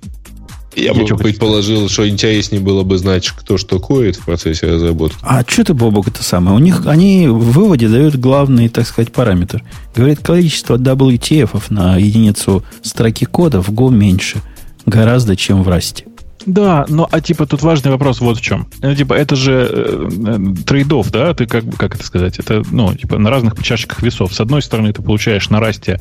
я, 0.75 0.93
бы 0.93 1.05
предположил, 1.17 1.87
что 1.87 2.07
интереснее 2.07 2.61
было 2.61 2.83
бы 2.83 2.97
знать, 2.97 3.29
кто 3.29 3.57
что 3.57 3.79
коет 3.79 4.15
в 4.15 4.25
процессе 4.25 4.67
разработки. 4.67 5.17
А 5.21 5.43
что 5.47 5.63
ты, 5.63 5.73
Бобок, 5.73 6.07
это 6.07 6.23
самое? 6.23 6.55
У 6.55 6.59
них 6.59 6.87
они 6.87 7.27
в 7.27 7.51
выводе 7.51 7.87
дают 7.87 8.15
главный, 8.15 8.69
так 8.69 8.87
сказать, 8.87 9.11
параметр. 9.11 9.63
Говорит, 9.95 10.19
количество 10.19 10.77
WTF 10.77 11.65
на 11.69 11.97
единицу 11.97 12.63
строки 12.81 13.25
кода 13.25 13.61
в 13.61 13.69
Go 13.69 13.91
меньше. 13.91 14.41
Гораздо, 14.85 15.35
чем 15.35 15.63
в 15.63 15.69
Расте. 15.69 16.05
Да, 16.45 16.85
но 16.89 17.07
а 17.11 17.21
типа 17.21 17.45
тут 17.45 17.61
важный 17.61 17.91
вопрос 17.91 18.19
вот 18.19 18.37
в 18.37 18.41
чем. 18.41 18.67
Ну, 18.81 18.95
типа, 18.95 19.13
это 19.13 19.35
же 19.35 19.69
э, 19.71 20.09
э, 20.27 20.63
трейдов, 20.65 21.11
да? 21.11 21.33
Ты 21.33 21.45
как, 21.45 21.63
как 21.77 21.95
это 21.95 22.05
сказать? 22.05 22.39
Это, 22.39 22.63
ну, 22.71 22.93
типа, 22.95 23.17
на 23.17 23.29
разных 23.29 23.61
чашечках 23.61 24.01
весов. 24.01 24.33
С 24.33 24.39
одной 24.39 24.61
стороны, 24.61 24.91
ты 24.91 25.01
получаешь 25.01 25.49
на 25.49 25.59
расте 25.59 25.99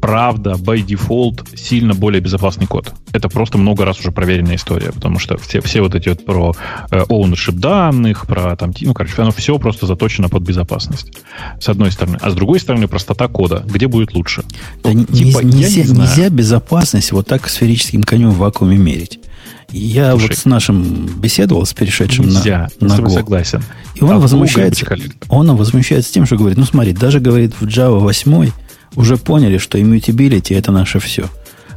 правда, 0.00 0.52
by 0.52 0.84
default, 0.84 1.56
сильно 1.56 1.94
более 1.94 2.20
безопасный 2.20 2.66
код. 2.66 2.92
Это 3.12 3.28
просто 3.28 3.56
много 3.56 3.84
раз 3.84 4.00
уже 4.00 4.10
проверенная 4.10 4.56
история, 4.56 4.92
потому 4.92 5.18
что 5.18 5.38
все, 5.38 5.60
все 5.60 5.80
вот 5.80 5.94
эти 5.94 6.08
вот 6.08 6.24
про 6.24 6.54
э, 6.90 7.04
ownership 7.08 7.52
данных, 7.52 8.26
про 8.26 8.56
там, 8.56 8.72
ну, 8.80 8.92
короче, 8.92 9.14
оно 9.22 9.30
все 9.30 9.58
просто 9.58 9.86
заточено 9.86 10.28
под 10.28 10.42
безопасность. 10.42 11.12
С 11.60 11.68
одной 11.68 11.90
стороны. 11.90 12.18
А 12.20 12.30
с 12.30 12.34
другой 12.34 12.60
стороны, 12.60 12.88
простота 12.88 13.28
кода. 13.28 13.64
Где 13.66 13.86
будет 13.86 14.14
лучше? 14.14 14.42
Да, 14.82 14.90
ну, 14.92 15.04
типа, 15.04 15.40
нельзя, 15.40 15.84
не 15.84 16.00
нельзя 16.00 16.28
безопасность 16.28 17.12
вот 17.12 17.26
так 17.26 17.48
сферическим 17.48 18.02
конем 18.02 18.30
в 18.30 18.38
вакууме 18.38 18.76
мерить. 18.76 19.20
Я 19.70 20.10
Слушай, 20.12 20.28
вот 20.28 20.38
с 20.38 20.44
нашим 20.44 21.06
беседовал, 21.18 21.66
с 21.66 21.72
перешедшим 21.72 22.26
нельзя, 22.26 22.68
на, 22.80 22.88
на 22.88 23.00
Go. 23.00 23.10
согласен. 23.10 23.62
И 23.94 24.02
он 24.02 24.12
а 24.12 24.18
возмущается, 24.18 24.86
он 25.28 25.54
возмущается 25.56 26.12
тем, 26.12 26.26
что 26.26 26.36
говорит, 26.36 26.58
ну 26.58 26.64
смотри, 26.64 26.92
даже 26.92 27.20
говорит 27.20 27.54
в 27.58 27.66
Java 27.66 27.98
8 27.98 28.50
уже 28.96 29.16
поняли, 29.16 29.58
что 29.58 29.78
immutability 29.78 30.56
это 30.56 30.72
наше 30.72 30.98
все. 30.98 31.28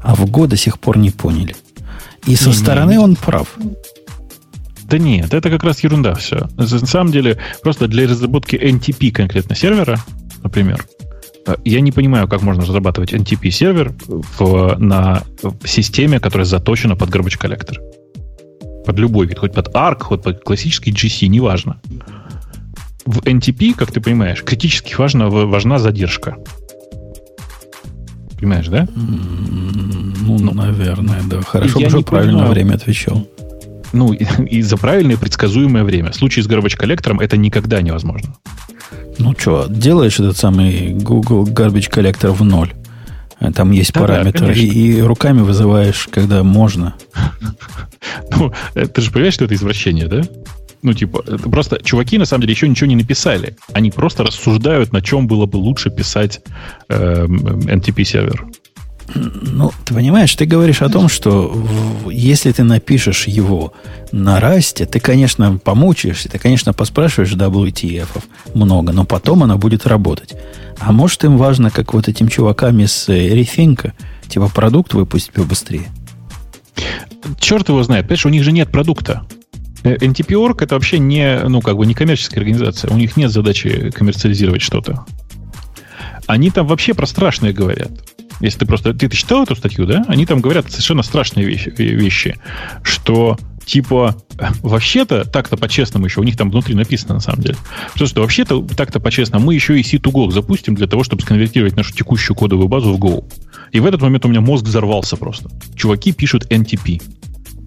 А 0.02 0.16
в 0.16 0.26
Go 0.26 0.48
до 0.48 0.58
сих 0.58 0.80
пор 0.80 0.98
не 0.98 1.10
поняли. 1.10 1.56
И 2.26 2.36
со 2.36 2.50
не, 2.50 2.56
стороны 2.56 2.92
не, 2.92 3.00
он 3.00 3.16
прав. 3.16 3.58
Да 4.84 4.98
нет, 4.98 5.34
это 5.34 5.50
как 5.50 5.64
раз 5.64 5.84
ерунда 5.84 6.14
все. 6.16 6.48
На 6.56 6.68
самом 6.68 7.12
деле, 7.12 7.38
просто 7.62 7.88
для 7.88 8.08
разработки 8.08 8.56
NTP 8.56 9.12
конкретно 9.12 9.56
сервера, 9.56 10.00
например, 10.44 10.86
я 11.64 11.82
не 11.82 11.92
понимаю, 11.92 12.28
как 12.28 12.42
можно 12.42 12.64
разрабатывать 12.64 13.14
NTP-сервер 13.14 13.94
в, 14.08 14.76
на 14.78 15.24
в 15.42 15.68
системе, 15.68 16.20
которая 16.20 16.46
заточена 16.46 16.96
под 16.96 17.10
garbage 17.10 17.38
коллектор. 17.38 17.80
Под 18.86 18.98
любой 18.98 19.28
вид, 19.28 19.40
хоть 19.40 19.54
под 19.54 19.68
ARC, 19.70 20.02
хоть 20.02 20.24
под 20.24 20.44
классический 20.44 20.92
GC, 20.92 21.28
неважно. 21.28 21.82
В 23.06 23.20
NTP, 23.20 23.74
как 23.74 23.92
ты 23.92 24.02
понимаешь, 24.02 24.44
критически 24.44 24.96
важна, 24.96 25.30
важна 25.30 25.80
задержка. 25.80 26.38
Понимаешь, 28.38 28.68
да? 28.68 28.88
Ну, 28.96 30.38
ну 30.40 30.54
наверное, 30.54 31.22
да. 31.30 31.42
Хорошо, 31.42 31.80
уже 31.80 32.02
правильное 32.02 32.34
понимаю. 32.34 32.52
время 32.52 32.76
отвечал. 32.76 33.28
Ну, 33.94 34.14
и, 34.50 34.62
за 34.62 34.78
правильное 34.78 35.18
предсказуемое 35.18 35.84
время. 35.84 36.12
В 36.12 36.16
случае 36.16 36.44
с 36.44 36.48
garbage 36.48 36.78
коллектором 36.78 37.20
это 37.20 37.38
никогда 37.38 37.82
невозможно. 37.82 38.36
Ну 39.18 39.34
что, 39.38 39.68
делаешь 39.70 40.20
этот 40.20 40.38
самый 40.38 40.94
Google 40.94 41.48
Garbage 41.48 41.92
Collector 41.92 42.32
в 42.32 42.44
ноль. 42.44 42.74
Там 43.54 43.72
есть 43.72 43.94
да, 43.94 44.02
параметры. 44.02 44.48
Да, 44.48 44.54
и, 44.54 44.66
и 44.66 45.02
руками 45.02 45.42
вызываешь, 45.42 46.08
когда 46.12 46.44
можно. 46.44 46.96
Ну, 48.36 48.54
ты 48.74 49.02
же 49.02 49.12
понимаешь, 49.12 49.34
что 49.34 49.46
это 49.46 49.56
извращение, 49.56 50.08
да? 50.08 50.22
Ну, 50.82 50.94
типа, 50.94 51.24
просто 51.24 51.84
чуваки, 51.84 52.18
на 52.18 52.26
самом 52.26 52.42
деле, 52.42 52.54
еще 52.54 52.70
ничего 52.70 52.88
не 52.88 52.96
написали. 52.96 53.58
Они 53.74 53.92
просто 53.92 54.24
рассуждают, 54.24 54.94
на 54.94 55.02
чем 55.02 55.28
было 55.28 55.46
бы 55.46 55.58
лучше 55.58 55.90
писать 55.90 56.42
э, 56.88 57.26
NTP-сервер. 57.26 58.46
Ну, 59.16 59.72
ты 59.86 59.94
понимаешь, 59.94 60.36
ты 60.36 60.46
говоришь 60.46 60.82
о 60.82 60.90
том, 60.90 61.08
что 61.08 61.56
если 62.12 62.52
ты 62.52 62.64
напишешь 62.64 63.28
его 63.28 63.74
на 64.12 64.40
расте, 64.40 64.86
ты, 64.86 65.00
конечно, 65.00 65.58
помучаешься, 65.58 66.30
ты, 66.30 66.40
конечно, 66.40 66.74
поспрашиваешь 66.74 67.34
WTF 67.34 68.08
много, 68.54 68.92
но 68.92 69.06
потом 69.06 69.44
она 69.44 69.56
будет 69.58 69.88
работать. 69.88 70.36
А 70.80 70.92
может, 70.92 71.24
им 71.24 71.38
важно, 71.38 71.72
как 71.72 71.94
вот 71.94 72.08
этим 72.08 72.28
чувакам 72.28 72.80
из 72.80 73.08
Rethink, 73.08 73.94
типа 74.28 74.50
продукт 74.50 74.94
выпустить 74.94 75.32
побыстрее? 75.32 75.88
Черт 77.40 77.70
его 77.70 77.82
знает, 77.84 78.06
понимаешь, 78.06 78.26
у 78.26 78.30
них 78.30 78.44
же 78.44 78.52
нет 78.52 78.70
продукта. 78.72 79.26
NTP.org 79.84 80.62
это 80.62 80.76
вообще 80.76 81.00
не, 81.00 81.40
ну, 81.48 81.62
как 81.62 81.78
бы 81.78 81.86
не 81.86 81.94
коммерческая 81.94 82.42
организация. 82.42 82.92
У 82.92 82.98
них 82.98 83.16
нет 83.16 83.32
задачи 83.32 83.92
коммерциализировать 83.92 84.62
что-то. 84.62 85.06
Они 86.26 86.52
там 86.52 86.68
вообще 86.68 86.94
про 86.94 87.06
страшное 87.06 87.54
говорят. 87.54 87.92
Если 88.40 88.60
ты 88.60 88.66
просто... 88.66 88.94
Ты, 88.94 89.10
ты 89.10 89.16
читал 89.16 89.44
эту 89.44 89.56
статью, 89.56 89.86
да? 89.86 90.06
Они 90.08 90.26
там 90.26 90.42
говорят 90.42 90.70
совершенно 90.70 91.04
страшные 91.04 91.46
вещи, 91.46 91.70
вещи 91.78 92.36
что 92.84 93.38
типа 93.66 94.16
вообще-то 94.62 95.26
так-то 95.26 95.58
по-честному 95.58 96.06
еще, 96.06 96.22
у 96.22 96.24
них 96.24 96.38
там 96.38 96.50
внутри 96.50 96.74
написано 96.74 97.16
на 97.16 97.20
самом 97.20 97.42
деле, 97.42 97.58
что, 97.96 98.06
что 98.06 98.22
вообще-то 98.22 98.62
так-то 98.62 99.00
по-честному 99.00 99.46
мы 99.46 99.56
еще 99.56 99.80
и 99.80 99.84
C2Go 99.84 100.32
запустим 100.32 100.74
для 100.74 100.88
того, 100.88 101.04
чтобы 101.04 101.22
сконвертировать 101.22 101.76
нашу 101.76 101.94
текущую 101.94 102.36
кодовую 102.36 102.70
базу 102.70 102.94
в 102.94 103.00
Go. 103.00 103.26
И 103.72 103.80
в 103.80 103.86
этот 103.86 104.02
момент 104.02 104.26
у 104.26 104.30
меня 104.30 104.42
мозг 104.42 104.66
взорвался 104.66 105.18
просто. 105.18 105.50
Чуваки 105.76 106.14
пишут 106.14 106.50
NTP 106.52 107.02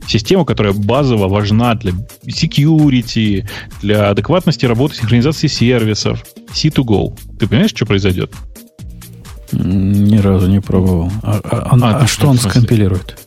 система, 0.07 0.45
которая 0.45 0.73
базово 0.73 1.29
важна 1.29 1.75
для 1.75 1.93
security, 2.25 3.49
для 3.81 4.11
адекватности 4.11 4.67
работы 4.67 4.97
синхронизации 4.97 5.47
сервисов. 5.47 6.25
C2Go. 6.53 7.17
Ты 7.39 7.47
понимаешь, 7.47 7.71
что 7.71 7.87
произойдет? 7.87 8.33
Ни 9.53 10.19
разу 10.19 10.49
не 10.49 10.61
пробовал. 10.61 11.11
А, 11.23 11.41
а, 11.43 11.69
а, 11.71 11.99
а 11.99 12.07
что 12.07 12.29
он 12.29 12.39
скомпилирует? 12.39 13.19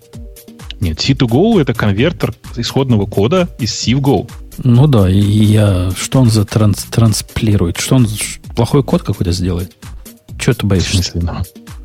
Нет, 0.80 0.98
C2Go 1.00 1.62
это 1.62 1.74
конвертер 1.74 2.34
исходного 2.58 3.06
кода 3.06 3.48
из 3.60 3.74
C 3.74 3.96
в 3.96 4.02
Go. 4.02 4.30
Ну 4.58 4.88
да, 4.88 5.10
и 5.10 5.20
я... 5.20 5.92
Что 5.98 6.20
он 6.20 6.30
за 6.30 6.46
транс, 6.46 6.84
трансплирует? 6.84 7.78
Что 7.78 7.96
он 7.96 8.08
плохой 8.56 8.84
код 8.84 9.02
какой-то 9.04 9.32
сделает? 9.32 9.74
Чего 10.38 10.54
ты 10.54 10.66
боишься? 10.66 10.90
В 10.90 10.94
смысле, 10.96 11.22
ну, 11.22 11.34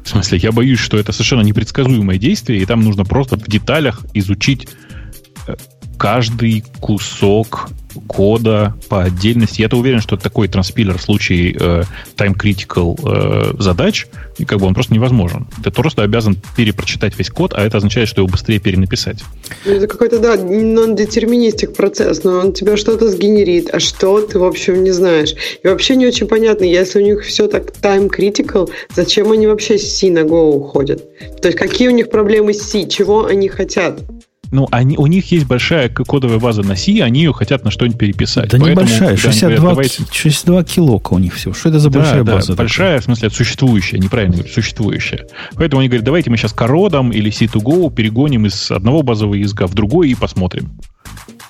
в 0.04 0.08
смысле, 0.08 0.38
я 0.38 0.52
боюсь, 0.52 0.80
что 0.80 0.96
это 0.96 1.12
совершенно 1.12 1.42
непредсказуемое 1.42 2.18
действие, 2.18 2.60
и 2.60 2.66
там 2.66 2.80
нужно 2.80 3.04
просто 3.04 3.36
в 3.36 3.46
деталях 3.46 4.02
изучить 4.14 4.68
каждый 5.98 6.64
кусок 6.80 7.68
кода 8.06 8.74
по 8.88 9.02
отдельности. 9.02 9.60
Я-то 9.60 9.76
уверен, 9.76 10.00
что 10.00 10.16
такой 10.16 10.48
транспилер 10.48 10.98
в 10.98 11.02
случае 11.02 11.56
э, 11.58 11.82
time 12.16 12.36
critical 12.36 12.98
э, 13.02 13.60
задач, 13.60 14.06
и 14.38 14.44
как 14.44 14.60
бы 14.60 14.66
он 14.66 14.74
просто 14.74 14.94
невозможен. 14.94 15.46
Ты 15.64 15.70
просто 15.70 16.02
обязан 16.02 16.36
перепрочитать 16.56 17.18
весь 17.18 17.30
код, 17.30 17.54
а 17.54 17.64
это 17.64 17.78
означает, 17.78 18.08
что 18.08 18.20
его 18.20 18.28
быстрее 18.28 18.60
перенаписать. 18.60 19.24
Ну, 19.64 19.72
это 19.72 19.86
какой-то, 19.86 20.18
да, 20.18 20.36
non-детерминистик 20.36 21.74
процесс, 21.74 22.22
но 22.24 22.38
он 22.38 22.52
тебя 22.52 22.76
что-то 22.76 23.08
сгенерит, 23.08 23.70
а 23.72 23.80
что 23.80 24.20
ты, 24.20 24.38
в 24.38 24.44
общем, 24.44 24.84
не 24.84 24.92
знаешь. 24.92 25.34
И 25.62 25.66
вообще 25.66 25.96
не 25.96 26.06
очень 26.06 26.28
понятно, 26.28 26.64
если 26.64 27.02
у 27.02 27.04
них 27.04 27.24
все 27.24 27.48
так 27.48 27.72
time 27.82 28.08
critical, 28.08 28.70
зачем 28.94 29.32
они 29.32 29.46
вообще 29.46 29.78
с 29.78 29.98
C 29.98 30.10
на 30.10 30.20
Go 30.20 30.52
уходят? 30.52 31.02
То 31.40 31.48
есть 31.48 31.58
какие 31.58 31.88
у 31.88 31.92
них 31.92 32.10
проблемы 32.10 32.54
с 32.54 32.62
C, 32.62 32.86
чего 32.86 33.26
они 33.26 33.48
хотят? 33.48 34.00
Ну, 34.50 34.66
они, 34.70 34.96
у 34.96 35.06
них 35.06 35.30
есть 35.30 35.46
большая 35.46 35.88
кодовая 35.88 36.38
база 36.38 36.62
на 36.62 36.76
C, 36.76 37.00
они 37.02 37.20
ее 37.20 37.32
хотят 37.32 37.64
на 37.64 37.70
что-нибудь 37.70 37.98
переписать. 37.98 38.50
Да 38.50 38.58
Поэтому, 38.58 38.86
небольшая, 38.86 39.16
62, 39.16 39.48
говорят, 39.48 39.62
давайте... 39.62 40.04
62 40.10 40.64
килока 40.64 41.12
у 41.12 41.18
них 41.18 41.34
всего. 41.34 41.52
Что 41.52 41.68
это 41.68 41.78
за 41.78 41.90
да, 41.90 41.98
большая 41.98 42.24
да, 42.24 42.34
база? 42.34 42.54
Большая, 42.54 42.86
такая? 42.86 43.00
в 43.00 43.04
смысле, 43.04 43.30
существующая, 43.30 43.98
неправильно 43.98 44.36
говорю, 44.36 44.52
существующая. 44.52 45.26
Поэтому 45.54 45.80
они 45.80 45.88
говорят, 45.88 46.04
давайте 46.04 46.30
мы 46.30 46.36
сейчас 46.36 46.52
кородом 46.52 47.10
или 47.10 47.30
C2Go 47.30 47.92
перегоним 47.92 48.46
из 48.46 48.70
одного 48.70 49.02
базового 49.02 49.34
языка 49.34 49.66
в 49.66 49.74
другой 49.74 50.10
и 50.10 50.14
посмотрим. 50.14 50.70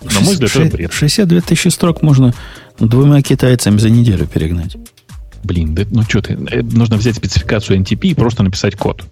На 0.03 0.21
мой 0.21 0.35
взгляд, 0.35 0.51
6, 0.51 0.67
это 0.67 0.77
бред. 0.77 0.93
62 0.93 1.41
тысячи 1.41 1.69
строк 1.69 2.03
можно 2.03 2.35
двумя 2.79 3.23
китайцами 3.23 3.79
за 3.79 3.91
неделю 3.91 4.27
перегнать. 4.27 4.77
Блин, 5.45 5.75
да, 5.75 5.85
ну 5.91 6.03
что 6.03 6.21
ты, 6.21 6.35
э, 6.51 6.63
нужно 6.63 6.97
взять 6.97 7.17
спецификацию 7.17 7.79
NTP 7.81 8.09
и 8.09 8.15
просто 8.15 8.43
написать 8.43 8.77
код. 8.77 9.05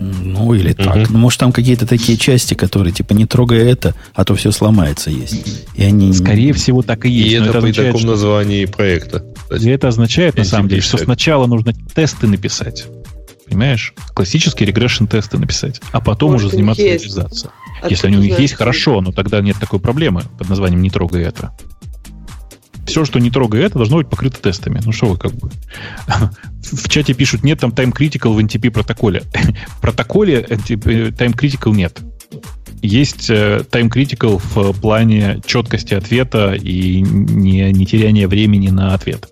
Ну, 0.00 0.54
или 0.54 0.72
так. 0.72 0.96
Угу. 0.96 1.06
Ну, 1.10 1.18
может, 1.18 1.38
там 1.40 1.52
какие-то 1.52 1.86
такие 1.86 2.16
части, 2.16 2.54
которые, 2.54 2.92
типа, 2.92 3.12
не 3.12 3.26
трогая 3.26 3.68
это, 3.68 3.94
а 4.14 4.24
то 4.24 4.34
все 4.34 4.50
сломается, 4.50 5.10
есть. 5.10 5.66
И 5.74 5.84
они... 5.84 6.12
Скорее 6.14 6.54
всего, 6.54 6.80
так 6.80 7.04
и 7.04 7.10
есть. 7.10 7.32
И 7.32 7.34
это, 7.34 7.50
это 7.50 7.60
при 7.60 7.72
таком 7.72 8.00
что... 8.00 8.08
названии 8.08 8.64
проекта. 8.64 9.24
И 9.50 9.68
это 9.68 9.88
означает, 9.88 10.38
на 10.38 10.44
самом 10.44 10.68
деле, 10.68 10.80
что 10.80 10.96
сначала 10.96 11.46
нужно 11.46 11.74
тесты 11.94 12.26
написать. 12.26 12.86
Понимаешь? 13.46 13.92
Классические 14.14 14.68
регрессион-тесты 14.68 15.36
написать, 15.36 15.82
а 15.92 16.00
потом 16.00 16.32
Может, 16.32 16.46
уже 16.46 16.56
заниматься 16.56 16.82
реализацией. 16.82 17.50
Если 17.88 18.06
они 18.06 18.16
у 18.16 18.20
них 18.20 18.38
есть, 18.38 18.54
хорошо, 18.54 19.00
но 19.00 19.12
тогда 19.12 19.40
нет 19.40 19.56
такой 19.60 19.80
проблемы 19.80 20.22
под 20.38 20.48
названием 20.48 20.80
«не 20.80 20.90
трогай 20.90 21.24
это» 21.24 21.52
все, 22.90 23.04
что 23.04 23.20
не 23.20 23.30
трогает 23.30 23.66
это, 23.66 23.78
должно 23.78 23.98
быть 23.98 24.08
покрыто 24.08 24.40
тестами. 24.40 24.80
Ну 24.84 24.92
что 24.92 25.06
вы 25.06 25.16
как 25.16 25.32
бы... 25.32 25.50
В 26.72 26.88
чате 26.88 27.14
пишут, 27.14 27.42
нет 27.42 27.60
там 27.60 27.70
time 27.70 27.92
critical 27.92 28.34
в 28.34 28.38
NTP 28.38 28.70
протоколе. 28.70 29.22
В 29.68 29.80
протоколе 29.80 30.42
time 30.42 31.34
critical 31.34 31.74
нет. 31.74 32.00
Есть 32.82 33.28
э, 33.28 33.64
time 33.70 33.90
critical 33.90 34.40
в 34.42 34.78
плане 34.80 35.40
четкости 35.44 35.94
ответа 35.94 36.54
и 36.54 37.00
не, 37.00 37.70
не 37.72 37.86
теряния 37.86 38.26
времени 38.26 38.68
на 38.68 38.94
ответ. 38.94 39.28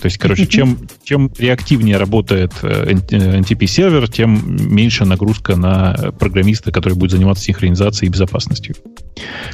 То 0.00 0.06
есть, 0.06 0.18
короче, 0.18 0.46
чем, 0.46 0.78
чем 1.04 1.30
реактивнее 1.38 1.96
работает 1.96 2.52
NTP-сервер, 2.62 4.10
тем 4.10 4.56
меньше 4.74 5.04
нагрузка 5.04 5.56
на 5.56 6.12
программиста, 6.18 6.72
который 6.72 6.94
будет 6.94 7.10
заниматься 7.10 7.44
синхронизацией 7.44 8.08
и 8.08 8.12
безопасностью. 8.12 8.74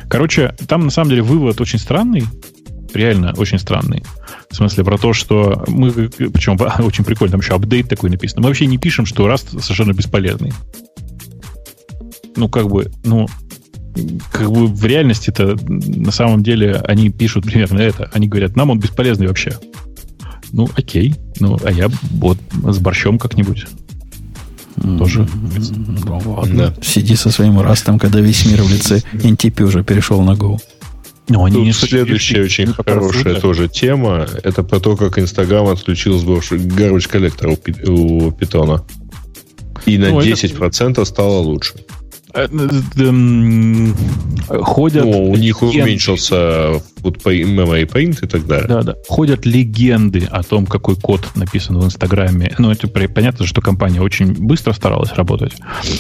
Короче, 0.09 0.55
там 0.69 0.85
на 0.85 0.91
самом 0.91 1.11
деле 1.11 1.23
вывод 1.23 1.61
очень 1.61 1.79
странный 1.79 2.25
реально 2.95 3.35
очень 3.37 3.59
странный. 3.59 4.03
В 4.51 4.57
смысле, 4.57 4.85
про 4.85 4.99
то, 4.99 5.13
что 5.13 5.65
мы, 5.69 5.93
причем 5.93 6.59
очень 6.85 7.05
прикольно, 7.05 7.33
там 7.33 7.41
еще 7.41 7.55
апдейт 7.55 7.89
такой 7.89 8.11
написан. 8.11 8.41
Мы 8.43 8.49
вообще 8.49 8.67
не 8.67 8.79
пишем, 8.79 9.07
что 9.07 9.29
Rust 9.29 9.61
совершенно 9.61 9.93
бесполезный. 9.93 10.53
Ну, 12.37 12.49
как 12.49 12.69
бы, 12.69 12.91
ну, 13.05 13.27
как 14.33 14.51
бы 14.51 14.67
в 14.67 14.85
реальности-то 14.85 15.57
на 15.69 16.13
самом 16.13 16.43
деле 16.43 16.77
они 16.87 17.11
пишут 17.11 17.45
примерно 17.45 17.81
это. 17.81 18.11
Они 18.13 18.29
говорят, 18.29 18.57
нам 18.57 18.71
он 18.71 18.79
бесполезный 18.79 19.27
вообще. 19.27 19.59
Ну, 20.53 20.69
окей. 20.77 21.15
Ну, 21.41 21.59
а 21.63 21.71
я 21.71 21.89
вот 22.13 22.39
с 22.65 22.79
борщом 22.79 23.19
как-нибудь. 23.19 23.67
Тоже. 24.81 25.29
Ну, 26.07 26.23
ладно. 26.37 26.73
Да. 26.77 26.83
Сиди 26.83 27.17
со 27.17 27.31
своим 27.31 27.61
растом, 27.61 27.99
когда 27.99 28.21
весь 28.21 28.47
мир 28.47 28.63
в 28.63 28.71
лице 28.71 29.03
NTP 29.13 29.63
уже 29.65 29.83
перешел 29.83 30.23
на 30.23 30.33
Go. 30.33 30.59
Но 31.29 31.45
они 31.45 31.63
не 31.63 31.73
следующая 31.73 32.43
очень 32.43 32.73
хорошая 32.73 33.41
тоже 33.41 33.69
тема. 33.69 34.27
Это 34.43 34.63
про 34.63 34.81
то, 34.81 34.97
как 34.97 35.19
Инстаграм 35.19 35.67
отключил 35.69 36.19
сбор 36.19 36.39
garbage 36.39 37.09
коллектора 37.09 37.57
у, 37.87 38.27
у 38.27 38.33
питона. 38.33 38.85
И 39.85 39.99
на 39.99 40.11
ну, 40.11 40.21
10% 40.21 40.91
это... 40.91 41.05
стало 41.05 41.39
лучше. 41.39 41.75
Э, 42.35 42.47
ходят... 44.63 45.05
Ну, 45.05 45.31
у 45.31 45.37
них 45.37 45.63
легенды. 45.63 45.83
уменьшился 45.83 46.83
memory 47.03 47.87
print 47.87 48.25
и 48.25 48.27
так 48.27 48.47
далее. 48.47 48.69
Да, 48.69 48.83
да. 48.83 48.95
Ходят 49.09 49.47
легенды 49.47 50.27
о 50.31 50.43
том, 50.43 50.67
какой 50.67 50.97
код 50.97 51.29
написан 51.35 51.79
в 51.79 51.85
Инстаграме. 51.85 52.55
Ну, 52.59 52.71
это 52.71 52.89
понятно, 52.89 53.47
что 53.47 53.61
компания 53.61 54.01
очень 54.01 54.33
быстро 54.33 54.73
старалась 54.73 55.13
работать. 55.13 55.53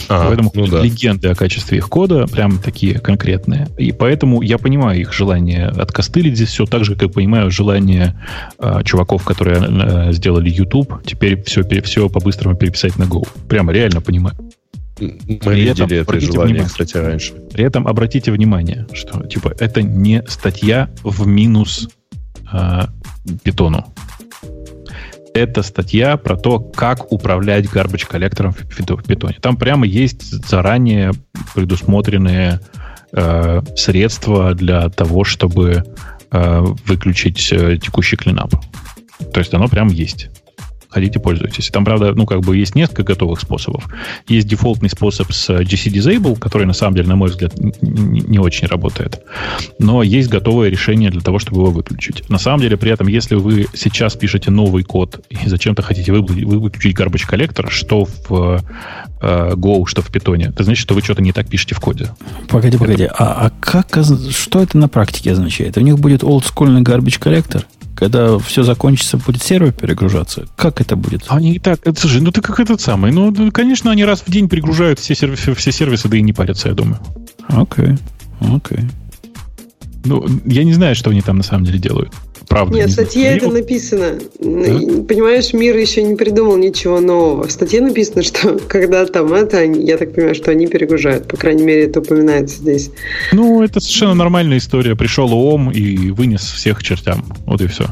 А, 0.08 0.28
поэтому 0.28 0.50
ну 0.54 0.66
да. 0.66 0.82
легенды 0.82 1.28
о 1.28 1.34
качестве 1.34 1.78
их 1.78 1.88
кода 1.88 2.26
прям 2.26 2.58
такие 2.58 2.98
конкретные. 2.98 3.68
И 3.78 3.92
поэтому 3.92 4.42
я 4.42 4.58
понимаю 4.58 5.00
их 5.00 5.12
желание 5.12 5.66
откостылить 5.66 6.36
здесь 6.36 6.50
все 6.50 6.66
так 6.66 6.84
же, 6.84 6.94
как 6.94 7.12
понимаю 7.12 7.50
желание 7.50 8.20
э, 8.58 8.82
чуваков, 8.84 9.24
которые 9.24 9.58
э, 9.60 10.12
сделали 10.12 10.50
YouTube, 10.50 11.02
теперь 11.04 11.42
все, 11.44 11.62
все 11.82 12.08
по-быстрому 12.08 12.56
переписать 12.56 12.98
на 12.98 13.04
Go. 13.04 13.26
Прямо 13.48 13.72
реально 13.72 14.00
понимаю. 14.00 14.36
Мы 15.00 15.38
При 15.38 15.60
видели 15.62 15.98
это 15.98 16.20
желание, 16.20 16.54
внимание, 16.54 16.64
кстати, 16.64 16.96
раньше. 16.96 17.32
При 17.52 17.64
этом 17.64 17.86
обратите 17.86 18.32
внимание, 18.32 18.86
что 18.92 19.24
типа 19.26 19.54
это 19.58 19.82
не 19.82 20.22
статья 20.26 20.90
в 21.02 21.26
минус 21.26 21.88
э, 22.52 22.82
питону. 23.42 23.86
Это 25.34 25.62
статья 25.62 26.16
про 26.16 26.36
то, 26.36 26.58
как 26.58 27.12
управлять 27.12 27.66
garbage 27.66 28.08
коллектором 28.08 28.52
в 28.52 29.04
питоне. 29.06 29.36
Там 29.40 29.56
прямо 29.56 29.86
есть 29.86 30.22
заранее 30.48 31.12
предусмотренные 31.54 32.60
э, 33.12 33.62
средства 33.76 34.54
для 34.54 34.88
того, 34.88 35.24
чтобы 35.24 35.84
э, 36.30 36.60
выключить 36.86 37.52
э, 37.52 37.78
текущий 37.78 38.16
клинап. 38.16 38.52
То 39.32 39.40
есть 39.40 39.54
оно 39.54 39.68
прям 39.68 39.88
есть 39.88 40.30
хотите, 40.88 41.18
пользуйтесь. 41.20 41.68
Там, 41.70 41.84
правда, 41.84 42.14
ну, 42.14 42.26
как 42.26 42.40
бы 42.40 42.56
есть 42.56 42.74
несколько 42.74 43.02
готовых 43.02 43.40
способов. 43.40 43.88
Есть 44.26 44.48
дефолтный 44.48 44.88
способ 44.88 45.32
с 45.32 45.50
GC 45.50 45.92
Disable, 45.92 46.38
который, 46.38 46.66
на 46.66 46.72
самом 46.72 46.96
деле, 46.96 47.08
на 47.08 47.16
мой 47.16 47.28
взгляд, 47.28 47.52
не, 47.58 48.38
очень 48.38 48.66
работает. 48.68 49.22
Но 49.78 50.02
есть 50.02 50.28
готовое 50.28 50.68
решение 50.68 51.10
для 51.10 51.20
того, 51.20 51.38
чтобы 51.38 51.60
его 51.60 51.70
выключить. 51.70 52.28
На 52.28 52.38
самом 52.38 52.60
деле, 52.60 52.76
при 52.76 52.90
этом, 52.90 53.08
если 53.08 53.34
вы 53.34 53.66
сейчас 53.74 54.16
пишете 54.16 54.50
новый 54.50 54.84
код 54.84 55.20
и 55.28 55.48
зачем-то 55.48 55.82
хотите 55.82 56.12
вы, 56.12 56.22
вы 56.22 56.58
выключить 56.58 56.96
garbage 56.96 57.26
коллектор, 57.26 57.70
что 57.70 58.04
в 58.04 58.62
э, 59.20 59.52
Go, 59.54 59.86
что 59.86 60.02
в 60.02 60.10
Python, 60.10 60.48
это 60.48 60.64
значит, 60.64 60.82
что 60.82 60.94
вы 60.94 61.02
что-то 61.02 61.22
не 61.22 61.32
так 61.32 61.48
пишете 61.48 61.74
в 61.74 61.80
коде. 61.80 62.10
Погоди, 62.48 62.78
погоди. 62.78 63.04
Это... 63.04 63.14
А, 63.18 63.46
а 63.46 63.50
как, 63.60 63.98
что 64.30 64.62
это 64.62 64.78
на 64.78 64.88
практике 64.88 65.32
означает? 65.32 65.76
У 65.76 65.80
них 65.80 65.98
будет 65.98 66.24
олдскульный 66.24 66.82
garbage 66.82 67.18
коллектор? 67.18 67.64
Когда 67.98 68.38
все 68.38 68.62
закончится, 68.62 69.16
будет 69.16 69.42
сервер 69.42 69.72
перегружаться? 69.72 70.46
Как 70.54 70.80
это 70.80 70.94
будет? 70.94 71.24
Они 71.26 71.58
так, 71.58 71.80
это, 71.84 72.00
слушай, 72.00 72.20
ну 72.20 72.30
ты 72.30 72.40
как 72.40 72.60
этот 72.60 72.80
самый. 72.80 73.10
Ну, 73.10 73.50
конечно, 73.50 73.90
они 73.90 74.04
раз 74.04 74.22
в 74.24 74.30
день 74.30 74.48
перегружают 74.48 75.00
все 75.00 75.16
сервисы, 75.16 75.52
все 75.54 75.72
сервисы, 75.72 76.08
да 76.08 76.16
и 76.16 76.22
не 76.22 76.32
парятся, 76.32 76.68
я 76.68 76.74
думаю. 76.74 77.00
Окей, 77.48 77.86
okay. 77.86 77.98
окей. 78.54 78.78
Okay. 78.78 78.90
Ну, 80.04 80.24
я 80.44 80.62
не 80.62 80.74
знаю, 80.74 80.94
что 80.94 81.10
они 81.10 81.22
там 81.22 81.38
на 81.38 81.42
самом 81.42 81.64
деле 81.64 81.80
делают 81.80 82.14
правда. 82.48 82.74
Нет, 82.74 82.88
в 82.88 82.92
статье 82.92 83.24
это 83.36 83.50
написано. 83.50 84.18
Да? 84.38 85.04
Понимаешь, 85.08 85.52
мир 85.52 85.76
еще 85.76 86.02
не 86.02 86.16
придумал 86.16 86.56
ничего 86.56 87.00
нового. 87.00 87.46
В 87.46 87.52
статье 87.52 87.80
написано, 87.80 88.22
что 88.24 88.58
когда 88.68 89.04
там 89.06 89.32
это, 89.32 89.62
я 89.64 89.96
так 89.96 90.14
понимаю, 90.14 90.34
что 90.34 90.50
они 90.50 90.66
перегружают. 90.66 91.28
По 91.28 91.36
крайней 91.36 91.62
мере, 91.62 91.84
это 91.84 92.00
упоминается 92.00 92.56
здесь. 92.56 92.90
Ну, 93.32 93.62
это 93.62 93.80
совершенно 93.80 94.14
нормальная 94.14 94.58
история. 94.58 94.96
Пришел 94.96 95.30
ООМ 95.32 95.70
и 95.70 96.10
вынес 96.10 96.42
всех 96.42 96.82
чертям. 96.82 97.24
Вот 97.46 97.60
и 97.60 97.66
все. 97.66 97.86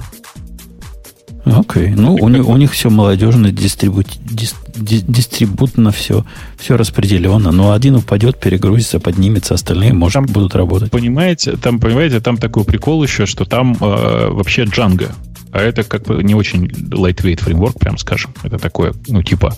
Окей. 1.47 1.91
Okay. 1.91 1.95
Ну, 1.97 2.15
у, 2.15 2.29
них, 2.29 2.49
у 2.49 2.57
них 2.57 2.73
все 2.73 2.91
молодежно, 2.91 3.53
дистрибут, 3.53 4.07
дис, 4.25 4.55
дистрибутно 4.75 5.93
все, 5.93 6.25
все 6.59 6.77
распределено. 6.77 7.53
Но 7.53 7.73
один 7.73 7.95
упадет, 7.97 8.41
перегрузится, 8.41 8.99
поднимется, 8.99 9.55
остальные, 9.55 9.93
может, 9.93 10.15
там, 10.15 10.27
будут 10.27 10.57
работать. 10.57 10.91
Понимаете, 10.91 11.57
там, 11.57 11.79
понимаете, 11.79 12.21
там 12.21 12.37
такой 12.37 12.65
прикол 12.65 13.03
еще, 13.05 13.27
что 13.27 13.45
там 13.45 13.77
э, 13.81 14.29
вообще 14.31 14.65
Django. 14.65 15.11
А 15.53 15.61
это 15.61 15.85
как 15.85 16.03
бы 16.03 16.23
не 16.23 16.35
очень 16.35 16.67
lightweight 16.67 17.43
фреймворк, 17.43 17.79
прям 17.79 17.97
скажем. 17.97 18.35
Это 18.43 18.59
такое, 18.59 18.93
ну, 19.07 19.23
типа 19.23 19.57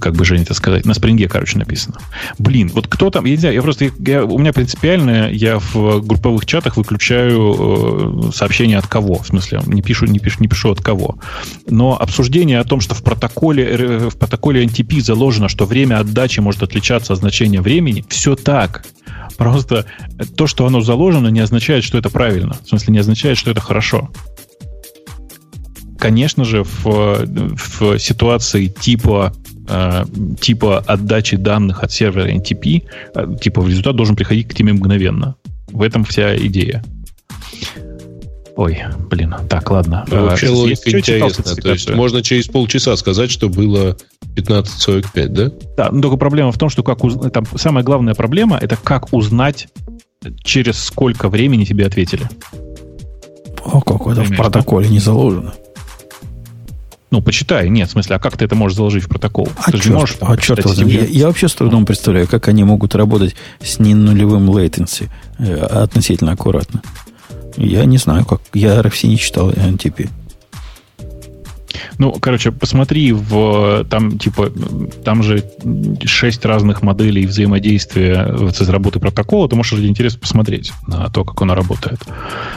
как 0.00 0.14
бы 0.14 0.24
Женя 0.24 0.42
это 0.42 0.54
сказать, 0.54 0.84
на 0.84 0.94
спринге, 0.94 1.28
короче, 1.28 1.58
написано. 1.58 1.98
Блин, 2.38 2.70
вот 2.74 2.86
кто 2.86 3.10
там, 3.10 3.24
я 3.24 3.32
не 3.32 3.36
знаю, 3.36 3.54
я 3.54 3.62
просто, 3.62 3.90
я, 3.98 4.24
у 4.24 4.38
меня 4.38 4.52
принципиально, 4.52 5.30
я 5.30 5.58
в 5.58 6.00
групповых 6.00 6.46
чатах 6.46 6.76
выключаю 6.76 8.28
э, 8.28 8.32
сообщения 8.32 8.78
от 8.78 8.86
кого, 8.86 9.18
в 9.18 9.26
смысле, 9.26 9.60
не 9.66 9.82
пишу, 9.82 10.06
не 10.06 10.18
пишу, 10.18 10.38
не 10.40 10.48
пишу 10.48 10.70
от 10.70 10.80
кого. 10.80 11.18
Но 11.68 11.96
обсуждение 12.00 12.60
о 12.60 12.64
том, 12.64 12.80
что 12.80 12.94
в 12.94 13.02
протоколе, 13.02 14.08
в 14.08 14.16
протоколе 14.16 14.64
NTP 14.64 15.00
заложено, 15.00 15.48
что 15.48 15.66
время 15.66 15.98
отдачи 15.98 16.40
может 16.40 16.62
отличаться 16.62 17.12
от 17.12 17.18
значения 17.18 17.60
времени, 17.60 18.04
все 18.08 18.36
так. 18.36 18.84
Просто 19.36 19.86
то, 20.36 20.46
что 20.46 20.66
оно 20.66 20.80
заложено, 20.80 21.28
не 21.28 21.40
означает, 21.40 21.84
что 21.84 21.98
это 21.98 22.10
правильно. 22.10 22.56
В 22.64 22.68
смысле, 22.68 22.92
не 22.92 22.98
означает, 22.98 23.38
что 23.38 23.50
это 23.50 23.60
хорошо 23.60 24.10
конечно 25.98 26.44
же, 26.44 26.64
в, 26.64 27.26
в 27.26 27.98
ситуации 27.98 28.66
типа 28.66 29.32
Э, 29.68 30.04
типа 30.40 30.78
отдачи 30.78 31.36
данных 31.36 31.82
от 31.82 31.92
сервера 31.92 32.30
NTP, 32.30 32.84
э, 33.14 33.26
типа 33.40 33.66
результат 33.66 33.96
должен 33.96 34.16
приходить 34.16 34.48
к 34.48 34.54
тебе 34.54 34.72
мгновенно. 34.72 35.36
В 35.70 35.82
этом 35.82 36.04
вся 36.04 36.36
идея. 36.38 36.82
Ой, 38.56 38.80
блин, 39.10 39.34
так, 39.48 39.70
ладно. 39.70 40.04
Ну, 40.10 40.24
вообще 40.24 40.48
а, 40.48 40.52
логика 40.52 40.90
интересная. 40.90 41.54
То 41.54 41.70
есть 41.70 41.90
можно 41.94 42.22
через 42.22 42.46
полчаса 42.46 42.96
сказать, 42.96 43.30
что 43.30 43.48
было 43.50 43.96
15.45, 44.36 45.28
да? 45.28 45.52
Да, 45.76 45.90
но 45.92 46.00
только 46.00 46.16
проблема 46.16 46.50
в 46.50 46.58
том, 46.58 46.70
что 46.70 46.82
как 46.82 47.04
уз... 47.04 47.16
там 47.30 47.44
самая 47.56 47.84
главная 47.84 48.14
проблема 48.14 48.56
это 48.56 48.76
как 48.76 49.12
узнать, 49.12 49.68
через 50.42 50.82
сколько 50.82 51.28
времени 51.28 51.64
тебе 51.64 51.86
ответили. 51.86 52.28
О, 53.64 53.80
как 53.82 54.06
это 54.06 54.24
в 54.24 54.34
протоколе 54.34 54.88
не 54.88 54.98
заложено. 54.98 55.52
Ну, 57.10 57.22
почитай. 57.22 57.68
Нет, 57.70 57.88
в 57.88 57.92
смысле, 57.92 58.16
а 58.16 58.18
как 58.18 58.36
ты 58.36 58.44
это 58.44 58.54
можешь 58.54 58.76
заложить 58.76 59.04
в 59.04 59.08
протокол? 59.08 59.48
А 59.56 59.70
ты 59.70 59.78
черт, 59.78 59.94
можешь, 59.94 60.16
а 60.20 60.36
черт 60.36 60.64
я, 60.76 61.04
я 61.04 61.26
вообще 61.26 61.48
с 61.48 61.54
трудом 61.54 61.86
представляю, 61.86 62.26
как 62.28 62.48
они 62.48 62.64
могут 62.64 62.94
работать 62.94 63.34
с 63.60 63.78
ненулевым 63.78 64.50
latency 64.50 65.08
э, 65.38 65.54
относительно 65.56 66.32
аккуратно. 66.32 66.82
Я 67.56 67.86
не 67.86 67.96
знаю, 67.96 68.24
как. 68.24 68.40
Я 68.52 68.78
RFC 68.80 69.08
не 69.08 69.18
читал 69.18 69.50
NTP. 69.50 70.10
Ну, 71.98 72.12
короче, 72.12 72.52
посмотри 72.52 73.12
в 73.12 73.84
там, 73.90 74.18
типа, 74.18 74.50
там 75.04 75.22
же 75.22 75.44
шесть 76.04 76.44
разных 76.44 76.82
моделей 76.82 77.26
взаимодействия 77.26 78.50
с 78.52 78.60
разработкой 78.60 79.00
протокола. 79.00 79.48
Ты 79.48 79.56
можешь 79.56 79.72
ради 79.72 79.86
интереса 79.86 80.18
посмотреть 80.18 80.72
на 80.86 81.08
то, 81.10 81.24
как 81.24 81.40
оно 81.42 81.54
работает. 81.54 82.00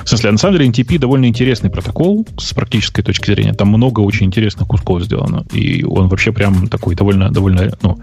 В 0.03 0.09
смысле, 0.09 0.31
на 0.31 0.37
самом 0.37 0.57
деле, 0.57 0.69
NTP 0.69 0.97
довольно 0.97 1.25
интересный 1.25 1.69
протокол 1.69 2.25
с 2.37 2.53
практической 2.53 3.01
точки 3.01 3.31
зрения. 3.31 3.53
Там 3.53 3.69
много 3.69 4.01
очень 4.01 4.27
интересных 4.27 4.67
кусков 4.67 5.03
сделано. 5.03 5.45
И 5.51 5.83
он 5.83 6.07
вообще 6.07 6.31
прям 6.31 6.67
такой 6.67 6.95
довольно, 6.95 7.31
довольно, 7.31 7.71
ну, 7.81 7.99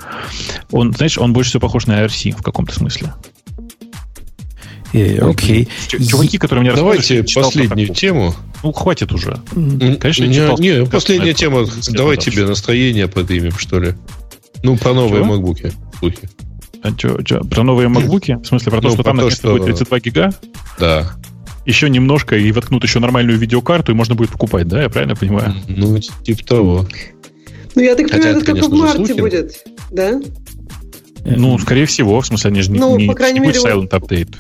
он, 0.71 0.93
знаешь, 0.93 1.19
он 1.19 1.33
больше 1.33 1.51
всего 1.51 1.61
похож 1.61 1.87
на 1.87 2.05
IRC 2.05 2.33
в 2.33 2.43
каком-то 2.43 2.75
смысле. 2.75 3.13
Э, 4.93 5.19
окей. 5.19 5.69
Чуваки, 5.89 6.39
которые 6.39 6.65
мне 6.65 6.75
Давайте 6.75 7.25
последнюю 7.35 7.95
тему. 7.95 8.35
Ну, 8.63 8.73
хватит 8.73 9.13
уже. 9.13 9.41
Конечно, 9.55 10.25
не, 10.25 10.35
читал, 10.35 10.59
не, 10.59 10.85
последняя 10.87 11.35
тема. 11.35 11.67
Давай 11.91 12.17
тебе 12.17 12.47
настроение 12.47 13.09
поднимем, 13.09 13.53
что 13.53 13.79
ли. 13.79 13.95
Ну, 14.63 14.77
про 14.77 14.95
новые. 14.95 15.25
Слухи. 15.99 16.29
А 16.83 16.93
чё, 16.93 17.21
чё, 17.23 17.43
про 17.43 17.63
новые 17.63 17.89
MacBook? 17.89 18.43
В 18.43 18.47
смысле, 18.47 18.71
про 18.71 18.81
то, 18.81 18.89
ну, 18.89 18.95
что 18.95 19.03
там 19.03 19.19
то, 19.19 19.31
что... 19.31 19.53
будет 19.53 19.65
32 19.65 20.01
гига? 20.01 20.31
Да. 20.79 21.13
Еще 21.67 21.91
немножко 21.91 22.37
и 22.37 22.51
воткнут 22.53 22.83
еще 22.85 22.99
нормальную 22.99 23.39
видеокарту, 23.39 23.93
и 23.93 23.95
можно 23.95 24.15
будет 24.15 24.31
покупать, 24.31 24.69
да? 24.69 24.83
Я 24.83 24.89
правильно 24.89 25.17
понимаю? 25.17 25.55
Ну, 25.69 25.99
типа 25.99 26.45
того. 26.45 26.87
Ну, 27.75 27.83
я 27.83 27.95
так 27.95 28.11
понимаю, 28.11 28.37
это 28.37 28.47
только 28.47 28.65
в 28.65 28.73
марте 28.73 29.07
слухи. 29.07 29.21
будет, 29.21 29.65
да? 29.91 30.21
Ну, 31.25 31.59
скорее 31.59 31.87
всего, 31.87 32.21
в 32.21 32.27
смысле, 32.27 32.51
они 32.51 32.63
же 32.63 32.73
ну, 32.73 32.97
не, 32.97 33.07
по 33.07 33.15
крайней 33.15 33.41
не 33.41 33.49
мере, 33.49 33.61
silent 33.61 33.91
update. 33.91 34.35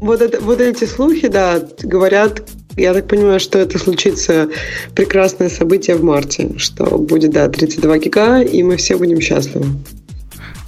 Вот, 0.00 0.20
это, 0.20 0.40
вот 0.40 0.60
эти 0.60 0.84
слухи, 0.84 1.28
да, 1.28 1.60
говорят, 1.82 2.42
я 2.76 2.92
так 2.92 3.08
понимаю, 3.08 3.40
что 3.40 3.58
это 3.58 3.78
случится 3.78 4.48
прекрасное 4.94 5.48
событие 5.48 5.96
в 5.96 6.04
марте, 6.04 6.50
что 6.58 6.98
будет, 6.98 7.32
да, 7.32 7.48
32 7.48 7.98
гига, 7.98 8.42
и 8.42 8.62
мы 8.62 8.76
все 8.76 8.96
будем 8.96 9.20
счастливы. 9.20 9.66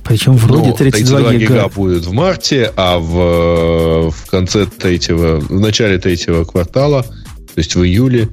Причем 0.05 0.37
вроде 0.37 0.73
32, 0.73 1.19
ну, 1.19 1.25
32 1.27 1.33
гига. 1.35 1.55
гига 1.55 1.69
будет 1.69 2.07
в 2.07 2.13
марте, 2.13 2.73
а 2.77 2.99
в, 2.99 4.11
в 4.11 4.31
конце 4.31 4.65
третьего, 4.65 5.41
в 5.41 5.61
начале 5.61 5.99
третьего 5.99 6.45
квартала, 6.45 7.03
то 7.03 7.55
есть 7.57 7.75
в 7.75 7.85
июле, 7.85 8.29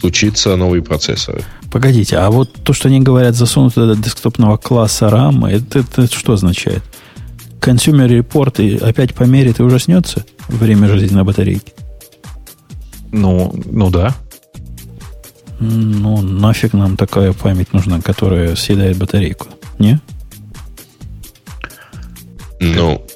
случится 0.00 0.56
новые 0.56 0.82
процессоры. 0.82 1.44
Погодите, 1.70 2.16
а 2.16 2.28
вот 2.30 2.52
то, 2.64 2.72
что 2.72 2.88
они 2.88 3.00
говорят, 3.00 3.36
засунут 3.36 3.74
до 3.74 3.94
десктопного 3.94 4.56
класса 4.56 5.06
RAM, 5.06 5.48
это, 5.48 5.78
это 5.78 6.12
что 6.12 6.32
означает? 6.32 6.82
Consumer 7.60 8.08
Report 8.08 8.60
и 8.60 8.78
опять 8.78 9.14
померит 9.14 9.60
и 9.60 9.62
ужаснется 9.62 10.26
время 10.48 10.88
жизни 10.88 11.16
на 11.16 11.24
батарейке? 11.24 11.72
Ну, 13.10 13.54
ну 13.66 13.90
да. 13.90 14.14
Ну, 15.60 16.22
нафиг 16.22 16.72
нам 16.72 16.96
такая 16.96 17.32
память 17.32 17.72
нужна, 17.72 18.00
которая 18.00 18.56
съедает 18.56 18.96
батарейку, 18.96 19.46
не? 19.78 20.00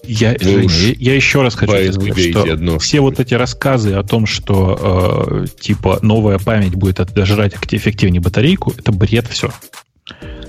Я, 0.07 0.37
Женя, 0.39 0.69
я, 0.69 0.95
я 0.99 1.15
еще 1.15 1.43
раз 1.43 1.55
хочу 1.55 1.93
сказать, 1.93 2.31
что 2.31 2.53
одно. 2.53 2.79
все 2.79 3.01
вот 3.01 3.19
эти 3.19 3.35
рассказы 3.35 3.95
о 3.95 4.03
том, 4.03 4.27
что 4.27 5.45
э, 5.45 5.61
типа 5.61 5.99
новая 6.03 6.39
память 6.39 6.75
будет 6.75 7.01
отжирать 7.01 7.55
эффективнее 7.71 8.21
батарейку, 8.21 8.73
это 8.77 8.93
бред 8.93 9.27
все. 9.29 9.51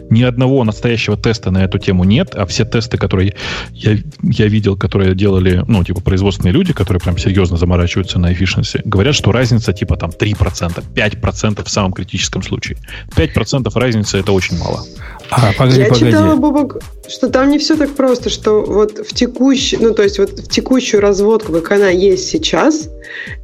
Ни 0.09 0.23
одного 0.23 0.63
настоящего 0.63 1.17
теста 1.17 1.51
на 1.51 1.63
эту 1.63 1.79
тему 1.79 2.03
нет, 2.03 2.35
а 2.35 2.45
все 2.45 2.65
тесты, 2.65 2.97
которые 2.97 3.35
я, 3.71 3.97
я 4.21 4.47
видел, 4.47 4.77
которые 4.77 5.15
делали, 5.15 5.63
ну, 5.67 5.83
типа, 5.83 6.01
производственные 6.01 6.53
люди, 6.53 6.73
которые 6.73 7.01
прям 7.01 7.17
серьезно 7.17 7.57
заморачиваются 7.57 8.19
на 8.19 8.31
efficiency, 8.31 8.81
говорят, 8.85 9.15
что 9.15 9.31
разница 9.31 9.73
типа 9.73 9.97
там 9.97 10.11
3%, 10.11 10.83
5% 10.93 11.63
в 11.63 11.69
самом 11.69 11.93
критическом 11.93 12.43
случае. 12.43 12.77
5% 13.15 13.71
разницы 13.79 14.17
это 14.19 14.31
очень 14.31 14.57
мало. 14.57 14.83
А, 15.29 15.51
погоди, 15.57 15.81
я 15.81 15.87
погоди. 15.87 16.05
читала, 16.05 16.35
Бобок, 16.35 16.77
что 17.07 17.29
там 17.29 17.49
не 17.49 17.57
все 17.57 17.75
так 17.75 17.91
просто, 17.91 18.29
что 18.29 18.61
вот 18.61 18.99
в 18.99 19.13
текущую, 19.13 19.81
ну, 19.81 19.93
то 19.93 20.03
есть 20.03 20.19
вот 20.19 20.31
в 20.31 20.49
текущую 20.49 21.01
разводку, 21.01 21.51
как 21.53 21.71
она 21.71 21.89
есть 21.89 22.29
сейчас, 22.29 22.89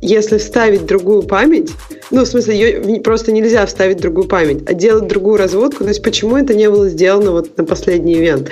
если 0.01 0.37
вставить 0.37 0.85
другую 0.85 1.23
память, 1.23 1.71
ну, 2.11 2.23
в 2.23 2.27
смысле, 2.27 2.55
ее 2.55 3.01
просто 3.01 3.31
нельзя 3.31 3.65
вставить 3.65 3.97
другую 3.97 4.27
память, 4.27 4.63
а 4.67 4.73
делать 4.73 5.07
другую 5.07 5.37
разводку, 5.37 5.83
то 5.83 5.89
есть 5.89 6.03
почему 6.03 6.37
это 6.37 6.53
не 6.53 6.69
было 6.69 6.89
сделано 6.89 7.31
вот 7.31 7.57
на 7.57 7.63
последний 7.63 8.15
ивент? 8.15 8.49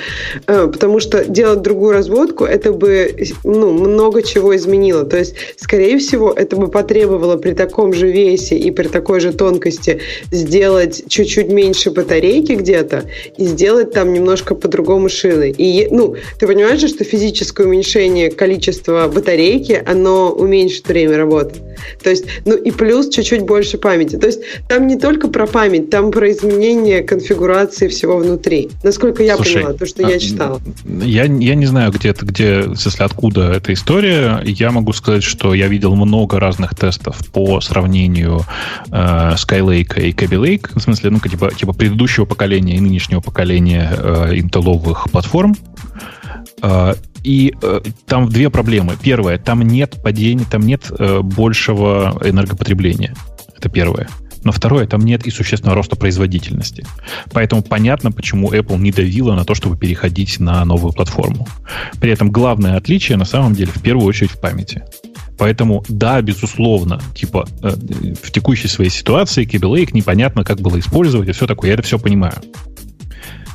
Э, 0.47 0.67
потому 0.71 0.99
что 0.99 1.25
делать 1.25 1.61
другую 1.61 1.91
разводку, 1.91 2.45
это 2.45 2.71
бы, 2.71 3.15
ну, 3.43 3.71
много 3.71 4.23
чего 4.23 4.55
изменило. 4.55 5.03
То 5.03 5.17
есть, 5.17 5.35
скорее 5.57 5.97
всего, 5.97 6.31
это 6.31 6.55
бы 6.55 6.69
потребовало 6.69 7.37
при 7.37 7.53
таком 7.53 7.93
же 7.93 8.09
весе 8.09 8.57
и 8.57 8.71
при 8.71 8.87
такой 8.87 9.19
же 9.19 9.33
тонкости 9.33 9.99
сделать 10.31 11.03
чуть-чуть 11.07 11.49
меньше 11.51 11.91
батарейки 11.91 12.53
где-то 12.53 13.03
и 13.37 13.45
сделать 13.45 13.91
там 13.91 14.13
немножко 14.13 14.55
по-другому 14.55 15.00
шины. 15.09 15.53
И, 15.57 15.87
ну, 15.91 16.15
ты 16.39 16.47
понимаешь 16.47 16.79
же, 16.79 16.87
что 16.87 17.03
физическое 17.03 17.67
уменьшение 17.67 18.31
количества 18.31 19.07
батарейки, 19.13 19.81
оно 19.85 20.31
уменьшит 20.31 20.87
время 20.87 21.17
работы. 21.17 21.55
То 22.03 22.09
есть, 22.09 22.25
ну 22.45 22.55
и 22.55 22.71
плюс 22.71 23.09
чуть-чуть 23.09 23.41
больше 23.41 23.77
памяти. 23.77 24.17
То 24.17 24.27
есть 24.27 24.41
там 24.67 24.87
не 24.87 24.97
только 24.97 25.27
про 25.27 25.47
память, 25.47 25.89
там 25.89 26.11
про 26.11 26.31
изменение 26.31 27.01
конфигурации 27.03 27.87
всего 27.87 28.17
внутри. 28.17 28.69
Насколько 28.83 29.23
я 29.23 29.35
Слушай, 29.35 29.55
поняла, 29.55 29.73
то, 29.73 29.85
что 29.85 30.05
а, 30.05 30.09
я 30.09 30.19
читала. 30.19 30.61
Я, 30.85 31.23
я 31.23 31.55
не 31.55 31.65
знаю, 31.65 31.91
где 31.91 32.09
это, 32.09 32.25
где, 32.25 32.65
если 32.67 33.03
откуда 33.03 33.51
эта 33.53 33.73
история. 33.73 34.41
Я 34.43 34.71
могу 34.71 34.93
сказать, 34.93 35.23
что 35.23 35.53
я 35.53 35.67
видел 35.67 35.95
много 35.95 36.39
разных 36.39 36.75
тестов 36.75 37.17
по 37.31 37.61
сравнению 37.61 38.41
э, 38.91 38.91
Skylake 38.91 40.01
и 40.01 40.11
Kaby 40.11 40.41
Lake. 40.41 40.69
В 40.73 40.81
смысле, 40.81 41.11
ну, 41.11 41.19
типа, 41.19 41.51
типа 41.53 41.73
предыдущего 41.73 42.25
поколения 42.25 42.75
и 42.75 42.79
нынешнего 42.79 43.21
поколения 43.21 43.91
э, 43.97 44.35
интелловых 44.91 45.09
платформ. 45.11 45.55
Э, 46.61 46.93
и 47.23 47.53
э, 47.61 47.81
там 48.07 48.29
две 48.29 48.49
проблемы. 48.49 48.95
Первое, 49.01 49.37
там 49.37 49.61
нет 49.61 50.01
падения, 50.03 50.45
там 50.49 50.61
нет 50.61 50.91
э, 50.97 51.21
большего 51.21 52.19
энергопотребления. 52.23 53.13
Это 53.55 53.69
первое. 53.69 54.07
Но 54.43 54.51
второе, 54.51 54.87
там 54.87 55.01
нет 55.01 55.27
и 55.27 55.29
существенного 55.29 55.75
роста 55.75 55.95
производительности. 55.95 56.83
Поэтому 57.31 57.61
понятно, 57.61 58.11
почему 58.11 58.51
Apple 58.51 58.79
не 58.79 58.91
давила 58.91 59.35
на 59.35 59.45
то, 59.45 59.53
чтобы 59.53 59.77
переходить 59.77 60.39
на 60.39 60.65
новую 60.65 60.93
платформу. 60.93 61.47
При 61.99 62.11
этом 62.11 62.31
главное 62.31 62.75
отличие 62.75 63.19
на 63.19 63.25
самом 63.25 63.53
деле 63.53 63.71
в 63.71 63.81
первую 63.83 64.07
очередь 64.07 64.31
в 64.31 64.41
памяти. 64.41 64.83
Поэтому, 65.37 65.83
да, 65.89 66.21
безусловно, 66.21 67.01
типа 67.15 67.47
э, 67.61 67.69
в 67.69 68.31
текущей 68.31 68.67
своей 68.67 68.89
ситуации 68.89 69.43
Lake 69.43 69.89
непонятно, 69.93 70.43
как 70.43 70.59
было 70.59 70.79
использовать 70.79 71.29
и 71.29 71.31
все 71.31 71.45
такое. 71.45 71.69
Я 71.69 71.73
это 71.75 71.83
все 71.83 71.99
понимаю. 71.99 72.35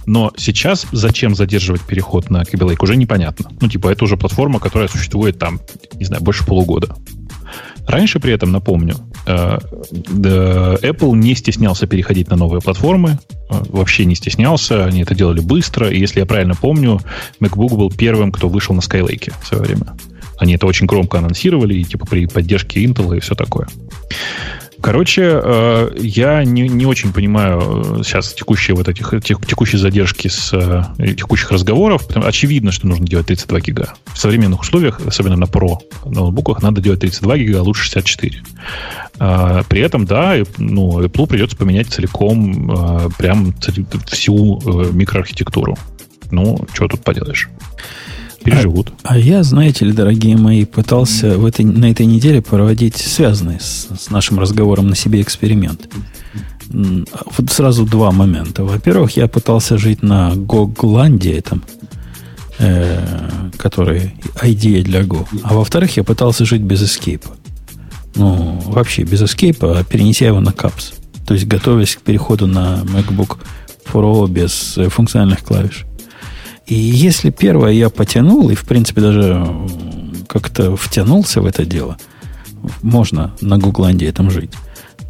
Но 0.06 0.32
сейчас 0.36 0.86
зачем 0.92 1.34
задерживать 1.34 1.82
переход 1.82 2.30
на 2.30 2.42
Kaby 2.42 2.76
уже 2.80 2.96
непонятно. 2.96 3.50
Ну, 3.60 3.68
типа, 3.68 3.88
это 3.88 4.04
уже 4.04 4.16
платформа, 4.16 4.60
которая 4.60 4.88
существует 4.88 5.38
там, 5.38 5.60
не 5.94 6.04
знаю, 6.04 6.22
больше 6.22 6.46
полугода. 6.46 6.96
Раньше 7.86 8.18
при 8.18 8.32
этом, 8.32 8.50
напомню, 8.50 8.96
э, 9.26 9.58
Apple 9.92 11.16
не 11.16 11.34
стеснялся 11.36 11.86
переходить 11.86 12.28
на 12.28 12.36
новые 12.36 12.60
платформы, 12.60 13.18
э, 13.48 13.62
вообще 13.68 14.04
не 14.04 14.16
стеснялся, 14.16 14.84
они 14.84 15.02
это 15.02 15.14
делали 15.14 15.40
быстро, 15.40 15.88
и 15.88 15.98
если 15.98 16.18
я 16.18 16.26
правильно 16.26 16.54
помню, 16.54 17.00
MacBook 17.40 17.76
был 17.76 17.90
первым, 17.90 18.32
кто 18.32 18.48
вышел 18.48 18.74
на 18.74 18.80
Skylake 18.80 19.32
в 19.40 19.46
свое 19.46 19.62
время. 19.62 19.96
Они 20.38 20.54
это 20.54 20.66
очень 20.66 20.86
громко 20.86 21.18
анонсировали, 21.18 21.74
и 21.74 21.84
типа 21.84 22.06
при 22.06 22.26
поддержке 22.26 22.84
Intel 22.84 23.16
и 23.16 23.20
все 23.20 23.34
такое. 23.36 23.68
Короче, 24.80 25.40
э, 25.42 25.90
я 25.98 26.44
не, 26.44 26.68
не 26.68 26.86
очень 26.86 27.12
понимаю 27.12 28.02
сейчас 28.04 28.34
текущие 28.34 28.76
вот 28.76 28.88
этих 28.88 29.14
текущие 29.22 29.80
задержки 29.80 30.28
с 30.28 30.50
текущих 30.98 31.50
разговоров. 31.50 32.06
Очевидно, 32.14 32.72
что 32.72 32.86
нужно 32.86 33.06
делать 33.06 33.26
32 33.26 33.60
гига. 33.60 33.94
В 34.12 34.18
современных 34.18 34.60
условиях, 34.60 35.00
особенно 35.06 35.36
на 35.36 35.44
Pro 35.44 35.78
ноутбуках, 36.04 36.62
надо 36.62 36.80
делать 36.80 37.00
32 37.00 37.38
гига, 37.38 37.60
а 37.60 37.62
лучше 37.62 37.84
64. 37.84 38.42
А, 39.18 39.62
при 39.68 39.80
этом, 39.80 40.04
да, 40.04 40.34
ну, 40.58 41.02
Apple 41.02 41.26
придется 41.26 41.56
поменять 41.56 41.88
целиком 41.88 43.10
прям 43.18 43.54
всю 44.06 44.58
э, 44.58 44.92
микроархитектуру. 44.92 45.76
Ну, 46.30 46.66
что 46.72 46.88
тут 46.88 47.02
поделаешь? 47.02 47.48
Переживут. 48.46 48.92
А, 49.02 49.14
а 49.14 49.18
я, 49.18 49.42
знаете 49.42 49.84
ли, 49.84 49.92
дорогие 49.92 50.36
мои, 50.36 50.64
пытался 50.64 51.38
в 51.38 51.44
этой, 51.44 51.64
на 51.64 51.90
этой 51.90 52.06
неделе 52.06 52.40
проводить 52.40 52.96
связанный 52.96 53.60
с, 53.60 53.88
с 53.98 54.10
нашим 54.10 54.38
разговором 54.38 54.88
на 54.88 54.96
себе 54.96 55.20
эксперимент. 55.20 55.88
Вот 56.68 57.50
сразу 57.50 57.84
два 57.84 58.10
момента. 58.10 58.64
Во-первых, 58.64 59.16
я 59.16 59.28
пытался 59.28 59.78
жить 59.78 60.02
на 60.02 60.34
Гогланде 60.34 61.32
этом, 61.32 61.62
э, 62.58 63.50
который 63.56 64.14
IDE 64.42 64.82
для 64.82 65.02
Go. 65.02 65.26
А 65.42 65.54
во-вторых, 65.54 65.96
я 65.96 66.04
пытался 66.04 66.44
жить 66.44 66.62
без 66.62 66.82
эскейпа. 66.82 67.30
Ну, 68.14 68.60
вообще 68.66 69.02
без 69.02 69.22
эскейпа, 69.22 69.78
а 69.78 69.84
перенеся 69.84 70.26
его 70.26 70.40
на 70.40 70.52
капс. 70.52 70.92
То 71.26 71.34
есть, 71.34 71.46
готовясь 71.46 71.96
к 71.96 72.00
переходу 72.00 72.46
на 72.46 72.82
MacBook 72.84 73.38
Pro 73.92 74.28
без 74.28 74.76
э, 74.78 74.88
функциональных 74.88 75.42
клавиш. 75.42 75.84
И 76.66 76.74
если 76.74 77.30
первое 77.30 77.72
я 77.72 77.90
потянул, 77.90 78.50
и, 78.50 78.54
в 78.54 78.64
принципе, 78.64 79.00
даже 79.00 79.46
как-то 80.28 80.76
втянулся 80.76 81.40
в 81.40 81.46
это 81.46 81.64
дело, 81.64 81.96
можно 82.82 83.34
на 83.40 83.58
Гугланде 83.58 84.06
этом 84.06 84.30
жить, 84.30 84.50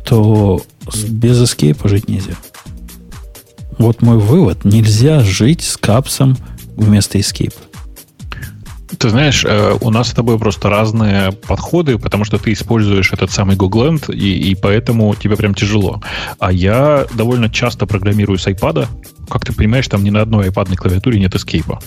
то 0.05 0.62
без 1.09 1.43
эскейпа 1.43 1.89
жить 1.89 2.09
нельзя. 2.09 2.35
Вот 3.78 4.03
мой 4.03 4.19
вывод. 4.19 4.65
Нельзя 4.65 5.20
жить 5.20 5.62
с 5.62 5.77
капсом 5.77 6.37
вместо 6.77 7.20
эскейпа. 7.20 7.61
Ты 8.99 9.11
знаешь, 9.11 9.45
э, 9.45 9.77
у 9.81 9.91
нас 9.91 10.09
с 10.09 10.12
тобой 10.12 10.39
просто 10.39 10.70
разные 10.70 11.33
подходы, 11.33 11.99
потому 11.99 12.24
что 12.24 12.39
ты 12.39 12.53
используешь 12.53 13.12
этот 13.12 13.31
самый 13.33 13.57
Google 13.57 13.89
Land, 13.89 14.15
и, 14.15 14.51
и 14.51 14.55
поэтому 14.55 15.15
тебе 15.15 15.37
прям 15.37 15.55
тяжело. 15.55 16.01
А 16.39 16.53
я 16.53 17.07
довольно 17.15 17.51
часто 17.51 17.87
программирую 17.87 18.39
с 18.39 18.47
iPad. 18.47 18.87
Как 19.28 19.44
ты 19.44 19.53
понимаешь, 19.53 19.89
там 19.89 20.05
ни 20.05 20.11
на 20.11 20.23
одной 20.23 20.48
iPad 20.48 20.74
клавиатуре 20.77 21.19
нет 21.19 21.35
эскейпа. 21.35 21.81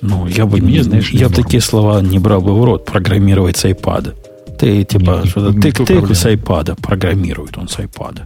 Ну, 0.00 0.26
я 0.26 0.46
бы, 0.46 0.58
мне, 0.58 0.82
знаешь, 0.82 1.10
я 1.10 1.28
бы 1.28 1.34
такие 1.34 1.60
слова 1.60 2.02
не 2.02 2.18
брал 2.18 2.40
бы 2.40 2.58
в 2.58 2.64
рот, 2.64 2.84
программировать 2.84 3.56
с 3.56 3.64
iPad. 3.64 4.14
Ты, 4.58 4.84
типа, 4.84 5.22
что-то 5.26 5.56
тык-тык 5.58 6.14
с 6.14 6.26
iPad, 6.26 6.80
программирует 6.80 7.56
он 7.58 7.68
с 7.68 7.78
iPad. 7.78 8.22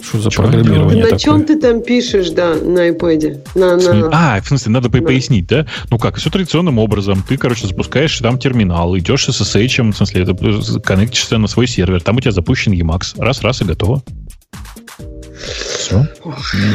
Что 0.00 0.18
за 0.18 0.30
Чего? 0.30 0.44
программирование 0.44 1.04
На 1.04 1.10
такое? 1.10 1.18
чем 1.18 1.44
ты 1.44 1.58
там 1.58 1.82
пишешь, 1.82 2.30
да, 2.30 2.54
на 2.54 2.88
iPad? 2.88 3.40
На, 3.56 3.76
на... 3.76 4.08
А, 4.12 4.40
в 4.40 4.46
смысле, 4.46 4.72
надо 4.72 4.88
да. 4.88 5.00
пояснить, 5.00 5.48
да? 5.48 5.66
Ну 5.90 5.98
как, 5.98 6.16
все 6.16 6.30
традиционным 6.30 6.78
образом. 6.78 7.24
Ты, 7.28 7.36
короче, 7.36 7.66
запускаешь 7.66 8.16
там 8.18 8.38
терминал, 8.38 8.96
идешь 8.96 9.24
с 9.24 9.40
SSH, 9.40 9.90
в 9.90 9.96
смысле, 9.96 10.22
это, 10.22 10.80
коннектишься 10.80 11.38
на 11.38 11.48
свой 11.48 11.66
сервер, 11.66 12.00
там 12.00 12.16
у 12.16 12.20
тебя 12.20 12.30
запущен 12.30 12.72
Emacs. 12.72 13.14
Раз-раз 13.18 13.62
и 13.62 13.64
готово. 13.64 14.02
Все. 15.38 16.06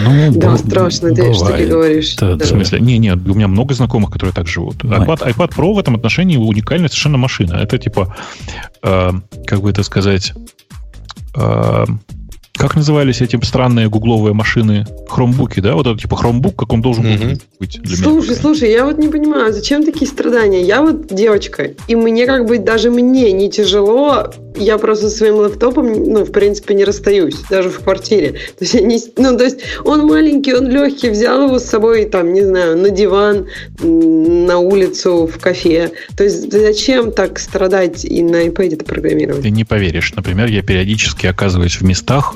Ну, 0.06 0.31
да, 0.34 0.57
страшно, 0.57 1.14
ты 1.14 1.34
что 1.34 1.56
ты 1.56 1.68
говоришь. 1.68 2.15
Да, 2.15 2.35
да. 2.35 2.45
В 2.45 2.48
смысле? 2.48 2.80
Не, 2.80 2.98
нет, 2.98 3.19
у 3.27 3.34
меня 3.34 3.48
много 3.48 3.73
знакомых, 3.73 4.11
которые 4.11 4.34
так 4.34 4.48
живут. 4.48 4.84
iPad, 4.84 5.34
iPad 5.34 5.56
Pro 5.56 5.73
в 5.73 5.80
этом 5.80 5.95
отношении 5.95 6.38
уникальная 6.38 6.90
совершенно 6.90 7.18
машина. 7.18 7.56
Это 7.56 7.77
типа, 7.77 8.15
э, 8.81 9.11
как 9.45 9.61
бы 9.61 9.69
это 9.69 9.84
сказать, 9.84 10.34
э, 11.35 11.85
как 12.54 12.76
назывались 12.76 13.22
эти 13.22 13.44
странные 13.44 13.90
гугловые 13.90 14.34
машины? 14.34 14.86
Хромбуки, 15.08 15.60
да? 15.60 15.74
Вот 15.76 15.88
это 15.88 16.00
типа 16.00 16.16
хромбук, 16.16 16.56
как 16.56 16.72
он 16.72 16.82
должен 16.82 17.06
mm-hmm. 17.06 17.42
быть 17.60 17.82
для 17.82 17.98
слушай, 17.98 18.12
меня. 18.12 18.22
Слушай, 18.22 18.36
слушай, 18.36 18.72
я 18.72 18.86
вот 18.86 18.98
не 19.00 19.10
понимаю, 19.10 19.52
зачем 19.54 19.84
такие 19.84 20.10
страдания? 20.10 20.62
Я 20.62 20.82
вот 20.82 21.08
девочка, 21.08 21.72
и 21.88 21.96
мне 21.96 22.26
как 22.26 22.46
бы 22.46 22.60
даже 22.60 22.92
мне 22.92 23.32
не 23.32 23.50
тяжело, 23.50 24.32
я 24.56 24.78
просто 24.78 25.10
своим 25.10 25.36
лэптопом, 25.36 25.92
ну, 25.92 26.24
в 26.24 26.32
принципе, 26.32 26.74
не 26.74 26.84
расстаюсь, 26.84 27.38
даже 27.50 27.70
в 27.70 27.80
квартире. 27.80 28.32
То 28.32 28.62
есть, 28.62 28.74
я 28.76 28.82
не, 28.82 29.00
ну, 29.18 29.38
то 29.38 29.44
есть 29.44 29.60
он 29.84 30.06
маленький, 30.06 30.54
он 30.54 30.70
легкий, 30.70 31.10
взял 31.10 31.48
его 31.48 31.60
с 31.60 31.66
собой, 31.66 32.06
там, 32.06 32.34
не 32.34 32.44
знаю, 32.44 32.78
на 32.78 32.90
диван, 32.90 33.48
на 33.82 34.60
улицу, 34.60 35.28
в 35.28 35.40
кафе. 35.40 35.92
То 36.16 36.24
есть 36.24 36.52
зачем 36.52 37.12
так 37.12 37.40
страдать 37.40 38.06
и 38.06 38.22
на 38.22 38.48
iPad 38.48 38.76
это 38.76 38.86
программировать? 38.86 39.42
Ты 39.42 39.50
не 39.50 39.66
поверишь. 39.66 40.14
Например, 40.16 40.48
я 40.48 40.62
периодически 40.62 41.26
оказываюсь 41.26 41.76
в 41.76 41.84
местах, 41.84 42.36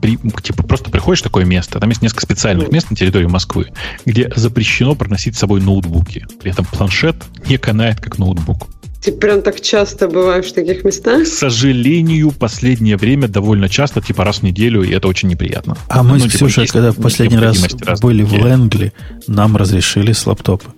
при, 0.00 0.16
типа, 0.42 0.62
просто 0.62 0.90
приходишь 0.90 1.20
в 1.20 1.24
такое 1.24 1.44
место, 1.44 1.80
там 1.80 1.88
есть 1.88 2.02
несколько 2.02 2.22
специальных 2.22 2.70
мест 2.70 2.90
на 2.90 2.96
территории 2.96 3.26
Москвы, 3.26 3.68
где 4.04 4.30
запрещено 4.34 4.94
проносить 4.94 5.36
с 5.36 5.38
собой 5.38 5.60
ноутбуки. 5.60 6.26
При 6.40 6.50
этом 6.50 6.64
планшет 6.64 7.16
не 7.46 7.56
канает 7.56 8.00
как 8.00 8.18
ноутбук. 8.18 8.68
Ты 9.02 9.12
прям 9.12 9.42
так 9.42 9.60
часто 9.60 10.08
бываешь 10.08 10.46
в 10.46 10.52
таких 10.52 10.84
местах? 10.84 11.22
К 11.22 11.26
сожалению, 11.26 12.32
последнее 12.32 12.96
время 12.96 13.28
довольно 13.28 13.68
часто, 13.68 14.00
типа 14.00 14.24
раз 14.24 14.38
в 14.38 14.42
неделю, 14.42 14.82
и 14.82 14.90
это 14.90 15.06
очень 15.06 15.28
неприятно. 15.28 15.76
А 15.88 16.02
мы 16.02 16.18
ну, 16.18 16.18
с 16.18 16.22
типа, 16.24 16.34
Ксюшей, 16.34 16.66
когда 16.66 16.90
в 16.90 16.96
последний 16.96 17.38
раз 17.38 18.00
были 18.00 18.22
в 18.22 18.32
Лэнгли, 18.32 18.92
нам 19.28 19.56
разрешили 19.56 20.12
с 20.12 20.26
лаптопа. 20.26 20.74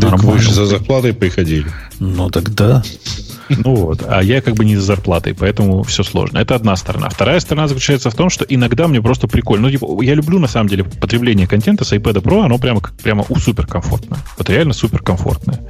Так 0.00 0.22
вы 0.22 0.38
же 0.38 0.52
за 0.52 0.66
зарплатой 0.66 1.14
приходили. 1.14 1.66
Ну 2.00 2.28
тогда. 2.28 2.82
Ну 3.48 3.74
вот, 3.74 4.02
а 4.06 4.22
я 4.22 4.40
как 4.40 4.54
бы 4.54 4.64
не 4.64 4.76
за 4.76 4.82
зарплатой, 4.82 5.34
поэтому 5.34 5.82
все 5.82 6.02
сложно. 6.02 6.38
Это 6.38 6.54
одна 6.54 6.76
сторона. 6.76 7.08
Вторая 7.08 7.40
сторона 7.40 7.68
заключается 7.68 8.10
в 8.10 8.14
том, 8.14 8.30
что 8.30 8.44
иногда 8.44 8.88
мне 8.88 9.00
просто 9.00 9.28
прикольно. 9.28 9.66
Ну, 9.66 9.70
типа, 9.70 10.02
я 10.02 10.14
люблю, 10.14 10.38
на 10.38 10.48
самом 10.48 10.68
деле, 10.68 10.84
потребление 10.84 11.46
контента 11.46 11.84
с 11.84 11.92
iPad 11.92 12.22
Pro, 12.22 12.44
оно 12.44 12.58
прямо, 12.58 12.80
прямо 13.02 13.24
у 13.28 13.36
суперкомфортное. 13.36 14.20
Вот 14.38 14.50
реально 14.50 14.72
суперкомфортное. 14.72 15.60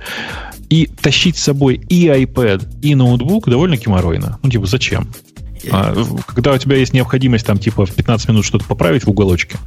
И 0.68 0.86
тащить 0.86 1.36
с 1.36 1.42
собой 1.42 1.80
и 1.88 2.06
iPad, 2.06 2.80
и 2.82 2.94
ноутбук 2.94 3.48
довольно 3.48 3.76
геморройно. 3.76 4.38
Ну, 4.42 4.50
типа, 4.50 4.66
зачем? 4.66 5.08
А, 5.70 5.94
когда 6.26 6.52
у 6.52 6.58
тебя 6.58 6.76
есть 6.76 6.92
необходимость 6.92 7.46
там, 7.46 7.58
типа, 7.58 7.86
в 7.86 7.92
15 7.92 8.28
минут 8.28 8.44
что-то 8.44 8.64
поправить 8.64 9.04
в 9.04 9.10
уголочке, 9.10 9.58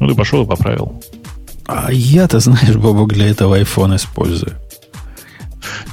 ну, 0.00 0.08
ты 0.08 0.14
пошел 0.14 0.44
и 0.44 0.46
поправил. 0.46 1.02
А 1.66 1.90
я-то, 1.90 2.40
знаешь, 2.40 2.76
Бобок, 2.76 3.12
для 3.12 3.28
этого 3.28 3.58
iPhone 3.58 3.96
использую. 3.96 4.52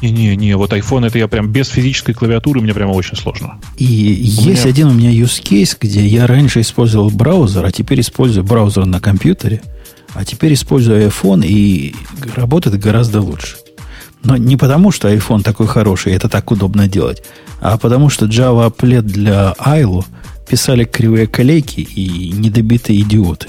Не-не-не, 0.02 0.58
вот 0.58 0.74
iPhone 0.74 1.08
это 1.08 1.18
я 1.18 1.28
прям 1.28 1.49
без 1.52 1.68
физической 1.68 2.14
клавиатуры, 2.14 2.62
мне 2.62 2.74
прямо 2.74 2.91
очень 2.91 3.16
сложно. 3.16 3.60
И 3.78 3.86
у 3.86 4.41
есть 4.49 4.64
меня... 4.64 4.70
один 4.70 4.88
у 4.88 4.94
меня 4.94 5.12
use 5.12 5.41
case, 5.44 5.78
где 5.80 6.06
я 6.06 6.28
раньше 6.28 6.62
использовал 6.62 7.10
браузер, 7.10 7.66
а 7.66 7.72
теперь 7.72 8.02
использую 8.02 8.44
браузер 8.44 8.86
на 8.86 8.99
компьютере, 8.99 9.62
а 10.14 10.26
теперь 10.26 10.53
использую 10.53 11.08
iPhone 11.08 11.45
и 11.45 11.95
работает 12.36 12.80
гораздо 12.80 13.22
лучше. 13.22 13.58
Но 14.24 14.38
не 14.38 14.58
потому, 14.58 14.91
что 14.91 15.12
iPhone 15.12 15.41
такой 15.41 15.68
хороший, 15.68 16.14
это 16.14 16.30
так 16.30 16.52
удобно 16.52 16.88
делать, 16.88 17.24
а 17.60 17.78
потому 17.78 18.10
что 18.10 18.26
Java 18.26 18.72
Applet 18.72 19.02
для 19.02 19.56
ILO 19.60 20.06
писали 20.48 20.84
кривые 20.84 21.28
коллеги 21.28 21.82
и 21.82 22.32
недобитые 22.32 23.02
идиоты. 23.02 23.48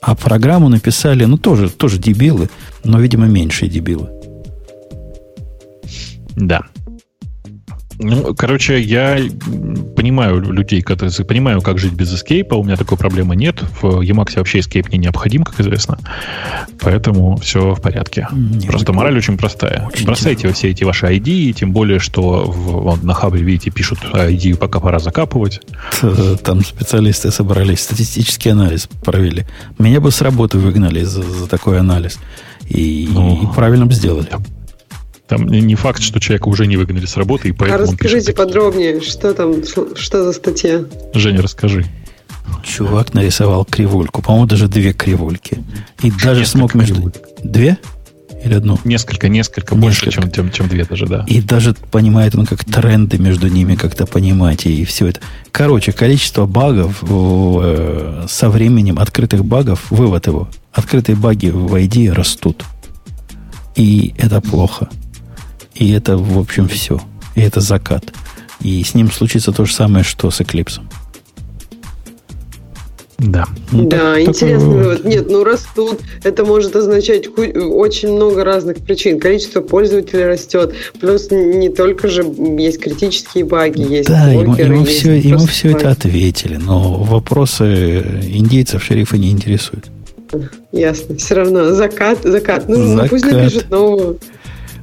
А 0.00 0.14
программу 0.14 0.68
написали, 0.68 1.24
ну, 1.24 1.38
тоже, 1.38 1.70
тоже 1.70 1.98
дебилы, 1.98 2.48
но, 2.84 3.00
видимо, 3.00 3.26
меньшие 3.26 3.68
дебилы. 3.68 4.08
Да. 6.38 6.62
Ну, 8.00 8.32
короче, 8.34 8.80
я 8.80 9.18
понимаю 9.96 10.40
людей, 10.40 10.82
которые 10.82 11.12
понимаю, 11.24 11.60
как 11.60 11.78
жить 11.78 11.94
без 11.94 12.14
эскейпа. 12.14 12.54
У 12.54 12.62
меня 12.62 12.76
такой 12.76 12.96
проблемы 12.96 13.34
нет. 13.34 13.60
В 13.82 14.02
Emacs 14.02 14.36
вообще 14.36 14.60
эскейп 14.60 14.92
не 14.92 14.98
необходим, 14.98 15.42
как 15.42 15.58
известно. 15.58 15.98
Поэтому 16.80 17.36
все 17.38 17.74
в 17.74 17.80
порядке. 17.80 18.28
Не 18.30 18.68
Просто 18.68 18.92
мораль 18.92 19.16
очень 19.16 19.36
простая. 19.36 19.88
Очень 19.92 20.06
Бросайте 20.06 20.42
тяжело. 20.42 20.54
все 20.54 20.70
эти 20.70 20.84
ваши 20.84 21.06
ID, 21.06 21.52
тем 21.54 21.72
более, 21.72 21.98
что 21.98 22.44
в, 22.44 22.82
вон, 22.82 23.00
на 23.02 23.14
хабре, 23.14 23.42
видите, 23.42 23.70
пишут 23.70 23.98
ID, 24.12 24.56
пока 24.56 24.78
пора 24.78 25.00
закапывать. 25.00 25.60
Там 26.44 26.64
специалисты 26.64 27.32
собрались, 27.32 27.80
статистический 27.80 28.52
анализ 28.52 28.88
провели. 29.04 29.44
Меня 29.78 30.00
бы 30.00 30.12
с 30.12 30.22
работы 30.22 30.58
выгнали 30.58 31.02
за, 31.02 31.22
за 31.22 31.48
такой 31.48 31.80
анализ. 31.80 32.20
И, 32.68 33.08
ну, 33.10 33.42
и 33.42 33.54
правильно 33.54 33.86
бы 33.86 33.94
сделали. 33.94 34.28
Там 35.28 35.46
не 35.46 35.74
факт, 35.74 36.02
что 36.02 36.20
человека 36.20 36.48
уже 36.48 36.66
не 36.66 36.76
выгнали 36.76 37.04
с 37.04 37.16
работы, 37.16 37.50
и 37.50 37.52
поэтому... 37.52 37.82
А 37.82 37.86
расскажите 37.86 38.32
подробнее, 38.32 39.00
что 39.02 39.34
там, 39.34 39.62
что 39.64 40.24
за 40.24 40.32
статья? 40.32 40.84
Женя, 41.12 41.42
расскажи. 41.42 41.84
Чувак 42.64 43.12
нарисовал 43.12 43.66
кривульку. 43.66 44.22
По-моему, 44.22 44.46
даже 44.46 44.68
две 44.68 44.94
кривульки. 44.94 45.58
И 46.02 46.10
даже 46.10 46.40
Несколько 46.40 46.46
смог 46.46 46.74
между... 46.74 46.94
Кривульк. 46.94 47.16
Две? 47.44 47.78
Или 48.42 48.54
одну? 48.54 48.78
Несколько, 48.84 49.28
несколько, 49.28 49.74
несколько. 49.74 49.74
больше, 49.74 50.10
чем, 50.10 50.30
чем, 50.30 50.50
чем 50.50 50.68
две 50.68 50.84
даже, 50.84 51.06
да. 51.06 51.24
И 51.26 51.42
даже 51.42 51.74
понимает 51.74 52.34
он, 52.34 52.46
как 52.46 52.64
тренды 52.64 53.18
между 53.18 53.48
ними 53.48 53.74
как-то 53.74 54.06
понимать, 54.06 54.64
и 54.64 54.84
все 54.84 55.08
это. 55.08 55.20
Короче, 55.50 55.92
количество 55.92 56.46
багов 56.46 57.02
э, 57.02 58.26
со 58.28 58.48
временем, 58.48 58.98
открытых 58.98 59.44
багов, 59.44 59.90
вывод 59.90 60.26
его, 60.26 60.48
открытые 60.72 61.16
баги 61.16 61.48
в 61.48 61.74
ID 61.74 62.12
растут. 62.12 62.64
И 63.74 64.14
это 64.18 64.40
плохо. 64.40 64.88
И 65.78 65.92
это, 65.92 66.16
в 66.16 66.38
общем, 66.38 66.68
все. 66.68 67.00
И 67.34 67.40
это 67.40 67.60
закат. 67.60 68.04
И 68.60 68.82
с 68.82 68.94
ним 68.94 69.10
случится 69.10 69.52
то 69.52 69.64
же 69.64 69.72
самое, 69.72 70.04
что 70.04 70.30
с 70.30 70.40
Эклипсом. 70.40 70.88
Да. 73.18 73.46
Ну, 73.72 73.88
да, 73.88 74.14
так, 74.14 74.20
интересный 74.20 74.60
такой... 74.60 74.82
вывод. 74.82 75.04
Нет, 75.04 75.28
ну 75.28 75.42
растут. 75.42 75.98
Это 76.22 76.44
может 76.44 76.76
означать 76.76 77.26
очень 77.26 78.12
много 78.12 78.44
разных 78.44 78.78
причин. 78.78 79.18
Количество 79.18 79.60
пользователей 79.60 80.24
растет. 80.24 80.72
Плюс 81.00 81.28
не 81.32 81.68
только 81.68 82.06
же 82.08 82.22
есть 82.22 82.80
критические 82.80 83.44
баги, 83.44 83.80
есть 83.80 84.08
Да, 84.08 84.30
ему, 84.30 84.54
ему, 84.54 84.80
есть 84.84 85.00
все, 85.00 85.14
ему 85.18 85.46
все 85.46 85.72
это 85.72 85.90
ответили. 85.90 86.56
Но 86.56 87.02
вопросы 87.02 88.04
индейцев 88.22 88.84
шерифа 88.84 89.18
не 89.18 89.30
интересуют. 89.30 89.86
Ясно. 90.70 91.16
Все 91.16 91.34
равно 91.34 91.72
закат, 91.72 92.18
закат. 92.22 92.68
Ну, 92.68 92.76
закат. 92.76 93.02
ну 93.02 93.08
пусть 93.08 93.24
напишут 93.24 93.70
новую. 93.70 94.20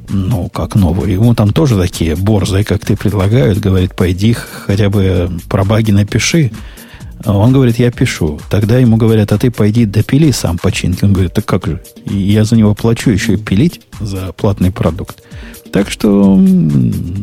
Ну, 0.10 0.50
как 0.50 0.76
новую. 0.76 1.12
Ему 1.12 1.34
там 1.36 1.52
тоже 1.52 1.78
такие 1.78 2.16
борзые, 2.16 2.64
как 2.64 2.86
ты 2.86 2.96
предлагают. 2.96 3.60
Говорит, 3.60 3.96
пойди 3.96 4.34
хотя 4.34 4.90
бы 4.90 5.30
про 5.50 5.64
баги 5.64 5.92
напиши. 5.92 6.52
Он 7.24 7.52
говорит, 7.54 7.80
я 7.80 7.92
пишу. 7.92 8.40
Тогда 8.50 8.78
ему 8.78 8.98
говорят, 8.98 9.32
а 9.32 9.38
ты 9.38 9.50
пойди 9.50 9.86
допили 9.86 10.32
сам 10.32 10.58
починки. 10.58 11.06
Он 11.06 11.14
говорит, 11.14 11.34
так 11.34 11.46
как 11.46 11.66
же? 11.66 11.82
Я 12.06 12.44
за 12.44 12.56
него 12.56 12.76
плачу 12.76 13.10
еще 13.10 13.34
и 13.34 13.38
пилить 13.38 13.82
за 14.00 14.32
платный 14.34 14.72
продукт. 14.72 15.24
Так 15.72 15.90
что 15.90 16.40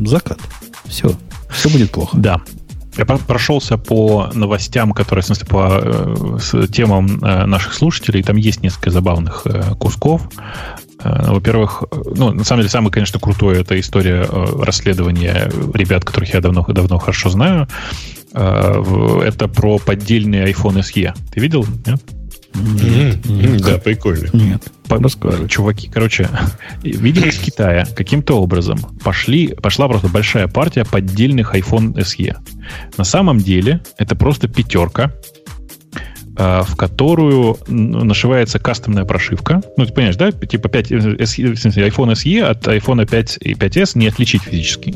закат. 0.04 0.38
Все. 0.86 1.14
Все 1.50 1.68
будет 1.68 1.90
плохо. 1.90 2.16
Да. 2.16 2.40
Я 2.96 3.06
прошелся 3.06 3.78
по 3.78 4.30
новостям, 4.34 4.92
которые, 4.92 5.22
в 5.22 5.26
смысле, 5.26 5.46
по 5.46 5.80
э, 6.52 6.66
темам 6.70 7.20
э, 7.22 7.46
наших 7.46 7.72
слушателей. 7.72 8.22
Там 8.22 8.36
есть 8.36 8.62
несколько 8.62 8.90
забавных 8.90 9.42
э, 9.46 9.74
кусков. 9.78 10.28
Э, 11.02 11.32
во-первых, 11.32 11.84
ну, 12.14 12.32
на 12.32 12.44
самом 12.44 12.60
деле, 12.60 12.70
самое, 12.70 12.92
конечно, 12.92 13.18
крутое 13.18 13.60
это 13.60 13.78
история 13.78 14.26
э, 14.28 14.62
расследования 14.62 15.50
ребят, 15.74 16.04
которых 16.04 16.34
я 16.34 16.40
давно, 16.40 16.64
давно 16.68 16.98
хорошо 16.98 17.30
знаю. 17.30 17.68
Э, 18.34 19.22
это 19.24 19.48
про 19.48 19.78
поддельный 19.78 20.50
iPhone 20.50 20.80
SE. 20.80 21.12
Ты 21.32 21.40
видел? 21.40 21.66
Нет? 21.86 22.00
Нет, 22.54 23.24
нет, 23.24 23.62
да, 23.62 23.78
прикольно. 23.78 24.28
Нет. 24.34 24.62
Рассказывай. 24.88 25.48
Чуваки, 25.48 25.88
короче, 25.88 26.28
видимо, 26.82 27.26
из 27.26 27.38
Китая 27.38 27.86
каким-то 27.96 28.38
образом 28.40 28.78
пошли, 29.02 29.48
пошла 29.48 29.88
просто 29.88 30.08
большая 30.08 30.48
партия 30.48 30.84
поддельных 30.84 31.54
iPhone 31.54 31.94
SE. 31.94 32.36
На 32.98 33.04
самом 33.04 33.38
деле, 33.38 33.80
это 33.96 34.16
просто 34.16 34.48
пятерка 34.48 35.12
в 36.36 36.76
которую 36.76 37.58
нашивается 37.68 38.58
кастомная 38.58 39.04
прошивка. 39.04 39.60
Ну, 39.76 39.84
ты 39.86 39.92
понимаешь, 39.92 40.16
да? 40.16 40.32
Типа 40.32 40.68
5, 40.68 40.90
iPhone 40.92 42.12
SE 42.12 42.40
от 42.40 42.66
iPhone 42.66 43.06
5 43.06 43.38
и 43.40 43.52
5s 43.54 43.98
не 43.98 44.08
отличить 44.08 44.42
физически. 44.42 44.94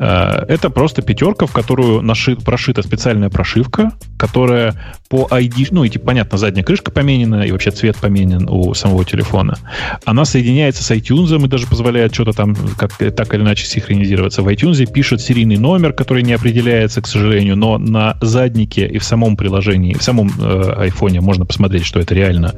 Э, 0.00 0.44
это 0.48 0.70
просто 0.70 1.02
пятерка, 1.02 1.46
в 1.46 1.52
которую 1.52 2.00
нашит, 2.00 2.42
прошита 2.42 2.82
специальная 2.82 3.28
прошивка, 3.28 3.92
которая 4.18 4.74
по 5.10 5.28
ID, 5.30 5.68
ну 5.72 5.84
и 5.84 5.90
типа, 5.90 6.06
понятно, 6.06 6.38
задняя 6.38 6.64
крышка 6.64 6.90
поменена, 6.90 7.44
и 7.44 7.52
вообще 7.52 7.70
цвет 7.70 7.96
поменен 7.96 8.48
у 8.48 8.72
самого 8.72 9.04
телефона. 9.04 9.58
Она 10.06 10.24
соединяется 10.24 10.82
с 10.82 10.90
iTunes 10.90 11.44
и 11.44 11.48
даже 11.48 11.66
позволяет 11.66 12.14
что-то 12.14 12.32
там 12.32 12.56
как, 12.78 12.96
так 12.96 13.34
или 13.34 13.42
иначе 13.42 13.66
синхронизироваться. 13.66 14.42
В 14.42 14.48
iTunes 14.48 14.90
пишет 14.90 15.20
серийный 15.20 15.58
номер, 15.58 15.92
который 15.92 16.22
не 16.22 16.32
определяется, 16.32 17.02
к 17.02 17.06
сожалению, 17.06 17.56
но 17.56 17.76
на 17.76 18.16
заднике 18.22 18.86
и 18.86 18.98
в 18.98 19.04
самом 19.04 19.36
приложении, 19.36 19.92
в 19.92 20.02
самом 20.02 20.28
э, 20.28 20.88
iPhone 20.88 21.20
можно 21.20 21.44
посмотреть, 21.44 21.84
что 21.84 22.00
это 22.00 22.14
реально 22.14 22.54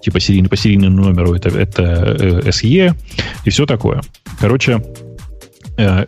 типа 0.00 0.20
серийный, 0.20 0.48
по 0.48 0.56
серийному 0.56 1.02
номеру 1.02 1.34
это, 1.34 1.48
это 1.48 1.82
э, 1.82 2.40
SE 2.50 2.94
и 3.44 3.50
все 3.50 3.66
такое. 3.66 4.02
Короче, 4.38 4.84
э, 5.76 6.06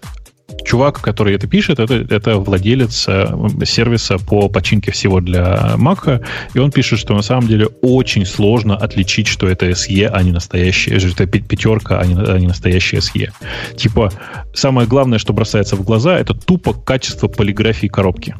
чувак, 0.66 1.00
который 1.00 1.34
это 1.34 1.46
пишет, 1.46 1.78
это, 1.78 1.94
это 1.94 2.36
владелец 2.38 3.06
э, 3.08 3.26
сервиса 3.64 4.18
по 4.18 4.48
починке 4.48 4.90
всего 4.90 5.20
для 5.20 5.74
Mac, 5.76 6.24
и 6.54 6.58
он 6.58 6.70
пишет, 6.70 6.98
что 6.98 7.14
на 7.14 7.22
самом 7.22 7.46
деле 7.46 7.66
очень 7.82 8.26
сложно 8.26 8.76
отличить, 8.76 9.28
что 9.28 9.48
это 9.48 9.70
SE, 9.70 10.06
а 10.06 10.22
не 10.22 10.32
настоящая, 10.32 10.98
что 10.98 11.24
это 11.24 11.26
пятерка, 11.26 12.00
а 12.00 12.06
не, 12.06 12.14
а 12.14 12.38
не 12.38 12.46
настоящая 12.46 12.98
SE. 12.98 13.30
Типа, 13.76 14.10
самое 14.54 14.88
главное, 14.88 15.18
что 15.18 15.32
бросается 15.32 15.76
в 15.76 15.84
глаза, 15.84 16.18
это 16.18 16.34
тупо 16.34 16.74
качество 16.74 17.28
полиграфии 17.28 17.86
коробки. 17.86 18.34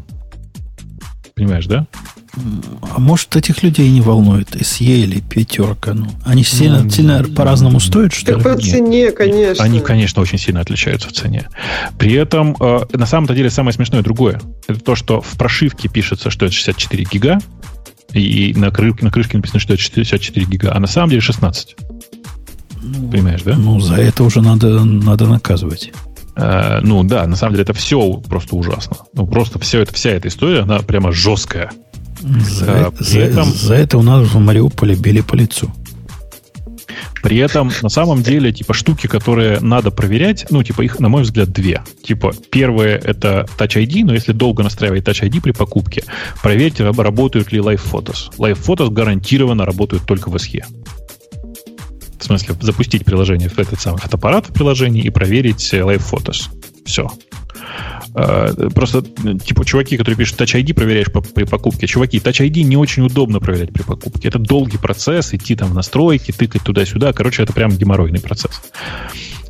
Понимаешь, 1.34 1.66
да? 1.66 1.86
А 2.94 2.98
может, 2.98 3.34
этих 3.36 3.62
людей 3.62 3.90
не 3.90 4.00
волнует 4.00 4.54
SE 4.54 4.84
или 4.84 5.20
пятерка? 5.20 5.94
Ну, 5.94 6.06
они 6.24 6.44
сильно, 6.44 6.82
ну, 6.82 6.90
сильно 6.90 7.24
по-разному 7.24 7.80
стоят, 7.80 8.12
что 8.12 8.34
ли? 8.34 8.42
По 8.42 8.56
цене, 8.56 9.10
конечно. 9.10 9.64
Они, 9.64 9.80
конечно, 9.80 10.20
очень 10.20 10.38
сильно 10.38 10.60
отличаются 10.60 11.08
в 11.08 11.12
цене. 11.12 11.48
При 11.98 12.12
этом, 12.12 12.56
э, 12.60 12.80
на 12.92 13.06
самом-то 13.06 13.34
деле, 13.34 13.48
самое 13.48 13.72
смешное 13.72 14.02
другое. 14.02 14.40
Это 14.68 14.80
то, 14.80 14.94
что 14.94 15.20
в 15.20 15.32
прошивке 15.38 15.88
пишется, 15.88 16.30
что 16.30 16.46
это 16.46 16.54
64 16.54 17.04
гига, 17.04 17.38
и 18.12 18.54
на, 18.56 18.70
крышке, 18.70 19.04
на 19.04 19.10
крышке 19.10 19.36
написано, 19.36 19.60
что 19.60 19.72
это 19.72 19.82
64 19.82 20.46
гига, 20.46 20.72
а 20.74 20.80
на 20.80 20.86
самом 20.86 21.10
деле 21.10 21.22
16. 21.22 21.76
Ну, 22.82 23.10
Понимаешь, 23.10 23.42
да? 23.42 23.56
Ну, 23.56 23.80
за 23.80 23.96
это 23.96 24.24
уже 24.24 24.42
надо, 24.42 24.84
надо 24.84 25.26
наказывать. 25.26 25.92
Э, 26.36 26.80
ну 26.82 27.02
да, 27.02 27.26
на 27.26 27.34
самом 27.34 27.54
деле 27.54 27.62
это 27.62 27.72
все 27.72 28.20
просто 28.28 28.56
ужасно. 28.56 28.96
Ну 29.14 29.26
просто 29.26 29.58
все 29.58 29.80
это, 29.80 29.94
вся 29.94 30.10
эта 30.10 30.28
история, 30.28 30.60
она 30.60 30.78
прямо 30.80 31.10
жесткая. 31.10 31.70
За, 32.20 32.86
а, 32.86 32.92
за, 32.98 33.20
этом, 33.20 33.52
за 33.52 33.74
это 33.74 33.98
у 33.98 34.02
нас 34.02 34.26
в 34.28 34.38
Мариуполе 34.38 34.94
били 34.94 35.20
по 35.20 35.34
лицу. 35.34 35.70
При 37.22 37.38
этом, 37.38 37.72
на 37.82 37.88
самом 37.88 38.22
деле, 38.22 38.52
типа, 38.52 38.72
штуки, 38.72 39.06
которые 39.06 39.58
надо 39.60 39.90
проверять, 39.90 40.46
ну, 40.50 40.62
типа, 40.62 40.82
их, 40.82 41.00
на 41.00 41.08
мой 41.08 41.22
взгляд, 41.22 41.50
две. 41.50 41.82
Типа, 42.02 42.32
первое— 42.50 42.96
это 43.04 43.46
Touch 43.58 43.82
ID, 43.82 44.04
но 44.04 44.14
если 44.14 44.32
долго 44.32 44.62
настраивать 44.62 45.02
Touch 45.02 45.28
ID 45.28 45.40
при 45.40 45.50
покупке, 45.50 46.04
проверьте, 46.42 46.88
работают 46.88 47.50
ли 47.52 47.58
Live 47.58 47.80
Photos. 47.90 48.30
Live 48.38 48.64
Photos 48.64 48.90
гарантированно 48.90 49.64
работают 49.64 50.04
только 50.04 50.30
в 50.30 50.36
SE. 50.36 50.62
В 52.18 52.24
смысле, 52.24 52.54
запустить 52.60 53.04
приложение 53.04 53.48
в 53.48 53.58
этот 53.58 53.80
самый 53.80 53.98
фотоаппарат 53.98 54.48
в 54.48 54.52
приложении 54.52 55.02
и 55.02 55.10
проверить 55.10 55.72
Live 55.72 56.02
Photos. 56.08 56.48
Все. 56.84 57.10
А, 58.18 58.50
просто, 58.70 59.02
типа, 59.02 59.66
чуваки, 59.66 59.98
которые 59.98 60.16
пишут 60.16 60.40
Touch 60.40 60.58
ID, 60.58 60.72
проверяешь 60.72 61.08
при 61.34 61.44
покупке. 61.44 61.86
Чуваки, 61.86 62.16
Touch 62.18 62.40
ID 62.40 62.62
не 62.62 62.78
очень 62.78 63.02
удобно 63.04 63.40
проверять 63.40 63.74
при 63.74 63.82
покупке. 63.82 64.28
Это 64.28 64.38
долгий 64.38 64.78
процесс, 64.78 65.34
идти 65.34 65.54
там 65.54 65.68
в 65.68 65.74
настройки, 65.74 66.32
тыкать 66.32 66.62
туда-сюда. 66.62 67.12
Короче, 67.12 67.42
это 67.42 67.52
прям 67.52 67.76
геморройный 67.76 68.20
процесс. 68.20 68.62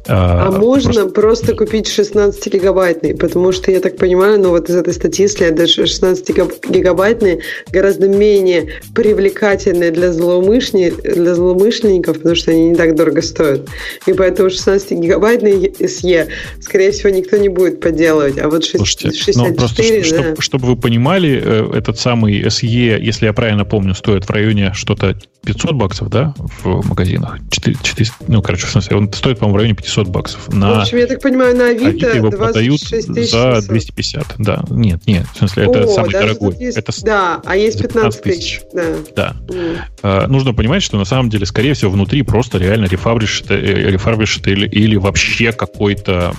А, 0.09 0.49
а 0.49 0.51
можно 0.51 0.93
просто... 0.93 1.21
просто 1.21 1.55
купить 1.55 1.89
16-гигабайтный, 1.89 3.17
потому 3.17 3.53
что, 3.53 3.71
я 3.71 3.81
так 3.81 3.97
понимаю, 3.97 4.41
ну 4.41 4.51
вот 4.51 4.69
из 4.71 4.77
этой 4.77 4.95
статьи 4.95 5.27
следует, 5.27 5.71
что 5.71 5.83
16-гигабайтные 5.83 7.41
гораздо 7.71 8.09
менее 8.09 8.81
привлекательные 8.95 9.91
для, 9.91 10.13
злоумышленни... 10.13 10.91
для 10.91 11.35
злоумышленников, 11.35 12.19
потому 12.19 12.35
что 12.35 12.53
они 12.53 12.69
не 12.71 12.75
так 12.75 12.95
дорого 12.95 13.23
стоят. 13.23 13.69
И 14.07 14.13
поэтому 14.13 14.49
16-гигабайтный 14.49 15.73
SE, 15.81 16.29
скорее 16.61 16.91
всего, 16.93 17.11
никто 17.11 17.37
не 17.37 17.49
будет 17.49 17.81
подделывать. 17.81 18.39
А 18.39 18.49
вот 18.49 18.65
6... 18.65 18.77
Слушайте, 18.77 19.19
64, 19.19 19.49
ну, 19.49 19.55
просто, 19.55 19.83
да. 19.83 20.05
чтобы, 20.05 20.43
чтобы 20.43 20.67
вы 20.67 20.77
понимали, 20.77 21.43
э, 21.43 21.79
этот 21.79 21.99
самый 21.99 22.43
SE, 22.43 22.67
если 22.67 23.27
я 23.27 23.33
правильно 23.33 23.65
помню, 23.65 23.95
стоит 23.95 24.25
в 24.25 24.31
районе 24.31 24.73
что-то 24.75 25.17
500 25.47 25.75
баксов, 25.75 26.09
да, 26.09 26.35
в 26.37 26.89
магазинах? 26.89 27.39
4, 27.51 27.77
4, 27.83 28.11
ну, 28.29 28.43
короче, 28.43 28.67
в 28.67 28.71
смысле, 28.71 28.97
он 28.97 29.13
стоит, 29.13 29.39
по-моему, 29.39 29.55
в 29.55 29.57
районе 29.57 29.75
500 29.75 29.97
500 29.97 30.09
баксов. 30.09 30.49
На 30.53 30.71
в 30.71 30.81
общем, 30.81 30.99
я 30.99 31.07
так 31.07 31.21
понимаю, 31.21 31.57
на 31.57 31.69
Авито, 31.69 31.87
Авито 31.87 32.17
его 32.17 32.31
продают 32.31 32.81
за 32.81 33.63
250. 33.63 34.35
Да, 34.39 34.65
нет, 34.71 35.07
нет, 35.07 35.27
в 35.33 35.39
смысле, 35.39 35.65
это 35.65 35.85
О, 35.85 35.89
самый 35.89 36.13
дорогой. 36.13 36.57
Есть, 36.59 36.77
это 36.77 36.93
да, 37.05 37.41
а 37.45 37.57
есть 37.57 37.81
15 37.81 38.23
тысяч. 38.23 38.61
Да. 38.73 38.83
да. 39.15 39.37
Mm. 39.49 39.79
А, 40.03 40.27
нужно 40.27 40.55
понимать, 40.55 40.83
что 40.83 40.99
на 40.99 41.05
самом 41.05 41.31
деле, 41.31 41.47
скорее 41.47 41.75
всего, 41.75 41.91
внутри 41.91 42.23
просто 42.23 42.59
реально 42.59 42.87
рефабришит, 42.87 43.51
э, 43.51 43.91
рефабришит 43.91 44.47
или, 44.49 44.69
или 44.69 44.97
вообще 44.97 45.53
какой-то 45.53 46.35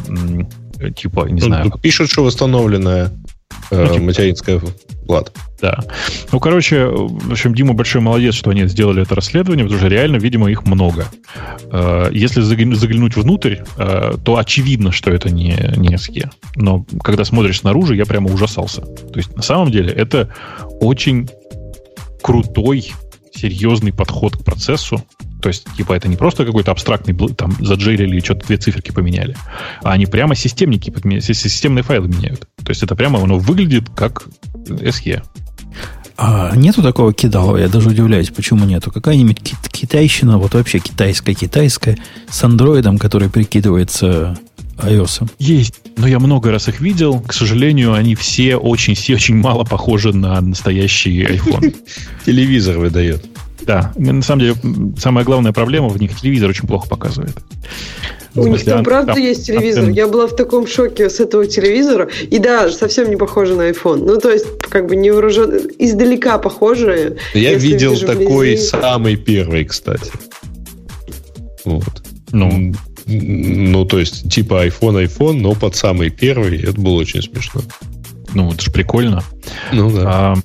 типа, 0.96 1.28
не 1.28 1.42
ну, 1.42 1.48
знаю. 1.48 1.72
Пишут, 1.82 2.12
что 2.12 2.24
восстановленная 2.24 3.12
э, 3.72 3.86
ну, 3.86 3.94
типа, 3.94 4.04
материнская 4.04 4.62
плата. 5.08 5.32
Да. 5.62 5.80
Ну, 6.32 6.40
короче, 6.40 6.86
в 6.86 7.32
общем, 7.32 7.56
Дима 7.56 7.74
большой 7.74 8.02
молодец, 8.02 8.36
что 8.36 8.52
они 8.52 8.68
сделали 8.68 9.02
это 9.02 9.16
расследование, 9.16 9.66
потому 9.66 9.80
что 9.80 9.88
реально, 9.88 10.18
видимо, 10.18 10.52
их 10.52 10.66
много. 10.66 11.08
Э, 11.72 12.10
если 12.12 12.42
заглянуть 12.42 13.16
внутрь, 13.16 13.58
э, 13.78 14.14
то 14.24 14.38
очевидно, 14.38 14.92
что 14.92 15.10
это 15.10 15.30
не, 15.30 15.56
не 15.78 15.96
SE. 15.96 16.30
Но 16.56 16.86
когда 17.04 17.26
смотришь 17.26 17.62
снаружи, 17.62 17.96
я 17.96 18.06
прямо 18.06 18.32
ужасался. 18.32 18.82
То 18.82 19.16
есть, 19.16 19.36
на 19.36 19.42
самом 19.42 19.72
деле, 19.72 19.92
это 19.92 20.30
очень 20.80 21.28
крутой, 22.22 22.92
серьезный 23.34 23.94
подход 23.94 24.38
к 24.38 24.44
процессу. 24.44 25.04
То 25.42 25.50
есть, 25.50 25.66
типа, 25.76 25.94
это 25.94 26.08
не 26.08 26.16
просто 26.16 26.46
какой-то 26.46 26.72
абстрактный, 26.72 27.16
там, 27.36 27.56
заджерили 27.60 28.18
и 28.18 28.24
что-то 28.24 28.48
две 28.48 28.58
циферки 28.58 28.92
поменяли, 28.92 29.36
а 29.84 29.92
они 29.92 30.06
прямо 30.06 30.36
системники, 30.36 30.92
системные 31.22 31.84
файлы 31.84 32.08
меняют. 32.08 32.48
То 32.64 32.70
есть, 32.70 32.84
это 32.84 32.96
прямо, 32.96 33.22
оно 33.22 33.38
выглядит 33.38 33.90
как 33.96 34.28
SE. 34.68 35.24
А 36.18 36.56
нету 36.56 36.82
такого 36.82 37.14
кидалова, 37.14 37.58
я 37.58 37.68
даже 37.68 37.90
удивляюсь, 37.90 38.30
почему 38.32 38.66
нету. 38.66 38.92
Какая-нибудь 38.92 39.40
кит- 39.40 39.70
китайщина, 39.72 40.40
вот 40.40 40.56
вообще 40.56 40.80
китайская-китайская, 40.80 41.98
с 42.28 42.44
андроидом, 42.44 42.98
который 42.98 43.30
прикидывается 43.30 44.36
iOS. 44.78 45.30
Есть, 45.38 45.76
но 45.96 46.08
я 46.08 46.20
много 46.20 46.52
раз 46.52 46.68
их 46.70 46.82
видел. 46.82 47.20
К 47.20 47.34
сожалению, 47.34 47.94
они 47.94 48.16
все 48.16 48.56
очень, 48.56 48.96
все 48.96 49.16
очень 49.16 49.36
мало 49.36 49.64
похожи 49.64 50.12
на 50.12 50.42
настоящий 50.42 51.24
iPhone. 51.24 51.76
Телевизор 52.26 52.80
выдает. 52.80 53.24
Да, 53.62 53.92
на 53.98 54.22
самом 54.22 54.42
деле, 54.42 54.56
самая 54.98 55.26
главная 55.26 55.52
проблема 55.52 55.90
в 55.90 56.00
них 56.00 56.20
телевизор 56.20 56.50
очень 56.50 56.68
плохо 56.68 56.88
показывает. 56.88 57.36
У 58.36 58.48
них 58.48 58.64
там 58.64 58.84
правда 58.84 59.14
там, 59.14 59.24
есть 59.24 59.48
телевизор. 59.48 59.86
Там... 59.86 59.94
Я 59.94 60.08
была 60.08 60.28
в 60.28 60.36
таком 60.36 60.68
шоке 60.68 61.10
с 61.10 61.20
этого 61.20 61.48
телевизора. 61.48 62.08
И 62.30 62.38
да, 62.38 62.70
совсем 62.70 63.10
не 63.10 63.16
похоже 63.16 63.56
на 63.56 63.70
iPhone. 63.70 64.06
Ну, 64.06 64.18
то 64.18 64.30
есть, 64.30 64.46
как 64.70 64.88
бы 64.88 64.96
невооружен... 64.96 65.70
Издалека 65.80 66.38
похожие. 66.38 67.18
Я 67.34 67.56
видел 67.56 67.98
такой 67.98 68.54
вблизи... 68.54 68.68
самый 68.68 69.16
первый, 69.16 69.66
кстати. 69.66 70.12
Вот. 71.66 72.04
Ну, 72.32 72.74
ну, 73.08 73.86
то 73.86 73.98
есть, 74.00 74.32
типа 74.32 74.68
iPhone, 74.68 75.06
iPhone, 75.06 75.40
но 75.40 75.54
под 75.54 75.76
самый 75.76 76.10
первый. 76.10 76.62
Это 76.62 76.80
было 76.80 77.00
очень 77.00 77.24
смешно. 77.24 77.62
Ну, 78.34 78.52
это 78.52 78.62
же 78.62 78.72
прикольно. 78.72 79.24
Ну, 79.72 79.90
да. 79.90 80.04
А, 80.06 80.36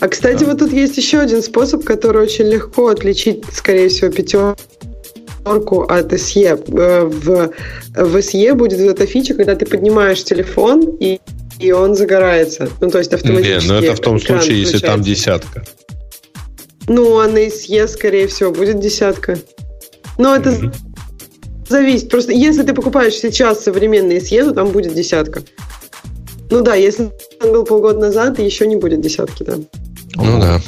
а 0.00 0.08
кстати, 0.08 0.40
да. 0.40 0.46
вот 0.46 0.58
тут 0.58 0.72
есть 0.72 0.96
еще 0.96 1.18
один 1.18 1.42
способ, 1.42 1.84
который 1.84 2.22
очень 2.22 2.46
легко 2.46 2.88
отличить, 2.88 3.44
скорее 3.52 3.88
всего, 3.88 4.10
пятерку 4.10 4.56
пятерку 5.46 5.82
от 5.82 6.12
SE. 6.12 6.44
Э, 6.44 7.04
в, 7.04 7.50
в 7.94 8.16
SE 8.16 8.54
будет 8.54 8.80
эта 8.80 9.06
фича, 9.06 9.34
когда 9.34 9.54
ты 9.54 9.66
поднимаешь 9.66 10.22
телефон 10.24 10.96
и, 11.00 11.20
и 11.58 11.72
он 11.72 11.94
загорается. 11.94 12.68
Ну, 12.80 12.90
то 12.90 12.98
есть 12.98 13.12
автоматически. 13.12 13.66
Не, 13.66 13.72
но 13.72 13.78
это 13.78 13.94
в 13.94 14.00
том 14.00 14.20
случае, 14.20 14.60
если 14.60 14.78
там 14.78 15.02
десятка. 15.02 15.64
Ну, 16.88 17.18
а 17.18 17.28
на 17.28 17.46
SE, 17.46 17.88
скорее 17.88 18.26
всего, 18.26 18.52
будет 18.52 18.80
десятка. 18.80 19.38
Но 20.18 20.34
это 20.34 20.50
mm-hmm. 20.50 20.72
зависит. 21.68 22.10
Просто 22.10 22.32
если 22.32 22.62
ты 22.62 22.74
покупаешь 22.74 23.14
сейчас 23.14 23.64
современный 23.64 24.18
SE, 24.18 24.44
то 24.44 24.52
там 24.52 24.68
будет 24.68 24.94
десятка. 24.94 25.42
Ну 26.50 26.62
да, 26.62 26.74
если 26.74 27.10
он 27.42 27.52
был 27.52 27.64
полгода 27.64 27.98
назад, 27.98 28.38
еще 28.38 28.66
не 28.66 28.76
будет 28.76 29.00
десятки, 29.00 29.42
да. 29.42 29.56
Ну 30.16 30.40
да. 30.40 30.60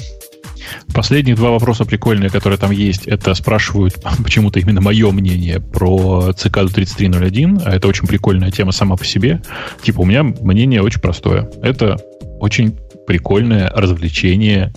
Последние 0.94 1.36
два 1.36 1.50
вопроса 1.50 1.84
прикольные, 1.84 2.30
которые 2.30 2.58
там 2.58 2.70
есть, 2.70 3.06
это 3.06 3.34
спрашивают 3.34 3.96
почему-то 4.22 4.58
именно 4.58 4.80
мое 4.80 5.10
мнение 5.10 5.60
про 5.60 6.32
цикаду 6.32 6.70
3301, 6.70 7.62
а 7.64 7.74
это 7.74 7.88
очень 7.88 8.06
прикольная 8.06 8.50
тема 8.50 8.72
сама 8.72 8.96
по 8.96 9.04
себе. 9.04 9.42
Типа, 9.82 10.00
у 10.00 10.04
меня 10.04 10.22
мнение 10.22 10.82
очень 10.82 11.00
простое. 11.00 11.50
Это 11.62 11.96
очень 12.40 12.76
прикольное 13.06 13.70
развлечение 13.70 14.72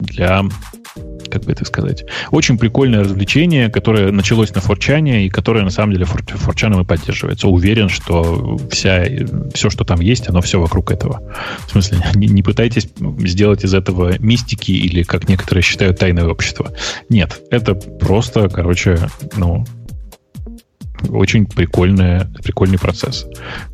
для 0.00 0.44
как 1.32 1.44
бы 1.44 1.52
это 1.52 1.64
сказать, 1.64 2.04
очень 2.30 2.58
прикольное 2.58 3.00
развлечение, 3.00 3.70
которое 3.70 4.12
началось 4.12 4.54
на 4.54 4.60
Форчане 4.60 5.24
и 5.24 5.30
которое 5.30 5.64
на 5.64 5.70
самом 5.70 5.94
деле 5.94 6.04
фор, 6.04 6.22
Форчаном 6.26 6.82
и 6.82 6.84
поддерживается. 6.84 7.48
Уверен, 7.48 7.88
что 7.88 8.58
вся, 8.70 9.06
все, 9.54 9.70
что 9.70 9.84
там 9.84 10.00
есть, 10.00 10.28
оно 10.28 10.42
все 10.42 10.60
вокруг 10.60 10.92
этого. 10.92 11.22
В 11.66 11.70
смысле, 11.70 11.98
не, 12.14 12.26
не 12.26 12.42
пытайтесь 12.42 12.88
сделать 13.20 13.64
из 13.64 13.72
этого 13.72 14.18
мистики 14.18 14.72
или, 14.72 15.04
как 15.04 15.26
некоторые 15.28 15.62
считают, 15.62 15.98
тайное 15.98 16.26
общество. 16.26 16.70
Нет, 17.08 17.40
это 17.50 17.74
просто, 17.74 18.50
короче, 18.50 18.98
ну, 19.36 19.64
очень 21.10 21.46
прикольная, 21.46 22.30
прикольный 22.42 22.78
процесс. 22.78 23.26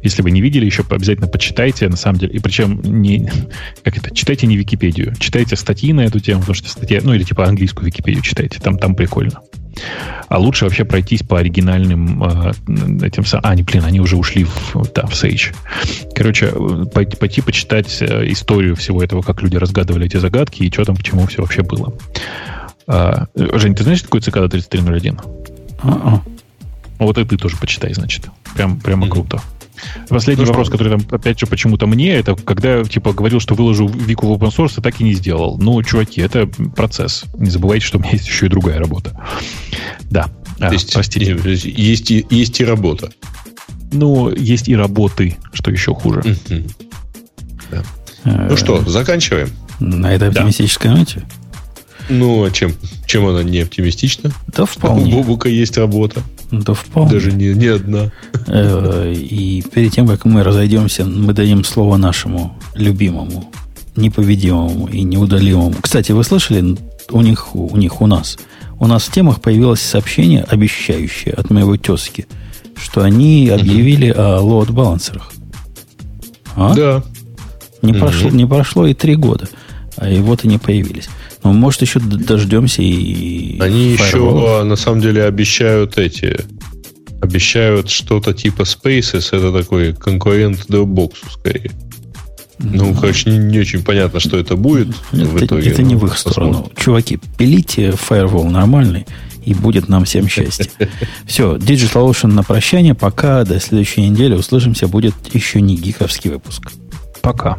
Если 0.02 0.22
вы 0.22 0.30
не 0.30 0.40
видели, 0.40 0.64
еще 0.64 0.84
обязательно 0.88 1.28
почитайте, 1.28 1.88
на 1.88 1.96
самом 1.96 2.18
деле. 2.18 2.34
И 2.34 2.38
причем 2.38 2.80
не, 2.82 3.30
как 3.84 3.96
это, 3.96 4.14
читайте 4.14 4.46
не 4.46 4.56
Википедию, 4.56 5.14
читайте 5.16 5.56
статьи 5.56 5.92
на 5.92 6.02
эту 6.02 6.20
тему, 6.20 6.40
потому 6.40 6.54
что 6.54 6.68
статья, 6.68 7.00
ну 7.02 7.14
или 7.14 7.22
типа 7.22 7.46
английскую 7.46 7.86
Википедию 7.86 8.22
читайте, 8.22 8.60
там, 8.60 8.78
там 8.78 8.94
прикольно. 8.94 9.40
А 10.28 10.38
лучше 10.38 10.64
вообще 10.64 10.84
пройтись 10.84 11.22
по 11.22 11.38
оригинальным 11.38 12.22
э, 12.22 12.52
этим... 13.06 13.24
А, 13.42 13.54
не, 13.54 13.62
блин, 13.62 13.84
они 13.84 14.00
уже 14.00 14.16
ушли 14.16 14.44
в, 14.44 14.74
да, 14.94 15.06
в 15.06 15.12
Sage. 15.12 15.54
Короче, 16.14 16.52
пойти, 16.92 17.16
пойти 17.16 17.40
почитать 17.40 17.98
э, 18.00 18.30
историю 18.30 18.76
всего 18.76 19.02
этого, 19.02 19.22
как 19.22 19.42
люди 19.42 19.56
разгадывали 19.56 20.06
эти 20.06 20.16
загадки 20.16 20.62
и 20.62 20.72
что 20.72 20.84
там, 20.84 20.96
к 20.96 21.02
чему 21.02 21.26
все 21.26 21.42
вообще 21.42 21.62
было. 21.62 21.94
А, 22.86 23.26
Жень, 23.34 23.74
ты 23.74 23.84
знаешь, 23.84 24.00
что 24.00 24.08
такое 24.08 24.20
цикада 24.20 24.48
3301? 24.48 25.20
Uh-uh. 25.82 26.20
Вот 26.98 27.18
и 27.18 27.24
ты 27.24 27.36
тоже 27.36 27.56
почитай, 27.56 27.94
значит. 27.94 28.26
Прям, 28.54 28.80
прямо 28.80 29.06
mm-hmm. 29.06 29.10
круто. 29.10 29.42
Последний 30.08 30.44
ну, 30.44 30.48
вопрос, 30.48 30.68
что? 30.68 30.76
который 30.76 30.98
там, 30.98 31.06
опять 31.10 31.38
же, 31.38 31.46
почему-то 31.46 31.86
мне, 31.86 32.10
это 32.10 32.34
когда, 32.34 32.82
типа, 32.82 33.12
говорил, 33.12 33.40
что 33.40 33.54
выложу 33.54 33.86
Вику 33.86 34.26
в 34.26 34.32
open 34.32 34.54
source, 34.54 34.78
и 34.78 34.82
так 34.82 35.00
и 35.00 35.04
не 35.04 35.14
сделал. 35.14 35.56
Ну, 35.58 35.80
чуваки, 35.82 36.20
это 36.20 36.46
процесс. 36.46 37.24
Не 37.36 37.50
забывайте, 37.50 37.86
что 37.86 37.98
у 37.98 38.00
меня 38.00 38.12
есть 38.12 38.26
еще 38.26 38.46
и 38.46 38.48
другая 38.48 38.78
работа. 38.78 39.18
Да. 40.10 40.30
А, 40.58 40.72
есть, 40.72 40.92
простите. 40.92 41.38
Есть, 41.44 42.10
и, 42.10 42.26
есть 42.30 42.60
и 42.60 42.64
работа. 42.64 43.10
Ну, 43.92 44.34
есть 44.34 44.68
и 44.68 44.74
работы, 44.74 45.36
что 45.52 45.70
еще 45.70 45.94
хуже. 45.94 46.36
Да. 47.70 47.84
Ну 48.24 48.56
что, 48.56 48.82
заканчиваем? 48.82 49.50
На 49.78 50.12
этой 50.12 50.28
оптимистической 50.28 50.90
ноте? 50.90 51.22
Ну, 52.08 52.44
а 52.44 52.50
чем, 52.50 52.72
чем 53.06 53.26
она 53.26 53.42
не 53.42 53.60
оптимистична? 53.60 54.32
Да 54.48 54.64
вполне. 54.64 55.12
У 55.14 55.18
Бобука 55.18 55.48
есть 55.48 55.76
работа. 55.76 56.22
Да 56.50 56.74
вполне. 56.74 57.10
Даже 57.10 57.32
не, 57.32 57.54
не 57.54 57.66
одна. 57.66 58.10
Э, 58.46 59.12
и 59.12 59.62
перед 59.62 59.92
тем, 59.92 60.06
как 60.06 60.24
мы 60.24 60.42
разойдемся, 60.42 61.04
мы 61.04 61.32
дадим 61.32 61.62
слово 61.64 61.96
нашему 61.96 62.58
любимому, 62.74 63.52
непобедимому 63.96 64.86
и 64.88 65.02
неудалимому. 65.02 65.74
Кстати, 65.80 66.12
вы 66.12 66.24
слышали 66.24 66.76
у 67.10 67.20
них, 67.20 67.54
у 67.54 67.76
них, 67.76 68.00
у 68.00 68.06
нас? 68.06 68.38
У 68.78 68.86
нас 68.86 69.04
в 69.04 69.12
темах 69.12 69.40
появилось 69.40 69.80
сообщение, 69.80 70.44
обещающее 70.44 71.34
от 71.34 71.50
моего 71.50 71.76
тезки, 71.76 72.26
что 72.76 73.02
они 73.02 73.48
объявили 73.48 74.08
о 74.08 74.40
лоуд-балансерах. 74.40 75.32
А? 76.56 76.74
Да. 76.74 77.02
Не, 77.82 77.92
прошло, 77.92 78.30
не 78.30 78.46
прошло 78.46 78.86
и 78.86 78.94
три 78.94 79.14
года, 79.16 79.48
а 79.96 80.08
и 80.08 80.18
вот 80.20 80.44
они 80.44 80.58
появились. 80.58 81.08
Ну, 81.44 81.52
может, 81.52 81.82
еще 81.82 82.00
дождемся 82.00 82.82
и... 82.82 83.58
Они 83.60 83.92
еще, 83.92 84.60
а, 84.60 84.64
на 84.64 84.76
самом 84.76 85.00
деле, 85.00 85.24
обещают 85.24 85.98
эти... 85.98 86.36
Обещают 87.20 87.90
что-то 87.90 88.32
типа 88.32 88.62
Spaces. 88.62 89.36
Это 89.36 89.52
такой 89.52 89.92
конкурент 89.92 90.66
Dropbox, 90.68 91.14
скорее. 91.30 91.72
Ну, 92.60 92.90
mm 92.90 93.00
короче, 93.00 93.30
не, 93.30 93.38
не 93.38 93.58
очень 93.60 93.82
понятно, 93.82 94.20
что 94.20 94.38
это 94.38 94.56
будет 94.56 94.88
это, 95.12 95.24
в 95.24 95.44
итоге. 95.44 95.70
Это 95.70 95.82
не 95.82 95.94
в 95.94 96.04
их 96.04 96.12
посмотрим. 96.12 96.52
сторону. 96.54 96.72
Чуваки, 96.76 97.18
пилите 97.36 97.90
Firewall 97.90 98.48
нормальный, 98.50 99.06
и 99.44 99.54
будет 99.54 99.88
нам 99.88 100.04
всем 100.04 100.28
счастье. 100.28 100.70
Все, 101.26 101.56
Digital 101.56 102.10
Ocean 102.10 102.28
на 102.28 102.42
прощание. 102.42 102.94
Пока 102.94 103.44
до 103.44 103.60
следующей 103.60 104.08
недели 104.08 104.34
услышимся. 104.34 104.88
Будет 104.88 105.14
еще 105.32 105.60
не 105.60 105.76
гиковский 105.76 106.30
выпуск. 106.30 106.72
Пока. 107.22 107.58